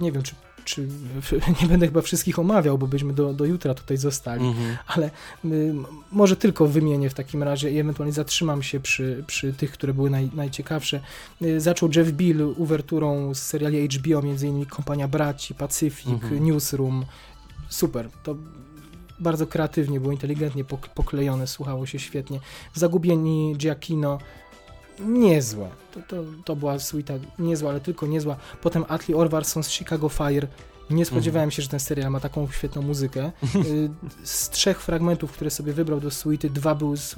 [0.00, 0.34] nie wiem czy
[0.68, 0.88] czy
[1.62, 4.76] nie będę chyba wszystkich omawiał, bo byśmy do, do jutra tutaj zostali, mhm.
[4.86, 5.10] ale
[5.44, 5.74] y,
[6.12, 10.10] może tylko wymienię w takim razie i ewentualnie zatrzymam się przy, przy tych, które były
[10.10, 11.00] naj, najciekawsze.
[11.42, 16.44] Y, zaczął Jeff Bill uwerturą z seriali HBO, między innymi Kompania Braci, Pacyfik, mhm.
[16.44, 17.04] Newsroom.
[17.68, 18.36] Super, to
[19.20, 20.64] bardzo kreatywnie, było inteligentnie
[20.94, 22.40] poklejone, słuchało się świetnie.
[22.74, 24.18] Zagubieni Giacchino,
[25.00, 25.68] niezłe.
[25.94, 28.36] To, to, to była suita niezła, ale tylko niezła.
[28.62, 30.48] Potem Atli Orvarson z Chicago Fire.
[30.90, 33.32] Nie spodziewałem się, że ten serial ma taką świetną muzykę.
[33.56, 33.90] Y,
[34.24, 37.16] z trzech fragmentów, które sobie wybrał do suity, dwa były z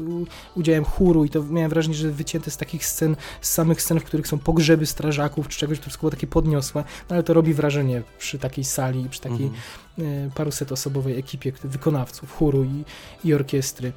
[0.56, 4.04] udziałem chóru i to miałem wrażenie, że wycięte z takich scen, z samych scen, w
[4.04, 7.54] których są pogrzeby strażaków czy czegoś, to wszystko było takie podniosłe, no ale to robi
[7.54, 10.26] wrażenie przy takiej sali, przy takiej mhm.
[10.26, 12.84] Y, paruset osobowej ekipie wykonawców, chóru i,
[13.24, 13.92] i orkiestry.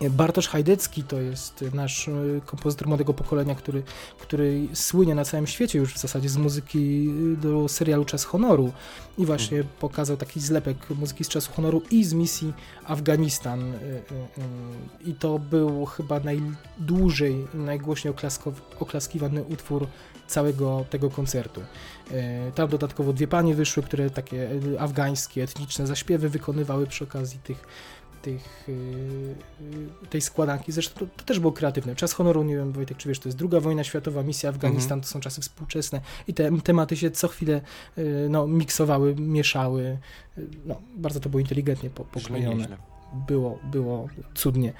[0.00, 2.12] Bartosz Hajdecki to jest nasz e,
[2.46, 3.82] kompozytor młodego pokolenia, który,
[4.18, 8.72] który słynie na całym świecie już w zasadzie z muzyki e, do serialu Czas Honoru
[9.18, 9.72] i właśnie hmm.
[9.80, 12.52] pokazał taki zlepek muzyki z Czasu Honoru i z misji
[12.84, 13.78] Afganistan e,
[15.04, 18.14] i to był chyba najdłużej, najgłośniej
[18.80, 19.86] oklaskiwany utwór
[20.26, 21.60] całego tego koncertu.
[22.54, 24.48] Tam dodatkowo dwie panie wyszły, które takie
[24.78, 27.64] afgańskie, etniczne zaśpiewy wykonywały przy okazji tych
[28.22, 28.72] tych, y,
[30.02, 30.72] y, tej składanki.
[30.72, 31.96] Zresztą to, to, też było kreatywne.
[31.96, 35.02] Czas honoru, nie wiem Wojtek, czy wiesz, to jest druga wojna światowa, misja Afganistan, mhm.
[35.02, 37.60] to są czasy współczesne i te tematy się co chwilę
[37.98, 39.98] y, no, miksowały, mieszały.
[40.64, 42.68] No, bardzo to było inteligentnie poklejone.
[43.28, 44.72] Było, było cudnie.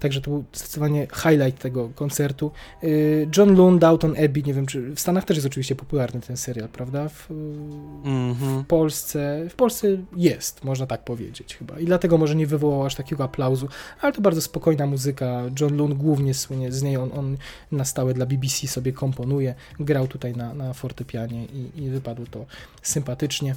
[0.00, 2.50] Także to był zdecydowanie highlight tego koncertu.
[2.84, 6.36] Y, John Loon, Downton Abbey, nie wiem, czy w Stanach też jest oczywiście popularny ten
[6.36, 7.08] serial, prawda?
[7.08, 8.62] W, mm -hmm.
[8.62, 11.78] w Polsce, w Polsce jest, można tak powiedzieć chyba.
[11.78, 13.68] I dlatego może nie wywołał aż takiego aplauzu,
[14.00, 15.42] ale to bardzo spokojna muzyka.
[15.60, 17.36] John Loon głównie słynie z niej, on, on
[17.72, 19.54] na stałe dla BBC sobie komponuje.
[19.80, 22.46] Grał tutaj na, na fortepianie i, i wypadło to
[22.82, 23.54] sympatycznie.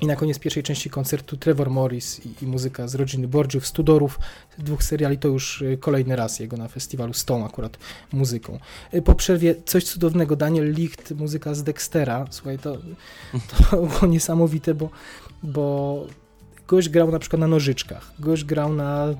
[0.00, 4.18] I na koniec pierwszej części koncertu Trevor Morris i, i muzyka z rodziny Borgiów, Studorów,
[4.58, 7.78] dwóch seriali, to już y, kolejny raz jego na festiwalu z tą akurat
[8.12, 8.58] muzyką.
[8.94, 12.78] Y, po przerwie coś cudownego, Daniel Licht, muzyka z Dextera, słuchaj, to,
[13.48, 14.90] to było niesamowite, bo,
[15.42, 16.06] bo
[16.68, 19.14] Gość grał na przykład na nożyczkach, gość grał na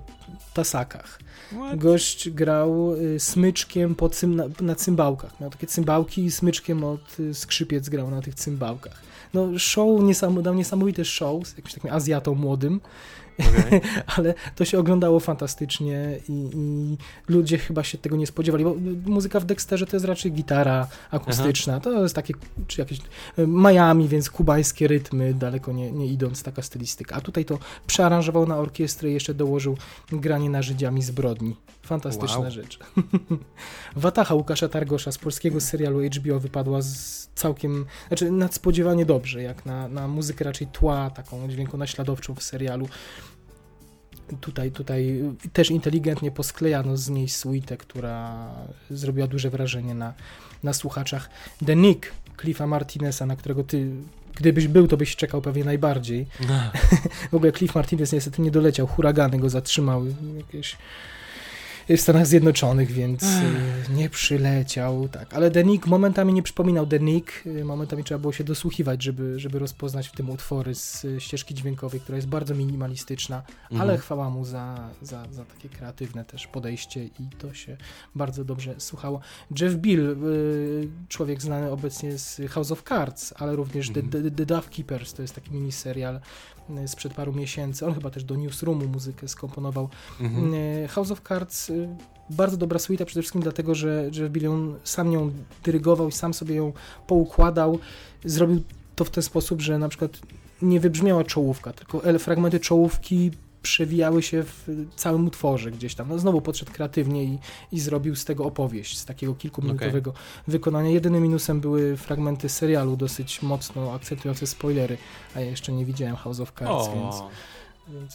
[0.55, 1.19] tasakach,
[1.53, 1.79] What?
[1.79, 5.41] gość grał y, smyczkiem po cym, na, na cymbałkach.
[5.41, 9.08] Miał takie cymbałki i smyczkiem od skrzypiec grał na tych cymbałkach.
[9.35, 12.81] No show, niesam, dał niesamowity show z jakimś takim Azjatą młodym,
[13.39, 13.81] Okej.
[14.17, 16.97] ale to się oglądało fantastycznie i, i
[17.29, 18.75] ludzie chyba się tego nie spodziewali, bo
[19.07, 22.35] muzyka w Dexterze to jest raczej gitara akustyczna, to jest takie,
[22.67, 27.17] czy jakieś e, Miami, więc kubańskie rytmy, daleko nie, nie idąc, taka stylistyka.
[27.17, 29.77] A tutaj to przearanżował na orkiestrę i jeszcze dołożył
[30.13, 31.57] granie na Żydziami zbrodni.
[31.89, 32.51] Fantastyczna Wow.
[32.51, 32.78] rzecz.
[33.97, 39.89] Watacha Łukasza Targosza z polskiego serialu HBO wypadła z całkiem, znaczy nadspodziewanie dobrze, jak na,
[39.89, 42.89] na muzykę raczej tła, taką dźwiękonaśladowczą w serialu.
[44.40, 48.48] Tutaj, tutaj też inteligentnie posklejano z niej suite, która
[48.90, 50.15] zrobiła duże wrażenie na,
[50.62, 51.31] na słuchaczach.
[51.66, 53.90] The Nick Cliffa Martineza, na którego ty,
[54.35, 56.27] gdybyś był, to byś czekał pewnie najbardziej.
[57.32, 60.77] W ogóle Cliff Martinez niestety nie doleciał, huragany go zatrzymały jakieś
[61.97, 63.27] w Stanach Zjednoczonych, więc y,
[63.93, 65.35] nie przyleciał, tak.
[65.35, 69.39] Ale The Nick momentami nie przypominał The Nick, y, momentami trzeba było się dosłuchiwać, żeby,
[69.40, 73.98] żeby rozpoznać w tym utwory z y, ścieżki dźwiękowej, która jest bardzo minimalistyczna, ale Mhm.
[74.01, 77.77] chwała mu za, za, za takie kreatywne też podejście i to się
[78.15, 79.20] bardzo dobrze słuchało.
[79.60, 80.16] Jeff Bill,
[81.09, 84.24] człowiek znany obecnie z House of Cards, ale również The, Mhm.
[84.24, 86.20] The, The Dove Keepers, to jest taki miniserial
[86.86, 87.86] sprzed paru miesięcy.
[87.86, 89.89] On chyba też do Newsroomu muzykę skomponował.
[90.20, 90.55] Mhm.
[90.85, 91.89] E, House of Cards, y,
[92.31, 95.31] bardzo dobra suita przede wszystkim dlatego, że Jeff Bill ją sam ją
[95.65, 96.73] dyrygował i sam sobie ją
[97.07, 97.78] poukładał.
[98.24, 98.62] Zrobił
[98.97, 100.19] to w ten sposób, że na przykład
[100.62, 103.31] nie wybrzmiała czołówka, tylko fragmenty czołówki
[103.63, 106.09] przewijały się w całym utworze gdzieś tam.
[106.09, 107.39] No znowu podszedł kreatywnie i,
[107.73, 110.13] i zrobił z tego opowieść, z takiego kilkuminutowego
[110.47, 110.91] wykonania.
[110.91, 114.99] Jedynym minusem były fragmenty serialu dosyć mocno akcentujące spoilery,
[115.35, 117.15] a ja jeszcze nie widziałem House of Cards, O, więc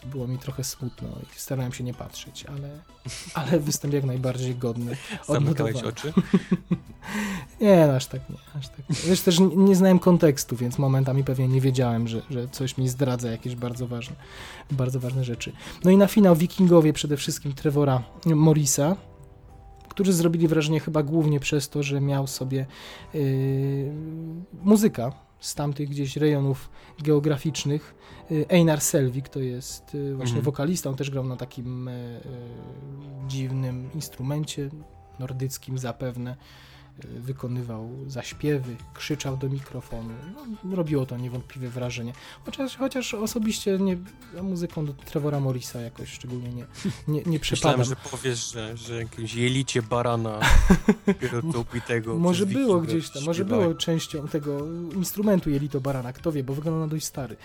[0.06, 2.80] było mi trochę smutno i starałem się nie patrzeć, ale,
[3.50, 4.98] ale występ jak najbardziej godny.
[5.28, 6.14] zamykałeś oczy?
[7.62, 8.96] Nie, no aż tak nie, aż tak nie.
[9.08, 12.90] Wiesz, też nie, nie znałem kontekstu, więc momentami pewnie nie wiedziałem, że, że coś mi
[12.90, 14.16] zdradza jakieś bardzo ważne,
[14.72, 15.52] bardzo ważne rzeczy.
[15.84, 18.96] No i na finał Wikingowie przede wszystkim Trevora Morrisa,
[19.90, 22.66] którzy zrobili wrażenie chyba głównie przez to, że miał sobie
[23.14, 23.92] yy,
[24.64, 26.70] muzyka z tamtych gdzieś rejonów
[27.00, 27.96] geograficznych.
[28.30, 30.46] Yy, Einar Selvik to jest yy, właśnie Mhm.
[30.46, 34.70] wokalista, on też grał na takim yy, dziwnym instrumencie,
[35.20, 36.36] nordyckim zapewne.
[37.20, 40.10] Wykonywał zaśpiewy, krzyczał do mikrofonu.
[40.64, 42.14] No, robiło to niewątpliwie wrażenie.
[42.46, 43.98] Chociaż, chociaż osobiście nie,
[44.42, 46.66] muzyką do Trevora Morrisa jakoś szczególnie nie,
[47.08, 47.40] nie, nie.
[47.52, 50.40] Myślałem, że powiesz, że, że jakieś jelicie barana
[51.60, 52.16] upitego.
[52.20, 56.80] Może było gdzieś tam, może było częścią tego instrumentu jelito barana, kto wie, bo wygląda
[56.80, 57.36] na dość stary.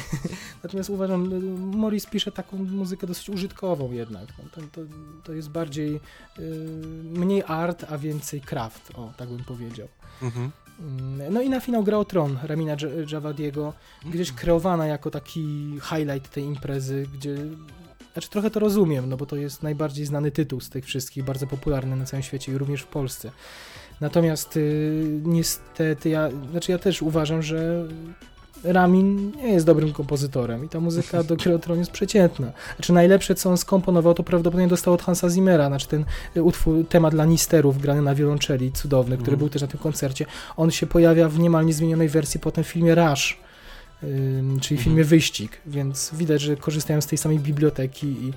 [0.62, 4.26] Natomiast uważam, Morris pisze taką muzykę dosyć użytkową jednak.
[4.38, 4.80] No, to, to,
[5.24, 6.00] to jest bardziej
[6.38, 6.40] y,
[7.04, 8.40] mniej art, a więcej
[8.94, 9.88] o, tak bym powiedział.
[10.22, 10.50] Mhm.
[10.80, 12.76] Mm, No i na finał grał Tron Ramina
[13.12, 13.72] Javadiego,
[14.04, 17.36] gdzieś kreowana jako taki highlight tej imprezy, gdzie
[18.12, 21.46] znaczy trochę to rozumiem, no bo to jest najbardziej znany tytuł z tych wszystkich, bardzo
[21.46, 23.30] popularny na całym świecie i również w Polsce.
[24.00, 27.88] Natomiast y, niestety ja, znaczy ja też uważam, że
[28.72, 32.52] Ramin nie jest dobrym kompozytorem i ta muzyka do Gry o Tron jest przeciętna.
[32.76, 36.04] Znaczy najlepsze, co on skomponował, to prawdopodobnie dostał od Hansa Zimmera, znaczy ten
[36.36, 39.38] y, utwór, temat dla Nisterów grany na wiolonczeli, cudowny, który Mhm.
[39.38, 40.26] był też na tym koncercie.
[40.56, 43.38] On się pojawia w niemal niezmienionej wersji potem w filmie Rush,
[44.02, 44.84] ym, czyli Mhm.
[44.84, 48.32] filmie Wyścig, więc widać, że korzystają z tej samej biblioteki i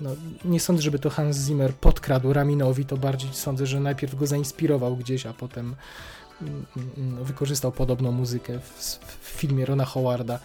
[0.00, 0.10] no,
[0.44, 4.96] nie sądzę, żeby to Hans Zimmer podkradł Raminowi, to bardziej sądzę, że najpierw go zainspirował
[4.96, 5.78] gdzieś, a potem mm, mm,
[7.22, 10.38] wykorzystał podobną muzykę w, w filmie Rona Howarda.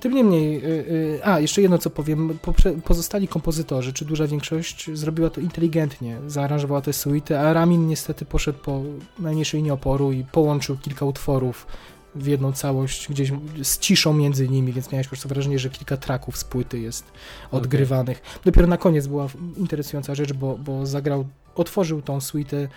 [0.00, 2.38] Tym niemniej, y, y, a jeszcze jedno co powiem,
[2.84, 8.58] pozostali kompozytorzy, czy duża większość zrobiła to inteligentnie, zaaranżowała tę suite, a Ramin niestety poszedł
[8.58, 8.82] po
[9.18, 11.66] najmniejszej linii oporu i połączył kilka utworów
[12.14, 13.32] w jedną całość, gdzieś
[13.62, 17.04] z ciszą między nimi, więc miałeś po prostu wrażenie, że kilka traków z płyty jest
[17.50, 18.22] odgrywanych.
[18.44, 21.24] Dopiero na koniec była interesująca rzecz, bo, bo zagrał,
[21.54, 22.68] otworzył tą suite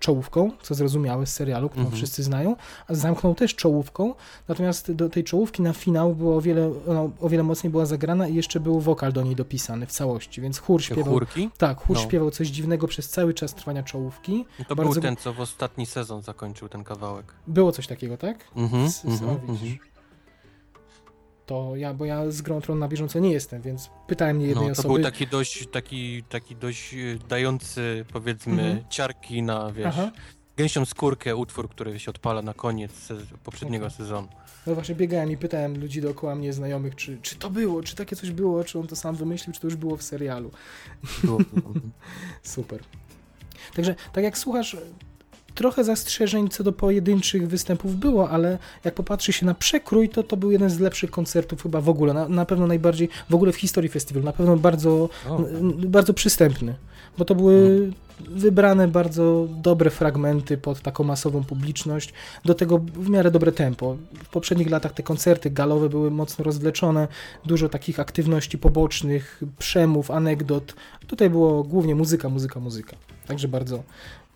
[0.00, 1.96] czołówką, co zrozumiałe z serialu, którą Mhm.
[1.96, 2.56] wszyscy znają,
[2.88, 4.14] a zamknął też czołówką,
[4.48, 8.28] natomiast do tej czołówki na finał było o wiele, ona o wiele mocniej była zagrana
[8.28, 11.50] i jeszcze był wokal do niej dopisany w całości, więc chór śpiewał, chórki?
[11.58, 12.02] tak, chór No.
[12.02, 14.44] śpiewał coś dziwnego przez cały czas trwania czołówki.
[14.58, 17.34] No To Bardzo- był ten, co w ostatni sezon zakończył ten kawałek.
[17.46, 18.44] Było coś takiego, tak?
[18.56, 19.72] Mhm, o, widzisz.
[19.72, 19.78] mhm.
[21.46, 24.68] To ja, bo ja z Grą Tron na bieżąco nie jestem, więc pytałem nie jednej
[24.68, 24.94] No, to osoby.
[24.94, 28.84] był taki dość, taki, taki dość y, dający, powiedzmy, Mhm.
[28.90, 30.10] ciarki na, wiesz, Aha.
[30.56, 33.96] Gęsią skórkę, utwór, który się odpala na koniec sez poprzedniego Okay.
[33.96, 34.28] sezonu.
[34.66, 38.16] No właśnie biegałem i pytałem ludzi dookoła mnie, znajomych, czy, czy to było, czy takie
[38.16, 40.50] coś było, czy on to sam wymyślił, czy to już było w serialu.
[41.24, 41.38] Było,
[42.42, 42.80] Super.
[43.74, 44.76] Także tak jak słuchasz,
[45.56, 50.36] trochę zastrzeżeń co do pojedynczych występów było, ale jak popatrzy się na przekrój, to to
[50.36, 53.56] był jeden z lepszych koncertów chyba w ogóle, na, na pewno najbardziej w ogóle w
[53.56, 56.74] historii festiwalu, na pewno bardzo, o, n- bardzo przystępny,
[57.18, 57.90] bo to były
[58.28, 62.12] wybrane bardzo dobre fragmenty pod taką masową publiczność,
[62.44, 63.96] do tego w miarę dobre tempo.
[64.24, 67.08] W poprzednich latach te koncerty galowe były mocno rozwleczone,
[67.46, 70.74] dużo takich aktywności pobocznych, przemów, anegdot.
[71.06, 72.96] Tutaj było głównie muzyka, muzyka, muzyka.
[73.26, 73.82] Także bardzo,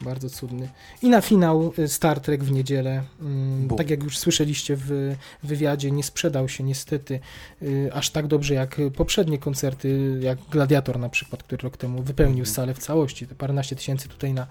[0.00, 0.68] bardzo cudny.
[1.02, 3.02] I na finał y, Star Trek w niedzielę.
[3.20, 3.78] Mm, Bum.
[3.78, 7.20] Tak jak już słyszeliście w wywiadzie, nie sprzedał się niestety
[7.62, 12.38] y, aż tak dobrze jak poprzednie koncerty, jak Gladiator na przykład, który rok temu wypełnił
[12.38, 12.54] Mhm.
[12.54, 13.26] salę w całości.
[13.26, 14.46] Te paręnaście tysięcy tutaj na,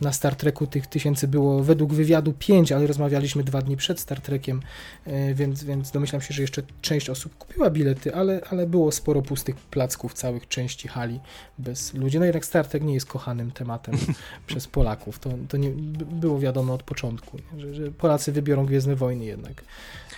[0.00, 4.20] na Star Treku tych tysięcy było według wywiadu pięć, ale rozmawialiśmy dwa dni przed Star
[4.20, 4.62] Trekiem,
[5.06, 9.22] y, więc, więc domyślam się, że jeszcze część osób kupiła bilety, ale, ale było sporo
[9.22, 11.20] pustych placków całych części hali
[11.58, 12.18] bez ludzi.
[12.18, 13.94] No jednak Star Trek nie jest kochanym tematem
[14.46, 15.18] przez Polaków.
[15.18, 19.64] To, to nie, by- było wiadomo od początku, że, że Polacy wybiorą Gwiezdne Wojny jednak.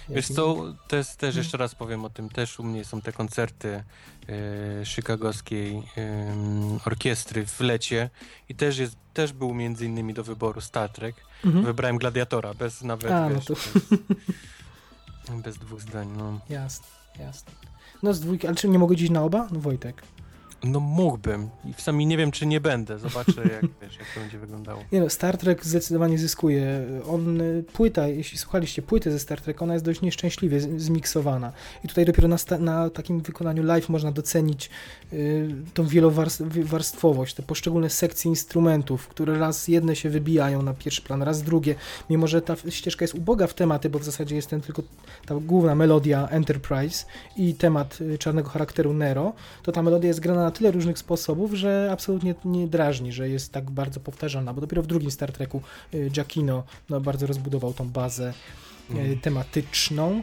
[0.08, 3.68] Wiesz co, też, też jeszcze raz powiem o tym, też u mnie są te koncerty
[3.68, 3.82] e,
[4.84, 8.10] chicagowskiej em, orkiestry w lecie
[8.48, 11.14] i też jest, też był między innymi do wyboru Star Trek.
[11.44, 11.64] Mhm.
[11.64, 16.40] Wybrałem Gladiatora, bez nawet, A, no wiesz, to- bez, bez dwóch zdań, no.
[16.48, 16.86] Jasne,
[17.18, 17.52] jasne.
[18.02, 19.48] No z dwójki, ale czy nie mogę iść na oba?
[19.50, 20.02] No Wojtek.
[20.64, 24.20] No mógłbym i w sumie nie wiem, czy nie będę, zobaczę jak, wiesz, jak to
[24.20, 24.84] będzie wyglądało.
[24.92, 26.86] Nie no, Star Trek zdecydowanie zyskuje.
[27.08, 31.52] On, y, płyta, jeśli słuchaliście płyty ze Star Trek, ona jest dość nieszczęśliwie zmiksowana.
[31.84, 34.70] I tutaj dopiero na, na takim wykonaniu live można docenić
[35.12, 41.22] y, tą wielowarstwowość, te poszczególne sekcje instrumentów, które raz jedne się wybijają na pierwszy plan,
[41.22, 41.74] raz drugie.
[42.10, 44.82] Mimo, że ta ścieżka jest uboga w tematy, bo w zasadzie jest ten tylko
[45.26, 47.06] ta główna melodia Enterprise
[47.36, 49.32] i temat y, czarnego charakteru Nero,
[49.62, 53.52] to ta melodia jest grana na tyle różnych sposobów, że absolutnie nie drażni, że jest
[53.52, 55.62] tak bardzo powtarzalna, bo dopiero w drugim Star Treku
[55.94, 59.18] y, Giacchino no, bardzo rozbudował tą bazę y, Mhm.
[59.20, 60.22] tematyczną.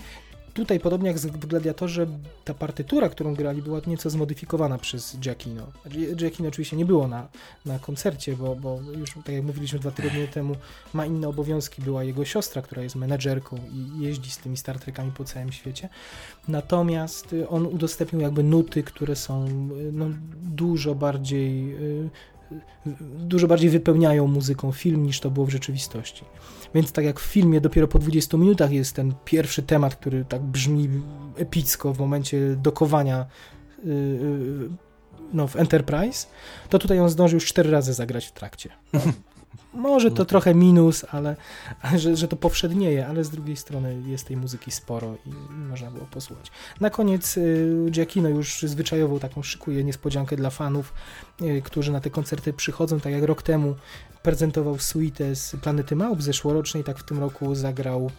[0.58, 2.08] Tutaj, podobnie jak w Gladiatorze,
[2.46, 5.68] ta partytura, którą grali, była nieco zmodyfikowana przez Giacchino.
[5.82, 7.28] Znaczy, Giacchino oczywiście nie było na,
[7.66, 10.56] na koncercie, bo, bo już, tak jak mówiliśmy dwa tygodnie temu,
[10.94, 11.82] ma inne obowiązki.
[11.82, 15.90] Była jego siostra, która jest menedżerką i jeździ z tymi Star Trekami po całym świecie.
[16.48, 20.06] Natomiast y, on udostępnił jakby nuty, które są y, no,
[20.44, 22.10] dużo bardziej y,
[23.20, 26.26] dużo bardziej wypełniają muzyką film niż to było w rzeczywistości.
[26.76, 30.42] Więc tak jak w filmie dopiero po 20 minutach jest ten pierwszy temat, który tak
[30.42, 30.90] brzmi
[31.38, 33.26] epicko w momencie dokowania
[33.86, 34.70] y, y,
[35.34, 36.28] no, w Enterprise,
[36.70, 38.70] to tutaj on zdążył już cztery razy zagrać w trakcie.
[39.74, 41.36] Może to trochę minus, ale
[41.96, 45.92] że, że to powszednieje, ale z drugiej strony jest tej muzyki sporo i, i można
[45.92, 46.52] było posłuchać.
[46.80, 50.94] Na koniec y, Giacchino już zwyczajowo taką szykuje niespodziankę dla fanów,
[51.42, 53.76] y, którzy na te koncerty przychodzą, tak jak rok temu
[54.24, 58.12] prezentował suite z Planety Małp zeszłorocznej, tak w tym roku zagrał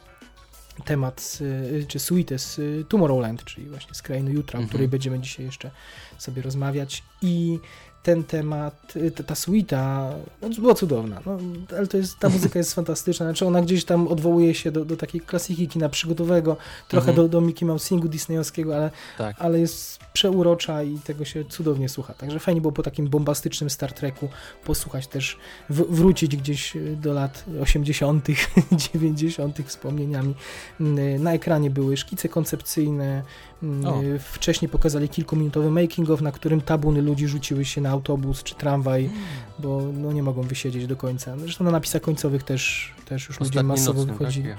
[0.84, 1.39] temat,
[1.81, 4.68] y, czy suite z Tomorrowland, czyli właśnie z Krainy Jutra, o Mhm.
[4.68, 5.70] której będziemy dzisiaj jeszcze
[6.18, 7.58] sobie rozmawiać i
[8.02, 10.10] ten temat, y, ta, ta suita
[10.43, 11.39] no, była cudowna, no,
[11.78, 14.97] ale to jest, ta muzyka jest fantastyczna, znaczy ona gdzieś tam odwołuje się do, do
[14.97, 16.57] takiej klasyki kina przygodowego,
[16.89, 17.17] trochę Mhm.
[17.28, 19.36] do, do Mickey Mousingu disneyowskiego, ale, Tak.
[19.39, 22.15] ale jest przeurocza i tego się cudownie słucha.
[22.15, 24.28] Także fajnie było po takim bombastycznym Star Treku
[24.65, 25.39] posłuchać też,
[25.70, 28.27] w, wrócić gdzieś y, do lat 80.,
[28.73, 29.59] 90.
[29.67, 30.35] wspomnieniami.
[30.81, 33.23] Mm, Na ekranie były szkice koncepcyjne.
[33.62, 34.02] mm, O.
[34.33, 39.10] Wcześniej pokazali kilkuminutowy making of, na którym tabuny ludzi rzuciły się na autobus czy tramwaj,
[39.58, 41.39] bo no, nie mogą wysiedzieć do końca.
[41.39, 44.49] Zresztą na napisach końcowych też, też już ludzie Ostatni masowo nocny, wychodzili.
[44.49, 44.58] Tak?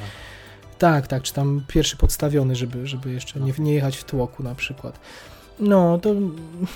[0.80, 4.56] Tak, tak, czy tam pierwszy podstawiony, żeby, żeby jeszcze nie, nie jechać w tłoku na
[4.56, 5.00] przykład.
[5.60, 6.16] No, to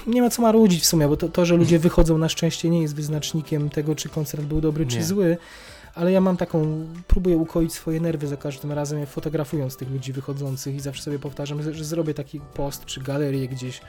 [0.08, 2.82] nie ma co marudzić w sumie, bo to, to, że ludzie wychodzą na szczęście nie
[2.82, 5.04] jest wyznacznikiem tego, czy koncert był dobry, czy Nie.
[5.04, 5.38] zły,
[5.96, 10.76] ale ja mam taką, próbuję ukoić swoje nerwy za każdym razem, fotografując tych ludzi wychodzących
[10.76, 13.82] i zawsze sobie powtarzam, że zrobię taki post czy galerię gdzieś,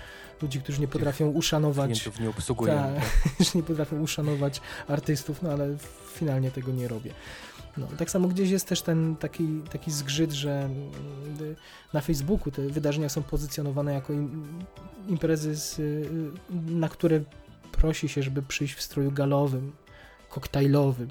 [0.43, 2.81] ludzi, którzy nie potrafią uszanować Klientów nie obsługujemy.
[2.81, 3.05] tak,
[3.39, 3.47] Tak.
[3.47, 5.77] że nie potrafią uszanować artystów, no ale
[6.15, 7.11] finalnie tego nie robię.
[7.77, 10.69] No, tak samo gdzieś jest też ten taki, taki zgrzyt, że
[11.93, 14.59] na Facebooku te wydarzenia są pozycjonowane jako im,
[15.09, 16.09] imprezy, z, y,
[16.51, 17.21] na które
[17.73, 19.73] prosi się, żeby przyjść w stroju galowym,
[20.29, 21.09] koktajlowym,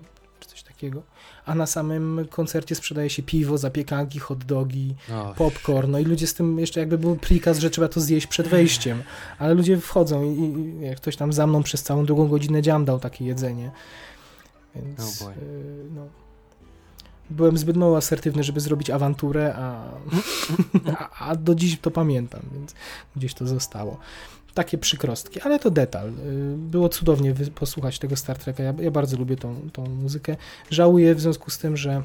[0.64, 1.02] coś takiego,
[1.46, 6.28] a na samym koncercie sprzedaje się piwo, zapiekanki, hot dogi, O, popcorn, no i ludzie
[6.28, 9.04] z tym jeszcze jakby był prikaz, że trzeba to zjeść przed wejściem,
[9.40, 13.00] ale ludzie wchodzą i, i jak ktoś tam za mną przez całą drugą godzinę dziamdał
[13.00, 13.72] takie jedzenie.
[14.76, 15.36] Więc Oh y,
[15.96, 16.08] no.
[17.30, 19.92] Byłem zbyt mało asertywny, żeby zrobić awanturę, a,
[21.00, 22.76] a, a do dziś to pamiętam, więc
[23.16, 23.98] gdzieś to zostało.
[24.54, 26.10] Takie przykrostki, ale to detal.
[26.10, 26.14] Y,
[26.58, 28.64] Było cudownie posłuchać tego Star Treka.
[28.64, 30.36] Ja, ja bardzo lubię tą, tą muzykę.
[30.70, 32.04] Żałuję w związku z tym, że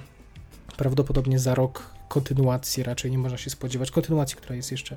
[0.76, 3.90] prawdopodobnie za rok kontynuacji raczej nie można się spodziewać.
[3.90, 4.96] Kontynuacji, która jest jeszcze,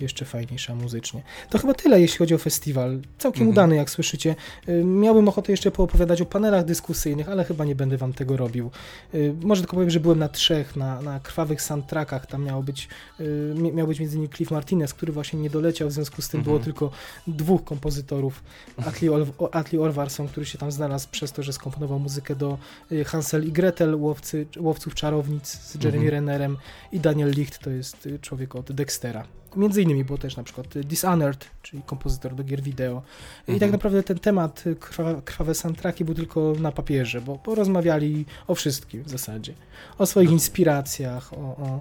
[0.00, 1.22] jeszcze fajniejsza muzycznie.
[1.50, 3.00] To chyba tyle, jeśli chodzi o festiwal.
[3.18, 3.50] Całkiem Mhm.
[3.50, 4.34] udany, jak słyszycie.
[4.68, 8.70] Y, Miałbym ochotę jeszcze poopowiadać o panelach dyskusyjnych, ale chyba nie będę wam tego robił.
[9.14, 12.26] Y, Może tylko powiem, że byłem na trzech, na, na krwawych soundtrackach.
[12.26, 12.88] Tam miało być,
[13.20, 16.28] y, mi- miał być między innymi Cliff Martinez, który właśnie nie doleciał, w związku z
[16.28, 16.52] tym Mhm.
[16.56, 16.90] było tylko
[17.26, 18.42] dwóch kompozytorów.
[18.86, 22.58] Atli, Ol- Atli Orvarson, który się tam znalazł przez to, że skomponował muzykę do
[23.06, 26.10] Hansel i Gretel, łowcy, łowców czarownic z Jeremy Mhm.
[26.10, 26.51] Rennerem
[26.92, 29.24] i Daniel Licht to jest y, człowiek od Dextera.
[29.56, 33.02] Między innymi było też na przykład y, Dishonored, czyli kompozytor do gier wideo.
[33.48, 33.58] I Mhm.
[33.60, 38.54] tak naprawdę ten temat y, krwa, krwawe soundtracki był tylko na papierze, bo porozmawiali o
[38.54, 39.54] wszystkim w zasadzie.
[39.98, 41.80] O swoich inspiracjach, o, o,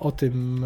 [0.00, 0.64] o tym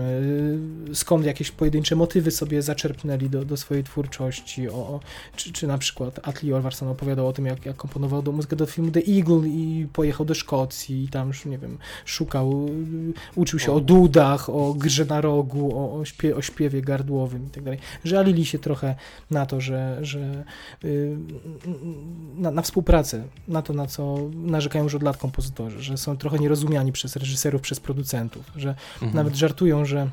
[0.91, 5.01] y, skąd jakieś pojedyncze motywy sobie zaczerpnęli do, do swojej twórczości, o,
[5.37, 8.67] czy, czy na przykład Atli Orvarson opowiadał o tym, jak, jak komponował do muzykę do
[8.67, 13.59] filmu The Eagle i pojechał do Szkocji i tam już, nie wiem, szukał, y, uczył
[13.59, 13.75] się O.
[13.75, 17.79] o dudach, o grze na rogu, o, o, śpie, o śpiewie gardłowym i tak dalej.
[18.05, 18.95] Żalili się trochę
[19.31, 20.45] na to, że, że
[20.85, 21.17] y,
[22.37, 26.39] na, na współpracę, na to, na co narzekają już od lat kompozytorzy, że są trochę
[26.39, 29.20] nierozumiani przez reżyserów, przez producentów, że Mhm.
[29.21, 30.09] Nawet żartują, że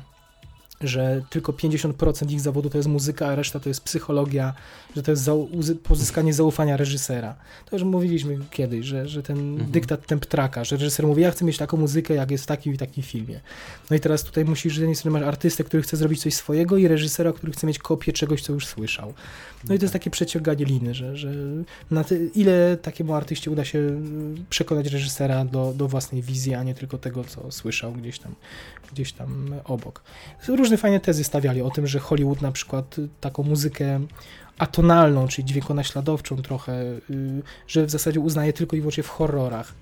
[0.80, 4.54] że tylko 50% ich zawodu to jest muzyka, a reszta to jest psychologia,
[4.96, 7.34] że to jest uzy- pozyskanie zaufania reżysera.
[7.70, 9.70] To już mówiliśmy kiedyś, że, że ten Mhm.
[9.70, 12.78] dyktat temptraka, że reżyser mówi, ja chcę mieć taką muzykę, jak jest w takim i
[12.78, 13.40] takim filmie.
[13.90, 16.88] No i teraz tutaj musisz, że strony masz artystę, który chce zrobić coś swojego i
[16.88, 19.14] reżysera, który chce mieć kopię czegoś, co już słyszał.
[19.68, 21.32] No i to jest takie przeciąganie liny, że, że
[22.34, 23.94] ile takiemu artyście uda się y,
[24.50, 28.34] przekonać reżysera do, do własnej wizji, a nie tylko tego, co słyszał gdzieś tam,
[28.92, 30.02] gdzieś tam obok.
[30.68, 34.00] Różne fajne tezy stawiali o tym, że Hollywood na przykład y, taką muzykę
[34.58, 39.74] atonalną, czyli dźwiękonaśladowczą trochę, y, że w zasadzie uznaje tylko i wyłącznie w horrorach.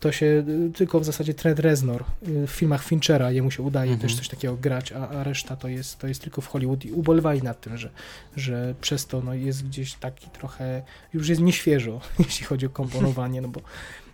[0.00, 4.08] To się y, tylko w zasadzie Trent Reznor w filmach Finchera jemu się udaje Mhm.
[4.08, 6.92] też coś takiego grać, a, a reszta to jest, to jest tylko w Hollywood i
[6.92, 7.90] ubolewali nad tym, że,
[8.36, 10.82] że przez to no, jest gdzieś taki trochę,
[11.14, 13.60] już jest nieświeżo, jeśli chodzi o komponowanie, no bo,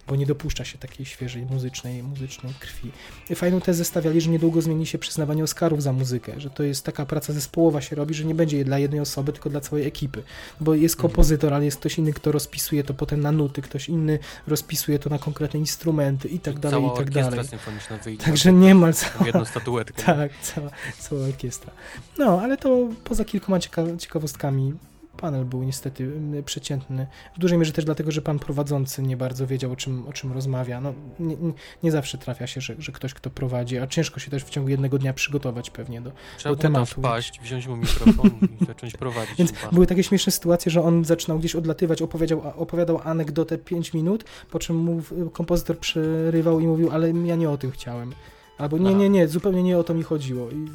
[0.09, 2.91] bo nie dopuszcza się takiej świeżej muzycznej, muzycznej krwi.
[3.35, 7.07] Fajną tezę stawiali, że niedługo zmieni się przyznawanie Oscarów za muzykę, że to jest taka
[7.07, 10.23] praca zespołowa się robi, że nie będzie je dla jednej osoby, tylko dla całej ekipy,
[10.61, 11.11] bo jest Mhm.
[11.11, 15.11] kompozytor, ale jest ktoś inny, kto rozpisuje to potem na nuty, ktoś inny rozpisuje to
[15.11, 17.45] na konkretne instrumenty i tak dalej, Cała i tak dalej.
[17.49, 18.25] symfoniczna wyjdzie.
[18.25, 20.03] Także niemal cała, jedną statuetkę.
[20.15, 21.73] tak, cała, cała orkiestra.
[22.19, 24.73] No, ale to poza kilkoma cieka- ciekawostkami
[25.17, 27.07] panel był niestety mm, przeciętny.
[27.37, 30.33] W dużej mierze też dlatego, że pan prowadzący nie bardzo wiedział, o czym, o czym
[30.33, 30.81] rozmawia.
[30.81, 31.37] No, nie,
[31.83, 34.69] nie, zawsze trafia się, że, że ktoś, kto prowadzi, a ciężko się też w ciągu
[34.69, 36.13] jednego dnia przygotować pewnie do...
[36.39, 37.01] Trzeba do tematu.
[37.01, 39.37] wpaść, wziąć mu mikrofon i zacząć prowadzić.
[39.39, 44.25] Więc były takie śmieszne sytuacje, że on zaczynał gdzieś odlatywać, opowiedział, opowiadał anegdotę 5 minut,
[44.51, 45.03] po czym mu
[45.33, 48.13] kompozytor przerywał i mówił, ale ja nie o tym chciałem.
[48.59, 48.99] Albo nie, Aha.
[48.99, 50.51] nie, nie, zupełnie nie o to mi chodziło.
[50.51, 50.71] I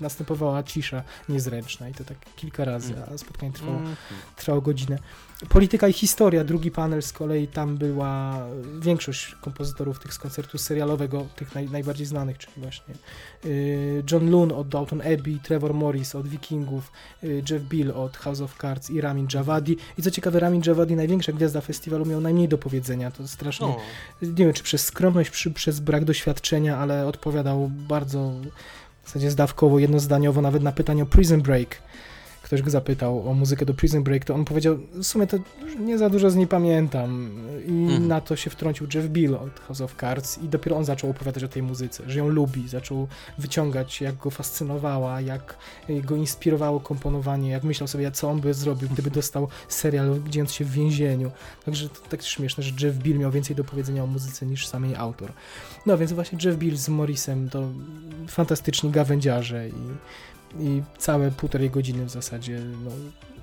[0.00, 3.96] następowała cisza niezręczna i to tak kilka razy, a spotkanie trwało, Mhm.
[4.36, 4.98] trwało godzinę.
[5.48, 8.38] Polityka i historia, drugi panel z kolei, tam była
[8.80, 12.94] większość kompozytorów tych z koncertu serialowego, tych naj, najbardziej znanych, czyli właśnie
[13.44, 16.92] y, John Loon od Downton Abbey, Trevor Morris od Wikingów,
[17.24, 19.76] y, Jeff Bill od House of Cards i Ramin Djawadi.
[19.98, 23.10] I co ciekawe, Ramin Djawadi, największa gwiazda festiwalu, miał najmniej do powiedzenia.
[23.10, 23.76] To strasznie, No,
[24.22, 28.32] nie wiem, czy przez skromność, przy, przez brak doświadczenia, ale odpowiadał bardzo
[29.02, 31.82] w zasadzie zdawkowo, jednozdaniowo, nawet na pytanie o Prison Break.
[32.46, 35.76] Ktoś go zapytał o muzykę do Prison Break, to on powiedział, w sumie to już
[35.78, 37.30] nie za dużo z niej pamiętam.
[37.66, 38.08] I Mhm.
[38.08, 41.44] na to się wtrącił Jeff Bill od House of Cards i dopiero on zaczął opowiadać
[41.44, 43.08] o tej muzyce, że ją lubi, zaczął
[43.38, 45.56] wyciągać, jak go fascynowała, jak
[46.04, 50.64] go inspirowało komponowanie, jak myślał sobie, co on by zrobił, gdyby dostał serial dziejąc się
[50.64, 51.30] w więzieniu.
[51.64, 54.84] Także to tak śmieszne, że Jeff Bill miał więcej do powiedzenia o muzyce niż sam
[54.84, 55.32] jej autor.
[55.86, 57.62] No więc właśnie Jeff Bill z Morrisem to
[58.28, 59.72] fantastyczni gawędziarze i,
[60.60, 62.90] i całe półtorej godziny w zasadzie no,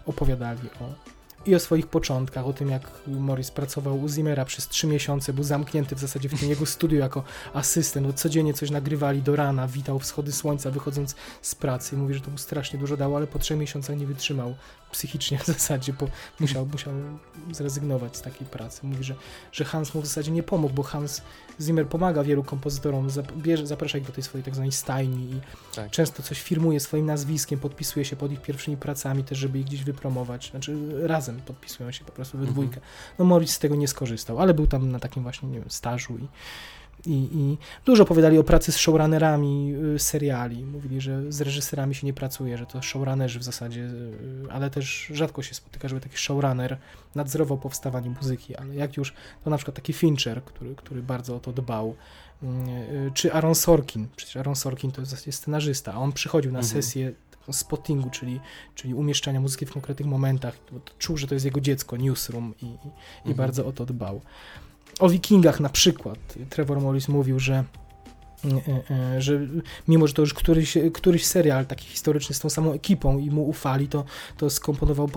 [0.05, 1.13] opowiadali o,
[1.45, 5.43] i o swoich początkach, o tym jak Morris pracował u Zimmera przez trzy miesiące, był
[5.43, 7.23] zamknięty w zasadzie w tym jego studiu jako
[7.53, 11.97] asystent, bo codziennie coś nagrywali do rana, witał wschody słońca wychodząc z pracy.
[11.97, 14.55] Mówi, że to mu strasznie dużo dało, ale po trzech miesiącach nie wytrzymał
[14.93, 16.07] psychicznie w zasadzie, bo
[16.39, 16.93] musiał, musiał
[17.51, 18.79] zrezygnować z takiej pracy.
[18.83, 19.15] Mówi, że,
[19.51, 21.21] że Hans mu w zasadzie nie pomógł, bo Hans
[21.61, 23.07] Zimmer pomaga wielu kompozytorom,
[23.37, 25.41] bierze, zaprasza ich do tej swojej tak zwanej stajni i
[25.75, 25.91] Tak.
[25.91, 29.83] często coś firmuje swoim nazwiskiem, podpisuje się pod ich pierwszymi pracami też, żeby ich gdzieś
[29.83, 30.49] wypromować.
[30.51, 32.53] Znaczy razem podpisują się po prostu we Mhm.
[32.53, 32.81] dwójkę.
[33.19, 36.17] No Morris z tego nie skorzystał, ale był tam na takim właśnie, nie wiem, stażu
[36.17, 36.27] i,
[37.05, 40.65] i, i dużo opowiadali o pracy z showrunnerami y, seriali.
[40.65, 45.07] Mówili, że z reżyserami się nie pracuje, że to showrunnerzy w zasadzie, y, ale też
[45.13, 46.77] rzadko się spotyka, żeby taki showrunner
[47.15, 49.13] nadzorował powstawanie muzyki, ale jak już,
[49.43, 51.95] to na przykład taki Fincher, który, który bardzo o to dbał,
[52.43, 56.51] y, y, czy Aaron Sorkin, przecież Aaron Sorkin to jest jest scenarzysta, a on przychodził
[56.51, 56.81] na Mhm.
[56.83, 57.11] sesję
[57.51, 58.39] spottingu, czyli,
[58.75, 60.57] czyli umieszczania muzyki w konkretnych momentach,
[60.99, 62.75] czuł, że to jest jego dziecko, Newsroom i, i, i
[63.17, 63.35] Mhm.
[63.35, 64.21] bardzo o to dbał.
[64.99, 66.17] O Wikingach na przykład.
[66.49, 67.63] Trevor Morris mówił, że
[68.45, 69.39] e, e, że
[69.87, 73.49] mimo, że to już któryś, któryś serial taki historyczny z tą samą ekipą i mu
[73.49, 74.05] ufali, to,
[74.37, 75.09] to skomponował,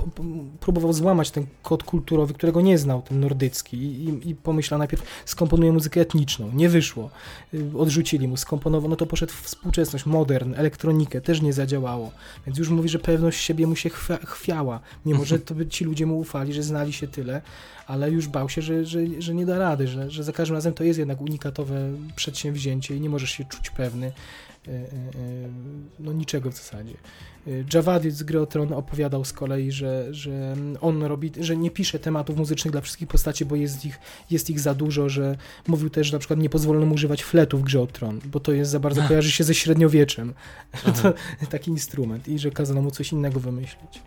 [0.61, 3.77] próbował złamać ten kod kulturowy, którego nie znał, ten nordycki.
[3.77, 7.11] I, i- i pomyślał najpierw skomponuje muzykę etniczną, nie wyszło,
[7.55, 12.11] Y, odrzucili mu, skomponował, no to poszedł w współczesność, modern, elektronikę, też nie zadziałało,
[12.47, 15.85] więc już mówi, że pewność siebie mu się chwia, chwiała, mimo, że to by ci
[15.85, 17.43] ludzie mu ufali, że znali się tyle,
[17.87, 20.75] ale już bał się, że, że, że nie da rady, że, że za każdym razem
[20.75, 24.83] to jest jednak unikatowe przedsięwzięcie i nie możesz się czuć pewny e, e, e,
[26.01, 26.95] no niczego w zasadzie.
[27.47, 31.99] E, Javadi z Gry Tron opowiadał z kolei, że, że on robi, że nie pisze
[31.99, 33.99] tematów muzycznych dla wszystkich postaci, bo jest ich,
[34.31, 37.59] jest ich za dużo, że mówił też, że na przykład nie pozwolono mu używać fletu
[37.59, 40.35] w Grze o Tron, bo to jest za bardzo kojarzy się ze średniowieczem.
[41.03, 41.15] To,
[41.51, 44.03] taki instrument i że kazano mu coś innego wymyślić.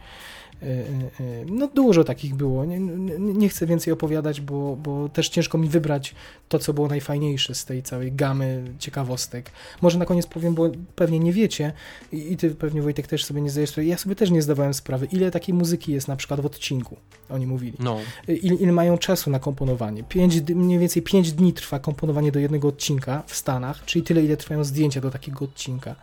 [0.63, 2.65] E, e, e, No dużo takich było.
[2.65, 2.79] Nie,
[3.19, 6.15] nie, chcę więcej opowiadać, bo, bo też ciężko mi wybrać
[6.49, 9.51] to, co było najfajniejsze z tej całej gamy ciekawostek.
[9.81, 11.73] Może na koniec powiem, bo pewnie nie wiecie
[12.11, 13.77] i, i ty pewnie Wojtek też sobie nie zdajesz.
[13.77, 16.97] Ja sobie też nie zdawałem sprawy, ile takiej muzyki jest na przykład w odcinku.
[17.29, 17.77] Oni mówili.
[17.79, 17.97] No,
[18.27, 20.03] Ile, ile mają czasu na komponowanie?
[20.03, 24.37] Pięć, mniej więcej 5 dni trwa komponowanie do jednego odcinka w Stanach, czyli tyle, ile
[24.37, 25.95] trwają zdjęcia do takiego odcinka.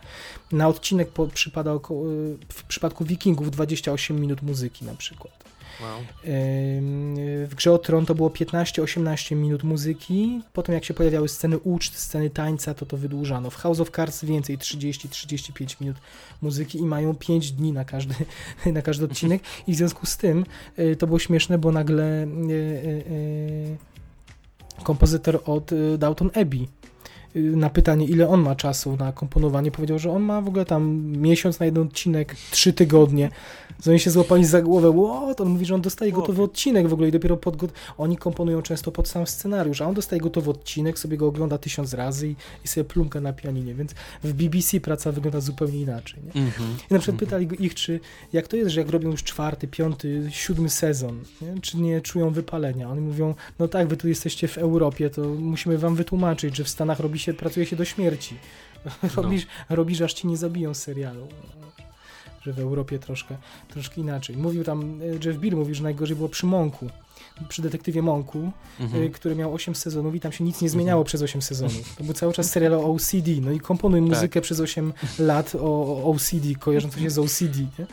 [0.53, 2.05] Na odcinek po, przypada około,
[2.49, 5.45] w przypadku Wikingów 28 minut muzyki na przykład.
[5.81, 6.01] wow.
[7.47, 10.41] W grze o Tron to było 15-18 minut muzyki.
[10.53, 13.51] Potem, jak się pojawiały sceny uczt, sceny tańca, to to wydłużano.
[13.51, 15.97] W House of Cards więcej 30-35 minut
[16.43, 18.15] muzyki i mają 5 dni na każdy,
[18.73, 19.43] na każdy odcinek.
[19.67, 20.45] I w związku z tym
[20.79, 23.77] y, to było śmieszne, bo nagle y, y, y,
[24.85, 26.69] kompozytor od y, Downton Abbey y,
[27.37, 31.13] na pytanie, ile on ma czasu na komponowanie, powiedział, że on ma w ogóle tam
[31.17, 33.31] miesiąc na jeden odcinek, trzy tygodnie.
[33.89, 35.41] Oni się złapali za głowę, what?
[35.41, 37.57] On mówi, że on dostaje gotowy odcinek w ogóle i dopiero pod...
[37.99, 41.95] Oni komponują często pod sam scenariusz, a on dostaje gotowy odcinek, sobie go ogląda tysiąc
[41.95, 46.43] razy i, i sobie plumka na pianinie, więc w BBC praca wygląda zupełnie inaczej, nie?
[46.43, 46.69] Mhm.
[46.91, 48.01] I na przykład pytali go ich, czy
[48.33, 51.61] jak to jest, że jak robią już czwarty, piąty, siódmy sezon, nie?
[51.61, 52.91] czy nie czują wypalenia?
[52.91, 56.69] Oni mówią, no tak, wy tu jesteście w Europie, to musimy wam wytłumaczyć, że w
[56.69, 58.37] Stanach robi się, pracuje się do śmierci.
[59.17, 61.29] robisz, robisz, aż ci nie zabiją z serialu.
[62.43, 63.37] Że w Europie troszkę,
[63.69, 64.37] troszkę inaczej.
[64.37, 66.91] Mówił tam, e, Jeff Beer mówił, że najgorzej było przy Monku.
[67.49, 69.03] Przy detektywie Monku, Mhm.
[69.03, 71.97] y, który miał 8 sezonów i tam się nic nie zmieniało przez 8 sezonów.
[71.99, 75.59] To był cały czas serial o OCD, no i komponuj muzykę przez 8 lat o,
[76.05, 77.87] o OCD, kojarzącą się z OCD, nie?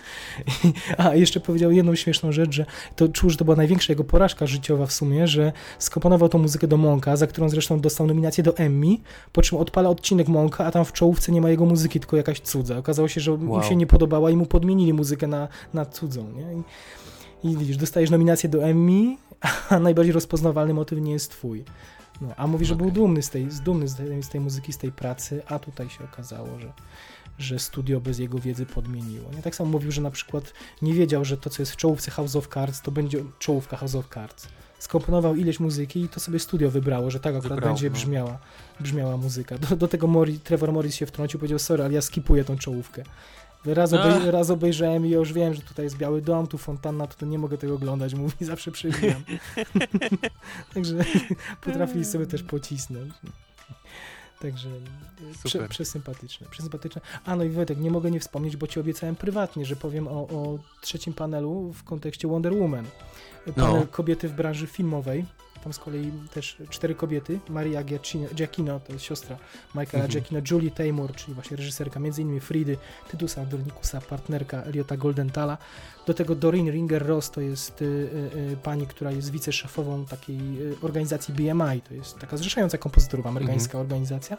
[1.05, 4.47] A jeszcze powiedział jedną śmieszną rzecz, że to czuł, że to była największa jego porażka
[4.47, 8.57] życiowa w sumie, że skomponował tą muzykę do Monka, za którą zresztą dostał nominację do
[8.57, 8.97] Emmy,
[9.31, 12.39] po czym odpala odcinek Monka, a tam w czołówce nie ma jego muzyki, tylko jakaś
[12.39, 12.77] cudza.
[12.77, 13.57] Okazało się, że Wow.
[13.57, 16.41] im się nie podobała i mu podmienili muzykę na, na cudzą, nie?
[16.59, 16.63] I,
[17.43, 19.17] i widzisz, dostajesz nominację do Emmy,
[19.69, 21.63] a najbardziej rozpoznawalny motyw nie jest twój.
[22.21, 22.95] No, a mówi, że był Okej.
[22.95, 26.03] dumny z tej, dumny z tej, z tej muzyki, z tej pracy, a tutaj się
[26.03, 26.73] okazało, że,
[27.37, 29.31] że studio bez jego wiedzy podmieniło.
[29.35, 29.41] Nie?
[29.41, 32.35] Tak samo mówił, że na przykład nie wiedział, że to, co jest w czołówce House
[32.35, 34.47] of Cards, to będzie czołówka House of Cards.
[34.79, 37.95] Skomponował ileś muzyki i to sobie studio wybrało, że tak akurat Wybrało, będzie no.
[37.95, 38.39] brzmiała,
[38.79, 39.57] brzmiała muzyka.
[39.57, 43.03] Do, do tego Mori, Trevor Morris się wtrącił, powiedział, sorry, ale ja skipuję tą czołówkę.
[43.65, 44.25] Raz, obej, Ach.
[44.25, 47.25] raz obejrzałem i ja już wiem, że tutaj jest Biały Dom, tu fontanna, to, to
[47.25, 49.23] nie mogę tego oglądać, mówi, zawsze przewijam.
[50.73, 50.95] Także
[51.65, 53.13] potrafili sobie też pocisnąć.
[54.41, 54.69] Także
[55.43, 55.69] prze, Super.
[55.69, 57.01] przesympatyczne, przesympatyczne.
[57.25, 60.11] A no i Wojtek, nie mogę nie wspomnieć, bo ci obiecałem prywatnie, że powiem o,
[60.11, 62.85] o trzecim panelu w kontekście Wonder Woman.
[63.55, 63.87] Panel No.
[63.91, 65.25] kobiety w branży filmowej.
[65.63, 67.39] Tam z kolei też cztery kobiety.
[67.49, 69.37] Maria Giacchino, Giacchino to jest siostra
[69.75, 70.11] Michaela Mhm.
[70.11, 72.39] Giacchino, Julie Taymor, czyli właśnie reżyserka m.in.
[72.39, 72.77] Fridy,
[73.11, 75.57] Tytusa Andronikusa, partnerka Eliota Goldentala.
[76.07, 80.75] Do tego Doreen Ringer-Ross to jest y, y, y, pani, która jest wiceszefową takiej y,
[80.81, 84.37] organizacji BMI, to jest taka zrzeszająca kompozytorów amerykańska organizacja.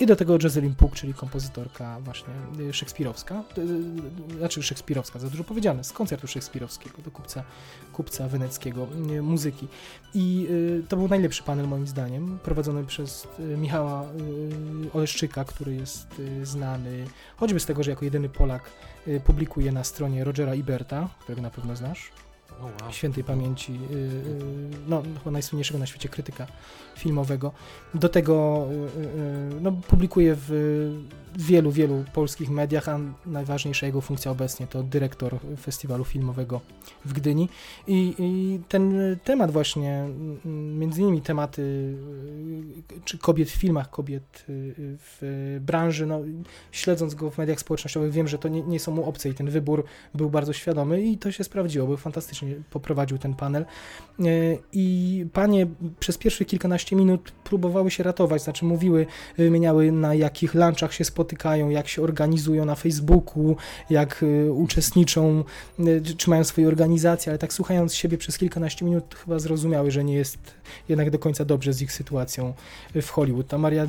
[0.00, 5.44] I do tego Jocelyn Puk, czyli kompozytorka właśnie y, szekspirowska, y, znaczy szekspirowska, za dużo
[5.44, 7.44] powiedziane, z koncertu szekspirowskiego do kupca,
[7.92, 9.68] kupca weneckiego y, muzyki.
[10.14, 15.74] I y, to był najlepszy panel moim zdaniem, prowadzony przez y, Michała y, Oleszczyka, który
[15.74, 17.04] jest y, znany
[17.36, 18.70] choćby z tego, że jako jedyny Polak
[19.08, 22.10] y, publikuje na stronie Rogera Iberta, którego na pewno znasz.
[22.90, 24.20] Świętej pamięci, y, y,
[24.88, 26.46] no chyba najsłynniejszego na świecie krytyka
[26.96, 27.52] filmowego.
[27.94, 28.66] Do tego
[28.96, 30.50] y, no, publikuje w
[31.36, 36.60] wielu, wielu polskich mediach, a najważniejsza jego funkcja obecnie to dyrektor festiwalu filmowego
[37.04, 37.48] w Gdyni.
[37.86, 38.94] I, i ten
[39.24, 40.04] temat właśnie,
[40.44, 46.20] między innymi tematy y, czy kobiet w filmach, kobiet y, w branży, no,
[46.72, 49.50] śledząc go w mediach społecznościowych wiem, że to nie, nie są mu obce i ten
[49.50, 49.84] wybór
[50.14, 53.62] był bardzo świadomy i to się sprawdziło, bo fantastycznie poprowadził ten panel.
[53.62, 54.24] E,
[54.72, 55.66] I panie
[56.00, 59.06] przez pierwszych kilkanaście minut próbowały się ratować, znaczy mówiły,
[59.38, 63.56] wymieniały na jakich lunchach się spotykają, jak się organizują na Facebooku,
[63.90, 65.44] jak y, uczestniczą,
[65.80, 70.04] y, czy- mają swoje organizacje, ale tak słuchając siebie przez kilkanaście minut chyba zrozumiały, że
[70.04, 70.38] nie jest
[70.88, 72.54] jednak do końca dobrze z ich sytuacją
[72.94, 73.46] w Hollywood.
[73.48, 73.86] Ta Maria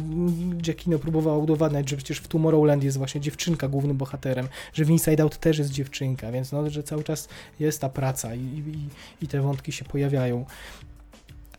[0.57, 5.23] Giacchino próbowała udowadniać, że przecież w Tomorrowland jest właśnie dziewczynka głównym bohaterem, że w Inside
[5.23, 7.29] Out też jest dziewczynka, więc no, że cały czas
[7.59, 10.45] jest ta praca i, i, i te wątki się pojawiają.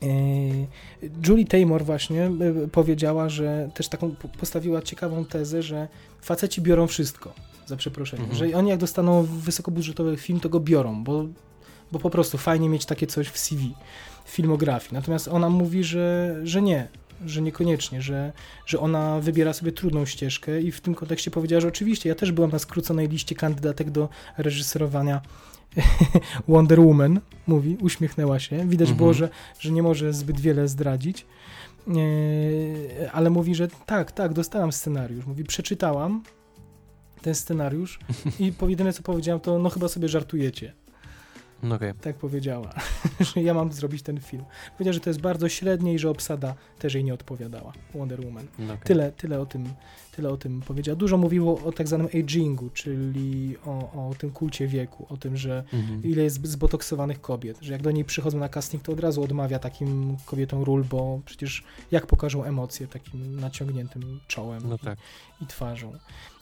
[0.03, 5.87] Yy, Julie Taymor właśnie yy, powiedziała, że też taką po- postawiła ciekawą tezę, że
[6.21, 7.33] faceci biorą wszystko,
[7.65, 8.49] za przeproszeniem, Mhm.
[8.51, 11.25] że oni jak dostaną wysokobudżetowy film, to go biorą, bo,
[11.91, 13.73] bo po prostu fajnie mieć takie coś w CV,
[14.25, 14.93] w filmografii.
[14.93, 16.87] Natomiast ona mówi, że, że nie,
[17.25, 18.31] że niekoniecznie, że,
[18.65, 22.31] że ona wybiera sobie trudną ścieżkę i w tym kontekście powiedziała, że oczywiście ja też
[22.31, 25.21] byłam na skróconej liście kandydatek do reżyserowania
[26.47, 28.57] Wonder Woman, mówi, uśmiechnęła się.
[28.57, 28.97] Widać Mhm.
[28.97, 29.29] było, że,
[29.59, 31.25] że nie może zbyt wiele zdradzić.
[31.87, 35.25] E, ale mówi, że tak, tak, dostałam scenariusz.
[35.25, 36.23] Mówi, przeczytałam
[37.21, 37.99] ten scenariusz
[38.39, 40.73] i jedyne co powiedziałam to, no chyba sobie żartujecie.
[41.63, 41.93] No okej.
[42.01, 42.73] Tak powiedziała,
[43.33, 44.43] że ja mam zrobić ten film.
[44.77, 47.73] Powiedziała, że to jest bardzo średnie i że obsada też jej nie odpowiadała.
[47.93, 48.47] Wonder Woman.
[48.59, 48.85] No okej.
[48.85, 49.73] Tyle, tyle, o tym,
[50.15, 50.95] tyle o tym powiedziała.
[50.95, 55.63] Dużo mówiło o tak zwanym agingu, czyli o, o tym kulcie wieku, o tym, że
[55.73, 56.03] Mhm.
[56.03, 59.59] ile jest zbotoksowanych kobiet, że jak do niej przychodzą na casting, to od razu odmawia
[59.59, 64.99] takim kobietom ról, bo przecież jak pokażą emocje takim naciągniętym czołem No i, tak.
[65.41, 65.93] i twarzą.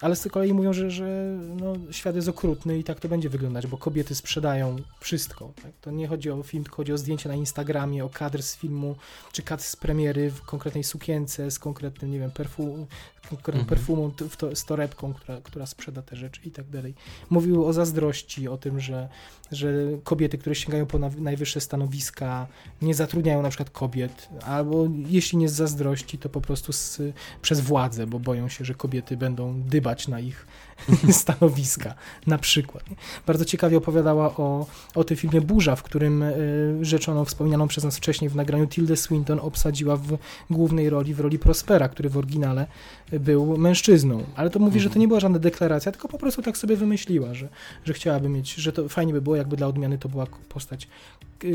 [0.02, 3.68] Ale z kolei mówią, że, że no, świat jest okrutny i tak to będzie wyglądać,
[3.68, 5.54] bo kobiety sprzedają wszystko.
[5.64, 5.72] Tak?
[5.82, 8.96] To nie chodzi o film, tylko chodzi o zdjęcie na Instagramie, o kadr z filmu,
[9.32, 12.86] czy kadr z premiery w konkretnej sukience, z konkretnym, nie wiem, perfum,
[13.30, 13.78] konkretną Mhm.
[13.78, 16.94] perfumą, to, z torebką, która, która sprzeda te rzeczy i tak dalej.
[17.30, 19.10] Mówił o zazdrości, o tym, że,
[19.52, 19.74] że
[20.04, 22.48] kobiety, które sięgają po na- najwyższe stanowiska,
[22.82, 27.02] nie zatrudniają na przykład kobiet, albo jeśli nie z zazdrości, to po prostu z,
[27.42, 30.48] przez władzę, bo boją się, że kobiety będą dybać na ich
[31.22, 31.94] stanowiska,
[32.28, 32.84] na przykład.
[33.28, 37.98] Bardzo ciekawie opowiadała o, o tym filmie Burza, w którym y, rzeczoną, wspomnianą przez nas
[37.98, 40.18] wcześniej w nagraniu Tildę Swinton obsadziła w
[40.50, 42.68] głównej roli, w roli Prospera, który w oryginale
[43.12, 44.24] był mężczyzną.
[44.36, 47.34] Ale to mówi, że to nie była żadna deklaracja, tylko po prostu tak sobie wymyśliła,
[47.34, 47.50] że,
[47.86, 50.88] że chciałaby mieć, że to fajnie by było, jakby dla odmiany to była postać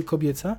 [0.05, 0.57] kobieca.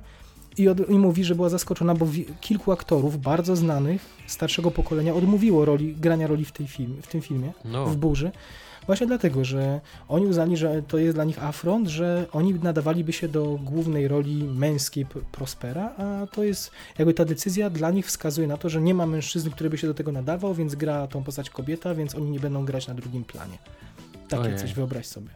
[0.58, 2.06] I, od, I mówi, że była zaskoczona, bo
[2.40, 7.20] kilku aktorów bardzo znanych, starszego pokolenia, odmówiło roli, grania roli w, tej film, w tym
[7.20, 7.86] filmie No.
[7.86, 8.30] w burzy.
[8.86, 13.28] Właśnie dlatego, że oni uznali, że to jest dla nich afront, że oni nadawaliby się
[13.28, 18.56] do głównej roli męskiej Prospera, a to jest jakby ta decyzja dla nich wskazuje na
[18.56, 21.50] to, że nie ma mężczyzny, który by się do tego nadawał, więc gra tą postać
[21.50, 23.58] kobieta, więc oni nie będą grać na drugim planie.
[24.28, 24.58] Takie Ojej.
[24.58, 25.28] coś wyobraź sobie.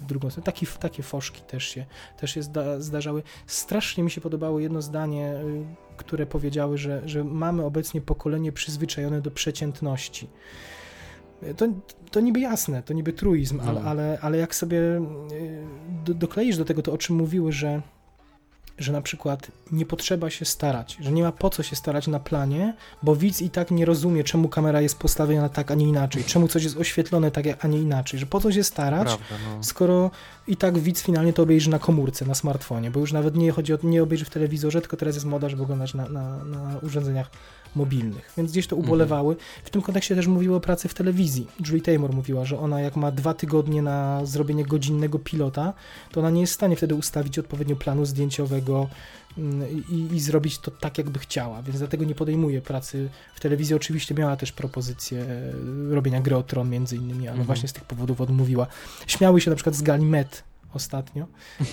[0.00, 0.44] W drugą stronę.
[0.44, 1.86] Taki, takie foszki też się,
[2.16, 3.22] też się zda, zdarzały.
[3.46, 5.64] Strasznie mi się podobało jedno zdanie, y,
[5.96, 10.28] które powiedziały, że, że mamy obecnie pokolenie przyzwyczajone do przeciętności.
[11.56, 11.66] To,
[12.10, 13.62] to niby jasne, to niby truizm, No.
[13.62, 15.00] ale, ale, ale jak sobie y,
[16.04, 17.82] do, dokleisz do tego to, o czym mówiły, że,
[18.78, 22.20] że na przykład nie potrzeba się starać, że nie ma po co się starać na
[22.20, 26.24] planie, bo widz i tak nie rozumie, czemu kamera jest postawiona tak, a nie inaczej,
[26.24, 29.64] czemu coś jest oświetlone tak, a nie inaczej, że po co się starać, Prawda, no.
[29.64, 30.10] skoro
[30.46, 33.74] i tak widz finalnie to obejrzy na komórce, na smartfonie, bo już nawet nie chodzi
[33.74, 37.30] o nie obejrzy w telewizorze, tylko teraz jest moda, żeby oglądać na, na, na urządzeniach
[37.78, 38.32] mobilnych.
[38.36, 39.36] Więc gdzieś to ubolewały.
[39.64, 41.46] W tym kontekście też mówiły o pracy w telewizji.
[41.66, 45.72] Julie Taymor mówiła, że ona jak ma dwa tygodnie na zrobienie godzinnego pilota,
[46.12, 48.88] to ona nie jest w stanie wtedy ustawić odpowiednio planu zdjęciowego
[49.38, 53.74] mm, i, i zrobić to tak, jakby chciała, więc dlatego nie podejmuje pracy w telewizji.
[53.76, 55.20] Oczywiście miała też propozycję
[55.90, 57.46] e, robienia gry o tron między innymi, ale Mhm.
[57.46, 58.66] właśnie z tych powodów odmówiła.
[59.06, 61.26] Śmiały się na przykład z Gali Met, ostatnio.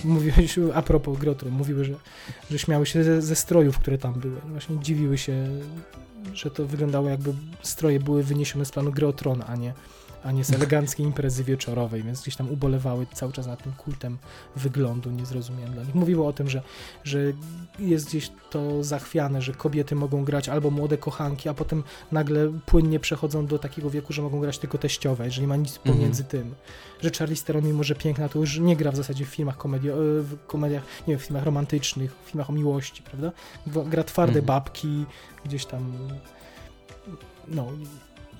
[0.04, 1.94] Mówiłeś, a propos Grotron, mówiły, że,
[2.50, 4.40] że śmiały się ze, ze strojów, które tam były.
[4.40, 5.48] Właśnie dziwiły się,
[6.32, 9.74] że to wyglądało jakby stroje były wyniesione z planu Grotron, a nie,
[10.26, 14.18] a nie z eleganckiej imprezy wieczorowej, więc gdzieś tam ubolewały cały czas nad tym kultem
[14.56, 15.94] wyglądu niezrozumiałym dla nich.
[15.94, 16.62] Mówiło o tym, że,
[17.04, 17.18] że
[17.78, 21.82] jest gdzieś to zachwiane, że kobiety mogą grać albo młode kochanki, a potem
[22.12, 25.78] nagle płynnie przechodzą do takiego wieku, że mogą grać tylko teściowe, że nie ma nic
[25.78, 26.54] pomiędzy tym.
[27.02, 29.90] Że Charlie Theron, mimo że piękna, to już nie gra w zasadzie w filmach komedii,
[30.20, 33.32] w komediach, nie wiem, w filmach romantycznych, w filmach o miłości, prawda?
[33.66, 34.46] Gra twarde Mhm.
[34.46, 35.04] babki,
[35.44, 35.92] gdzieś tam
[37.48, 37.68] no,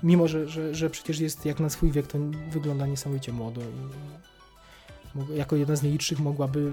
[0.03, 2.17] mimo że, że, że przecież jest jak na swój wiek, to
[2.51, 6.71] wygląda niesamowicie młodo i jako jedna z nielicznych mogłaby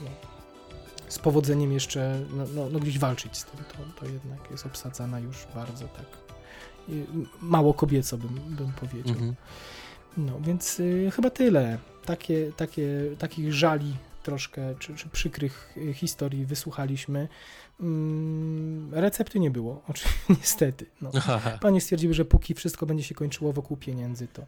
[0.00, 0.10] no,
[1.08, 3.64] z powodzeniem jeszcze no, no, no gdzieś walczyć z tym.
[3.64, 6.26] To, to jednak jest obsadzana już bardzo tak
[6.88, 7.04] i
[7.40, 9.14] mało kobieco bym, bym powiedział.
[9.14, 9.34] Mhm.
[10.16, 11.78] No, więc y, chyba tyle.
[12.04, 12.88] Takie, takie,
[13.18, 17.28] takich żali troszkę, czy, czy przykrych y, historii wysłuchaliśmy.
[17.80, 20.86] Mm, recepty nie było, oczywiście, niestety.
[21.02, 21.10] No.
[21.60, 24.46] Panie stwierdziły, że póki wszystko będzie się kończyło wokół pieniędzy, to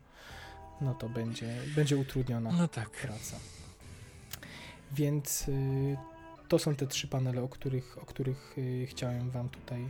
[0.80, 2.90] no to będzie, będzie utrudniona No tak.
[2.90, 3.36] praca.
[4.92, 5.96] Więc y,
[6.48, 9.88] to są te trzy panele, o których, o których y, chciałem Wam tutaj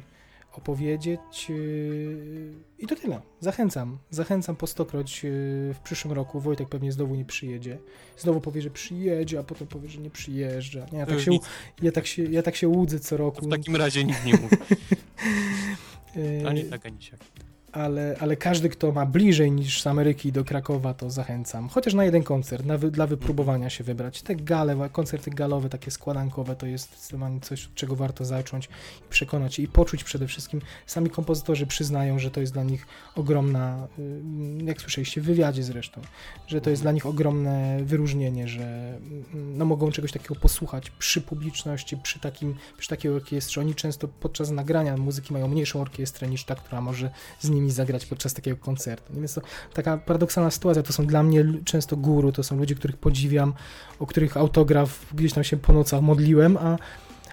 [0.58, 1.46] opowiedzieć.
[1.50, 3.20] y, I to tyle.
[3.40, 3.98] Zachęcam.
[4.10, 5.28] Zachęcam po stokroć y,
[5.74, 6.40] w przyszłym roku.
[6.40, 7.78] Wojtek pewnie znowu nie przyjedzie.
[8.16, 10.86] Znowu powie, że przyjedzie, a potem powie, że nie przyjeżdża.
[10.92, 11.38] Nie, ja, To tak już się,
[11.82, 13.46] ja, tak się, ja tak się łudzę co roku.
[13.46, 14.52] w takim razie nic nie mów.
[16.16, 17.20] Y, Ani tak, ani siak.
[17.72, 21.68] Ale, ale każdy, kto ma bliżej niż z Ameryki do Krakowa, to zachęcam.
[21.68, 24.22] Chociaż na jeden koncert, na dla wypróbowania się wybrać.
[24.22, 29.08] Te gale, koncerty galowe, takie składankowe, to jest zdecydowanie coś, od czego warto zacząć i
[29.10, 30.60] przekonać się i poczuć przede wszystkim.
[30.86, 36.00] Sami kompozytorzy przyznają, że to jest dla nich ogromna, y, jak słyszeliście w wywiadzie zresztą,
[36.46, 41.20] że to jest dla nich ogromne wyróżnienie, że mm, no, mogą czegoś takiego posłuchać przy
[41.20, 43.60] publiczności, przy, takim, przy takiej orkiestrze.
[43.60, 48.06] Oni często podczas nagrania muzyki mają mniejszą orkiestrę niż ta, która może z nimi zagrać
[48.06, 49.12] podczas takiego koncertu.
[49.20, 49.40] Więc to
[49.74, 50.82] taka paradoksalna sytuacja.
[50.82, 53.54] To są dla mnie często guru, to są ludzie, których podziwiam,
[53.98, 56.78] o których autograf gdzieś tam się po nocach modliłem, a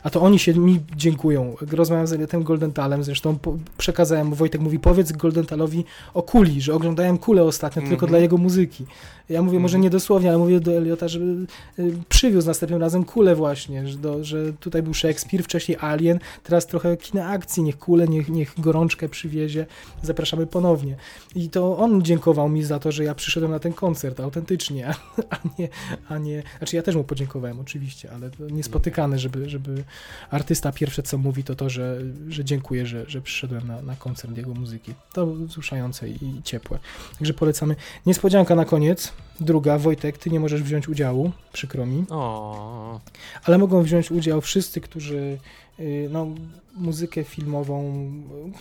[0.06, 1.56] a to oni się mi dziękują.
[1.72, 6.74] Rozmawiam z Eliotem Goldentalem, zresztą po, przekazałem, mu, Wojtek mówi, powiedz Goldentalowi o kuli, że
[6.74, 8.10] oglądałem kulę ostatnio tylko Mhm.
[8.10, 8.86] dla jego muzyki.
[9.30, 9.84] Ja mówię, może Mhm.
[9.84, 11.46] nie dosłownie, ale mówię do Eliota, żeby
[11.80, 16.68] y, przywiózł następnym razem kulę właśnie, że, do, że tutaj był Szekspir, wcześniej Alien, teraz
[16.68, 19.66] trochę kina akcji, niech kulę, niech, niech gorączkę przywiezie,
[20.04, 20.96] zapraszamy ponownie.
[21.36, 24.88] I to on dziękował mi za to, że ja przyszedłem na ten koncert autentycznie,
[25.30, 25.70] a nie,
[26.10, 29.84] a nie, znaczy ja też mu podziękowałem oczywiście, ale to niespotykane, żeby, żeby
[30.30, 34.38] artysta pierwsze co mówi to to, że, że dziękuję, że, że przyszedłem na, na koncert
[34.38, 34.94] jego muzyki.
[35.14, 36.80] To wzruszające i ciepłe.
[37.20, 37.76] Także polecamy.
[38.06, 39.14] Niespodzianka na koniec.
[39.40, 43.00] Druga, Wojtek, ty nie możesz wziąć udziału, przykro mi, O,
[43.44, 45.38] ale mogą wziąć udział wszyscy, którzy
[45.80, 46.28] y, no,
[46.76, 47.94] muzykę filmową,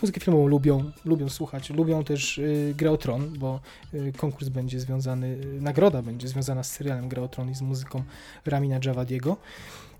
[0.01, 3.59] muzykę filmową lubią, lubią słuchać, lubią też y, Grę o Tron, bo
[3.93, 7.61] y, konkurs będzie związany, y, nagroda będzie związana z serialem Gra o Tron i z
[7.61, 8.03] muzyką
[8.45, 9.37] Ramina Javadiego.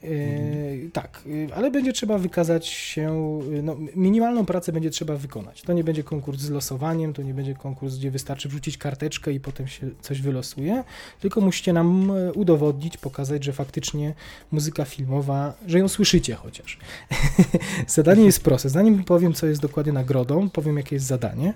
[0.05, 5.61] Y, Tak, y, ale będzie trzeba wykazać się, no, minimalną pracę będzie trzeba wykonać.
[5.61, 9.39] To nie będzie konkurs z losowaniem, to nie będzie konkurs, gdzie wystarczy wrzucić karteczkę i
[9.39, 10.83] potem się coś wylosuje,
[11.19, 14.13] tylko musicie nam e, udowodnić, pokazać, że faktycznie
[14.51, 16.79] muzyka filmowa, że ją słyszycie chociaż.
[17.87, 18.69] zadanie jest proste.
[18.69, 21.53] Zanim powiem, co jest dokładnie nagrodą, powiem, jakie jest zadanie.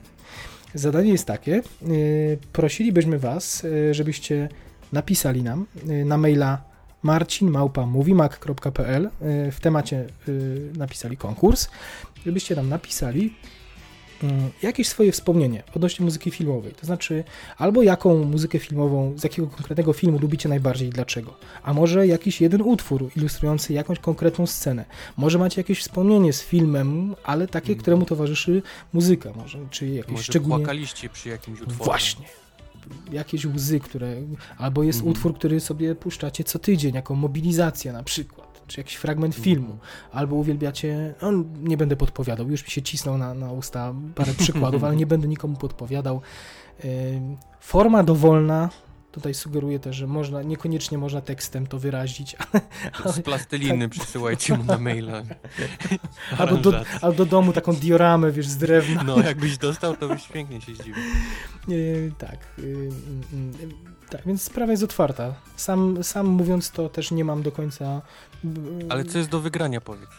[0.73, 1.61] Zadanie jest takie.
[1.87, 4.49] y, Prosilibyśmy Was, żebyście
[4.93, 5.65] napisali nam
[6.05, 6.68] na maila
[7.03, 9.09] marcinmałpa.movimac.pl y,
[9.51, 11.69] w temacie y, napisali konkurs,
[12.25, 13.33] żebyście nam napisali
[14.23, 14.27] y,
[14.61, 16.71] jakieś swoje wspomnienie odnośnie muzyki filmowej.
[16.71, 17.23] To znaczy,
[17.57, 21.33] albo jaką muzykę filmową, z jakiego konkretnego filmu lubicie najbardziej i dlaczego.
[21.63, 24.85] A może jakiś jeden utwór ilustrujący jakąś konkretną scenę.
[25.17, 28.61] Może macie jakieś wspomnienie z filmem, ale takie, któremu towarzyszy
[28.93, 29.33] muzyka.
[29.35, 30.55] Może, czy jakieś może szczególnie...
[30.55, 31.83] płakaliście przy jakimś utworze.
[31.83, 32.25] Właśnie.
[33.11, 34.15] Jakieś łzy, które.
[34.57, 35.11] Albo jest Mhm.
[35.11, 39.77] utwór, który sobie puszczacie co tydzień, jako mobilizacja na przykład, czy jakiś fragment filmu,
[40.11, 41.15] albo uwielbiacie.
[41.21, 45.05] No, nie będę podpowiadał, już mi się cisnął na, na usta parę przykładów, ale nie
[45.05, 46.21] będę nikomu podpowiadał.
[47.59, 48.69] Forma dowolna.
[49.11, 52.35] Tutaj sugeruję też, że można, niekoniecznie można tekstem to wyrazić,
[53.03, 55.21] ale, Z plasteliny przysyłajcie mu na maila.
[56.37, 59.03] albo, do, albo do domu taką dioramę, wiesz, z drewna.
[59.03, 60.95] No, jakbyś dostał, to byś pięknie się zdziwił.
[61.67, 62.37] Yy, tak.
[62.57, 62.89] Yy, yy,
[63.61, 63.69] yy,
[64.09, 65.35] tak, więc sprawa jest otwarta.
[65.55, 68.01] Sam, sam mówiąc to też nie mam do końca.
[68.89, 70.09] Ale co jest do wygrania, powiedz.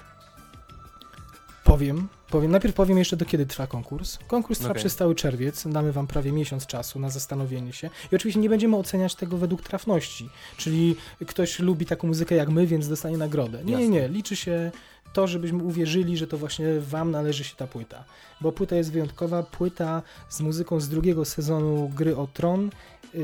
[1.70, 2.50] Powiem, powiem.
[2.50, 4.18] Najpierw powiem jeszcze, do kiedy trwa konkurs.
[4.26, 4.80] Konkurs trwa Okej.
[4.80, 5.68] przez cały czerwiec.
[5.68, 7.90] Damy wam prawie miesiąc czasu na zastanowienie się.
[8.12, 10.28] I oczywiście nie będziemy oceniać tego według trafności.
[10.56, 13.64] Czyli ktoś lubi taką muzykę jak my, więc dostanie nagrodę.
[13.64, 14.08] Nie, nie, nie.
[14.08, 14.70] Liczy się
[15.12, 18.04] to, żebyśmy uwierzyli, że to właśnie wam należy się ta płyta.
[18.40, 19.42] Bo płyta jest wyjątkowa.
[19.42, 22.70] Płyta z muzyką z drugiego sezonu Gry o Tron
[23.14, 23.20] yy,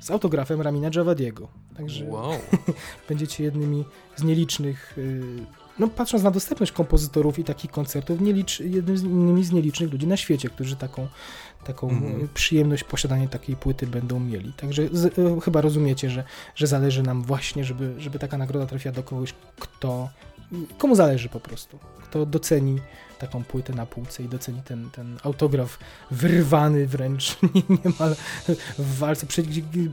[0.00, 1.48] z autografem Ramina Javadiego.
[1.76, 2.32] Także Wow.
[3.08, 3.84] będziecie jednymi
[4.16, 5.22] z nielicznych, y,
[5.78, 10.48] no patrząc na dostępność kompozytorów i takich koncertów, nielicz, jednym z, nielicznych ludzi na świecie,
[10.48, 11.08] którzy taką,
[11.64, 14.52] taką y, przyjemność posiadania takiej płyty będą mieli.
[14.52, 18.94] Także z, y, chyba rozumiecie, że, że zależy nam właśnie, żeby, żeby taka nagroda trafiła
[18.94, 20.08] do kogoś, kto,
[20.78, 22.78] komu zależy po prostu, kto doceni
[23.22, 25.78] taką płytę na półce i doceni ten, ten autograf
[26.10, 27.36] wyrwany wręcz
[27.84, 28.16] niemal
[28.78, 29.42] w walce, przy,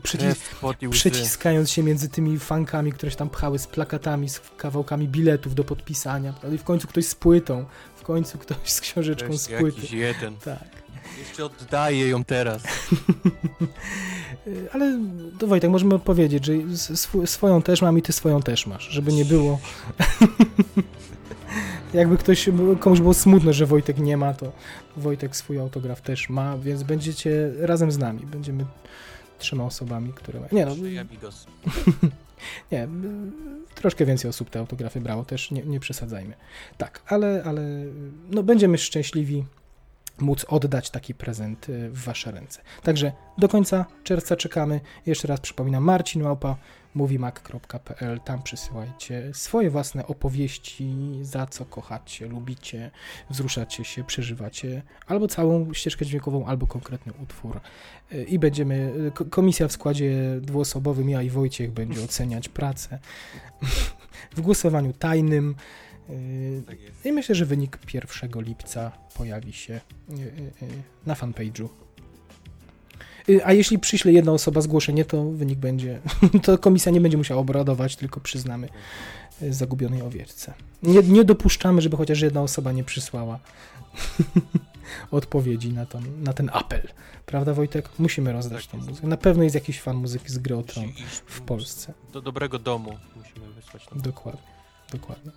[0.02, 0.94] przy, Krew, pot i łzy.
[0.98, 5.64] przeciskając się między tymi fankami, które się tam pchały z plakatami, z kawałkami biletów do
[5.64, 6.32] podpisania.
[6.32, 6.54] prawda?
[6.54, 7.64] I w końcu ktoś z płytą,
[7.96, 9.96] w końcu ktoś z książeczką z Wreszcie płyty.
[9.96, 10.36] jeden.
[10.36, 10.64] Tak.
[11.18, 12.62] Jeszcze oddaję ją teraz.
[14.72, 14.98] Ale
[15.38, 19.12] to Wojtek, możemy powiedzieć, że sw- swoją też mam i ty swoją też masz, żeby
[19.12, 19.58] nie było.
[21.94, 22.48] Jakby ktoś,
[22.80, 24.52] komuś było smutno, że Wojtek nie ma, to
[24.96, 28.20] Wojtek swój autograf też ma, więc będziecie razem z nami.
[28.20, 28.64] Będziemy
[29.38, 30.40] trzema osobami, które.
[30.52, 31.46] Nie no, amigos.
[32.72, 32.88] Nie, y,
[33.74, 36.34] troszkę więcej osób te autografy brało, też nie, nie przesadzajmy.
[36.78, 37.62] Tak, ale, ale
[38.30, 39.44] no, będziemy szczęśliwi
[40.18, 42.60] móc oddać taki prezent y, w wasze ręce.
[42.82, 44.80] Także do końca czerwca czekamy.
[45.06, 46.56] Jeszcze raz przypominam, Marcin Małpa,
[46.94, 52.90] moviemac.pl, tam przysyłajcie swoje własne opowieści, za co kochacie, lubicie,
[53.30, 57.60] wzruszacie się, przeżywacie, albo całą ścieżkę dźwiękową, albo konkretny utwór.
[58.28, 62.98] I będziemy, ko- komisja w składzie dwuosobowym, ja i Wojciech będzie oceniać pracę
[64.36, 65.54] w głosowaniu tajnym.
[66.66, 66.76] Tak.
[67.04, 70.68] I myślę, że wynik 1 lipca pojawi się y, y, y,
[71.06, 71.68] na fanpage'u.
[73.28, 76.00] Y, A jeśli przyśle jedna osoba zgłoszenie, to wynik będzie.
[76.42, 78.68] To komisja nie będzie musiała obradować, tylko przyznamy
[79.42, 80.54] y, zagubionej owieczce.
[80.82, 83.38] Nie, nie dopuszczamy, żeby chociaż jedna osoba nie przysłała
[85.10, 86.88] odpowiedzi na, tą, na ten apel.
[87.26, 87.88] Prawda, Wojtek?
[87.98, 89.06] Musimy rozdać Tak tą muzykę.
[89.06, 90.92] Na pewno jest jakiś fan muzyki z gry o Tron
[91.26, 91.92] w Polsce.
[92.12, 93.86] Do dobrego domu musimy wysłać.
[93.96, 94.50] Dokładnie,
[94.92, 95.32] dokładnie.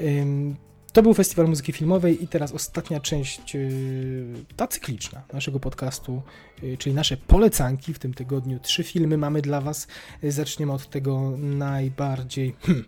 [0.00, 0.56] Ym,
[0.96, 4.26] To był Festiwal Muzyki Filmowej i teraz ostatnia część, yy,
[4.56, 6.22] ta cykliczna naszego podcastu,
[6.62, 7.94] yy, czyli nasze polecanki.
[7.94, 9.86] W tym tygodniu trzy filmy mamy dla Was.
[10.22, 12.84] Zaczniemy od tego najbardziej, hmm,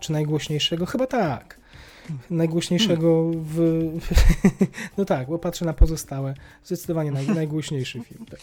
[0.00, 0.86] czy najgłośniejszego?
[0.86, 1.59] Chyba tak.
[2.30, 3.80] Najgłośniejszego w...
[4.98, 6.34] No tak, bo patrzę na pozostałe.
[6.64, 8.26] Zdecydowanie naj, najgłośniejszy film.
[8.30, 8.40] Tak.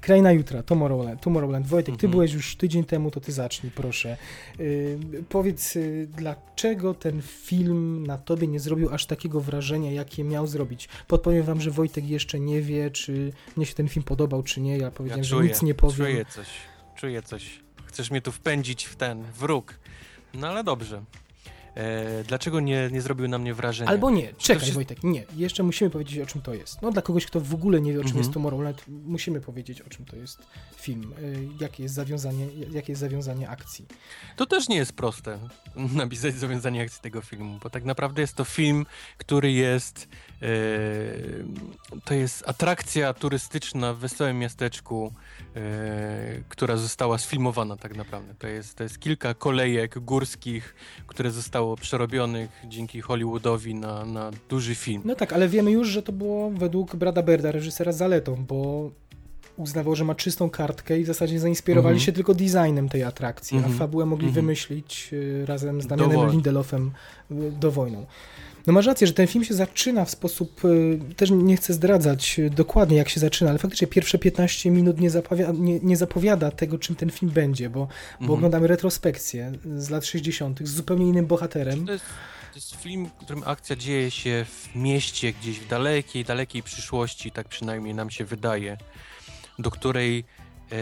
[0.00, 1.20] Kraina Jutra, Tomorrowland.
[1.20, 1.66] Tomorrowland.
[1.66, 2.10] Wojtek, ty Mhm.
[2.10, 4.16] byłeś już tydzień temu, to ty zacznij, proszę.
[4.58, 4.98] Yy,
[5.28, 10.88] powiedz, yy, dlaczego ten film na tobie nie zrobił aż takiego wrażenia, jakie miał zrobić?
[11.08, 14.78] Podpowiem wam, że Wojtek jeszcze nie wie, czy mnie się ten film podobał, czy nie.
[14.78, 15.96] Ja powiedziałem, Ja że czuję, nic nie powiem.
[15.96, 16.46] czuję coś,
[16.96, 17.60] czuję coś.
[17.86, 19.78] Chcesz mnie tu wpędzić w ten wróg.
[20.34, 21.02] No ale dobrze.
[21.74, 23.90] E, dlaczego nie, nie zrobił na mnie wrażenia?
[23.90, 25.24] Albo nie, czekaj się- Wojtek, nie.
[25.36, 26.82] Jeszcze musimy powiedzieć, o czym to jest.
[26.82, 28.18] No dla kogoś, kto w ogóle nie wie, o czym Mhm.
[28.24, 30.38] jest Tomorrowland, musimy powiedzieć, o czym to jest
[30.76, 31.14] film.
[31.22, 33.86] Yy, jakie, jest zawiązanie, jakie jest zawiązanie akcji.
[34.36, 35.38] To też nie jest proste
[35.94, 38.86] napisać zawiązanie akcji tego filmu, bo tak naprawdę jest to film,
[39.18, 40.29] który jest e,
[42.04, 45.12] to jest atrakcja turystyczna w wesołym miasteczku,
[45.56, 45.60] e,
[46.48, 48.34] która została sfilmowana tak naprawdę.
[48.38, 50.74] To jest, to jest kilka kolejek górskich,
[51.06, 55.02] które zostało przerobionych dzięki Hollywoodowi na, na duży film.
[55.04, 58.90] No tak, ale wiemy już, że to było według Brada Berda, reżysera zaletą, bo
[59.56, 62.06] uznawał, że ma czystą kartkę i w zasadzie zainspirowali Mhm.
[62.06, 63.74] się tylko designem tej atrakcji, Mhm.
[63.74, 64.44] a fabułę mogli Mhm.
[64.46, 66.30] wymyślić y, razem z Damianem.
[66.30, 66.90] Lindelofem
[67.30, 68.06] y, do wojną.
[68.66, 72.38] No masz rację, że ten film się zaczyna w sposób, y, też nie chcę zdradzać
[72.38, 76.50] y, dokładnie jak się zaczyna, ale faktycznie pierwsze 15 minut nie, zapowiada, nie, nie zapowiada
[76.50, 77.86] tego, czym ten film będzie, bo, bo
[78.20, 78.30] Mhm.
[78.30, 80.60] oglądamy retrospekcję z lat 60.
[80.64, 81.86] z zupełnie innym bohaterem.
[81.86, 82.04] To jest,
[82.50, 87.30] to jest film, w którym akcja dzieje się w mieście, gdzieś w dalekiej, dalekiej przyszłości,
[87.30, 88.76] tak przynajmniej nam się wydaje,
[89.58, 90.24] do której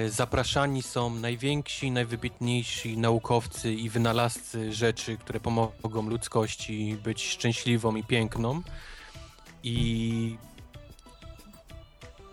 [0.09, 8.63] zapraszani są najwięksi, najwybitniejsi naukowcy i wynalazcy rzeczy, które pomogą ludzkości być szczęśliwą i piękną.
[9.63, 10.37] I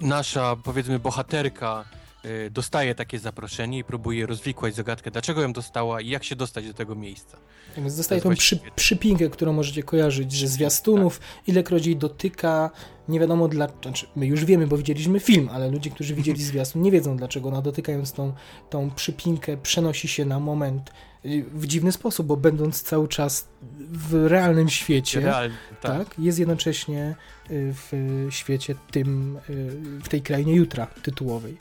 [0.02, 2.05] nasza, powiedzmy, bohaterka e,
[2.52, 6.74] dostaje takie zaproszenie i próbuje rozwikłać zagadkę, dlaczego ją dostała i jak się dostać do
[6.74, 7.38] tego miejsca.
[7.78, 11.48] Więc dostaje tą przy, przypinkę, którą możecie kojarzyć, że zwiastunów, Tak.
[11.48, 12.72] ilekroć jej dotyka,
[13.08, 16.82] Nie wiadomo dla, znaczy my już wiemy, bo widzieliśmy film, ale ludzie, którzy widzieli zwiastun,
[16.82, 18.34] nie wiedzą dlaczego ona dotykając tą,
[18.70, 20.92] tą przypinkę przenosi się na moment
[21.26, 23.48] y, w dziwny sposób, bo będąc cały czas
[23.92, 25.52] w realnym świecie, tak.
[25.82, 27.16] tak, jest jednocześnie
[27.52, 31.58] y, w świecie tym, y, w tej krainie jutra tytułowej.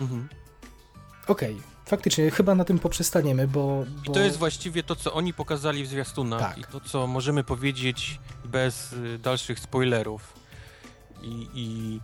[0.00, 0.28] Mhm.
[1.26, 1.56] Okej,
[1.86, 3.84] faktycznie, chyba na tym poprzestaniemy, bo...
[4.04, 4.12] I bo...
[4.12, 6.58] to jest właściwie to, co oni pokazali w zwiastunach Tak.
[6.58, 10.32] i to, co możemy powiedzieć bez y, dalszych spoilerów.
[11.22, 12.00] I, I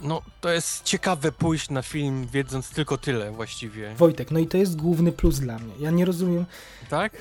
[0.00, 3.94] no, to jest ciekawe pójść na film, wiedząc tylko tyle właściwie.
[3.94, 5.74] Wojtek, no i to jest główny plus dla mnie.
[5.80, 6.46] Ja nie rozumiem,
[6.88, 7.12] Tak?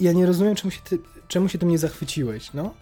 [0.00, 0.98] ja nie rozumiem, czemu się, ty,
[1.28, 2.74] czemu się tym nie zachwyciłeś, no.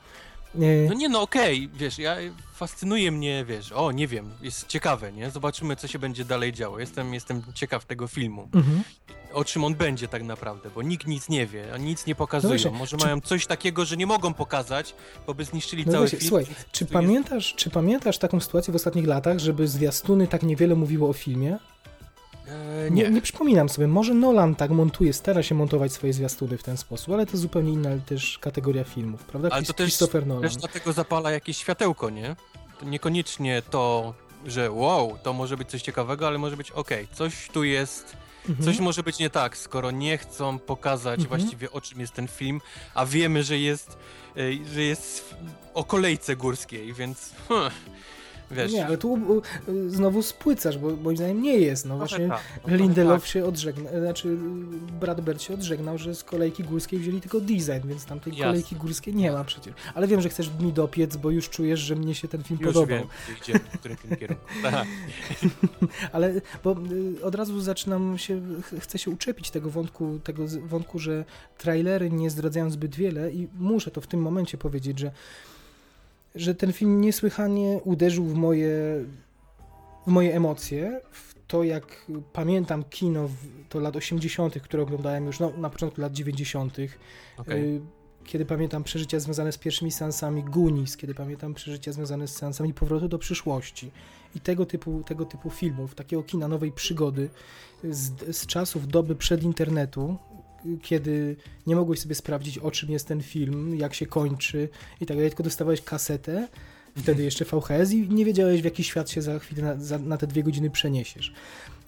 [0.55, 2.17] Nie, No nie, no okej, wiesz, ja
[2.55, 5.31] fascynuje mnie, wiesz, o, nie wiem, jest ciekawe, nie?
[5.31, 6.79] Zobaczymy, co się będzie dalej działo.
[6.81, 8.49] Jestem, jestem ciekaw tego filmu.
[8.55, 8.83] mhm.
[9.33, 12.51] O czym on będzie tak naprawdę, bo nikt nic nie wie, nic nie pokazują.
[12.59, 14.95] właśnie, Może czy- mają coś takiego, że nie mogą pokazać,
[15.27, 16.29] bo by zniszczyli No cały właśnie, film.
[16.29, 21.09] słuchaj, czy pamiętasz, czy pamiętasz taką sytuację w ostatnich latach, żeby zwiastuny tak niewiele mówiło
[21.09, 21.59] o filmie?
[22.49, 23.03] E, Nie.
[23.03, 23.11] nie.
[23.11, 27.15] nie przypominam sobie, może Nolan tak montuje, stara się montować swoje zwiastuny w ten sposób,
[27.15, 29.49] ale to zupełnie inna też kategoria filmów, prawda?
[29.53, 30.43] Ale to też- Christopher Nolan.
[30.43, 32.37] Też dlatego zapala jakieś światełko, nie?
[32.81, 34.15] To niekoniecznie to,
[34.47, 38.17] że wow, to może być coś ciekawego, ale może być okej, coś tu jest,
[38.49, 38.65] Mhm.
[38.65, 41.29] coś może być nie tak, skoro nie chcą pokazać Mhm.
[41.41, 42.61] właściwie o czym jest ten film,
[42.95, 43.97] a wiemy, że jest,
[44.37, 45.35] y, że jest
[45.75, 47.71] o kolejce górskiej, więc hmm,
[48.55, 48.73] wiesz...
[48.73, 49.19] Nie, ale tu
[49.69, 53.31] y, znowu spłycasz, bo moim zdaniem nie jest, no właśnie tak, Lindelof tak.
[53.31, 54.37] się odżegnał, znaczy
[55.01, 58.47] Brad Bird się odżegnał, że z kolejki górskiej wzięli tylko design, więc tam tej Jasne.
[58.47, 59.75] kolejki górskiej nie ma przecież.
[59.95, 62.75] Ale wiem, że chcesz mi dopiec, bo już czujesz, że mnie się ten film Już
[62.75, 62.99] podobał.
[62.99, 63.09] wiem,
[63.43, 64.45] gdzie w którym kierunku.
[64.63, 64.87] Tak.
[66.13, 66.77] Ale bo
[67.21, 71.25] y, od razu zaczynam się, ch- chcę się uczepić tego wątku, tego wątku, że
[71.59, 75.11] trailery nie zdradzają zbyt wiele i muszę to w tym momencie powiedzieć, że,
[76.35, 79.05] że ten film niesłychanie uderzył w moje,
[80.07, 83.35] w moje emocje, w to jak pamiętam kino, w,
[83.69, 86.77] to lat 80., które oglądałem już no, na początku lat 90.,
[87.37, 87.77] Okej.
[87.77, 87.81] y,
[88.25, 93.09] kiedy pamiętam przeżycia związane z pierwszymi seansami Goonies, kiedy pamiętam przeżycia związane z seansami Powrotu
[93.09, 93.91] do przyszłości
[94.35, 97.29] i tego typu, tego typu filmów, takiego kina nowej przygody
[97.85, 100.17] z, z czasów doby przed internetu,
[100.83, 101.37] kiedy
[101.67, 104.69] nie mogłeś sobie sprawdzić o czym jest ten film, jak się kończy
[105.01, 106.49] i tak dalej, tylko dostawałeś kasetę,
[106.97, 110.17] wtedy jeszcze VHS i nie wiedziałeś w jaki świat się za chwilę na, za, na
[110.17, 111.33] te dwie godziny przeniesiesz.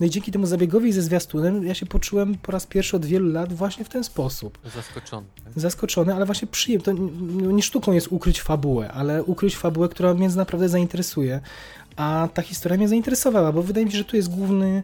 [0.00, 3.32] No i dzięki temu zabiegowi ze zwiastunem ja się poczułem po raz pierwszy od wielu
[3.32, 5.26] lat właśnie w ten sposób Zaskoczony.
[5.44, 5.52] tak?
[5.56, 6.84] zaskoczony, ale właśnie przyjemny.
[6.84, 6.92] To
[7.52, 11.40] nie sztuką jest ukryć fabułę, ale ukryć fabułę, która mnie naprawdę zainteresuje.
[11.96, 14.82] A ta historia mnie zainteresowała, bo wydaje mi się, że tu jest główny,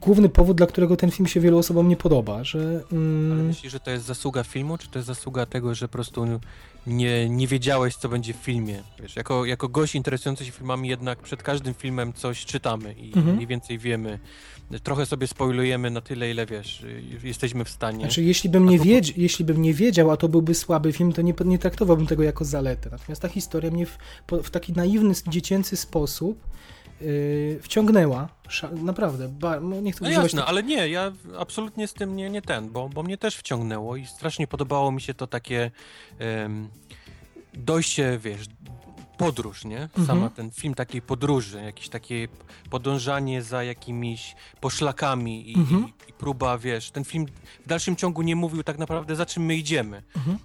[0.00, 2.58] główny powód, dla którego ten film się wielu osobom nie podoba, że...
[2.92, 5.92] Ale Mm, myślisz, że to jest zasługa filmu, czy to jest zasługa tego, że po
[5.92, 6.26] prostu
[6.86, 8.82] nie, nie wiedziałeś, co będzie w filmie?
[9.02, 13.34] Wiesz, jako, jako gość interesujący się filmami jednak przed każdym filmem coś czytamy i Mhm.
[13.36, 14.18] mniej więcej wiemy.
[14.82, 18.00] Trochę sobie spoilujemy na tyle, ile wiesz, y, jesteśmy w stanie.
[18.00, 20.92] znaczy, jeśli bym, nie A to- wiedz, jeśli bym nie wiedział, a to byłby słaby
[20.92, 22.90] film, to nie, nie traktowałbym tego jako zaletę.
[22.92, 23.98] Natomiast ta historia mnie w,
[24.42, 26.38] w taki naiwny, dziecięcy sposób
[27.00, 28.28] yy, wciągnęła.
[28.72, 32.30] Naprawdę, ba, no nie chcę No używać jasne, ale nie, ja absolutnie z tym nie,
[32.30, 35.70] nie ten, bo, bo mnie też wciągnęło i strasznie podobało mi się to takie
[36.18, 36.68] em,
[37.54, 38.46] dojście, wiesz,
[39.18, 39.88] podróż, nie?
[39.96, 40.30] Sama Mhm.
[40.30, 42.28] ten film takiej podróży, jakieś takie
[42.70, 45.84] podążanie za jakimiś poszlakami i, Mhm.
[46.06, 47.26] i, i próba, wiesz, ten film
[47.64, 50.02] w dalszym ciągu nie mówił tak naprawdę za czym my idziemy.
[50.16, 50.38] Mhm.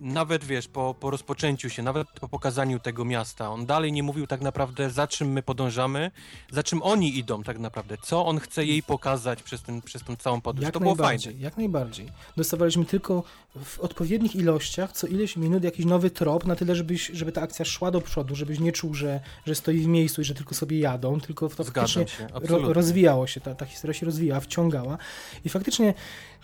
[0.00, 4.26] Nawet, wiesz, po, po rozpoczęciu się, nawet po pokazaniu tego miasta, on dalej nie mówił
[4.26, 6.10] tak naprawdę za czym my podążamy,
[6.50, 10.16] za czym oni idą tak naprawdę, co on chce jej pokazać przez, ten, przez tą
[10.16, 10.64] całą podróż.
[10.64, 11.32] Jak to było fajne.
[11.38, 12.08] jak najbardziej.
[12.36, 13.22] Dostawaliśmy tylko
[13.64, 17.64] w odpowiednich ilościach, co ileś minut jakiś nowy trop, na tyle, żebyś, żeby ta akcja
[17.64, 20.78] szła do przodu, żebyś nie czuł, że, że stoi w miejscu i że tylko sobie
[20.78, 24.98] jadą, tylko w to faktycznie się, ro, rozwijało się, ta, ta historia się rozwijała, wciągała
[25.44, 25.94] i faktycznie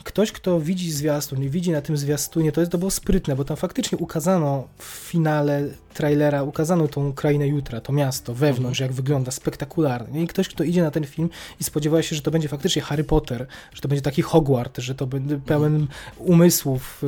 [0.04, 3.44] ktoś, kto widzi zwiastun i widzi na tym zwiastunie, to, jest, to było sprytne, bo
[3.44, 9.30] tam faktycznie ukazano w finale trailera, ukazano tą krainę jutra, to miasto wewnątrz, jak wygląda,
[9.30, 10.22] spektakularnie.
[10.22, 13.04] I ktoś, kto idzie na ten film i spodziewa się, że to będzie faktycznie Harry
[13.04, 15.86] Potter, że to będzie taki Hogwart, że to będzie pełen
[16.18, 17.06] umysłów y,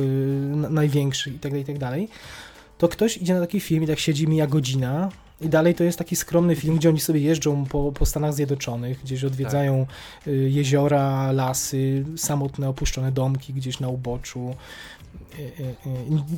[0.55, 2.17] na- największych i tak dalej, i tak
[2.77, 5.09] to ktoś idzie na taki film i tak siedzi, mija godzina
[5.41, 8.99] i dalej to jest taki skromny film, gdzie oni sobie jeżdżą po, po Stanach Zjednoczonych,
[9.03, 9.85] gdzieś odwiedzają
[10.27, 14.55] y, jeziora, lasy, samotne, opuszczone domki gdzieś na uboczu.
[15.39, 15.65] Y, y,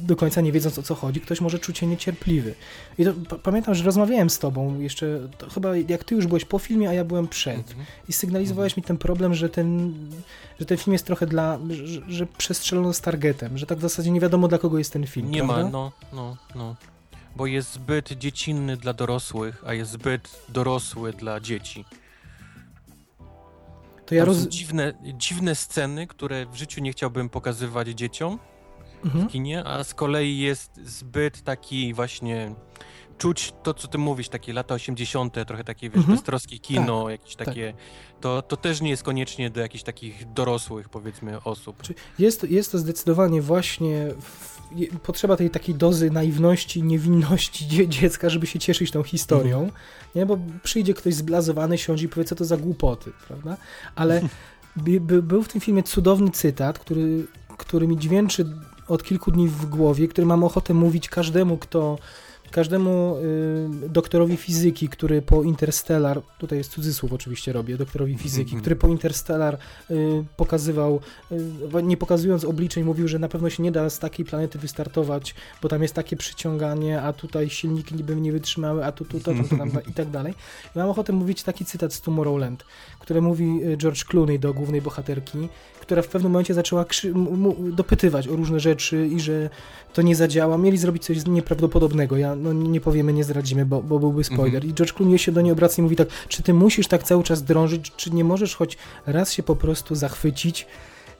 [0.03, 2.55] do końca nie wiedząc o co chodzi, ktoś może czuć się niecierpliwy.
[2.97, 6.45] I to, pa- pamiętam, że rozmawiałem z tobą jeszcze, to chyba jak ty już byłeś
[6.45, 7.57] po filmie, a ja byłem przed.
[7.69, 7.85] Mhm.
[8.09, 9.93] I sygnalizowałeś mi ten problem, że ten,
[10.59, 14.11] że ten film jest trochę dla, że, że przestrzelono z targetem, że tak w zasadzie
[14.11, 15.63] nie wiadomo dla kogo jest ten film, Nie prawda?
[15.63, 16.75] ma, no, no, no.
[17.35, 21.85] Bo jest zbyt dziecinny dla dorosłych, a jest zbyt dorosły dla dzieci.
[24.05, 24.43] To ja roz...
[24.43, 28.39] są dziwne, dziwne sceny, które w życiu nie chciałbym pokazywać dzieciom
[29.05, 29.27] Mhm.
[29.27, 32.55] w kinie, a z kolei jest zbyt taki właśnie
[33.22, 36.16] czuć to, co ty mówisz, takie lata 80., trochę takie, wiesz, Mhm.
[36.17, 37.74] beztroskie kino, jakieś takie,
[38.22, 41.77] to, to też nie jest koniecznie do jakichś takich dorosłych, powiedzmy, osób.
[42.19, 44.61] Jest, to- jest to zdecydowanie właśnie w,
[45.03, 49.72] potrzeba tej takiej dozy naiwności, niewinności dzie, dziecka, żeby się cieszyć tą historią, Mhm.
[50.16, 50.25] nie?
[50.25, 53.58] Bo przyjdzie ktoś zblazowany, siądzie i powie, co to za głupoty, prawda?
[53.95, 54.22] Ale
[54.75, 57.25] by, by, był w tym filmie cudowny cytat, który,
[57.58, 58.45] który mi dźwięczy
[58.88, 61.98] od kilku dni w głowie, który mam ochotę mówić każdemu, kto
[62.51, 63.17] każdemu
[63.85, 68.61] y, doktorowi fizyki, który po Interstellar, tutaj jest cudzysłów oczywiście robię, doktorowi fizyki, Mhm.
[68.61, 69.57] który po Interstellar
[69.91, 70.99] y, pokazywał,
[71.77, 75.35] y, nie pokazując obliczeń, mówił, że na pewno się nie da z takiej planety wystartować,
[75.61, 79.33] bo tam jest takie przyciąganie, a tutaj silniki niby nie wytrzymały, a tu, tu, to,
[79.33, 80.33] to, to tam, i tak dalej.
[80.75, 82.65] I mam ochotę mówić taki cytat z Tomorrowland,
[83.11, 85.49] który mówi y, George Clooney do głównej bohaterki,
[85.81, 86.85] która w pewnym momencie zaczęła
[87.59, 89.49] dopytywać o różne rzeczy i że
[89.93, 90.57] to nie zadziała.
[90.57, 92.17] Mieli zrobić coś nieprawdopodobnego.
[92.17, 94.65] Ja no, nie powiemy, nie zdradzimy, bo, bo byłby spoiler.
[94.65, 97.23] I George Clooney się do niej obraca i mówi tak, czy ty musisz tak cały
[97.23, 100.67] czas drążyć, czy nie możesz choć raz się po prostu zachwycić?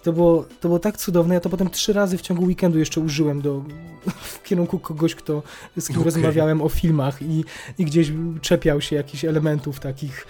[0.04, 1.34] To było, to było tak cudowne.
[1.34, 3.64] Ja to potem trzy razy w ciągu weekendu jeszcze użyłem do,
[4.22, 5.44] w kierunku kogoś, kto,
[5.78, 6.06] z kim Okej.
[6.06, 7.44] rozmawiałem o filmach i,
[7.78, 8.12] i gdzieś
[8.42, 10.28] czepiał się jakichś elementów takich,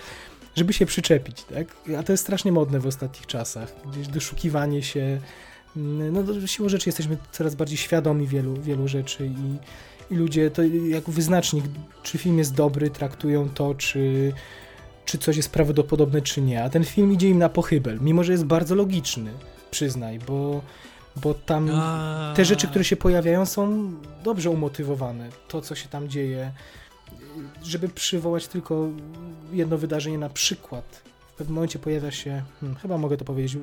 [0.56, 1.68] żeby się przyczepić, tak?
[2.00, 3.74] A to jest strasznie modne w ostatnich czasach.
[3.92, 5.20] Gdzieś doszukiwanie się.
[5.78, 9.58] mm, No, siłą rzeczy jesteśmy coraz bardziej świadomi wielu, wielu rzeczy i,
[10.14, 11.66] i ludzie to jak wyznacznik,
[12.04, 14.34] czy film jest dobry, traktują to, czy,
[15.06, 16.64] czy coś jest prawdopodobne, czy nie.
[16.64, 19.32] A ten film idzie im na pochybel, mimo że jest bardzo logiczny,
[19.72, 20.62] przyznaj, bo,
[21.16, 21.72] bo tam
[22.36, 23.92] te rzeczy, które się pojawiają, są
[24.24, 25.30] dobrze umotywowane.
[25.48, 26.52] To, co się tam dzieje,
[27.64, 28.90] żeby przywołać tylko
[29.54, 31.02] jedno wydarzenie na przykład.
[31.28, 33.58] W pewnym momencie pojawia się, hmm, chyba mogę to powiedzieć,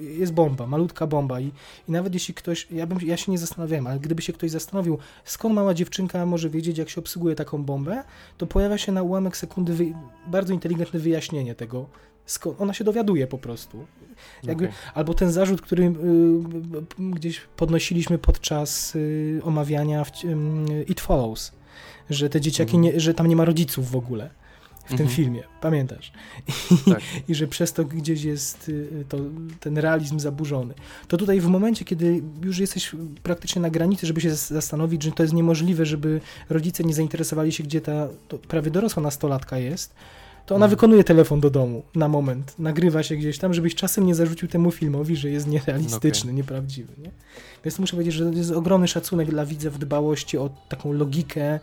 [0.00, 1.52] jest bomba, malutka bomba i,
[1.88, 4.98] i nawet jeśli ktoś, ja, bym, ja się nie zastanawiałem, ale gdyby się ktoś zastanowił,
[5.24, 8.04] skąd mała dziewczynka może wiedzieć, jak się obsługuje taką bombę,
[8.38, 9.92] to pojawia się na ułamek sekundy wy,
[10.26, 11.86] bardzo inteligentne wyjaśnienie tego,
[12.26, 13.86] skąd ona się dowiaduje po prostu.
[14.42, 14.76] Jakby, okej.
[14.94, 15.92] Albo ten zarzut, który y, y,
[16.98, 21.52] gdzieś podnosiliśmy podczas y, omawiania w, y, It Follows,
[22.10, 22.94] że te dzieciaki, Mhm.
[22.94, 24.30] nie, że tam nie ma rodziców w ogóle
[24.84, 25.10] w tym Mhm.
[25.10, 26.12] filmie, pamiętasz?
[26.70, 27.00] I, Tak.
[27.28, 29.18] I że przez to gdzieś jest y, to,
[29.60, 30.74] ten realizm zaburzony.
[31.08, 35.12] To tutaj w momencie, kiedy już jesteś praktycznie na granicy, żeby się zas- zastanowić, że
[35.12, 38.08] to jest niemożliwe, żeby rodzice nie zainteresowali się, gdzie ta
[38.48, 39.94] prawie dorosła nastolatka jest,
[40.46, 40.70] to ona Mhm.
[40.76, 44.70] wykonuje telefon do domu na moment, nagrywa się gdzieś tam, żebyś czasem nie zarzucił temu
[44.70, 46.92] filmowi, że jest nierealistyczny, nieprawdziwy.
[46.98, 47.10] Nie?
[47.64, 51.60] Więc muszę powiedzieć, że to jest ogromny szacunek dla widza w dbałości o taką logikę,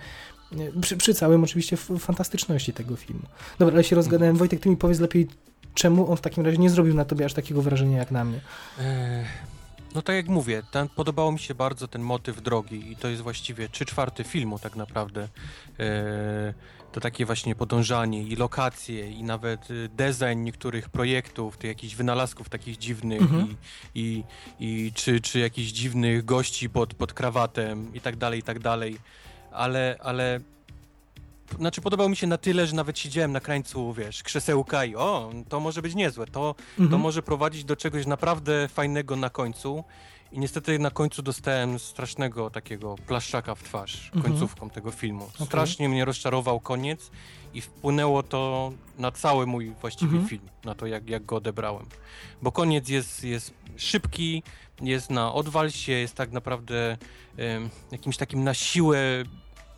[0.51, 3.23] nie, przy, przy całym oczywiście fantastyczności tego filmu.
[3.59, 4.37] Dobra, ale się rozgadałem.
[4.37, 5.27] Wojtek, ty mi powiedz lepiej,
[5.73, 8.39] czemu on w takim razie nie zrobił na tobie aż takiego wrażenia jak na mnie.
[8.79, 9.27] Ech,
[9.95, 13.21] No tak jak mówię, ten, podobało mi się bardzo ten motyw drogi i to jest
[13.21, 15.27] właściwie trzy czwarte filmu tak naprawdę.
[15.79, 16.53] E,
[16.91, 22.49] to takie właśnie podążanie i lokacje i nawet y, design niektórych projektów, tych jakichś wynalazków
[22.49, 23.55] takich dziwnych Mhm.
[23.95, 24.23] i,
[24.59, 28.59] i, i czy, czy jakichś dziwnych gości pod, pod krawatem i tak dalej, i tak
[28.59, 28.97] dalej.
[29.51, 30.39] Ale, ale
[31.57, 35.31] znaczy podobał mi się na tyle, że nawet siedziałem na krańcu, wiesz, krzesełka i o,
[35.49, 36.31] to może być niezłe, to,
[36.77, 37.01] to Mhm.
[37.01, 39.83] może prowadzić do czegoś naprawdę fajnego na końcu.
[40.31, 44.23] I niestety na końcu dostałem strasznego takiego plaszczaka w twarz Mhm.
[44.23, 45.29] końcówką tego filmu.
[45.45, 47.11] Strasznie mnie rozczarował koniec
[47.53, 50.27] i wpłynęło to na cały mój właściwie Mhm.
[50.29, 51.85] film, na to jak, jak go odebrałem.
[52.41, 54.43] Bo koniec jest, jest szybki,
[54.81, 56.97] jest na odwal się, jest tak naprawdę
[57.37, 58.99] em, jakimś takim na siłę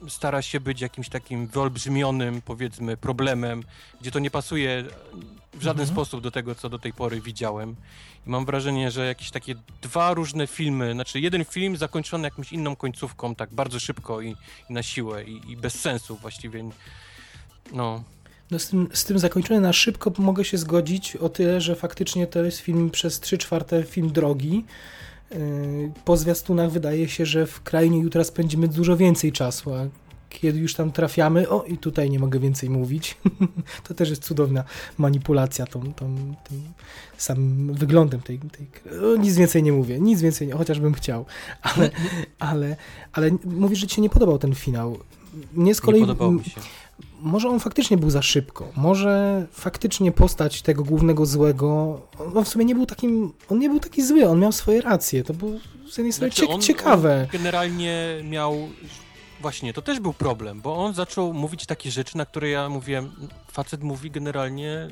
[0.07, 3.63] stara się być jakimś takim wyolbrzymionym, powiedzmy, problemem,
[4.01, 4.83] gdzie to nie pasuje
[5.53, 5.87] w żaden Mhm.
[5.95, 7.75] sposób do tego, co do tej pory widziałem.
[8.27, 12.75] I mam wrażenie, że jakieś takie dwa różne filmy, znaczy jeden film zakończony jakąś inną
[12.75, 14.35] końcówką, tak bardzo szybko i,
[14.69, 16.63] i na siłę i, i bez sensu właściwie.
[17.73, 18.03] No,
[18.51, 22.27] No z, tym, z tym zakończony na szybko mogę się zgodzić o tyle, że faktycznie
[22.27, 24.65] to jest film przez 3 czwarte film drogi.
[25.31, 29.87] Yy, Po zwiastunach wydaje się, że w krainie jutra spędzimy dużo więcej czasu, a
[30.29, 33.17] kiedy już tam trafiamy, o i tutaj nie mogę więcej mówić,
[33.87, 34.63] to też jest cudowna
[34.97, 36.61] manipulacja tą, tą, tym
[37.17, 38.67] samym wyglądem tej, tej
[39.13, 41.25] o, nic więcej nie mówię, nic więcej, nie, chociażbym chciał,
[41.61, 41.91] ale,
[42.39, 42.75] ale,
[43.13, 44.97] ale mówisz, że ci się nie podobał ten finał.
[45.53, 46.61] Mnie z nie kolei podobał mi się.
[47.21, 48.67] Może on faktycznie był za szybko.
[48.75, 52.01] Może faktycznie postać tego głównego złego,
[52.35, 55.23] on w sumie nie był takim, on nie był taki zły, on miał swoje racje.
[55.23, 55.51] To było
[55.91, 57.19] z jednej strony Znaczy, on- ciekawe.
[57.21, 58.69] On generalnie miał
[59.41, 63.11] Właśnie, to też był problem, bo on zaczął mówić takie rzeczy, na które ja mówiłem,
[63.51, 64.89] facet mówi generalnie e,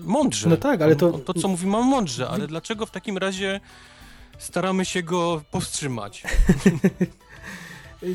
[0.00, 0.48] mądrze.
[0.48, 3.18] No tak, ale to- On, on to, co mówi, ma mądrze, ale dlaczego w takim
[3.18, 3.60] razie
[4.38, 6.22] staramy się go powstrzymać?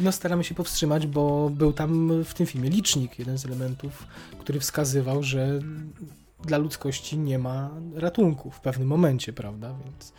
[0.01, 4.07] No staramy się powstrzymać, bo był tam w tym filmie licznik, jeden z elementów,
[4.39, 5.59] który wskazywał, że
[6.43, 9.75] dla ludzkości nie ma ratunku w pewnym momencie, prawda?
[9.85, 10.13] Więc,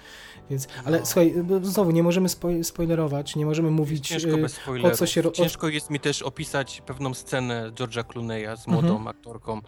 [0.50, 1.06] więc ale No.
[1.06, 4.98] słuchaj, znowu nie możemy spoj- spoilerować, nie możemy mówić Ciężko y, bez spoilerów.
[4.98, 9.08] co się o- Ciężko jest mi też opisać pewną scenę George'a Clooney'a z młodą Mhm.
[9.08, 9.60] aktorką,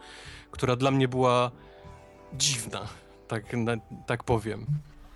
[0.51, 1.51] która dla mnie była
[2.39, 2.89] dziwna,
[3.29, 3.45] tak,
[4.07, 4.67] tak powiem.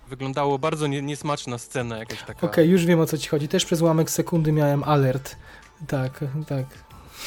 [0.09, 2.47] Wyglądało bardzo nie, niesmaczna scena jakaś taka.
[2.47, 3.47] Okej, już wiem o co ci chodzi.
[3.47, 5.35] Też przez ułamek sekundy miałem alert.
[5.87, 6.65] Tak, tak.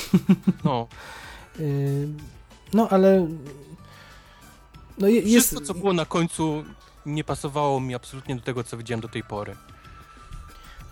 [0.65, 0.87] No,
[1.61, 2.09] Y,
[2.75, 3.29] No ale.
[4.99, 5.49] No je- jest.
[5.49, 6.65] Wszystko, co było na końcu,
[7.07, 9.57] nie pasowało mi absolutnie do tego, co widziałem do tej pory.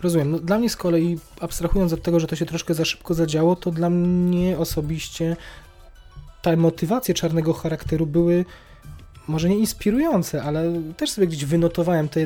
[0.01, 0.31] Rozumiem.
[0.31, 3.55] No, dla mnie z kolei, abstrahując od tego, że to się troszkę za szybko zadziało,
[3.55, 5.35] to dla mnie osobiście
[6.41, 8.45] te motywacje czarnego charakteru były
[9.29, 12.19] może nie inspirujące, ale też sobie gdzieś wynotowałem te,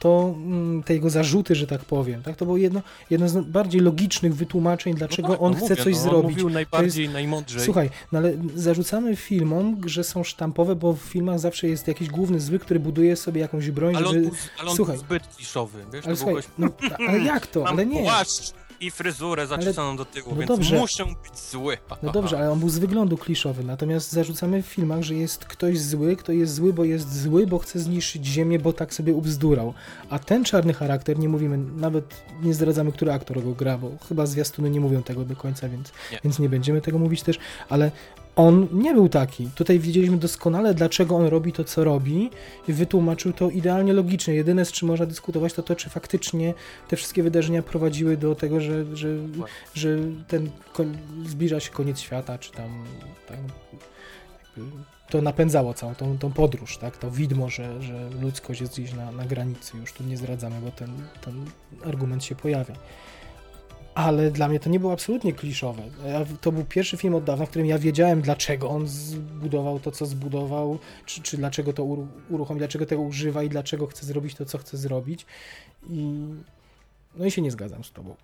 [0.00, 2.22] to, mm, te jego zarzuty, że tak powiem.
[2.22, 2.36] Tak?
[2.36, 5.84] To było jedno, jedno z bardziej logicznych wytłumaczeń, dlaczego no tak, on no chce mówię,
[5.84, 6.24] coś no, zrobić.
[6.24, 7.62] On mówił najbardziej, najmądrzej.
[7.62, 12.40] Słuchaj, no ale zarzucamy filmom, że są sztampowe, bo w filmach zawsze jest jakiś główny
[12.40, 14.26] zły, który buduje sobie jakąś broń, ale on, żeby...
[14.26, 14.98] był, ale on Słuchaj.
[14.98, 16.68] zbyt kliszowy, wiesz, Ale słuchaj, gość, no,
[17.08, 17.68] ale jak to?
[17.68, 18.02] Ale nie.
[18.02, 20.78] płaszcz i fryzurę zaczesaną do tyłu, no więc dobrze.
[20.78, 21.78] muszę być zły.
[22.02, 25.80] No dobrze, ale on był z wyglądu kliszowy, natomiast zarzucamy w filmach, że jest ktoś
[25.80, 29.74] zły, kto jest zły, bo jest zły, bo chce zniszczyć ziemię, bo tak sobie ubzdurał.
[30.10, 34.26] A ten czarny charakter, nie mówimy, nawet nie zdradzamy, który aktor go gra, bo chyba
[34.26, 36.20] zwiastuny nie mówią tego do końca, więc Nie.
[36.24, 37.90] więc nie będziemy tego mówić też, ale
[38.36, 39.48] on nie był taki.
[39.54, 42.30] Tutaj widzieliśmy doskonale, dlaczego on robi to, co robi
[42.68, 44.34] i wytłumaczył to idealnie logicznie.
[44.34, 46.54] Jedyne, z czym można dyskutować, to to, czy faktycznie
[46.88, 49.08] te wszystkie wydarzenia prowadziły do tego, że, że,
[49.74, 50.50] że ten
[51.26, 52.84] zbliża się koniec świata, czy tam,
[53.28, 53.38] tam
[55.10, 56.96] to napędzało całą tą, tą podróż, tak?
[56.96, 60.70] To widmo, że, że ludzkość jest gdzieś na, na granicy, już tu nie zdradzamy, bo
[60.70, 61.44] ten, ten
[61.84, 62.74] argument się pojawia.
[63.94, 65.82] Ale dla mnie to nie było absolutnie kliszowe.
[66.40, 70.06] To był pierwszy film od dawna, w którym ja wiedziałem, dlaczego on zbudował to, co
[70.06, 74.44] zbudował, czy, czy dlaczego to uru- uruchomił, dlaczego tego używa i dlaczego chce zrobić to,
[74.44, 75.26] co chce zrobić.
[75.90, 76.24] I
[77.16, 78.16] no i się nie zgadzam z tobą.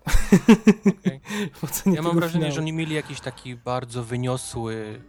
[1.61, 2.55] Ocenie Ja mam wrażenie, finału.
[2.55, 5.01] że oni mieli jakiś taki bardzo wyniosły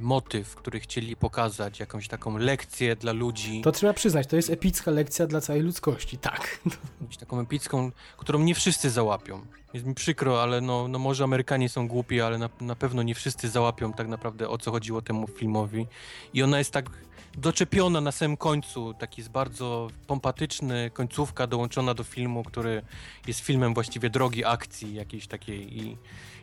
[0.00, 4.90] motyw, który chcieli pokazać, jakąś taką lekcję dla ludzi, To trzeba przyznać, to jest epicka
[4.90, 6.60] lekcja dla całej ludzkości, tak.
[7.00, 9.40] jakąś taką epicką, którą nie wszyscy załapią.
[9.74, 13.14] Jest mi przykro, ale no, no może Amerykanie są głupi, ale na, na pewno nie
[13.14, 15.86] wszyscy załapią tak naprawdę o co chodziło temu filmowi.
[16.34, 16.90] I ona jest tak
[17.38, 22.82] doczepiona na samym końcu, taki jest bardzo pompatyczny, końcówka dołączona do filmu, który
[23.26, 25.96] jest filmem właściwie drogi akcji jakiejś takiej i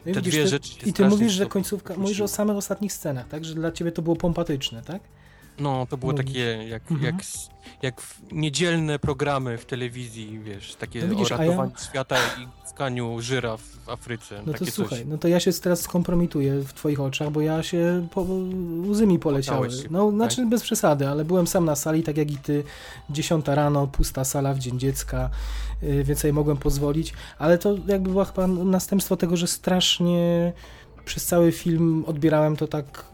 [0.06, 2.58] No i te widzisz, dwie ty- rzeczy I ty mówisz, że końcówka, mówisz o samych
[2.58, 3.46] ostatnich scenach, tak?
[3.46, 5.02] Że dla ciebie to było pompatyczne, tak?
[5.60, 6.40] No, to było takie
[6.70, 7.16] jak, Mhm.
[7.16, 7.26] jak,
[7.82, 12.68] jak niedzielne programy w telewizji, wiesz, takie No widzisz, o a ja- ratowaniu świata i
[12.68, 14.36] skaniu żyraf w Afryce.
[14.46, 14.74] No takie to coś.
[14.74, 18.26] słuchaj, no to ja się teraz skompromituję w twoich oczach, bo ja się po,
[18.90, 19.68] łzy mi poleciały.
[19.90, 20.16] No, tak?
[20.16, 22.64] znaczy bez przesady, ale byłem sam na sali, tak jak i ty,
[23.10, 25.30] dziesiąta rano, pusta sala w Dzień Dziecka,
[25.82, 30.54] yy, więc sobie mogłem pozwolić, ale to jakby było chyba następstwo tego, że strasznie
[31.06, 33.06] przez cały film odbierałem to tak,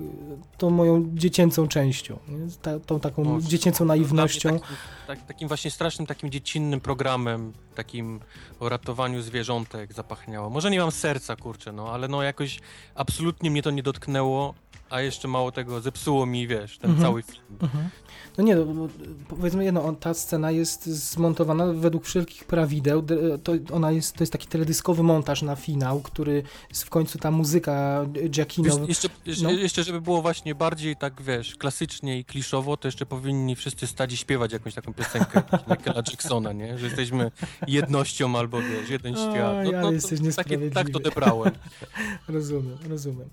[0.57, 2.19] tą moją dziecięcą częścią?
[2.61, 4.59] Ta, tą taką No, dziecięcą naiwnością.
[4.59, 4.75] Takim,
[5.07, 8.19] tak, takim właśnie strasznym, takim dziecinnym programem, takim
[8.59, 10.49] o ratowaniu zwierzątek zapachniało.
[10.49, 12.59] Może nie mam serca, kurczę, no, ale no jakoś
[12.95, 14.53] absolutnie mnie to nie dotknęło,
[14.89, 17.07] a jeszcze mało tego zepsuło mi, wiesz, ten Mhm.
[17.09, 17.43] cały film.
[17.61, 17.89] Mhm.
[18.37, 18.87] No nie, no,
[19.27, 23.01] powiedzmy jedno, ta scena jest zmontowana według wszelkich prawideł.
[23.01, 27.17] D- To, ona jest, to jest taki teledyskowy montaż na finał, który jest w końcu
[27.19, 28.77] ta muzyka Giacchino.
[28.77, 29.51] Wiesz, jeszcze, jeszcze, no.
[29.51, 34.13] jeszcze, żeby było właśnie bardziej tak, wiesz, klasycznie i kliszowo, to jeszcze powinni wszyscy stać
[34.13, 36.77] i śpiewać jakąś taką piosenkę Michaela Jacksona, nie?
[36.77, 37.31] Że jesteśmy
[37.67, 39.55] jednością albo, wiesz, jeden świat.
[39.65, 41.51] No, no, jesteś to, takie, tak to odebrałem.
[42.27, 43.29] Rozumiem, rozumiem.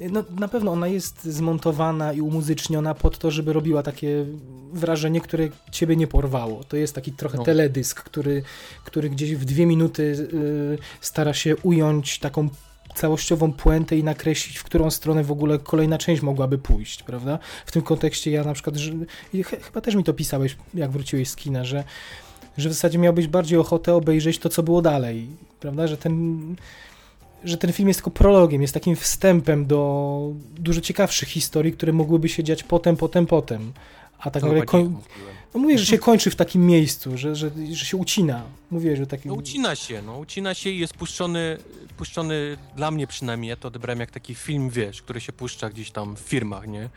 [0.00, 4.26] No, na pewno ona jest zmontowana i umuzyczniona pod to, żeby robiła takie
[4.72, 6.64] wrażenie, które ciebie nie porwało.
[6.64, 7.44] To jest taki trochę No.
[7.44, 8.42] teledysk, który,
[8.84, 12.48] który gdzieś w dwie minuty y, stara się ująć taką
[12.94, 17.38] całościową puentę i nakreślić, w którą stronę w ogóle kolejna część mogłaby pójść, prawda?
[17.66, 18.92] W tym kontekście ja na przykład, że,
[19.44, 21.84] ch chyba też mi to pisałeś, jak wróciłeś z kina, że,
[22.56, 25.26] że w zasadzie miałbyś bardziej ochotę obejrzeć to, co było dalej,
[25.60, 25.86] prawda?
[25.86, 26.56] Że ten,
[27.44, 32.28] że ten film jest tylko prologiem, jest takim wstępem do dużo ciekawszych historii, które mogłyby
[32.28, 33.72] się dziać potem, potem, potem.
[34.18, 35.36] A tak naprawdę koń, mówiłem.
[35.54, 38.42] No mówię, że się kończy w takim miejscu, że, że, że się ucina.
[38.70, 39.28] Mówię, że taki...
[39.28, 41.58] No ucina się, no ucina się i jest puszczony,
[41.96, 45.90] puszczony dla mnie przynajmniej, ja to odebrałem jak taki film, wiesz, który się puszcza gdzieś
[45.90, 46.88] tam w firmach, nie?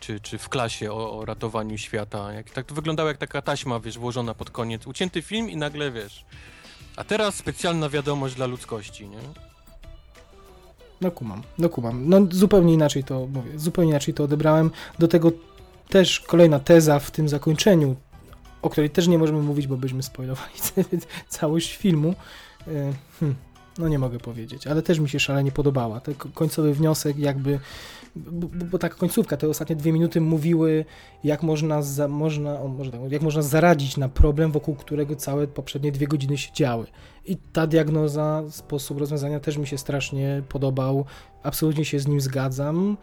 [0.00, 2.32] Czy, czy w klasie o, o ratowaniu świata.
[2.32, 4.86] Jak, tak to wyglądało jak taka taśma, wiesz, włożona pod koniec.
[4.86, 6.24] Ucięty film i nagle, wiesz...
[6.96, 9.47] A teraz specjalna wiadomość dla ludzkości, nie?
[11.00, 12.08] No kumam, no kumam.
[12.08, 14.70] No zupełnie inaczej to mówię, zupełnie inaczej to odebrałem.
[14.98, 15.32] Do tego
[15.88, 17.96] też kolejna teza w tym zakończeniu,
[18.62, 20.54] o której też nie możemy mówić, bo byśmy spoilowali
[21.28, 22.14] całość filmu.
[22.68, 23.34] E, hm,
[23.78, 26.00] no nie mogę powiedzieć, ale też mi się szalenie podobała.
[26.00, 27.60] Ten końcowy wniosek jakby,
[28.16, 30.84] bo, bo taka końcówka, te ostatnie dwie minuty mówiły,
[31.24, 35.46] jak można, za, można, o, może tak, jak można zaradzić na problem, wokół którego całe
[35.46, 36.86] poprzednie dwie godziny się działy.
[37.24, 41.04] I ta diagnoza, sposób rozwiązania też mi się strasznie podobał.
[41.42, 42.96] Absolutnie się z nim zgadzam.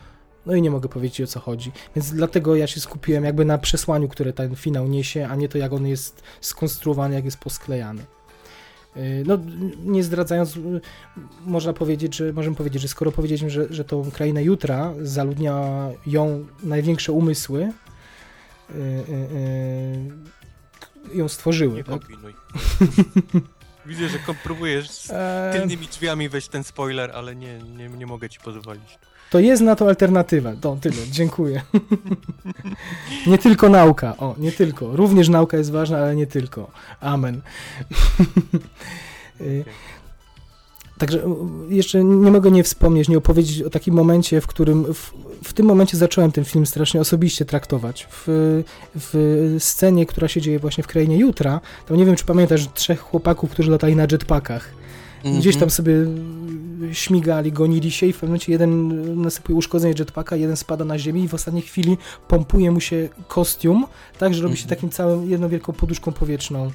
[0.45, 1.71] No i nie mogę powiedzieć o co chodzi.
[1.95, 5.57] Więc dlatego ja się skupiłem jakby na przesłaniu, które ten finał niesie, a nie to
[5.57, 8.05] jak on jest skonstruowany, jak jest posklejany.
[8.95, 9.37] Yy, no,
[9.83, 10.81] nie zdradzając, yy,
[11.45, 16.45] można powiedzieć, że możemy powiedzieć, że skoro powiedzieliśmy, że, że tą krainę jutra zaludnia ją
[16.63, 17.71] największe umysły,
[18.69, 18.75] yy,
[21.13, 21.75] ją stworzyły.
[21.75, 21.99] Nie tak?
[21.99, 22.33] kombinuj.
[23.85, 28.29] Widzę, że próbujesz z Eee, tylnymi drzwiami wejść ten spoiler, ale nie, nie, nie mogę
[28.29, 28.99] ci pozwolić.
[29.35, 30.53] To jest na to alternatywa.
[30.61, 31.61] To tyle, dziękuję.
[33.27, 34.95] nie tylko nauka, o, nie tylko.
[34.95, 36.71] Również nauka jest ważna, ale nie tylko.
[36.99, 37.41] Amen.
[39.41, 39.65] Y,
[40.97, 45.13] Także y, jeszcze nie mogę nie wspomnieć, nie opowiedzieć o takim momencie, w którym w,
[45.43, 48.07] w tym momencie zacząłem ten film strasznie osobiście traktować.
[48.11, 48.23] W,
[48.95, 52.99] w scenie, która się dzieje właśnie w Krainie Jutra, to nie wiem, czy pamiętasz trzech
[52.99, 54.84] chłopaków, którzy latali na jetpackach.
[55.39, 55.93] Gdzieś tam sobie
[56.91, 61.23] śmigali, gonili się i w pewnym momencie jeden nasypuje uszkodzenie jetpacka, jeden spada na ziemię
[61.23, 61.97] i w ostatniej chwili
[62.27, 63.85] pompuje mu się kostium,
[64.19, 64.77] tak, że robi się Mhm.
[64.77, 66.71] takim całym, jedną wielką poduszką powietrzną y,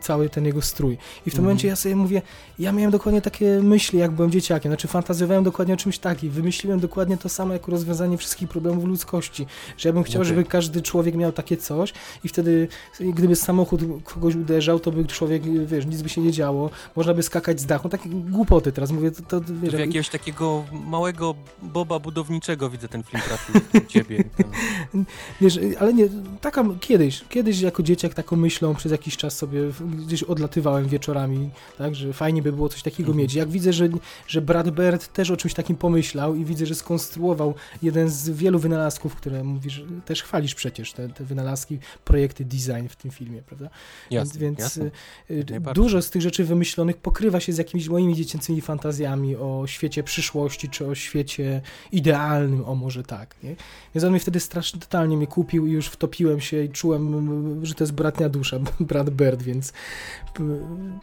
[0.00, 0.92] cały ten jego strój.
[0.92, 1.44] I w tym Mhm.
[1.44, 2.22] momencie ja sobie mówię,
[2.58, 6.80] ja miałem dokładnie takie myśli, jak byłem dzieciakiem, znaczy fantazjowałem dokładnie o czymś takim, wymyśliłem
[6.80, 9.46] dokładnie to samo jako rozwiązanie wszystkich problemów ludzkości,
[9.78, 10.28] że ja bym chciał, Okej.
[10.28, 11.92] żeby każdy człowiek miał takie coś
[12.24, 12.68] i wtedy
[13.00, 17.22] gdyby samochód kogoś uderzał, to by człowiek, wiesz, nic by się nie działo, można by
[17.22, 21.98] skakać z dachu, takie głupoty teraz mówię, to, to wiesz, jak- jakiegoś takiego małego boba
[21.98, 24.24] budowniczego widzę ten film trafił w ciebie.
[24.36, 24.46] Ten...
[25.40, 26.08] Wiesz, ale nie,
[26.40, 29.60] taka kiedyś, kiedyś jako dzieciak taką myślą przez jakiś czas sobie
[30.06, 33.18] gdzieś odlatywałem wieczorami, tak, że fajnie by było coś takiego Mhm.
[33.18, 33.34] mieć.
[33.34, 33.88] Jak widzę, że,
[34.26, 38.58] że Brad Bird też o czymś takim pomyślał i widzę, że skonstruował jeden z wielu
[38.58, 43.70] wynalazków, które mówisz, też chwalisz przecież te, te wynalazki, projekty design w tym filmie, prawda?
[44.10, 44.90] Jasne, więc jasne.
[45.30, 49.64] y, y, dużo z tych rzeczy wymyślonych pokrywa się z jakimiś moimi dziecięcymi fantazjami o
[49.66, 53.56] świecie przyszłości, czy o świecie idealnym, o może tak, nie?
[53.94, 57.74] Więc on mnie wtedy strasznie, totalnie mnie kupił i już wtopiłem się i czułem, że
[57.74, 59.72] to jest bratnia dusza, brat Bird, więc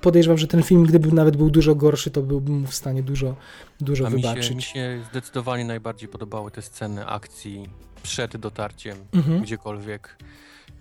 [0.02, 3.36] podejrzewam, że ten film, gdyby nawet był dużo gorszy, to byłbym w stanie dużo,
[3.82, 4.56] dużo A mi się, wybaczyć.
[4.56, 7.70] mi się zdecydowanie najbardziej podobały te sceny akcji
[8.04, 9.42] przed dotarciem Mhm.
[9.42, 10.18] gdziekolwiek.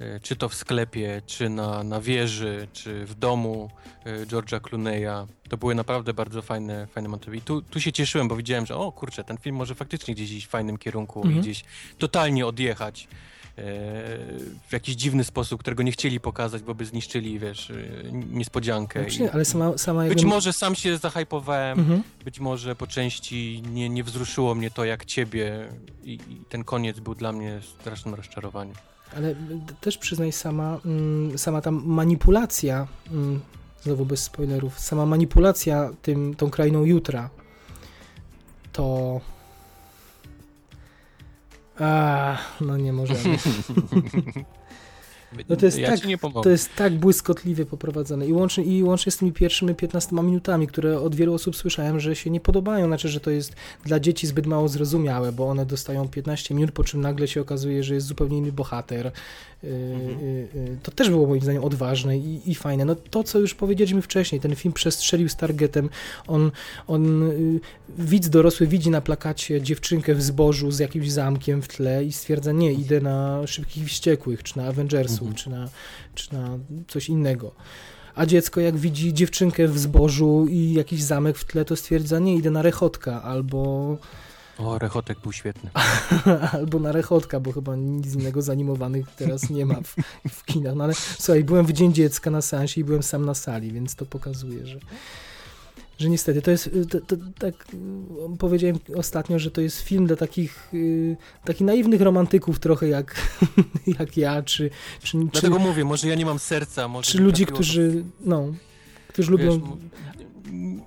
[0.01, 3.71] Y, Czy to w sklepie, czy na, na wieży, czy w domu
[4.07, 5.27] y, George'a Clooney'a.
[5.49, 7.37] To były naprawdę bardzo fajne, fajne motywy.
[7.37, 10.31] I tu, tu się cieszyłem, bo widziałem, że o kurczę, ten film może faktycznie gdzieś
[10.33, 11.39] iść w fajnym kierunku Mhm.
[11.39, 11.65] i gdzieś
[11.99, 13.40] totalnie odjechać e,
[14.69, 19.01] w jakiś dziwny sposób, którego nie chcieli pokazać, bo by zniszczyli, wiesz, y, niespodziankę.
[19.01, 20.27] Znaczy, ale sama, sama być jakby...
[20.27, 22.03] może sam się zahypowałem, Mhm.
[22.25, 25.69] być może po części nie, nie wzruszyło mnie to jak ciebie
[26.05, 28.75] i, i ten koniec był dla mnie strasznym rozczarowaniem.
[29.17, 29.35] Ale
[29.81, 33.41] też przyznaj sama, mm, sama ta manipulacja, mm,
[33.83, 37.31] znowu bez spoilerów, sama manipulacja tym, tą krainą jutra,
[38.73, 39.21] to...
[41.81, 43.21] A, no nie możemy.
[45.49, 46.43] No to jest ja tak-.
[46.43, 51.01] To jest tak błyskotliwie poprowadzone i łącznie, i łącznie z tymi pierwszymi 15 minutami, które
[51.01, 54.47] od wielu osób słyszałem, że się nie podobają, znaczy, że to jest dla dzieci zbyt
[54.47, 58.39] mało zrozumiałe, bo one dostają 15 minut, po czym nagle się okazuje, że jest zupełnie
[58.39, 59.13] inny bohater.
[59.63, 60.21] Yy, Mhm.
[60.21, 62.85] yy, yy, To też było moim zdaniem odważne i, i fajne.
[62.85, 65.91] No to, co już powiedzieliśmy wcześniej, ten film przestrzelił z targetem.
[66.27, 66.51] On,
[66.87, 67.31] on
[67.99, 72.53] widz dorosły widzi na plakacie dziewczynkę w zbożu z jakimś zamkiem w tle i stwierdza,
[72.53, 75.35] nie, idę na Szybkich Wściekłych, czy na Avengersów, Mhm.
[75.37, 75.69] czy, na,
[76.15, 76.59] czy na
[76.89, 77.53] coś innego.
[78.15, 82.35] A dziecko jak widzi dziewczynkę w zbożu i jakiś zamek w tle, to stwierdza, nie,
[82.37, 83.97] idę na Rechotka, albo,
[84.65, 85.71] O, Rechotek był świetny.
[86.53, 89.97] albo na Rechotka, bo chyba nic innego zanimowanych teraz nie ma w,
[90.29, 90.75] w kinach.
[90.75, 93.95] No ale słuchaj, byłem w Dzień Dziecka na seansie i byłem sam na sali, więc
[93.95, 94.79] to pokazuje, że,
[95.99, 97.55] że niestety to jest, to, to, tak
[98.35, 103.15] y, powiedziałem ostatnio, że to jest film dla takich, y, takich naiwnych romantyków trochę jak,
[103.99, 104.71] jak ja, czy,
[105.03, 108.53] czy, Dlatego czy, mówię, może ja nie mam serca, może czy ludzi, którzy, no,
[109.09, 109.77] którzy Wiesz, lubią...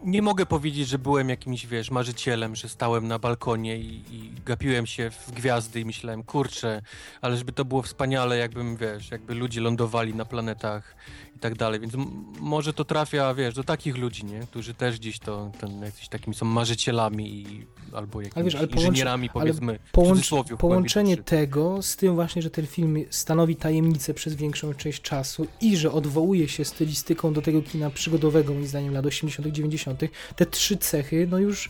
[0.03, 4.85] nie mogę powiedzieć, że byłem jakimś, wiesz, marzycielem, że stałem na balkonie i, i gapiłem
[4.85, 6.81] się w gwiazdy i myślałem, kurczę,
[7.21, 10.95] ale żeby to było wspaniale, jakbym, wiesz, jakby ludzie lądowali na planetach
[11.43, 11.93] tak dalej, więc
[12.39, 14.39] może to trafia, wiesz, do takich ludzi, nie?
[14.39, 19.29] Którzy też gdzieś to, ten, jakiś takimi są marzycielami i, albo jakimiś wiesz, ale inżynierami,
[19.33, 24.73] ale powiedzmy, Połącz, połączenie tego z tym właśnie, że ten film stanowi tajemnicę przez większą
[24.73, 29.47] część czasu i że odwołuje się stylistyką do tego kina przygodowego, moim zdaniem, lat 80.,
[29.47, 30.01] 90.,
[30.35, 31.69] te trzy cechy, no już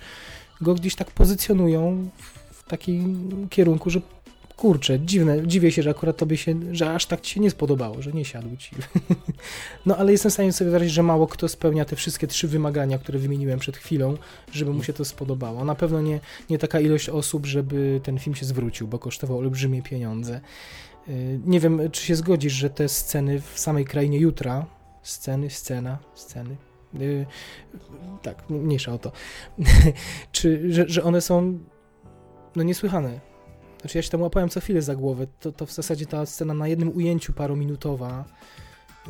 [0.61, 2.09] go gdzieś tak pozycjonują
[2.51, 4.01] w takim kierunku, że
[4.64, 8.01] kurczę, dziwne, dziwię się, że akurat tobie się, że aż tak ci się nie spodobało,
[8.01, 8.75] że nie siadł ci.
[9.85, 12.98] No ale jestem w stanie sobie wyobrazić, że mało kto spełnia te wszystkie trzy wymagania,
[12.98, 14.17] które wymieniłem przed chwilą,
[14.51, 15.66] żeby mu się to spodobało.
[15.66, 16.19] Na pewno nie,
[16.50, 20.42] nie taka ilość osób, żeby ten film się zwrócił, bo kosztował olbrzymie pieniądze.
[21.08, 24.66] Yy, Nie wiem, czy się zgodzisz, że te sceny w samej krainie jutra,
[25.01, 26.56] sceny, scena, sceny,
[26.93, 27.25] yy,
[28.22, 29.11] tak, mniejsza o to,
[30.32, 31.59] czy, że, że one są
[32.56, 33.32] no niesłychane.
[33.83, 36.53] Znaczy ja się tam łapałem co chwilę za głowę, to, to w zasadzie ta scena
[36.53, 38.25] na jednym ujęciu parominutowa,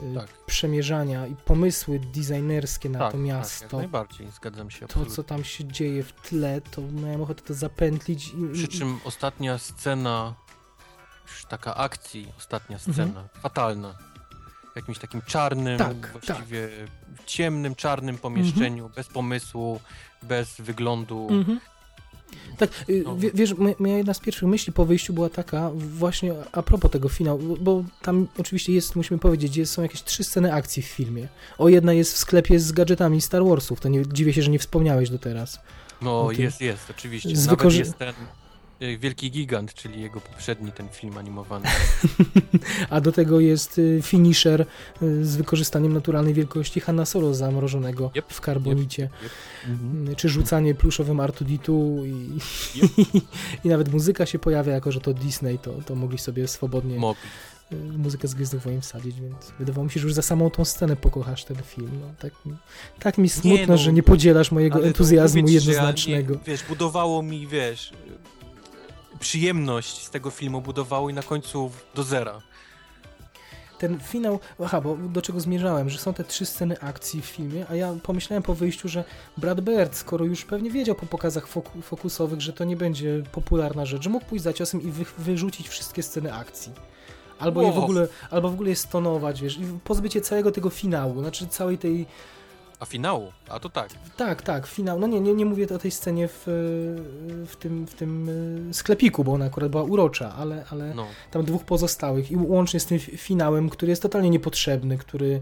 [0.04, 0.28] yy, Tak.
[0.46, 5.16] przemierzania i pomysły designerskie na Tak, to tak, miasto, jak najbardziej, zgadzam się to, absolutnie.
[5.16, 8.28] co tam się dzieje w tle, to miałem ochotę to zapętlić.
[8.28, 10.34] I, Przy czym ostatnia scena,
[11.28, 12.94] już taka akcji, ostatnia Mhm.
[12.94, 13.94] scena, fatalna.
[14.74, 16.70] W jakimś takim czarnym, Tak, właściwie
[17.26, 19.80] ciemnym, czarnym pomieszczeniu, bez pomysłu,
[20.24, 21.28] bez wyglądu.
[21.32, 21.60] Mhm.
[22.58, 23.18] Tak, y, No.
[23.18, 27.10] wie- wiesz, moja- jedna z pierwszych myśli po wyjściu była taka, właśnie a propos tego
[27.10, 31.28] finału, bo- tam oczywiście jest, musimy powiedzieć, jest, są jakieś trzy sceny akcji w filmie.
[31.58, 34.60] O, jedna jest w sklepie z gadżetami Star Warsów, to nie, dziwię się, że nie
[34.60, 35.60] wspomniałeś do teraz.
[36.02, 37.36] No jest, jest, oczywiście.
[37.36, 38.14] Z Nawet jest ten
[39.00, 41.66] Wielki Gigant, czyli jego poprzedni ten film animowany.
[42.90, 44.66] A do tego jest y, finisher
[45.02, 49.10] y, z wykorzystaniem naturalnej wielkości Hanna Solo zamrożonego Yep, w karbonicie.
[49.68, 50.08] Mhm.
[50.10, 52.40] Y, Czy rzucanie pluszowym Artuditu i,
[53.66, 57.22] i nawet muzyka się pojawia, jako że to Disney, to, to mogli sobie swobodnie Mogli.
[57.98, 60.96] muzykę z Gwiezdnych Wojen wsadzić, więc wydawało mi się, że już za samą tą scenę
[60.96, 61.90] pokochasz ten film.
[62.02, 62.56] No, tak, mi-
[63.00, 66.34] tak mi smutno, no, że nie podzielasz mojego entuzjazmu że jednoznacznego.
[66.34, 67.94] Ja nie, wiesz, budowało mi, wiesz,
[69.28, 72.42] przyjemność z tego filmu budowało i na końcu do zera.
[73.80, 77.66] Ten finał, aha, bo do czego zmierzałem, że są te trzy sceny akcji w filmie,
[77.70, 79.04] a ja pomyślałem po wyjściu, że
[79.38, 83.86] Brad Bird, skoro już pewnie wiedział po pokazach foku, fokusowych, że to nie będzie popularna
[83.86, 86.72] rzecz, że mógł pójść za ciosem i wy, wyrzucić wszystkie sceny akcji.
[87.40, 87.84] Albo je w Wow.
[87.84, 91.78] ogóle, albo w ogóle je stonować, wiesz, i pozbyć się całego tego finału, znaczy całej
[91.78, 92.06] tej,
[92.84, 93.32] A finału?
[93.50, 93.90] A to tak.
[94.18, 96.44] tak, tak, finał, no nie, nie, nie mówię o tej scenie w,
[97.48, 98.30] w tym, w tym
[98.70, 101.08] y, sklepiku, bo ona akurat była urocza, ale, ale No.
[101.32, 105.42] tam dwóch pozostałych i łącznie z tym fi- finałem, który jest totalnie niepotrzebny, który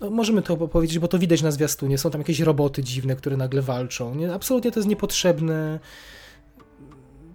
[0.00, 3.16] no, możemy to po- powiedzieć, bo to widać na zwiastunie, są tam jakieś roboty dziwne,
[3.16, 4.14] które nagle walczą.
[4.14, 5.80] Nie, absolutnie to jest niepotrzebne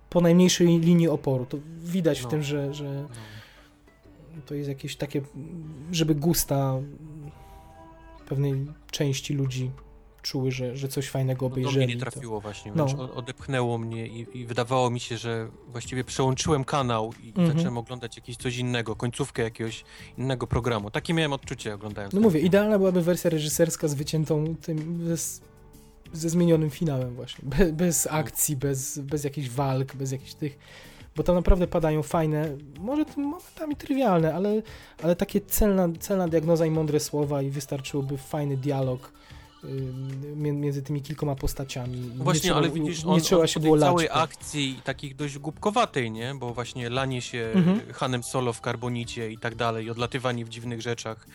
[0.09, 1.45] po najmniejszej linii oporu.
[1.45, 2.29] To widać w No.
[2.29, 2.83] tym, że, że
[4.35, 4.41] no.
[4.45, 5.21] to jest jakieś takie,
[5.91, 6.73] żeby gusta
[8.29, 9.71] pewnej części ludzi
[10.21, 11.85] czuły, że, że coś fajnego No, do obejrzeli.
[11.85, 12.85] mnie nie to- trafiło właśnie, No.
[13.15, 17.47] odepchnęło mnie i, i wydawało mi się, że właściwie przełączyłem kanał i Mhm.
[17.47, 19.83] zacząłem oglądać jakieś coś innego, końcówkę jakiegoś
[20.17, 20.91] innego programu.
[20.91, 22.47] Takie miałem odczucie oglądając No mówię, film.
[22.47, 24.77] idealna byłaby wersja reżyserska z wyciętą tym,
[25.07, 25.41] bez,
[26.13, 27.49] ze zmienionym finałem właśnie.
[27.49, 30.57] Be, bez akcji, bez, bez jakichś walk, bez jakichś tych...
[31.19, 34.61] Bo tam naprawdę padają fajne, może momentami trywialne, ale,
[35.03, 39.11] ale takie celna, celna diagnoza i mądre słowa i wystarczyłoby fajny dialog
[40.35, 42.11] między tymi kilkoma postaciami.
[42.17, 43.89] No Właśnie, nie trzeba, ale widzisz, nie on, trzeba on się było lać.
[43.89, 46.35] całej po- akcji takich dość głupkowatej, nie?
[46.35, 47.81] Bo właśnie lanie się Mhm.
[47.93, 51.27] Hanem Solo w karbonicie i tak dalej, odlatywanie w dziwnych rzeczach.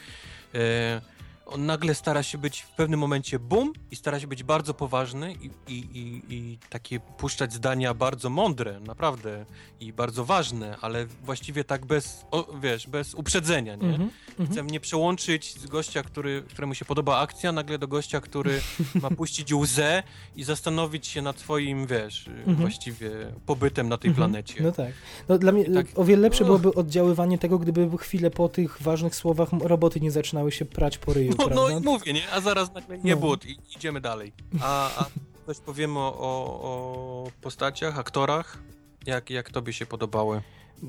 [0.55, 1.01] E,
[1.47, 5.33] on nagle stara się być w pewnym momencie bum i stara się być bardzo poważny
[5.33, 9.45] i, i, i, i takie puszczać zdania bardzo mądre, naprawdę,
[9.81, 13.89] i bardzo ważne, ale właściwie tak bez, o, wiesz, bez uprzedzenia, nie?
[13.89, 14.49] Mhm, mhm.
[14.49, 18.61] Chcę mnie przełączyć z gościa, który, któremu się podoba akcja, nagle do gościa, który
[19.03, 20.03] ma puścić łzę
[20.37, 22.57] i zastanowić się nad swoim, wiesz, Mhm.
[22.57, 23.11] właściwie
[23.47, 24.31] pobytem na tej Mhm.
[24.31, 24.63] planecie.
[24.63, 24.93] No tak.
[25.29, 29.15] No, dla mnie tak- o wiele lepsze byłoby oddziaływanie tego, gdyby chwilę po tych ważnych
[29.15, 31.79] słowach roboty nie zaczynały się prać po ryju, No, no prawda?
[31.79, 32.31] i mówię, nie?
[32.33, 33.21] A zaraz nagle nie No.
[33.21, 34.33] but i idziemy dalej.
[34.61, 35.07] A, a
[35.47, 38.59] coś powiemy o, o, o postaciach, aktorach?
[39.07, 40.43] Jak, jak tobie się podobały?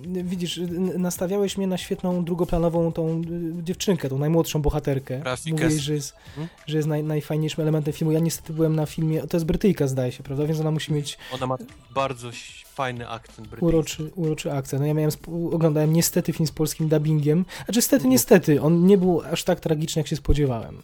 [0.04, 0.60] Widzisz,
[0.98, 3.22] nastawiałeś mnie na świetną drugoplanową tą
[3.60, 5.22] y, dziewczynkę, tą najmłodszą bohaterkę.
[5.52, 6.50] Mówiłeś, że jest, Hmm?
[6.68, 8.12] że jest naj, najfajniejszym elementem filmu.
[8.12, 10.46] Ja niestety byłem na filmie, to jest Brytyjka zdaje się, prawda?
[10.46, 11.58] Więc ona musi mieć Ona ma
[11.94, 12.30] bardzo
[12.66, 13.66] fajny akcent brytyjski.
[13.66, 14.82] uroczy, uroczy akcent.
[14.82, 15.12] No ja miałem,
[15.52, 17.46] oglądałem niestety film z polskim dubbingiem.
[17.66, 20.82] Znaczy niestety, niestety, on nie był aż tak tragiczny, jak się spodziewałem.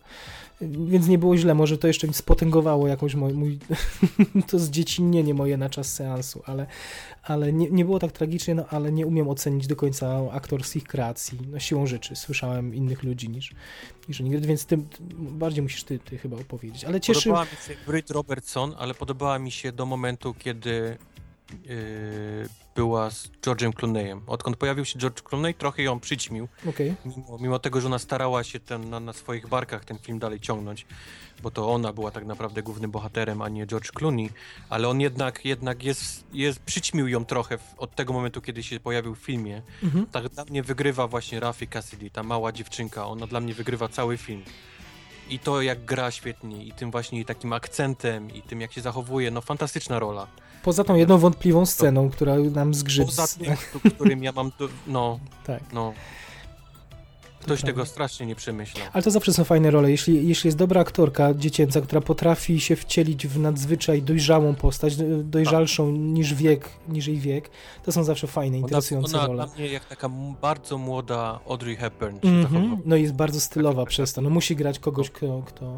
[0.62, 3.60] Więc nie było źle, może to jeszcze mi spotęgowało jakąś mój, mój
[4.50, 6.66] to zdziecinnienie moje na czas seansu, ale,
[7.24, 11.40] ale nie, nie było tak tragicznie, no ale nie umiem ocenić do końca aktorskich kreacji,
[11.52, 13.54] no siłą rzeczy, słyszałem innych ludzi niż,
[14.10, 17.30] niż oni, więc tym bardziej musisz ty, ty chyba opowiedzieć, ale cieszy...
[17.30, 20.98] Podobała mi się Brit Robertson, ale podobała mi się do momentu, kiedy
[21.66, 24.22] yy, była z George'em Clooneyem.
[24.28, 28.44] Odkąd pojawił się George Clooney, trochę ją przyćmił, Okej, mimo, mimo tego, że ona starała
[28.44, 30.86] się ten, na, na swoich barkach ten film dalej ciągnąć,
[31.44, 34.30] bo to ona była tak naprawdę głównym bohaterem, a nie George Clooney,
[34.70, 38.80] ale on jednak, jednak jest, jest, przyćmił ją trochę w, od tego momentu, kiedy się
[38.80, 39.62] pojawił w filmie.
[39.84, 40.06] mhm.
[40.06, 44.18] Tak dla mnie wygrywa właśnie Rafi Cassidy, ta mała dziewczynka, ona dla mnie wygrywa cały
[44.18, 44.44] film.
[45.32, 48.82] I to jak gra świetnie, i tym właśnie i takim akcentem, i tym jak się
[48.82, 50.28] zachowuje, no fantastyczna rola.
[50.64, 53.06] Poza tą jedną wątpliwą sceną, która nam zgrzyt...
[53.06, 53.56] Poza tym,
[53.96, 55.62] którym ja mam, do, no, Tak.
[55.74, 55.94] no.
[57.42, 58.88] Ktoś tego strasznie nie przemyślał.
[58.94, 59.92] Ale to zawsze są fajne role.
[59.92, 65.24] Jeśli, jeśli jest dobra aktorka dziecięca, która potrafi się wcielić w nadzwyczaj dojrzałą postać, do-
[65.24, 67.50] dojrzalszą niż wiek, niż jej wiek,
[67.84, 69.46] to są zawsze fajne, Ona, interesujące ona role.
[69.46, 70.10] dla mnie jak taka
[70.42, 72.44] bardzo młoda Audrey Hepburn się Mhm.
[72.44, 72.82] zachowała.
[72.86, 74.22] No i jest bardzo stylowa przez to.
[74.22, 75.44] No musi grać kogoś, kto...
[75.46, 75.74] kto...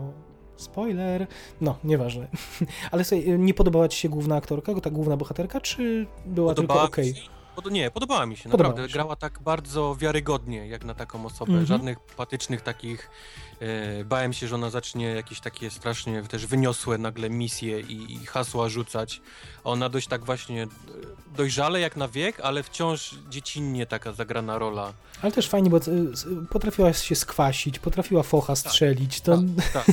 [0.57, 1.27] Spoiler.
[1.61, 2.27] No, nieważne.
[2.91, 6.87] Ale słuchaj, nie podobała ci się główna aktorka, ta główna bohaterka, czy była tylko Podobała
[6.87, 7.09] okej?
[7.09, 7.21] mi się,
[7.55, 8.89] pod, nie, podobała mi się, Podobała naprawdę.
[8.89, 8.93] się.
[8.93, 11.51] Grała tak bardzo wiarygodnie, jak na taką osobę.
[11.51, 11.65] Mhm.
[11.65, 13.09] Żadnych patycznych takich...
[13.99, 18.25] E, bałem się, że ona zacznie jakieś takie strasznie też wyniosłe nagle misje i, i
[18.25, 19.21] hasła rzucać.
[19.63, 20.67] Ona dość tak właśnie e,
[21.37, 24.93] dojrzale jak na wiek, ale wciąż dziecinnie taka zagrana rola.
[25.21, 25.89] Ale też fajnie, bo s-
[26.49, 29.21] potrafiła się skwasić, potrafiła focha strzelić.
[29.21, 29.37] To
[29.73, 29.85] Tak,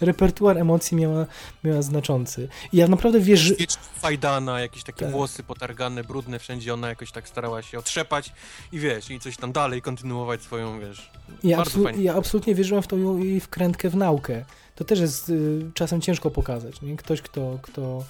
[0.00, 1.26] repertuar emocji miała,
[1.64, 2.48] miała znaczący.
[2.72, 3.54] I ja naprawdę wierzę...
[3.54, 5.10] Wiecznie fajdana, jakieś takie Tak.
[5.10, 8.32] włosy potargane, brudne wszędzie, ona jakoś tak starała się otrzepać
[8.72, 11.10] i wiesz, i coś tam dalej kontynuować swoją, wiesz,
[11.44, 14.44] Ja, absolu- ja absolutnie w tą jej wkrętkę w naukę.
[14.74, 16.82] To też jest y, czasem ciężko pokazać.
[16.82, 16.96] Nie?
[16.96, 18.04] Ktoś, kto, kto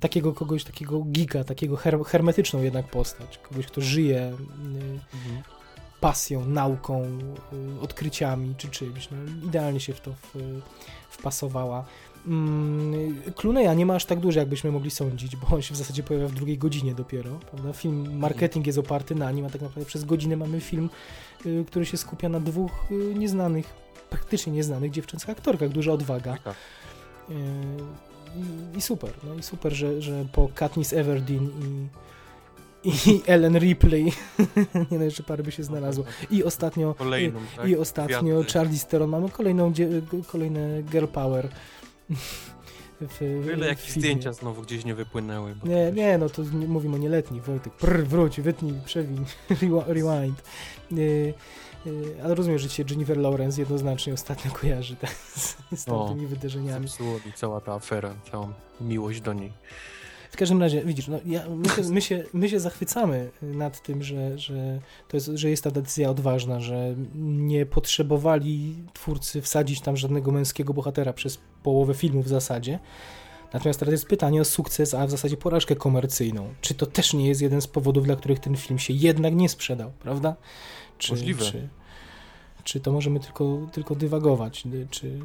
[0.00, 5.52] takiego kogoś, takiego gika, takiego her- hermetyczną jednak postać, kogoś, kto żyje y,
[6.00, 7.02] pasją, nauką,
[7.76, 9.08] y, odkryciami czy czymś.
[9.10, 9.16] No,
[9.48, 10.60] idealnie się w to w,
[11.10, 11.84] wpasowała.
[12.26, 16.02] Mm, Cluneya nie ma aż tak dużo, jakbyśmy mogli sądzić, bo on się w zasadzie
[16.02, 17.30] pojawia w drugiej godzinie dopiero.
[17.50, 17.72] Prawda?
[17.72, 20.90] Film, marketing jest oparty na nim, a tak naprawdę przez godzinę mamy film,
[21.46, 23.74] y, który się skupia na dwóch y, nieznanych,
[24.12, 25.68] praktycznie nieznanych dziewczęcych aktorkach.
[25.68, 26.36] Duża odwaga.
[26.44, 26.54] Tak.
[27.30, 27.34] Y,
[28.74, 31.50] I, I super, no i super, że, że po Katniss Everdeen
[32.84, 34.04] i, i Ellen Ripley,
[34.90, 36.04] nie no, jeszcze parę by się znalazło.
[36.30, 37.68] I ostatnio, Kolejną, tak?
[37.68, 38.52] i ostatnio Gwiazdy.
[38.52, 39.72] Charlize Theron, mamy kolejną,
[40.26, 41.48] kolejne girl power.
[43.00, 44.00] W, Wiele jakieś filmie.
[44.00, 45.54] zdjęcia znowu gdzieś nie wypłynęły.
[45.64, 47.72] Nie, nie, no to nie, mówimy o nieletnich, Wojtek.
[47.72, 50.42] Prr, wróć, wytnij, przewiń, rewi- rewind.
[51.86, 54.96] Y, y, ale rozumiem, że się Jennifer Lawrence jednoznacznie ostatnio kojarzy
[55.34, 56.88] z, z O, tamtymi wydarzeniami.
[56.88, 59.52] Zepsuło mi cała ta afera, całą miłość do niej.
[60.30, 64.02] W każdym razie, widzisz, no, ja, my, się, my, się, my się zachwycamy nad tym,
[64.02, 69.96] że, że, to jest, że jest ta decyzja odważna, że nie potrzebowali twórcy wsadzić tam
[69.96, 72.78] żadnego męskiego bohatera przez połowę filmu w zasadzie.
[73.52, 76.54] Natomiast teraz jest pytanie o sukces, a w zasadzie porażkę komercyjną.
[76.60, 79.48] Czy to też nie jest jeden z powodów, dla których ten film się jednak nie
[79.48, 80.36] sprzedał, prawda?
[81.02, 81.44] Czy, Możliwe.
[81.44, 81.68] Czy,
[82.64, 84.64] czy to możemy tylko, tylko dywagować?
[84.90, 85.18] Czy,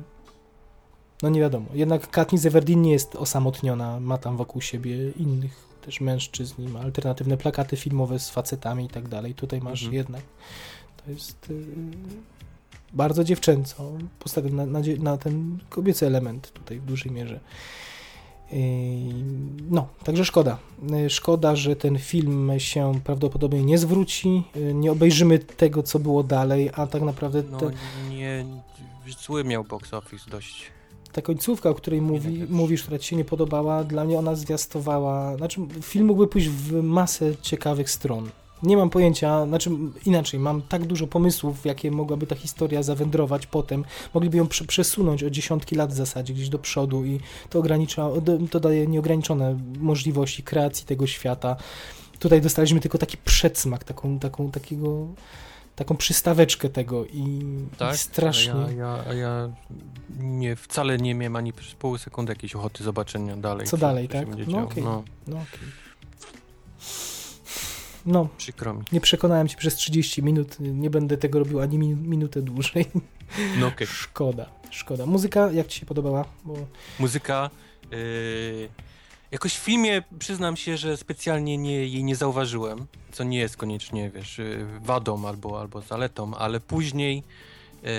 [1.23, 1.65] no nie wiadomo.
[1.73, 7.38] Jednak Katniss Everdeen nie jest osamotniona, ma tam wokół siebie innych też mężczyzn, ma alternatywne
[7.38, 9.33] plakaty filmowe z facetami i tak dalej.
[9.33, 9.93] Tutaj masz Mhm.
[9.93, 10.22] jednak,
[11.06, 11.65] to jest y,
[12.93, 17.39] bardzo dziewczęco postawione na, na, na ten kobiecy element tutaj w dużej mierze.
[18.51, 18.59] Yy,
[19.69, 20.58] No, także szkoda.
[20.92, 26.24] Yy, Szkoda, że ten film się prawdopodobnie nie zwróci, yy, nie obejrzymy tego, co było
[26.24, 27.72] dalej, a tak naprawdę No te,
[28.09, 28.45] nie,
[29.26, 30.72] zły miał box office dość.
[31.11, 35.38] ta końcówka, o której mówi, mówisz, która ci się nie podobała, dla mnie ona zwiastowała.
[35.38, 38.30] Znaczy, film mógłby pójść w masę ciekawych stron.
[38.64, 39.69] Nie mam pojęcia, znaczy
[40.06, 43.86] inaczej, mam tak dużo pomysłów, w jakie mogłaby ta historia zawędrować potem.
[44.14, 47.19] Mogliby ją prze- przesunąć o dziesiątki lat w zasadzie, gdzieś do przodu i
[47.50, 48.10] to ogranicza,
[48.52, 51.56] to daje nieograniczone możliwości kreacji tego świata.
[52.19, 55.08] Tutaj dostaliśmy tylko taki przedsmak, taką, taką, takiego,
[55.76, 57.44] taką przystaweczkę tego i,
[57.77, 57.95] Tak?
[57.95, 58.53] i strasznie.
[58.53, 59.50] A ja, ja, ja
[60.19, 63.68] nie, wcale nie miałem ani przez pół sekundy jakiejś ochoty zobaczenia dalej.
[63.68, 64.30] Co dalej, się tak?
[64.30, 64.64] będzie No działo.
[64.66, 64.84] okej.
[64.84, 65.03] No.
[65.27, 65.86] No okej.
[68.08, 68.84] No, Przykro mi.
[68.92, 72.86] nie przekonałem cię przez 30 minut, nie będę tego robił ani min- minutę dłużej.
[73.60, 73.88] No okej.
[74.03, 75.06] Szkoda, szkoda.
[75.06, 76.26] Muzyka, jak ci się podobała?
[76.45, 76.53] Bo
[77.00, 77.50] Muzyka.
[77.92, 78.69] Yy,
[79.32, 84.10] jakoś w filmie przyznam się, że specjalnie nie, jej nie zauważyłem, co nie jest koniecznie,
[84.10, 87.24] wiesz, yy, wadą albo, albo zaletą, ale później.
[87.84, 87.90] Yy,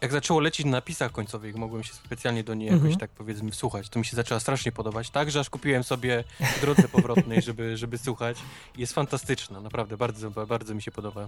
[0.00, 2.98] jak zaczęło lecieć na napisach końcowych, mogłem się specjalnie do niej jakoś Mhm.
[3.00, 3.88] tak powiedzmy wsłuchać.
[3.88, 6.24] To mi się zaczęła strasznie podobać, tak, że aż kupiłem sobie
[6.56, 8.38] w drodze powrotnej, żeby, żeby słuchać.
[8.76, 11.26] Jest fantastyczna, naprawdę, bardzo, bardzo mi się podoba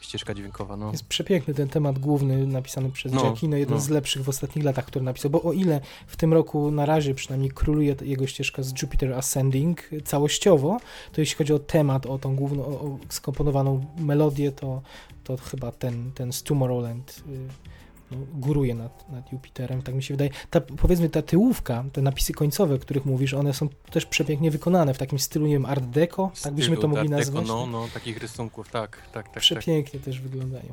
[0.00, 0.90] ścieżka dźwiękowa, no.
[0.90, 3.80] jest przepiękny ten temat główny napisany przez No, Giacchino, jeden no.
[3.80, 7.14] z lepszych w ostatnich latach, który napisał, bo o ile w tym roku na razie
[7.14, 10.76] przynajmniej króluje jego ścieżka z Jupiter Ascending całościowo,
[11.12, 14.82] to jeśli chodzi o temat, o tą główną, o, o skomponowaną melodię, to,
[15.24, 17.75] to chyba ten, ten z Tomorrowland y,
[18.10, 20.30] no, góruje nad, nad Jupiterem, tak mi się wydaje.
[20.50, 24.94] Ta, powiedzmy ta tyłówka, te napisy końcowe, o których mówisz, one są też przepięknie wykonane
[24.94, 27.46] w takim stylu, nie wiem, art deco, tak byśmy to mogli Art Deco, nazwać.
[27.46, 29.30] No, no, takich rysunków, tak, tak, tak.
[29.34, 29.40] tak.
[29.40, 30.72] Przepięknie też wyglądają.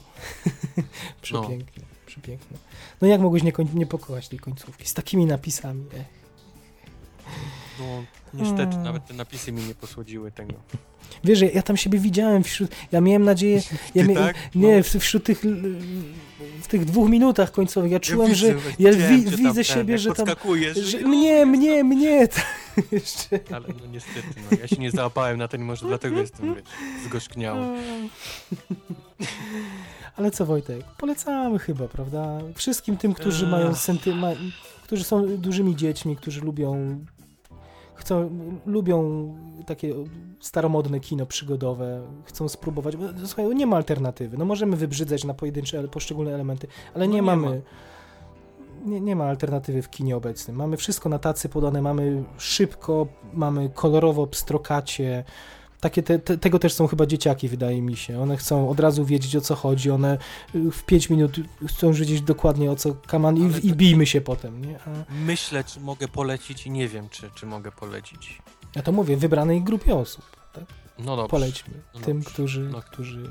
[1.22, 2.58] przepięknie, przepięknie.
[3.02, 5.86] No jak mogłeś nie, nie pokochać tej końcówki z takimi napisami?
[5.94, 6.06] E.
[7.80, 8.04] No,
[8.34, 8.84] niestety, Mm.
[8.84, 10.54] nawet te napisy mi nie posłodziły tego.
[11.24, 13.62] Wiesz, ja, ja tam siebie widziałem wśród, ja miałem nadzieję,
[13.96, 14.36] ja mia- tak?
[14.56, 14.84] nie, No.
[14.84, 15.42] w, wśród tych,
[16.62, 18.48] w tych dwóch minutach końcowych, ja czułem, ja że
[18.80, 20.28] ja wi- widzę ten, siebie, że tam,
[20.84, 22.46] że i- mnie, mnie, mnie, tak,
[22.92, 23.40] jeszcze.
[23.56, 26.64] Ale no niestety, no, ja się nie załapałem na ten i może dlatego jestem, wiesz,
[27.06, 27.62] zgorzkniały.
[30.18, 32.40] Ale co Wojtek, polecamy chyba, prawda?
[32.56, 34.30] Wszystkim tym, którzy mają senty, ma,
[34.84, 37.00] którzy są dużymi dziećmi, którzy lubią
[38.04, 38.30] chcą,
[38.66, 39.34] lubią
[39.66, 39.94] takie
[40.40, 42.98] staromodne kino przygodowe, chcą spróbować.
[42.98, 44.38] bo, Słuchaj, nie ma alternatywy.
[44.38, 47.48] No możemy wybrzydzać na pojedyncze, poszczególne elementy, ale No nie, nie mamy.
[47.50, 47.56] ma.
[48.92, 50.56] Nie, nie ma alternatywy w kinie obecnym.
[50.58, 55.24] Mamy wszystko na tacy podane, mamy szybko, mamy kolorowo, pstrokacie.
[55.84, 58.22] Takie te, te, tego też są chyba dzieciaki, wydaje mi się.
[58.22, 59.92] One chcą od razu wiedzieć o co chodzi.
[59.92, 60.18] One
[60.56, 61.36] y, w 5 minut
[61.68, 64.66] chcą wiedzieć dokładnie o co kaman i, i bijmy się potem.
[64.66, 64.80] Nie?
[64.80, 64.90] A,
[65.26, 68.42] Myślę, czy mogę polecić i nie wiem, czy, czy mogę polecić.
[68.76, 70.26] ja to mówię, wybranej grupie osób.
[70.54, 70.64] Tak?
[71.00, 71.30] No dobrze.
[71.30, 72.34] Polećmy No tym, dobrze.
[72.34, 72.82] którzy, No.
[72.82, 73.30] którzy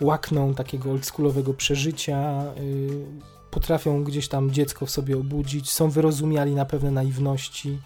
[0.00, 3.06] łakną takiego oldschoolowego przeżycia, y,
[3.50, 7.78] potrafią gdzieś tam dziecko w sobie obudzić, są wyrozumiali na pewne naiwności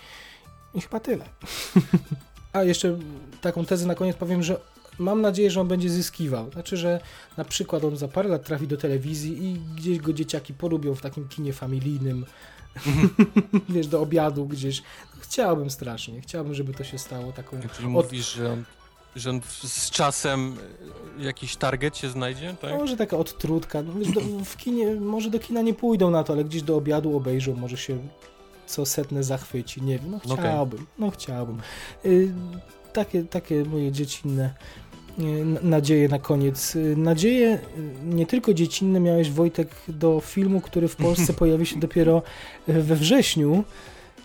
[0.74, 1.24] i chyba tyle.
[2.52, 2.98] A jeszcze
[3.40, 4.60] taką tezę na koniec powiem, że
[4.98, 6.52] mam nadzieję, że on będzie zyskiwał.
[6.52, 7.00] Znaczy, że
[7.36, 11.00] na przykład on za parę lat trafi do telewizji i gdzieś go dzieciaki polubią w
[11.00, 12.26] takim kinie familijnym,
[13.68, 14.82] wiesz, do obiadu gdzieś.
[15.20, 18.64] Chciałbym strasznie, chciałbym, żeby to się stało taką Czyli mówisz, że on,
[19.16, 20.56] że on z czasem
[21.18, 22.78] y, jakiś target się znajdzie, tak?
[22.78, 23.82] Może taka odtrutka.
[23.82, 26.76] No, wiesz, do, w kinie, może do kina nie pójdą na to, ale gdzieś do
[26.76, 27.98] obiadu obejrzą, może się
[28.68, 29.82] co setne zachwyci.
[29.82, 30.36] Nie wiem, no Okej.
[30.38, 31.58] chciałbym, no chciałbym.
[32.04, 32.32] Y,
[32.92, 34.54] takie, takie moje dziecinne
[35.18, 35.22] y,
[35.62, 36.76] nadzieje na koniec.
[36.76, 41.80] Y, Nadzieje y, nie tylko dziecinne miałeś, Wojtek, do filmu, który w Polsce pojawi się
[41.80, 42.22] dopiero
[42.66, 43.64] we wrześniu.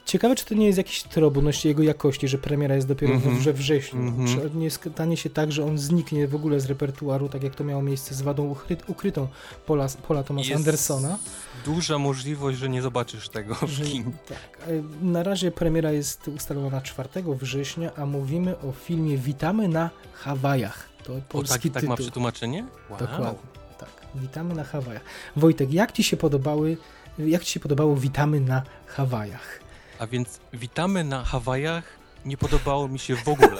[0.06, 3.40] Ciekawe, czy to nie jest jakiś trop odnośnie jego jakości, że premiera jest dopiero Mhm.
[3.40, 3.99] we wrześniu.
[4.01, 4.27] Mhm.
[4.27, 7.64] Czy nie stanie się tak, że on zniknie w ogóle z repertuaru, tak jak to
[7.64, 9.27] miało miejsce z wadą ukry ukrytą
[9.65, 11.17] Pola, Pola Thomasa Jest Andersona.
[11.65, 14.11] Duża możliwość, że nie zobaczysz tego w Że, kinie.
[14.27, 14.67] tak.
[14.67, 19.90] E, Na razie premiera jest ustalona na 4 września, a mówimy o filmie Witamy na
[20.14, 20.90] Hawajach.
[21.03, 22.06] To O, tak, polski tak ma tytuł.
[22.06, 22.65] przetłumaczenie?
[22.90, 22.99] Wow.
[22.99, 23.40] Dokładnie.
[23.77, 23.90] Tak.
[24.15, 25.01] Witamy na Hawajach.
[25.35, 26.77] Wojtek, jak ci się podobały,
[27.19, 29.59] jak ci się podobało Witamy na Hawajach?
[30.03, 31.83] A więc witamy na Hawajach.
[32.25, 33.57] Nie podobało mi się w ogóle.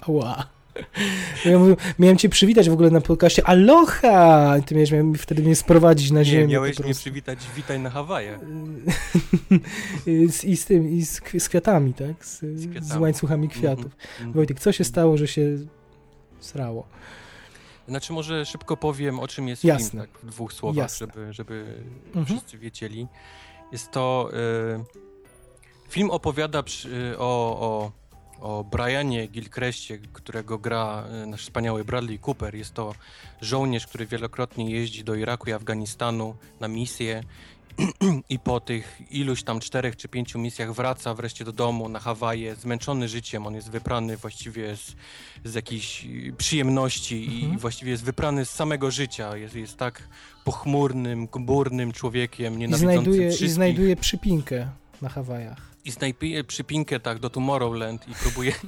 [0.08, 0.46] Ała.
[1.44, 3.46] Ja mówię, miałem cię przywitać w ogóle na podcaście.
[3.46, 4.54] Aloha!
[4.66, 6.46] Ty miałeś mnie, wtedy mnie sprowadzić na ziemię.
[6.46, 8.40] Nie, miałeś mnie przywitać, witaj na Hawajach.
[10.06, 12.24] I z, z tym, i z, z kwiatami, tak?
[12.24, 13.02] Z, z, kwiatami.
[13.02, 13.96] łańcuchami kwiatów.
[14.18, 14.32] Mhm.
[14.32, 15.42] Wojtek, co się stało, że się
[16.40, 16.86] srało?
[17.88, 19.90] Znaczy może szybko powiem, o czym jest Jasne.
[19.90, 21.06] film, tak w dwóch słowach, Jasne.
[21.06, 21.64] żeby, żeby
[22.06, 22.26] Mhm.
[22.26, 23.06] wszyscy wiedzieli.
[23.72, 24.30] Jest to...
[24.32, 24.84] Y,
[25.88, 27.92] film opowiada przy, o, o,
[28.40, 32.54] o Brianie Gilcrestie, którego gra y, nasz wspaniały Bradley Cooper.
[32.54, 32.94] Jest to
[33.40, 37.22] żołnierz, który wielokrotnie jeździ do Iraku i Afganistanu na misje
[38.28, 42.54] i po tych iluś tam czterech czy pięciu misjach wraca wreszcie do domu na Hawaje,
[42.54, 43.46] zmęczony życiem.
[43.46, 44.94] On jest wyprany właściwie z,
[45.44, 47.58] z jakichś y, przyjemności i Mhm.
[47.58, 49.36] właściwie jest wyprany z samego życia.
[49.36, 50.08] Jest, jest tak
[50.44, 53.50] pochmurnym, gburnym człowiekiem, I nienawidzącym znajduje, I wszystkich.
[53.50, 54.68] znajduje przypinkę
[55.02, 55.74] na Hawajach.
[55.84, 58.52] I znajduje przypinkę tak do Tomorrowland i próbuje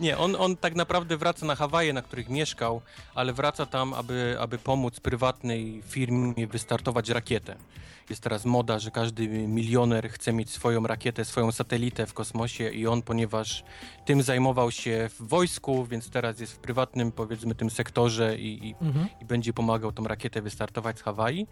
[0.00, 2.80] Nie, on, on tak naprawdę wraca na Hawaje, na których mieszkał,
[3.14, 7.56] ale wraca tam, aby, aby pomóc prywatnej firmie wystartować rakietę.
[8.10, 12.86] Jest teraz moda, że każdy milioner chce mieć swoją rakietę, swoją satelitę w kosmosie i
[12.86, 13.64] on, ponieważ
[14.04, 18.74] tym zajmował się w wojsku, więc teraz jest w prywatnym, powiedzmy, tym sektorze i, i,
[18.80, 19.06] Mhm.
[19.22, 21.46] i będzie pomagał tą rakietę wystartować z Hawaii.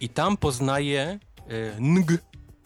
[0.00, 1.18] I tam poznaje
[1.48, 2.10] e, Ng,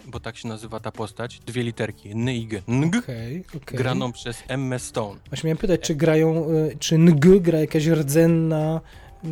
[0.06, 3.78] bo tak się nazywa ta postać, dwie literki, Nig, Ng, Okej, okej.
[3.78, 5.20] graną przez Emma Stone.
[5.28, 8.80] Właśnie miałem pytać, czy grają, y, czy NG gra jakaś rdzenna
[9.24, 9.28] y,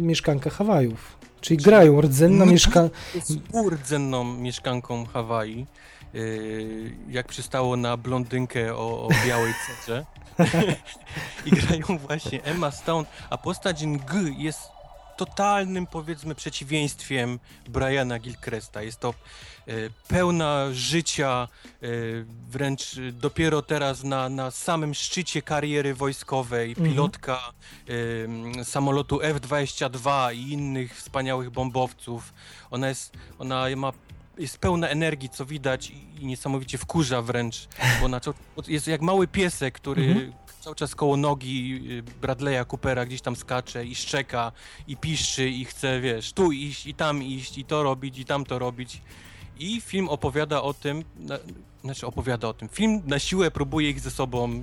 [0.00, 1.16] mieszkanka Hawajów?
[1.40, 2.52] Czyli grają rdzenna NG?
[2.52, 2.88] mieszka...
[3.14, 5.66] jest urdzenną mieszkanką Hawaii,
[6.14, 10.06] yy, jak przystało na blondynkę o, o białej cerze.
[11.46, 14.60] I grają właśnie Emma Stone, a postać Ng jest
[15.16, 18.82] totalnym, powiedzmy, przeciwieństwem Briana Gilchresta.
[18.82, 19.14] Jest to e,
[20.08, 21.48] pełna życia,
[21.82, 21.86] e,
[22.50, 26.90] wręcz e, dopiero teraz na, na samym szczycie kariery wojskowej, Mhm.
[26.90, 27.52] pilotka
[27.88, 32.34] e, m, samolotu F-22 i innych wspaniałych bombowców.
[32.70, 33.92] Ona jest, ona ma
[34.38, 37.68] jest pełna energii, co widać i, niesamowicie wkurza wręcz,
[38.00, 38.20] bo ona
[38.68, 40.32] jest jak mały piesek, który Mhm.
[40.60, 44.52] cały czas koło nogi y, Bradley'a Coopera gdzieś tam skacze i szczeka
[44.86, 48.44] i piszczy i chce, wiesz, tu iść i tam iść i to robić i tam
[48.44, 49.00] to robić.
[49.62, 51.38] I film opowiada o tym, na,
[51.84, 54.62] znaczy opowiada o tym, film na siłę próbuje ich ze sobą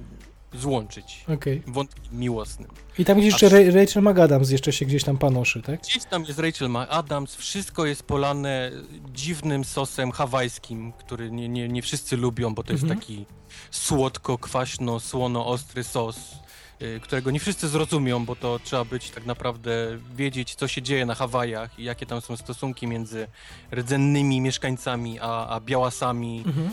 [0.54, 1.62] złączyć Okej.
[1.68, 2.70] wątkiem miłosnym.
[3.00, 5.82] I tam gdzieś jeszcze Aż- Rachel McAdams jeszcze się gdzieś tam panoszy, tak?
[5.82, 8.72] Gdzieś tam jest Rachel McAdams, wszystko jest polane
[9.14, 13.00] dziwnym sosem hawajskim, który nie, nie, nie wszyscy lubią, bo to jest Mhm.
[13.00, 13.26] taki
[13.72, 16.18] słodko-kwaśno-słono-ostry sos,
[17.02, 19.72] którego nie wszyscy zrozumią, bo to trzeba być tak naprawdę,
[20.16, 23.28] wiedzieć co się dzieje na Hawajach i jakie tam są stosunki między
[23.74, 26.72] rdzennymi mieszkańcami a, a białasami, Mhm.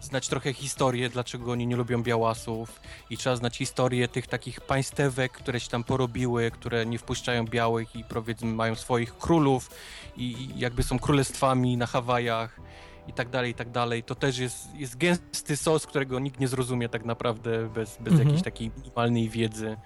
[0.00, 2.80] znać trochę historię, dlaczego oni nie lubią białasów
[3.10, 7.96] i trzeba znać historię tych takich państewek, które się tam porobiły, które nie wpuszczają białych
[7.96, 9.70] i powiedzmy mają swoich królów
[10.16, 12.60] i i jakby są królestwami na Hawajach
[13.08, 14.02] i tak dalej, i tak dalej.
[14.02, 18.28] To też jest, jest gęsty sos, którego nikt nie zrozumie tak naprawdę bez, bez Mhm.
[18.28, 19.76] jakiejś takiej minimalnej wiedzy.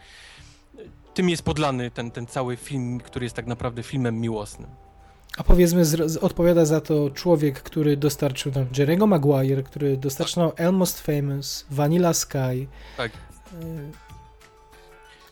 [1.15, 4.70] Tym jest podlany ten, ten cały film, który jest tak naprawdę filmem miłosnym.
[5.36, 10.52] A powiedzmy, z, odpowiada za to człowiek, który dostarczył nam Jerry'ego Maguire, który dostarczył nam
[10.67, 12.68] Almost Famous, Vanilla Sky.
[12.97, 13.12] Tak.
[13.12, 13.91] Y,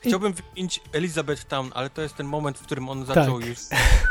[0.00, 3.48] Chciałbym wymienić Elizabeth Town, ale to jest ten moment, w którym on zaczął Tak.
[3.48, 3.58] już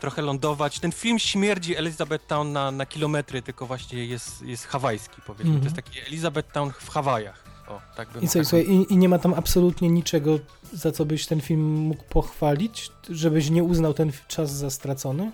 [0.00, 0.80] trochę lądować.
[0.80, 5.54] Ten film śmierdzi Elizabeth Town na, na kilometry, tylko właśnie jest, jest hawajski, powiedzmy.
[5.54, 5.60] Mhm.
[5.60, 7.44] To jest taki Elizabeth Town w Hawajach.
[7.68, 10.38] O, tak bym I, co, tak słuchaj, i, I nie ma tam absolutnie niczego,
[10.72, 12.90] za co byś ten film mógł pochwalić?
[13.10, 15.32] Żebyś nie uznał ten czas za stracony?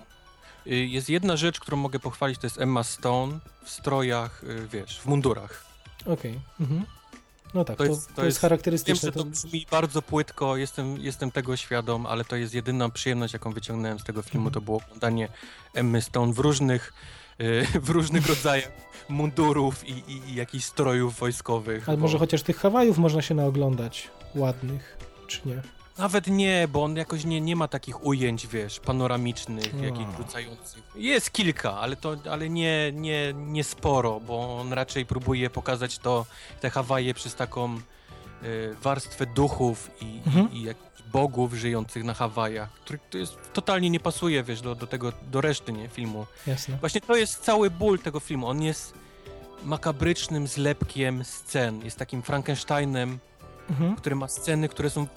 [0.67, 4.99] Y, Jest jedna rzecz, którą mogę pochwalić, to jest Emma Stone w strojach, y, wiesz,
[4.99, 5.65] w mundurach.
[6.05, 6.39] Okej.
[6.59, 6.85] Mhm.
[7.55, 9.07] No tak, To to, jest- to, to jest, jest- Wiem, charakterystyczne.
[9.07, 13.51] że to brzmi bardzo płytko, jestem, jestem tego świadom, ale to jest jedyna przyjemność, jaką
[13.51, 14.53] wyciągnąłem z tego filmu, Mhm.
[14.53, 15.27] to było oglądanie
[15.73, 16.93] Emmy Stone w różnych,
[17.41, 18.71] y, w różnych rodzajach
[19.09, 21.89] mundurów i, i, i jakichś strojów wojskowych.
[21.89, 25.61] Ale bo- może chociaż tych Hawajów można się naoglądać ładnych, czy nie?
[25.97, 29.83] Nawet nie, bo on jakoś nie, nie ma takich ujęć, wiesz, panoramicznych, No.
[29.83, 30.83] jakichś rzucających.
[30.95, 36.25] Jest kilka, ale to, ale nie, nie, nie sporo, bo on raczej próbuje pokazać to,
[36.61, 37.75] te Hawaje przez taką
[38.43, 40.51] y, warstwę duchów i, Mhm.
[40.51, 44.75] i, i jakichś bogów żyjących na Hawajach, który to jest, totalnie nie pasuje, wiesz, do,
[44.75, 46.25] do tego, do reszty, nie, filmu.
[46.47, 46.77] Jasne.
[46.77, 48.93] Właśnie to jest cały ból tego filmu, on jest
[49.63, 53.19] makabrycznym zlepkiem scen, jest takim Frankensteinem,
[53.69, 53.95] Mhm.
[53.95, 55.07] który ma sceny, które są.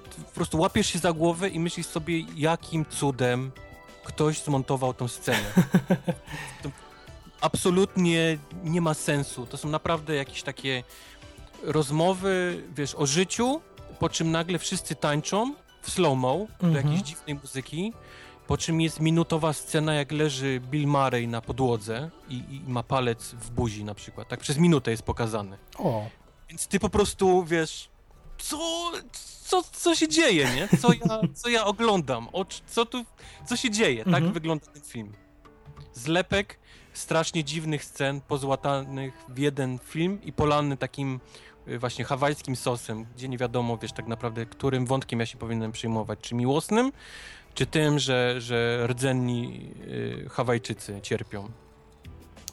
[0.00, 3.52] Ty, po prostu łapiesz się za głowę i myślisz sobie, jakim cudem
[4.04, 5.52] ktoś zmontował tą scenę.
[7.40, 9.46] Absolutnie nie ma sensu.
[9.46, 10.82] To są naprawdę jakieś takie
[11.62, 13.60] rozmowy, wiesz, o życiu,
[13.98, 16.74] po czym nagle wszyscy tańczą w slow-mo do Mhm.
[16.86, 17.92] jakiejś dziwnej muzyki.
[18.46, 23.30] Po czym jest minutowa scena, jak leży Bill Murray na podłodze i, i ma palec
[23.30, 24.28] w buzi na przykład.
[24.28, 25.58] Tak przez minutę jest pokazany.
[25.78, 26.06] O,
[26.48, 27.88] Więc ty po prostu wiesz,
[28.38, 28.92] co,
[29.46, 30.78] co, co się dzieje, nie?
[30.78, 32.28] Co ja, co ja oglądam?
[32.32, 33.04] O, co tu,
[33.46, 34.04] co się dzieje?
[34.04, 34.32] Tak Mhm.
[34.32, 35.12] wygląda ten film.
[35.92, 36.58] Zlepek
[36.92, 41.20] strasznie dziwnych scen, pozłatanych w jeden film i polany takim
[41.68, 45.72] y, właśnie hawajskim sosem, gdzie nie wiadomo, wiesz, tak naprawdę, którym wątkiem ja się powinienem
[45.72, 46.18] przyjmować.
[46.22, 46.92] Czy miłosnym,
[47.54, 51.50] czy tym, że, że rdzenni y, Hawajczycy cierpią.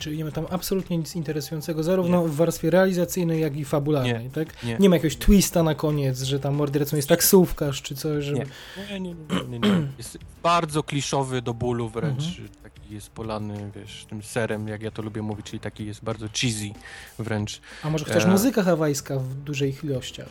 [0.01, 4.63] Czyli nie ma tam absolutnie nic interesującego, zarówno w warstwie realizacyjnej, jak i fabularnej, tak?
[4.63, 4.77] Nie.
[4.80, 8.39] Nie ma jakiegoś twista na koniec, że tam mordercą jest taksówkarz czy coś, żeby...
[8.39, 8.45] Nie.
[8.89, 9.88] Nie, nie, nie, nie, nie.
[9.97, 12.23] Jest bardzo kliszowy do bólu wręcz.
[12.27, 12.49] Mhm.
[12.63, 16.27] Taki jest polany, wiesz, tym serem, jak ja to lubię mówić, czyli taki jest bardzo
[16.27, 16.71] cheesy
[17.19, 17.61] wręcz.
[17.83, 18.27] A może chociaż E.
[18.27, 20.30] muzyka hawajska w dużych ilościach?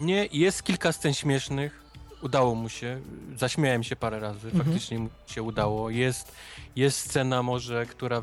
[0.00, 1.84] Nie, jest kilka scen śmiesznych.
[2.22, 3.00] Udało mu się.
[3.36, 4.46] Zaśmiałem się parę razy.
[4.46, 4.64] Mhm.
[4.64, 5.90] Faktycznie mu się udało.
[5.90, 6.32] Jest,
[6.76, 8.22] jest scena może, która...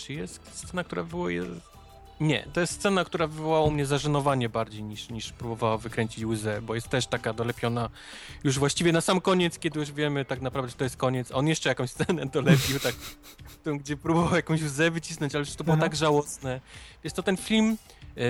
[0.00, 1.44] Czy jest scena, która wywołuje...
[2.20, 6.62] Nie, to jest scena, która wywołała u mnie zażenowanie bardziej niż, niż próbowała wykręcić łzę,
[6.62, 7.90] bo jest też taka dolepiona
[8.44, 11.32] już właściwie na sam koniec, kiedy już wiemy tak naprawdę, że to jest koniec.
[11.32, 12.94] On jeszcze jakąś scenę dolepił, tak,
[13.64, 15.82] tą, gdzie próbował jakąś łzę wycisnąć, ale już to było Aha.
[15.82, 16.60] tak żałosne.
[17.04, 17.76] Jest to ten film,
[18.16, 18.20] e,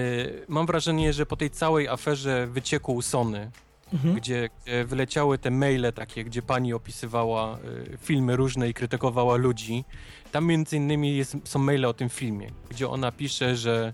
[0.48, 3.50] mam wrażenie, że po tej całej aferze wyciekł Sony,
[3.92, 4.14] Mhm.
[4.14, 9.84] gdzie, gdzie wyleciały te maile takie, gdzie pani opisywała y, filmy różne i krytykowała ludzi.
[10.32, 13.92] Tam między innymi jest, są maile o tym filmie, gdzie ona pisze, że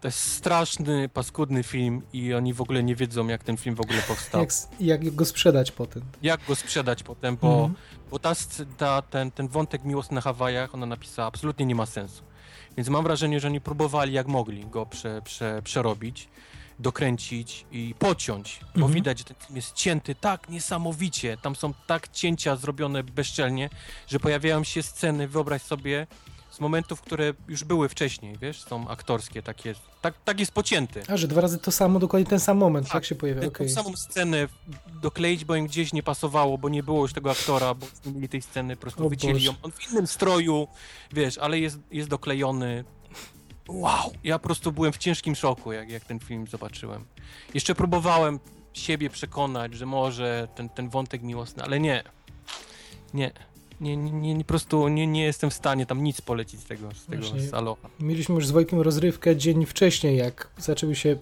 [0.00, 3.80] to jest straszny, paskudny film i oni w ogóle nie wiedzą, jak ten film w
[3.80, 4.40] ogóle powstał.
[4.40, 4.50] Jak,
[5.04, 6.02] jak go sprzedać potem?
[6.22, 7.74] Jak go sprzedać potem, bo, Mhm.
[8.10, 8.32] bo ta,
[8.78, 12.22] ta, ten, ten wątek miłosny na Hawajach, ona napisała, absolutnie nie ma sensu.
[12.76, 16.28] Więc mam wrażenie, że oni próbowali jak mogli go prze, prze, przerobić,
[16.82, 18.92] dokręcić i pociąć, bo Mhm.
[18.92, 21.36] widać, że ten film jest cięty tak niesamowicie.
[21.42, 23.70] Tam są tak cięcia zrobione bezczelnie,
[24.08, 26.06] że pojawiają się sceny, wyobraź sobie,
[26.50, 31.02] z momentów, które już były wcześniej, wiesz, są aktorskie, takie, tak, tak jest pocięty.
[31.08, 33.68] A, że dwa razy to samo, dokładnie ten sam moment, tak, Tak, się pojawia, okej.
[33.70, 34.48] samą scenę
[35.02, 38.28] dokleić, bo im gdzieś nie pasowało, bo nie było już tego aktora, bo nie mieli
[38.28, 39.46] tej sceny, po prostu O wycięli Boże.
[39.46, 39.54] ją.
[39.62, 40.68] On w innym stroju,
[41.12, 42.84] wiesz, ale jest, jest doklejony.
[43.68, 44.12] Wow!
[44.24, 47.04] Ja po prostu byłem w ciężkim szoku, jak, jak ten film zobaczyłem.
[47.54, 48.40] Jeszcze próbowałem
[48.72, 52.02] siebie przekonać, że może ten, ten wątek miłosny, ale nie.
[53.14, 53.30] Nie.
[53.80, 56.64] Nie, nie, nie, nie po prostu nie, nie jestem w stanie tam nic polecić z
[56.64, 57.54] tego, z tego Właśnie.
[57.54, 57.88] Aloha.
[58.00, 61.16] Mieliśmy już z Wojtkiem rozrywkę dzień wcześniej, jak zaczęły się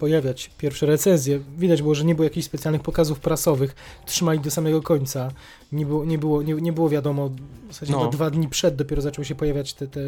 [0.00, 1.40] pojawiać pierwsze recenzje.
[1.58, 3.74] Widać było, że nie było jakichś specjalnych pokazów prasowych.
[4.06, 5.30] Trzymali do samego końca.
[5.72, 7.28] Nie było, nie było, nie, nie było wiadomo,
[7.68, 8.10] w zasadzie No.
[8.10, 10.00] dwa dni przed dopiero zaczęły się pojawiać te, te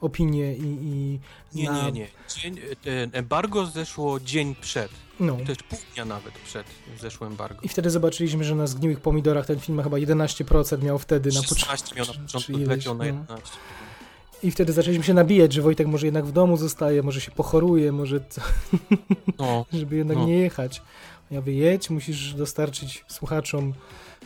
[0.00, 1.18] opinie i, i
[1.54, 2.08] Nie, na, nie, nie.
[2.36, 2.56] Dzień,
[3.12, 4.90] embargo zeszło dzień przed.
[5.20, 5.36] No.
[5.46, 6.66] Też pół dnia nawet przed
[7.00, 7.60] zeszło embargo.
[7.62, 11.40] I wtedy zobaczyliśmy, że na zgniłych pomidorach ten film ma chyba 11% miał wtedy na
[11.40, 11.60] początku.
[11.60, 13.24] 16 miał na początku, leciał na no.
[14.42, 14.48] 11.
[14.48, 17.92] I wtedy zaczęliśmy się nabijać, że Wojtek może jednak w domu zostaje, może się pochoruje,
[17.92, 18.40] może co,
[19.38, 20.26] No, żeby jednak No.
[20.26, 20.82] nie jechać.
[21.30, 23.74] Ja mówię, jedź, musisz dostarczyć słuchaczom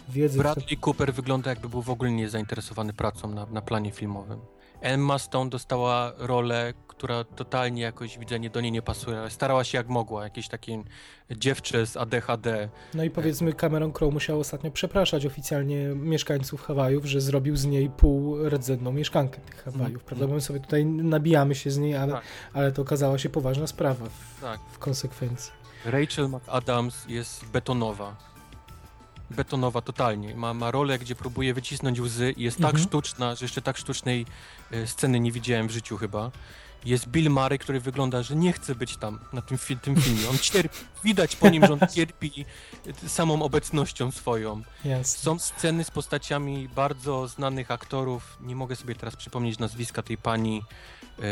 [0.09, 0.39] wiedzy.
[0.39, 4.39] Bradley Cooper wygląda jakby był w ogóle nie zainteresowany pracą na, na planie filmowym.
[4.81, 9.79] Emma Stone dostała rolę, która totalnie jakoś widzenie do niej nie pasuje, ale starała się
[9.79, 10.25] jak mogła.
[10.25, 10.83] Jakieś takie
[11.31, 12.69] dziewczę z ADHD.
[12.95, 17.91] No i powiedzmy, Cameron Crowe musiał ostatnio przepraszać oficjalnie mieszkańców Hawajów, że zrobił z niej
[17.91, 19.87] półrdzenną mieszkankę tych Hawajów.
[19.87, 20.01] Mhm.
[20.07, 20.27] Prawda?
[20.27, 22.23] Bo my sobie tutaj nabijamy się z niej, ale, Tak.
[22.53, 24.61] ale to okazała się poważna sprawa w, Tak.
[24.73, 25.53] w konsekwencji.
[25.85, 28.17] Rachel McAdams jest betonowa.
[29.31, 30.35] Betonowa totalnie.
[30.35, 32.85] Ma, ma rolę, gdzie próbuje wycisnąć łzy i jest tak Mhm.
[32.85, 34.27] sztuczna, że jeszcze tak sztucznej
[34.71, 36.31] e, sceny nie widziałem w życiu chyba.
[36.85, 40.29] Jest Bill Murray, który wygląda, że nie chce być tam, na tym, fi- tym filmie.
[40.31, 40.79] On cierpi.
[41.05, 42.45] Widać po nim, że on cierpi
[43.07, 44.63] samą obecnością swoją.
[45.03, 48.39] Są sceny z postaciami bardzo znanych aktorów.
[48.41, 50.63] Nie mogę sobie teraz przypomnieć nazwiska tej pani,
[51.19, 51.23] e,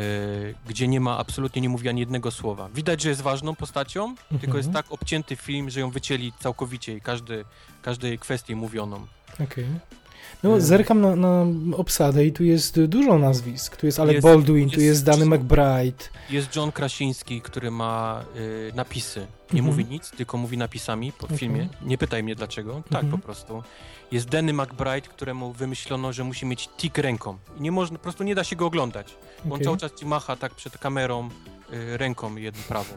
[0.68, 2.68] gdzie nie ma absolutnie nie mówi ani jednego słowa.
[2.74, 4.56] Widać, że jest ważną postacią, tylko Mhm.
[4.56, 7.44] jest tak obcięty film, że ją wycięli całkowicie i każdy,
[7.82, 9.06] każdej kwestię mówioną.
[9.44, 9.66] Okej.
[10.42, 11.46] No, zerkam na, na
[11.76, 13.76] obsadę i tu jest dużo nazwisk.
[13.76, 16.04] Tu jest Alec Jest- Baldwin, tu jest- jest Danny McBride.
[16.30, 19.20] Jest John Krasiński, który ma y, napisy.
[19.52, 19.64] Nie Mhm.
[19.66, 21.38] mówi nic, tylko mówi napisami pod Okej.
[21.38, 21.68] filmie.
[21.82, 22.82] Nie pytaj mnie dlaczego.
[22.90, 23.10] Tak Mhm.
[23.10, 23.62] po prostu.
[24.12, 27.36] Jest Danny McBride, któremu wymyślono, że musi mieć tik ręką.
[27.58, 29.14] I nie można, po prostu nie da się go oglądać.
[29.44, 31.28] Bo On cały czas ci macha tak przed kamerą
[31.72, 32.94] y, ręką jedną prawą.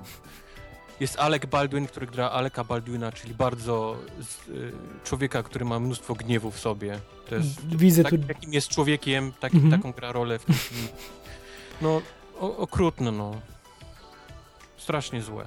[1.00, 4.72] Jest Alec Baldwin, który gra Aleka Baldwina, czyli bardzo z, y,
[5.04, 7.00] człowieka, który ma mnóstwo gniewu w sobie.
[7.30, 9.72] To jest Widzę tak, tu jakim jest człowiekiem, Mhm.
[9.72, 10.88] taką gra rolę w tym filmie.
[11.82, 12.02] No,
[12.40, 13.32] o, okrutne, no.
[14.78, 15.46] Strasznie złe.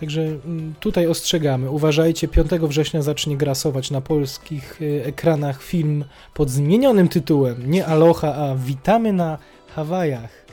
[0.00, 1.70] Także mm, tutaj ostrzegamy.
[1.70, 6.04] Uważajcie, 5 września zacznie grasować na polskich y, ekranach film
[6.34, 7.70] pod zmienionym tytułem.
[7.70, 9.38] Nie Aloha, a Witamy na
[9.74, 10.45] Hawajach.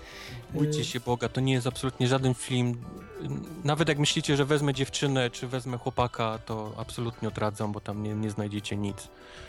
[0.54, 2.78] Bójcie się Boga, to nie jest absolutnie żaden film.
[3.64, 8.16] Nawet jak myślicie, że wezmę dziewczynę, czy wezmę chłopaka, to absolutnie odradzam, bo tam nie,
[8.16, 9.08] nie znajdziecie nic.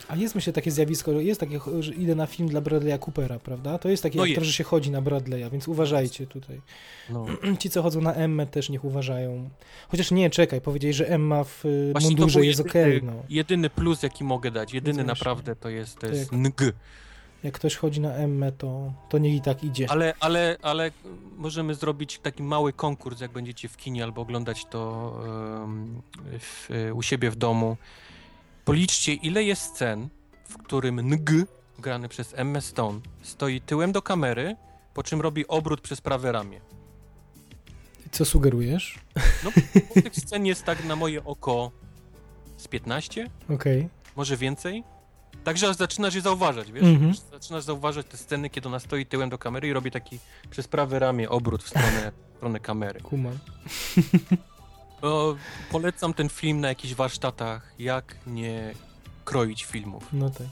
[0.08, 3.78] A jest myślę takie zjawisko, jest takie, że idę na film dla Bradley'a Coopera, prawda?
[3.78, 4.42] To jest taki No jest.
[4.42, 6.60] że się chodzi na Bradley'a, więc uważajcie tutaj.
[7.10, 7.26] No.
[7.60, 9.50] Ci, co chodzą na Emmę też niech uważają.
[9.88, 13.12] Chociaż nie, czekaj, powiedzieli, że Emma w y, Właśnie mundurze jest okej, no.
[13.28, 16.72] jedyny plus, jaki mogę dać, jedyny naprawdę, to jest, to Tak jest jak- NG.
[17.44, 19.90] Jak ktoś chodzi na Emmę, to, to niech i tak idzie.
[19.90, 20.90] Ale, ale, ale
[21.36, 25.12] możemy zrobić taki mały konkurs, jak będziecie w kinie albo oglądać to
[25.64, 26.02] em,
[26.38, 27.76] w, u siebie w domu.
[28.64, 30.08] Policzcie, ile jest scen,
[30.48, 31.30] w którym NG,
[31.78, 34.56] grany przez Emma Stone, stoi tyłem do kamery,
[34.94, 36.60] po czym robi obrót przez prawe ramię.
[38.10, 38.98] Co sugerujesz?
[39.44, 39.50] No,
[40.02, 41.70] tych scen jest tak na moje oko
[42.56, 43.88] z 15, Okej.
[44.16, 44.84] może więcej.
[45.44, 46.82] Także zaczynasz je zauważać, wiesz?
[46.84, 47.14] Mhm.
[47.32, 50.18] Zaczynasz zauważać te sceny, kiedy ona stoi tyłem do kamery i robi taki
[50.50, 53.00] przez prawe ramię obrót w stronę, w stronę kamery.
[53.00, 53.38] Kumam.
[55.02, 55.36] O,
[55.70, 58.74] polecam ten film na jakichś warsztatach, jak nie
[59.24, 60.08] kroić filmów.
[60.12, 60.46] No tak.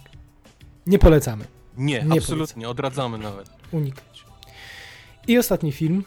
[0.86, 1.44] Nie polecamy.
[1.76, 3.50] Nie, Nie absolutnie, odradzamy nawet.
[3.70, 4.24] Unikać.
[5.26, 6.04] I ostatni film,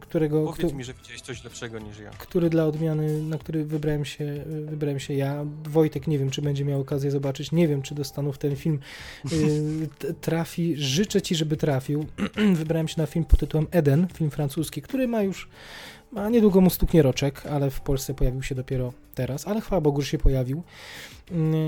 [0.00, 2.10] którego, Powiedz któ- mi, że widziałeś coś lepszego niż ja.
[2.10, 5.44] który dla odmiany, na który wybrałem się, wybrałem się ja.
[5.68, 7.52] Wojtek nie wiem, czy będzie miał okazję zobaczyć.
[7.52, 8.78] Nie wiem, czy do Stanów ten film
[9.32, 10.74] y, trafi.
[10.76, 12.06] Życzę ci, żeby trafił.
[12.54, 15.48] wybrałem się na film pod tytułem Eden, film francuski, który ma już,
[16.12, 20.02] ma niedługo mu stuknie roczek, ale w Polsce pojawił się dopiero teraz, ale chwała Bogu,
[20.02, 20.62] że się pojawił.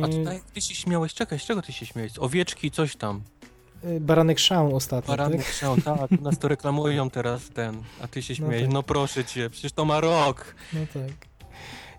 [0.02, 2.12] A Y, tutaj ty się śmiałeś, czekaj, z czego ty się śmiałeś?
[2.18, 3.22] Owieczki, coś tam.
[3.84, 5.84] Y, Baranek Shaun ostatnio, Baranek tak?
[5.84, 8.72] tak, u nas to reklamują teraz ten, a ty się No śmiejesz, tak.
[8.74, 10.54] no proszę cię, przecież to ma rok.
[10.72, 11.30] No tak.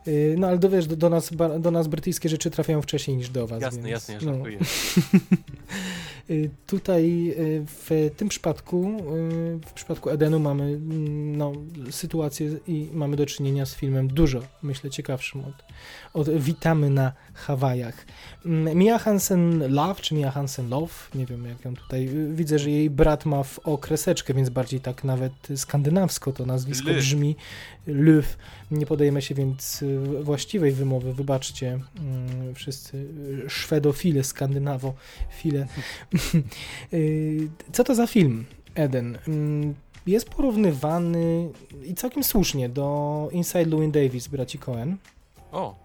[0.07, 3.29] Y, No ale do, wiesz, do, do, nas, do nas brytyjskie rzeczy trafiają wcześniej niż
[3.29, 3.61] do was.
[3.61, 4.43] Jasne, więc, jasne, ja no.
[6.30, 11.53] Y, Tutaj y, w tym przypadku, y, w przypadku Edenu mamy mm, no,
[11.90, 15.64] sytuację i mamy do czynienia z filmem dużo, myślę, ciekawszym od,
[16.14, 18.06] od Witamy na Hawajach.
[18.45, 22.69] Mm, Mia Hansen Love, czy Mia Hansen Love, nie wiem jak ją tutaj, widzę, że
[22.69, 26.98] jej brat ma w o kreseczkę, więc bardziej tak nawet skandynawsko to nazwisko Löw.
[26.98, 27.35] brzmi.
[27.88, 28.38] Löw.
[28.72, 29.83] Nie podejmę się więc
[30.22, 33.08] właściwej wymowy, wybaczcie mm, wszyscy
[33.48, 35.67] szwedofile, skandynawofile.
[36.93, 39.17] Y, Co to za film, Eden?
[39.27, 39.73] Mm,
[40.07, 41.49] Jest porównywany
[41.85, 44.98] i całkiem słusznie do Inside Llewyn Davis braci Cohen.
[45.51, 45.75] O,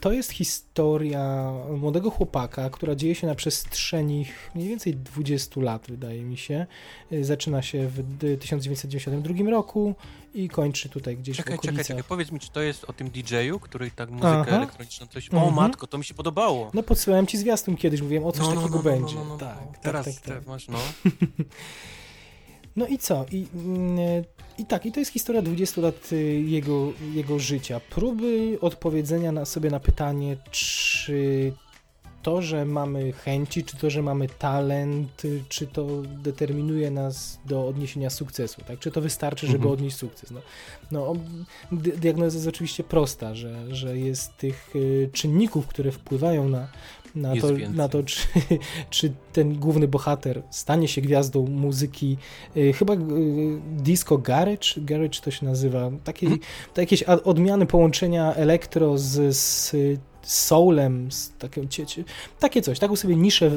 [0.00, 6.22] To jest historia młodego chłopaka, która dzieje się na przestrzeni mniej więcej 20 lat, wydaje
[6.22, 6.66] mi się.
[7.12, 9.94] Y, Zaczyna się w d- 1992 roku
[10.34, 11.86] i kończy tutaj gdzieś czekaj, w czekaj, okolicach.
[11.86, 14.56] czekaj, powiedz mi, czy to jest o tym DJ-u, który tak muzykę Aha.
[14.56, 15.28] elektroniczną coś...
[15.30, 15.54] O Mhm.
[15.54, 16.70] matko, to mi się podobało.
[16.74, 19.14] No podsyłałem ci zwiastun kiedyś, mówiłem o coś No, no, takiego no, no, będzie.
[19.14, 19.36] no, no, no.
[19.38, 20.46] Tak, tak, Teraz tak, tak.
[20.46, 20.78] masz, no.
[22.76, 23.26] No i co?
[23.32, 24.24] I, mm,
[24.60, 26.16] I tak, i to jest historia 20 lat y,
[26.46, 27.80] jego, jego życia.
[27.90, 31.52] Próby odpowiedzenia na sobie na pytanie, czy
[32.22, 35.86] to, że mamy chęci, czy to, że mamy talent, y, czy to
[36.22, 38.78] determinuje nas do odniesienia sukcesu, tak?
[38.78, 39.72] Czy to wystarczy, żeby Mhm.
[39.72, 40.30] odnieść sukces?
[40.30, 40.40] No,
[40.90, 41.14] no
[41.72, 46.68] di- diagnoza jest oczywiście prosta, że, że jest tych y, czynników, które wpływają na,
[47.14, 48.18] na, to, na to, czy,
[48.90, 52.16] czy ten główny bohater stanie się gwiazdą muzyki,
[52.56, 52.98] y, chyba y,
[53.76, 56.40] disco garage, garage to się nazywa, takie, Mhm.
[56.74, 59.74] to jakieś odmiany połączenia elektro z, z
[60.22, 62.04] soulem, z taką, cie, cie,
[62.38, 63.50] takie coś, taką sobie niszę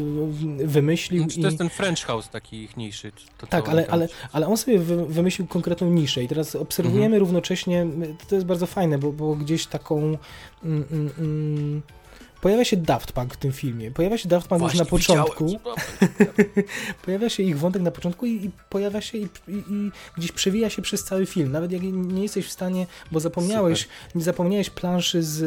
[0.58, 1.42] wymyślił Czy i...
[1.42, 3.12] to jest ten French House taki ich mniejszy?
[3.38, 7.20] To, Tak, ale, ale, ale on sobie wy, wymyślił konkretną niszę i teraz obserwujemy Mhm.
[7.20, 7.88] równocześnie,
[8.30, 10.18] to jest bardzo fajne, bo, bo gdzieś taką mm,
[10.92, 11.82] mm, mm,
[12.44, 15.60] pojawia się Daft Punk w tym filmie, pojawia się Daft Punk już na Właśnie początku,
[17.06, 20.70] pojawia się ich wątek na początku i, i pojawia się i, i, i gdzieś przewija
[20.70, 25.24] się przez cały film, nawet jak nie jesteś w stanie, bo zapomniałeś, nie zapomniałeś planszy
[25.24, 25.42] z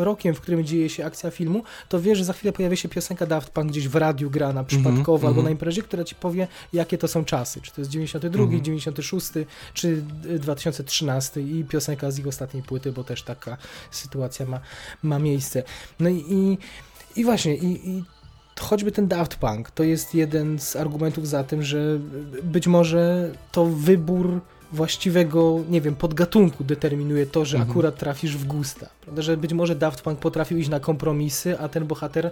[0.00, 2.88] e, rokiem, w którym dzieje się akcja filmu, to wiesz, że za chwilę pojawia się
[2.88, 5.44] piosenka Daft Punk gdzieś w radiu grana przypadkowo albo mhm.
[5.44, 8.64] na imprezie, która ci powie, jakie to są czasy, czy to jest 92, Mhm.
[8.64, 9.26] 96,
[9.74, 10.02] czy
[10.34, 13.56] e, 2013 i piosenka z ich ostatniej płyty, bo też taka
[13.90, 14.60] sytuacja ma,
[15.02, 15.62] ma miejsce.
[16.00, 16.58] No i,
[17.16, 18.04] i, właśnie, i, i
[18.60, 21.98] choćby ten Daft Punk to jest jeden z argumentów za tym, że
[22.42, 24.40] być może to wybór
[24.72, 27.70] właściwego, nie wiem, podgatunku determinuje to, że Mhm.
[27.70, 28.86] akurat trafisz w gusta.
[29.00, 29.22] Prawda?
[29.22, 32.30] Że być może Daft Punk potrafił iść na kompromisy, a ten bohater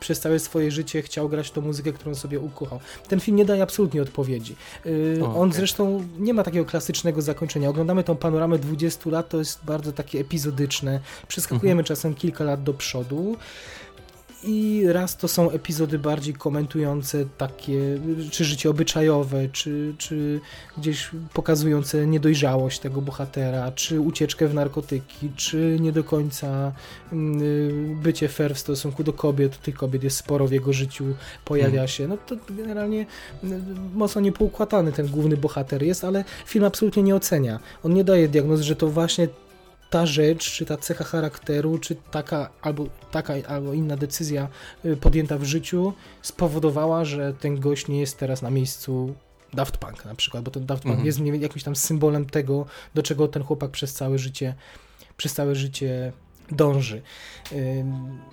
[0.00, 2.80] przez całe swoje życie chciał grać tą muzykę, którą sobie ukochał.
[3.08, 4.56] Ten film nie daje absolutnie odpowiedzi.
[4.86, 7.68] Y, O, On zresztą nie ma takiego klasycznego zakończenia.
[7.68, 11.00] Oglądamy tą panoramę 20 lat, to jest bardzo takie epizodyczne.
[11.28, 11.84] Przeskakujemy Mhm.
[11.86, 13.36] czasem kilka lat do przodu.
[14.46, 18.00] I raz to są epizody bardziej komentujące takie,
[18.30, 20.40] czy życie obyczajowe, czy, czy
[20.78, 26.72] gdzieś pokazujące niedojrzałość tego bohatera, czy ucieczkę w narkotyki, czy nie do końca
[27.12, 29.62] mm, y, bycie fair w stosunku do kobiet.
[29.62, 31.04] Tych kobiet jest sporo w jego życiu,
[31.44, 31.88] pojawia Mhm.
[31.88, 32.08] się.
[32.08, 33.00] No to generalnie
[33.44, 33.46] y,
[33.94, 37.58] mocno niepoukładany ten główny bohater jest, ale film absolutnie nie ocenia.
[37.82, 39.28] On nie daje diagnozy, że to właśnie
[39.94, 44.48] ta rzecz, czy ta cecha charakteru, czy taka albo, taka albo inna decyzja
[44.84, 45.92] y, podjęta w życiu
[46.22, 49.14] spowodowała, że ten gość nie jest teraz na miejscu
[49.52, 51.06] Daft Punk na przykład, bo ten Daft Punk Mhm.
[51.06, 54.54] jest jakimś tam symbolem tego, do czego ten chłopak przez całe życie,
[55.16, 56.12] przez całe życie
[56.50, 57.02] dąży.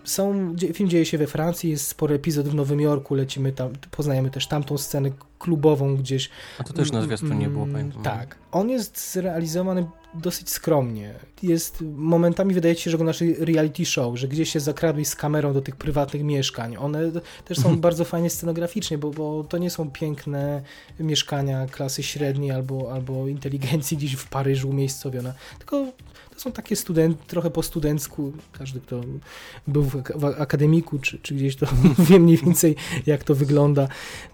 [0.03, 4.29] Są, film dzieje się we Francji, jest spory epizod w Nowym Jorku, lecimy tam, poznajemy
[4.29, 6.29] też tamtą scenę klubową gdzieś.
[6.59, 8.03] A to też na zwiastunie było, Mm, pamiętam.
[8.03, 8.37] Tak.
[8.51, 11.13] On jest zrealizowany dosyć skromnie.
[11.43, 15.53] Jest, momentami wydaje się, że go nasz reality show, że gdzieś się zakradłeś z kamerą
[15.53, 16.77] do tych prywatnych mieszkań.
[16.77, 17.11] One
[17.45, 20.61] też są bardzo fajnie scenograficznie, bo, bo to nie są piękne
[20.99, 25.85] mieszkania klasy średniej albo, albo inteligencji gdzieś w Paryżu umiejscowione, tylko
[26.41, 29.01] są takie student, trochę po studencku, każdy kto
[29.67, 31.65] był w, w akademiku, czy, czy gdzieś to
[32.09, 33.87] wie mniej więcej jak to wygląda.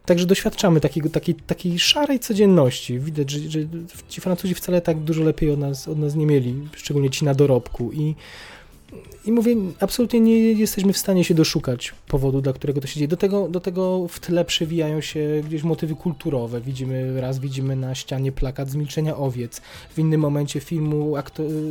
[0.06, 3.00] Także doświadczamy takiego, takiej, takiej szarej codzienności.
[3.00, 3.60] Widać, że, że
[4.10, 7.34] ci Francuzi wcale tak dużo lepiej od nas, od nas nie mieli, szczególnie ci na
[7.34, 7.92] dorobku.
[7.92, 8.16] I,
[9.28, 13.08] i mówię, absolutnie nie jesteśmy w stanie się doszukać powodu, dla którego to się dzieje.
[13.08, 16.62] Do tego, do tego w tle przewijają się gdzieś motywy kulturowe.
[16.62, 19.62] Widzimy, raz widzimy na ścianie plakat z Milczenia Owiec.
[19.90, 21.14] W innym momencie filmu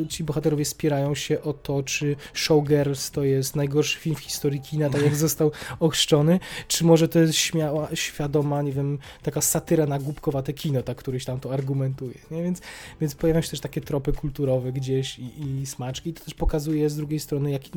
[0.09, 4.91] ci bohaterowie spierają się o to, czy Showgirls to jest najgorszy film w historii kina,
[4.91, 9.99] tak jak został ochrzczony, czy może to jest śmiała, świadoma, nie wiem, taka satyra na
[9.99, 12.19] głupkowate kino, tak któryś tam to argumentuje.
[12.31, 12.43] Nie?
[12.43, 12.61] Więc,
[13.01, 16.11] więc pojawiają się też takie tropy kulturowe gdzieś i, i smaczki.
[16.11, 17.71] I to też pokazuje z drugiej strony, jaki,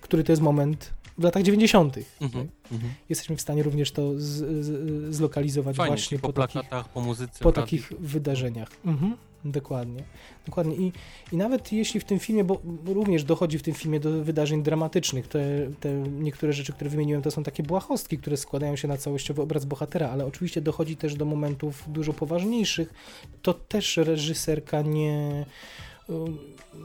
[0.00, 1.98] który to jest moment w latach 90.
[2.20, 2.92] Mhm, mhm.
[3.08, 4.24] Jesteśmy w stanie również to z,
[4.64, 6.62] z, zlokalizować Fajnie, właśnie po, po, takich,
[6.94, 7.44] po muzyce.
[7.44, 8.68] po takich wydarzeniach.
[8.84, 9.16] Mhm.
[9.44, 10.02] Dokładnie.
[10.46, 10.76] Dokładnie.
[10.76, 10.92] I,
[11.32, 15.28] I nawet jeśli w tym filmie, bo również dochodzi w tym filmie do wydarzeń dramatycznych,
[15.28, 19.42] te, te niektóre rzeczy, które wymieniłem, to są takie błahostki, które składają się na całościowy
[19.42, 22.94] obraz bohatera, ale oczywiście dochodzi też do momentów dużo poważniejszych,
[23.42, 25.46] to też reżyserka nie,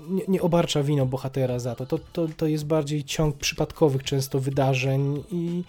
[0.09, 1.85] nie, nie obarcza winą bohatera za to.
[1.85, 2.27] To, to.
[2.37, 5.63] to jest bardziej ciąg przypadkowych często wydarzeń i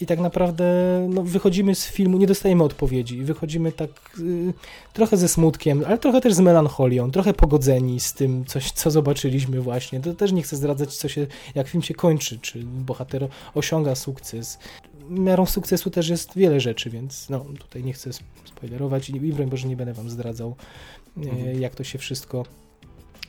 [0.00, 0.64] i tak naprawdę
[1.10, 3.22] no, wychodzimy z filmu, nie dostajemy odpowiedzi.
[3.22, 3.90] Wychodzimy tak
[4.20, 4.52] y,
[4.92, 9.60] trochę ze smutkiem, ale trochę też z melancholią, trochę pogodzeni z tym, coś, co zobaczyliśmy
[9.60, 10.00] właśnie.
[10.00, 14.58] To też nie chcę zdradzać, co się, jak film się kończy, czy bohater osiąga sukces.
[15.08, 18.10] Miarą sukcesu też jest wiele rzeczy, więc no, tutaj nie chcę
[18.44, 20.56] spoilerować i, i broń Boże nie będę wam zdradzał,
[21.16, 21.60] y, Mhm.
[21.60, 22.44] jak to się wszystko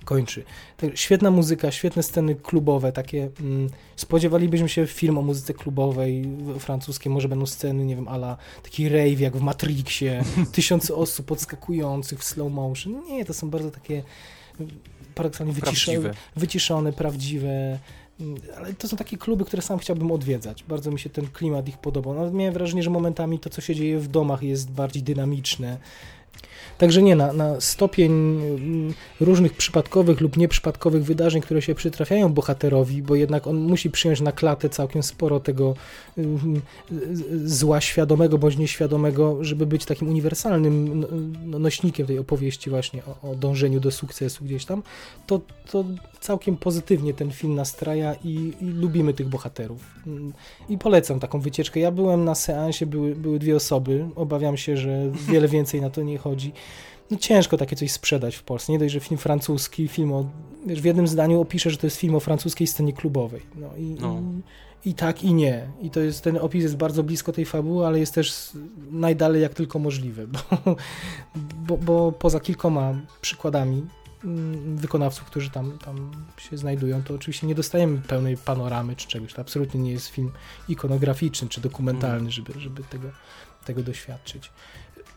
[0.06, 0.44] kończy.
[0.78, 7.12] Tak, świetna muzyka, świetne sceny klubowe, takie mm, spodziewalibyśmy się film o muzyce klubowej francuskiej,
[7.12, 12.24] może będą sceny, nie wiem, ala taki rave jak w Matrixie, tysiące osób podskakujących w
[12.24, 13.04] slow motion.
[13.08, 14.04] Nie, to są bardzo takie
[15.16, 16.14] paradoksalnie wyciszone, Prawdziwe.
[16.36, 17.80] wyciszone, prawdziwe.
[18.20, 20.64] mm, Ale to są takie kluby, które sam chciałbym odwiedzać.
[20.64, 22.14] Bardzo mi się ten klimat ich podobał.
[22.14, 25.78] Nawet miałem wrażenie, że momentami to, co się dzieje w domach, jest bardziej dynamiczne.
[26.78, 33.02] Także nie, na, na stopień mm, różnych przypadkowych lub nieprzypadkowych wydarzeń, które się przytrafiają bohaterowi,
[33.02, 35.76] bo jednak on musi przyjąć na klatę całkiem sporo tego
[37.46, 41.08] zła świadomego bądź nieświadomego, żeby być takim uniwersalnym no,
[41.46, 44.84] no, nośnikiem tej opowieści właśnie o, o dążeniu do sukcesu gdzieś tam,
[45.28, 45.86] to, to
[46.20, 49.86] całkiem pozytywnie ten film nastraja i, i lubimy tych bohaterów.
[50.08, 50.34] Mm,
[50.70, 51.80] I polecam taką wycieczkę.
[51.80, 54.06] Ja byłem na seansie, były, były dwie osoby.
[54.16, 56.52] Obawiam się, że wiele więcej na to nie chodzi.
[57.12, 58.72] No ciężko takie coś sprzedać w Polsce.
[58.72, 60.26] Nie dość, że film francuski, film o...
[60.66, 63.42] Wiesz, w jednym zdaniu opiszę, że to jest film o francuskiej scenie klubowej.
[63.56, 64.14] No i, No.
[64.14, 64.42] i,
[64.86, 65.68] i tak, i nie.
[65.82, 68.52] I to jest, ten opis jest bardzo blisko tej fabuły, ale jest też
[68.92, 70.40] najdalej jak tylko możliwe, bo,
[71.68, 73.86] bo, bo poza kilkoma przykładami
[74.24, 79.34] mm, wykonawców, którzy tam, tam się znajdują, to oczywiście nie dostajemy pełnej panoramy czy czegoś.
[79.34, 80.32] To absolutnie nie jest film
[80.70, 83.08] ikonograficzny czy dokumentalny, żeby, żeby tego,
[83.66, 84.52] tego doświadczyć.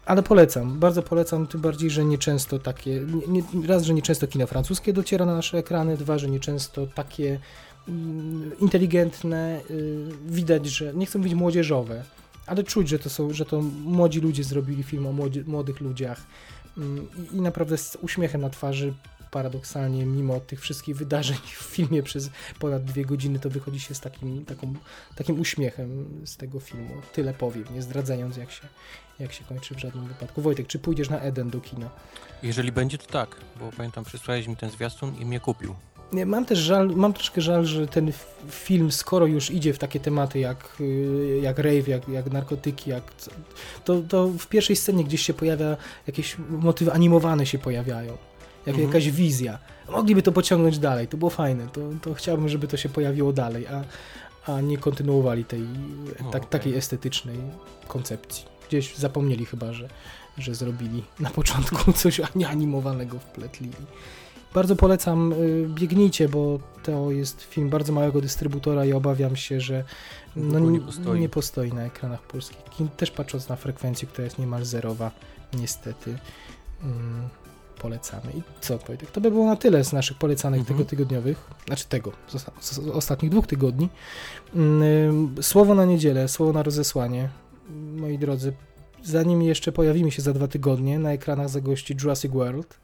[0.07, 4.93] Ale polecam, bardzo polecam, tym bardziej, że nieczęsto takie, nie, raz, że nieczęsto kino francuskie
[4.93, 7.41] dociera na nasze ekrany, dwa, że nieczęsto takie
[8.61, 12.05] inteligentne, y, widać, że nie chcę mówić młodzieżowe,
[12.47, 15.13] ale czuć, że to są, że to młodzi ludzie zrobili film o
[15.47, 16.27] młodych ludziach
[16.79, 18.95] Mm, i, i naprawdę z uśmiechem na twarzy
[19.31, 24.01] paradoksalnie, mimo tych wszystkich wydarzeń w filmie przez ponad dwie godziny, to wychodzi się z
[24.01, 24.75] takim, taką,
[25.17, 26.95] takim uśmiechem z tego filmu.
[27.13, 28.69] Tyle powiem, nie zdradzając jak się,
[29.19, 30.43] jak się kończy w żadnym wypadku.
[30.43, 31.91] Wojtek, czy pójdziesz na Eden do kina?
[32.43, 35.75] Jeżeli będzie, to tak, bo pamiętam, przysłałeś mi ten zwiastun i mnie kupił.
[36.13, 38.13] Mam też żal, mam troszkę żal, że ten
[38.51, 43.05] film, skoro już idzie w takie tematy jak, y, jak rave, jak, jak narkotyki, jak,
[43.85, 48.13] to, to w pierwszej scenie gdzieś się pojawia, jakieś motywy animowane się pojawiają,
[48.67, 48.87] jak, Mhm.
[48.87, 49.59] jakaś wizja.
[49.89, 53.67] Mogliby to pociągnąć dalej, to było fajne, to, to chciałbym, żeby to się pojawiło dalej,
[53.67, 53.85] a,
[54.53, 55.63] a nie kontynuowali tej
[56.21, 56.51] O, tak, okej.
[56.51, 57.37] takiej estetycznej
[57.89, 58.45] koncepcji.
[58.69, 59.89] Gdzieś zapomnieli chyba, że,
[60.39, 63.71] że zrobili na początku coś ani- animowanego wpletli
[64.55, 69.85] Bardzo polecam, y, biegnijcie, bo to jest film bardzo małego dystrybutora i obawiam się, że
[70.37, 71.21] no, nie postoi.
[71.21, 72.59] nie postoi na ekranach polskich.
[72.97, 75.11] Też patrząc na frekwencję, która jest niemal zerowa,
[75.55, 76.19] niestety.
[76.83, 77.29] Mm,
[77.79, 78.33] polecamy.
[78.37, 79.11] I co, Wojtek?
[79.11, 80.79] To by było na tyle z naszych polecanych Mhm.
[80.79, 83.89] tego tygodniowych, znaczy tego, z, z ostatnich dwóch tygodni.
[84.55, 87.29] Mm, Słowo na niedzielę, słowo na rozesłanie.
[87.97, 88.53] Moi drodzy,
[89.05, 92.79] zanim jeszcze pojawimy się za dwa tygodnie, na ekranach zagości Jurassic World.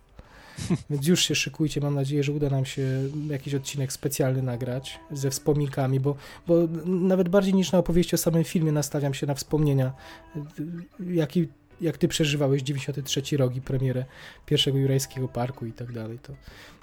[0.91, 2.83] Więc już się szykujcie, mam nadzieję, że uda nam się
[3.31, 6.17] jakiś odcinek specjalny nagrać ze wspominkami, bo,
[6.47, 6.55] bo
[6.87, 9.93] nawet bardziej niż na opowieści o samym filmie nastawiam się na wspomnienia,
[11.11, 11.49] jaki,
[11.81, 14.05] jak ty przeżywałeś 93 rok i premierę
[14.47, 16.33] pierwszego Jurajskiego Parku i tak dalej, to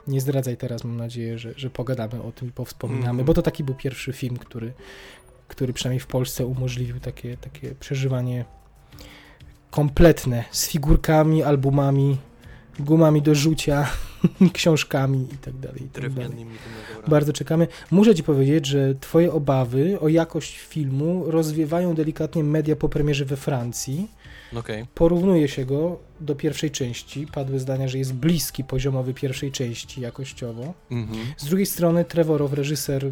[0.07, 3.25] nie zdradzaj teraz, mam nadzieję, że, że pogadamy o tym i powspominamy, Mhm.
[3.25, 4.73] bo to taki był pierwszy film, który,
[5.47, 8.45] który przynajmniej w Polsce umożliwił takie, takie przeżywanie
[9.71, 12.17] kompletne, z figurkami, albumami,
[12.79, 13.87] gumami do rzucia,
[14.53, 15.83] książkami i tak dalej.
[15.83, 16.45] I tak dalej.
[17.07, 17.67] Bardzo czekamy.
[17.91, 23.37] Muszę ci powiedzieć, że twoje obawy o jakość filmu rozwiewają delikatnie media po premierze we
[23.37, 24.07] Francji.
[24.55, 24.85] Okej.
[24.95, 27.27] Porównuje się go do pierwszej części.
[27.27, 30.73] Padły zdania, że jest bliski poziomowy pierwszej części jakościowo.
[30.91, 31.19] Mhm.
[31.37, 33.11] Z drugiej strony Trevorow, reżyser, yy,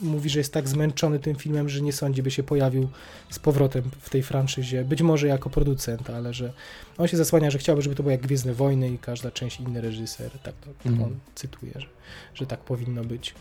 [0.00, 2.88] mówi, że jest tak zmęczony tym filmem, że nie sądzi, by się pojawił
[3.30, 4.84] z powrotem w tej franczyzie.
[4.84, 6.52] Być może jako producent, ale że
[6.98, 9.80] on się zasłania, że chciałby, żeby to było jak Gwiezdne Wojny i każda część inny
[9.80, 10.30] reżyser.
[10.30, 11.02] Tak to tak Mhm.
[11.04, 11.86] on cytuje, że,
[12.34, 13.34] że tak powinno być.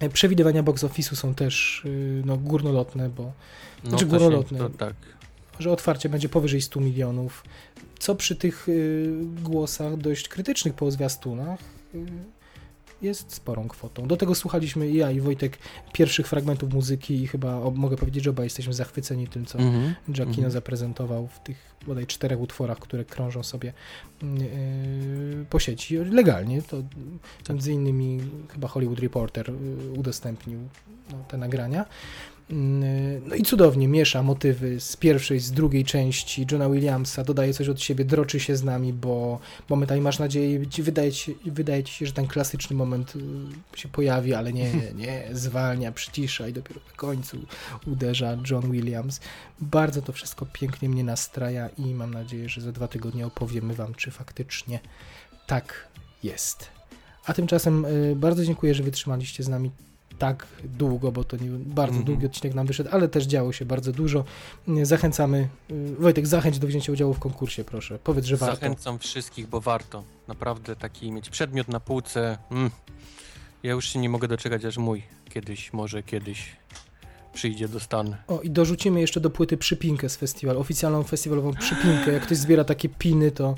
[0.00, 3.32] E, Przewidywania box office'u są też yy, no, górnolotne, bo
[3.84, 4.58] No Znaczy się- górnolotne.
[4.58, 4.94] To tak.
[5.58, 7.44] Że otwarcie będzie powyżej 100 milionów,
[7.98, 9.10] co przy tych y,
[9.42, 11.60] głosach dość krytycznych po zwiastunach
[11.94, 11.98] y,
[13.02, 14.06] jest sporą kwotą.
[14.06, 15.58] Do tego słuchaliśmy ja i Wojtek
[15.92, 19.94] pierwszych fragmentów muzyki i chyba o, mogę powiedzieć, że obaj jesteśmy zachwyceni tym, co Mhm.
[20.08, 20.50] Giacchino Mhm.
[20.50, 23.72] zaprezentował w tych bodaj czterech utworach, które krążą sobie
[24.22, 24.28] yy,
[25.50, 26.62] po sieci legalnie.
[26.62, 26.82] To
[27.48, 28.20] między innymi
[28.52, 29.52] chyba Hollywood Reporter
[29.96, 30.58] udostępnił
[31.10, 31.84] no, te nagrania.
[32.52, 37.68] Yy, No i cudownie miesza motywy z pierwszej, z drugiej części Johna Williamsa, dodaje coś
[37.68, 42.06] od siebie, droczy się z nami, bo momentami masz nadzieję, wydaje ci, wydaje ci się,
[42.06, 44.72] że ten klasyczny moment yy, się pojawi, ale nie,
[45.02, 47.38] nie, zwalnia, przycisza i dopiero na końcu
[47.86, 49.20] uderza John Williams.
[49.60, 53.94] Bardzo to wszystko pięknie mnie nastraja i mam nadzieję, że za dwa tygodnie opowiemy Wam,
[53.94, 54.80] czy faktycznie
[55.46, 55.88] tak
[56.22, 56.68] jest.
[57.26, 59.70] A tymczasem y, bardzo dziękuję, że wytrzymaliście z nami
[60.22, 62.04] tak długo, bo to nie, bardzo Mhm.
[62.04, 64.24] długi odcinek nam wyszedł, ale też działo się bardzo dużo.
[64.82, 65.48] Zachęcamy.
[65.70, 67.98] y, Wojtek, zachęć do wzięcia udziału w konkursie, proszę.
[68.04, 68.54] Powiedz, że warto.
[68.56, 70.04] Zachęcam wszystkich, bo warto.
[70.28, 72.38] Naprawdę taki mieć przedmiot na półce.
[72.50, 72.70] Mm.
[73.62, 76.56] Ja już się nie mogę doczekać, aż mój kiedyś, może kiedyś
[77.34, 78.16] przyjdzie do Stan.
[78.28, 82.12] O, i dorzucimy jeszcze do płyty przypinkę z festiwalu, oficjalną festiwalową przypinkę.
[82.12, 83.54] Jak ktoś zbiera takie piny, to,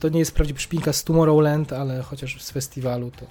[0.00, 3.26] to nie jest prawdziwa przypinka z Tomorrowland, ale chociaż z festiwalu, to,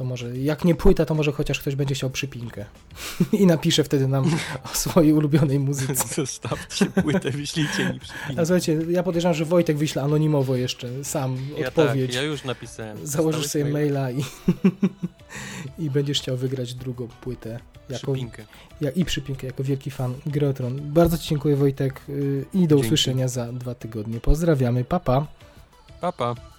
[0.00, 2.64] to może, jak nie płyta, to może chociaż ktoś będzie chciał przypinkę.
[3.40, 4.24] I napisze wtedy nam
[4.72, 6.14] o swojej ulubionej muzyce.
[6.14, 8.42] Zostawcie płytę, wyślijcie mi przypinkę.
[8.42, 12.06] A słuchajcie, ja podejrzewam, że Wojtek wyśle anonimowo jeszcze sam Ja odpowiedź.
[12.06, 13.06] tak, ja już napisałem.
[13.06, 14.10] Założysz sobie maila?
[14.10, 14.24] i,
[15.84, 17.60] i będziesz chciał wygrać drugą płytę.
[17.88, 18.44] Jako, Przypinkę.
[18.80, 20.80] ja, I przypinkę jako wielki fan Grotron.
[20.92, 22.86] Bardzo Ci dziękuję Wojtek y, i do Dzięki.
[22.86, 24.20] usłyszenia za dwa tygodnie.
[24.20, 25.26] Pozdrawiamy, papa.
[26.00, 26.12] Pa.
[26.12, 26.50] Pa, pa.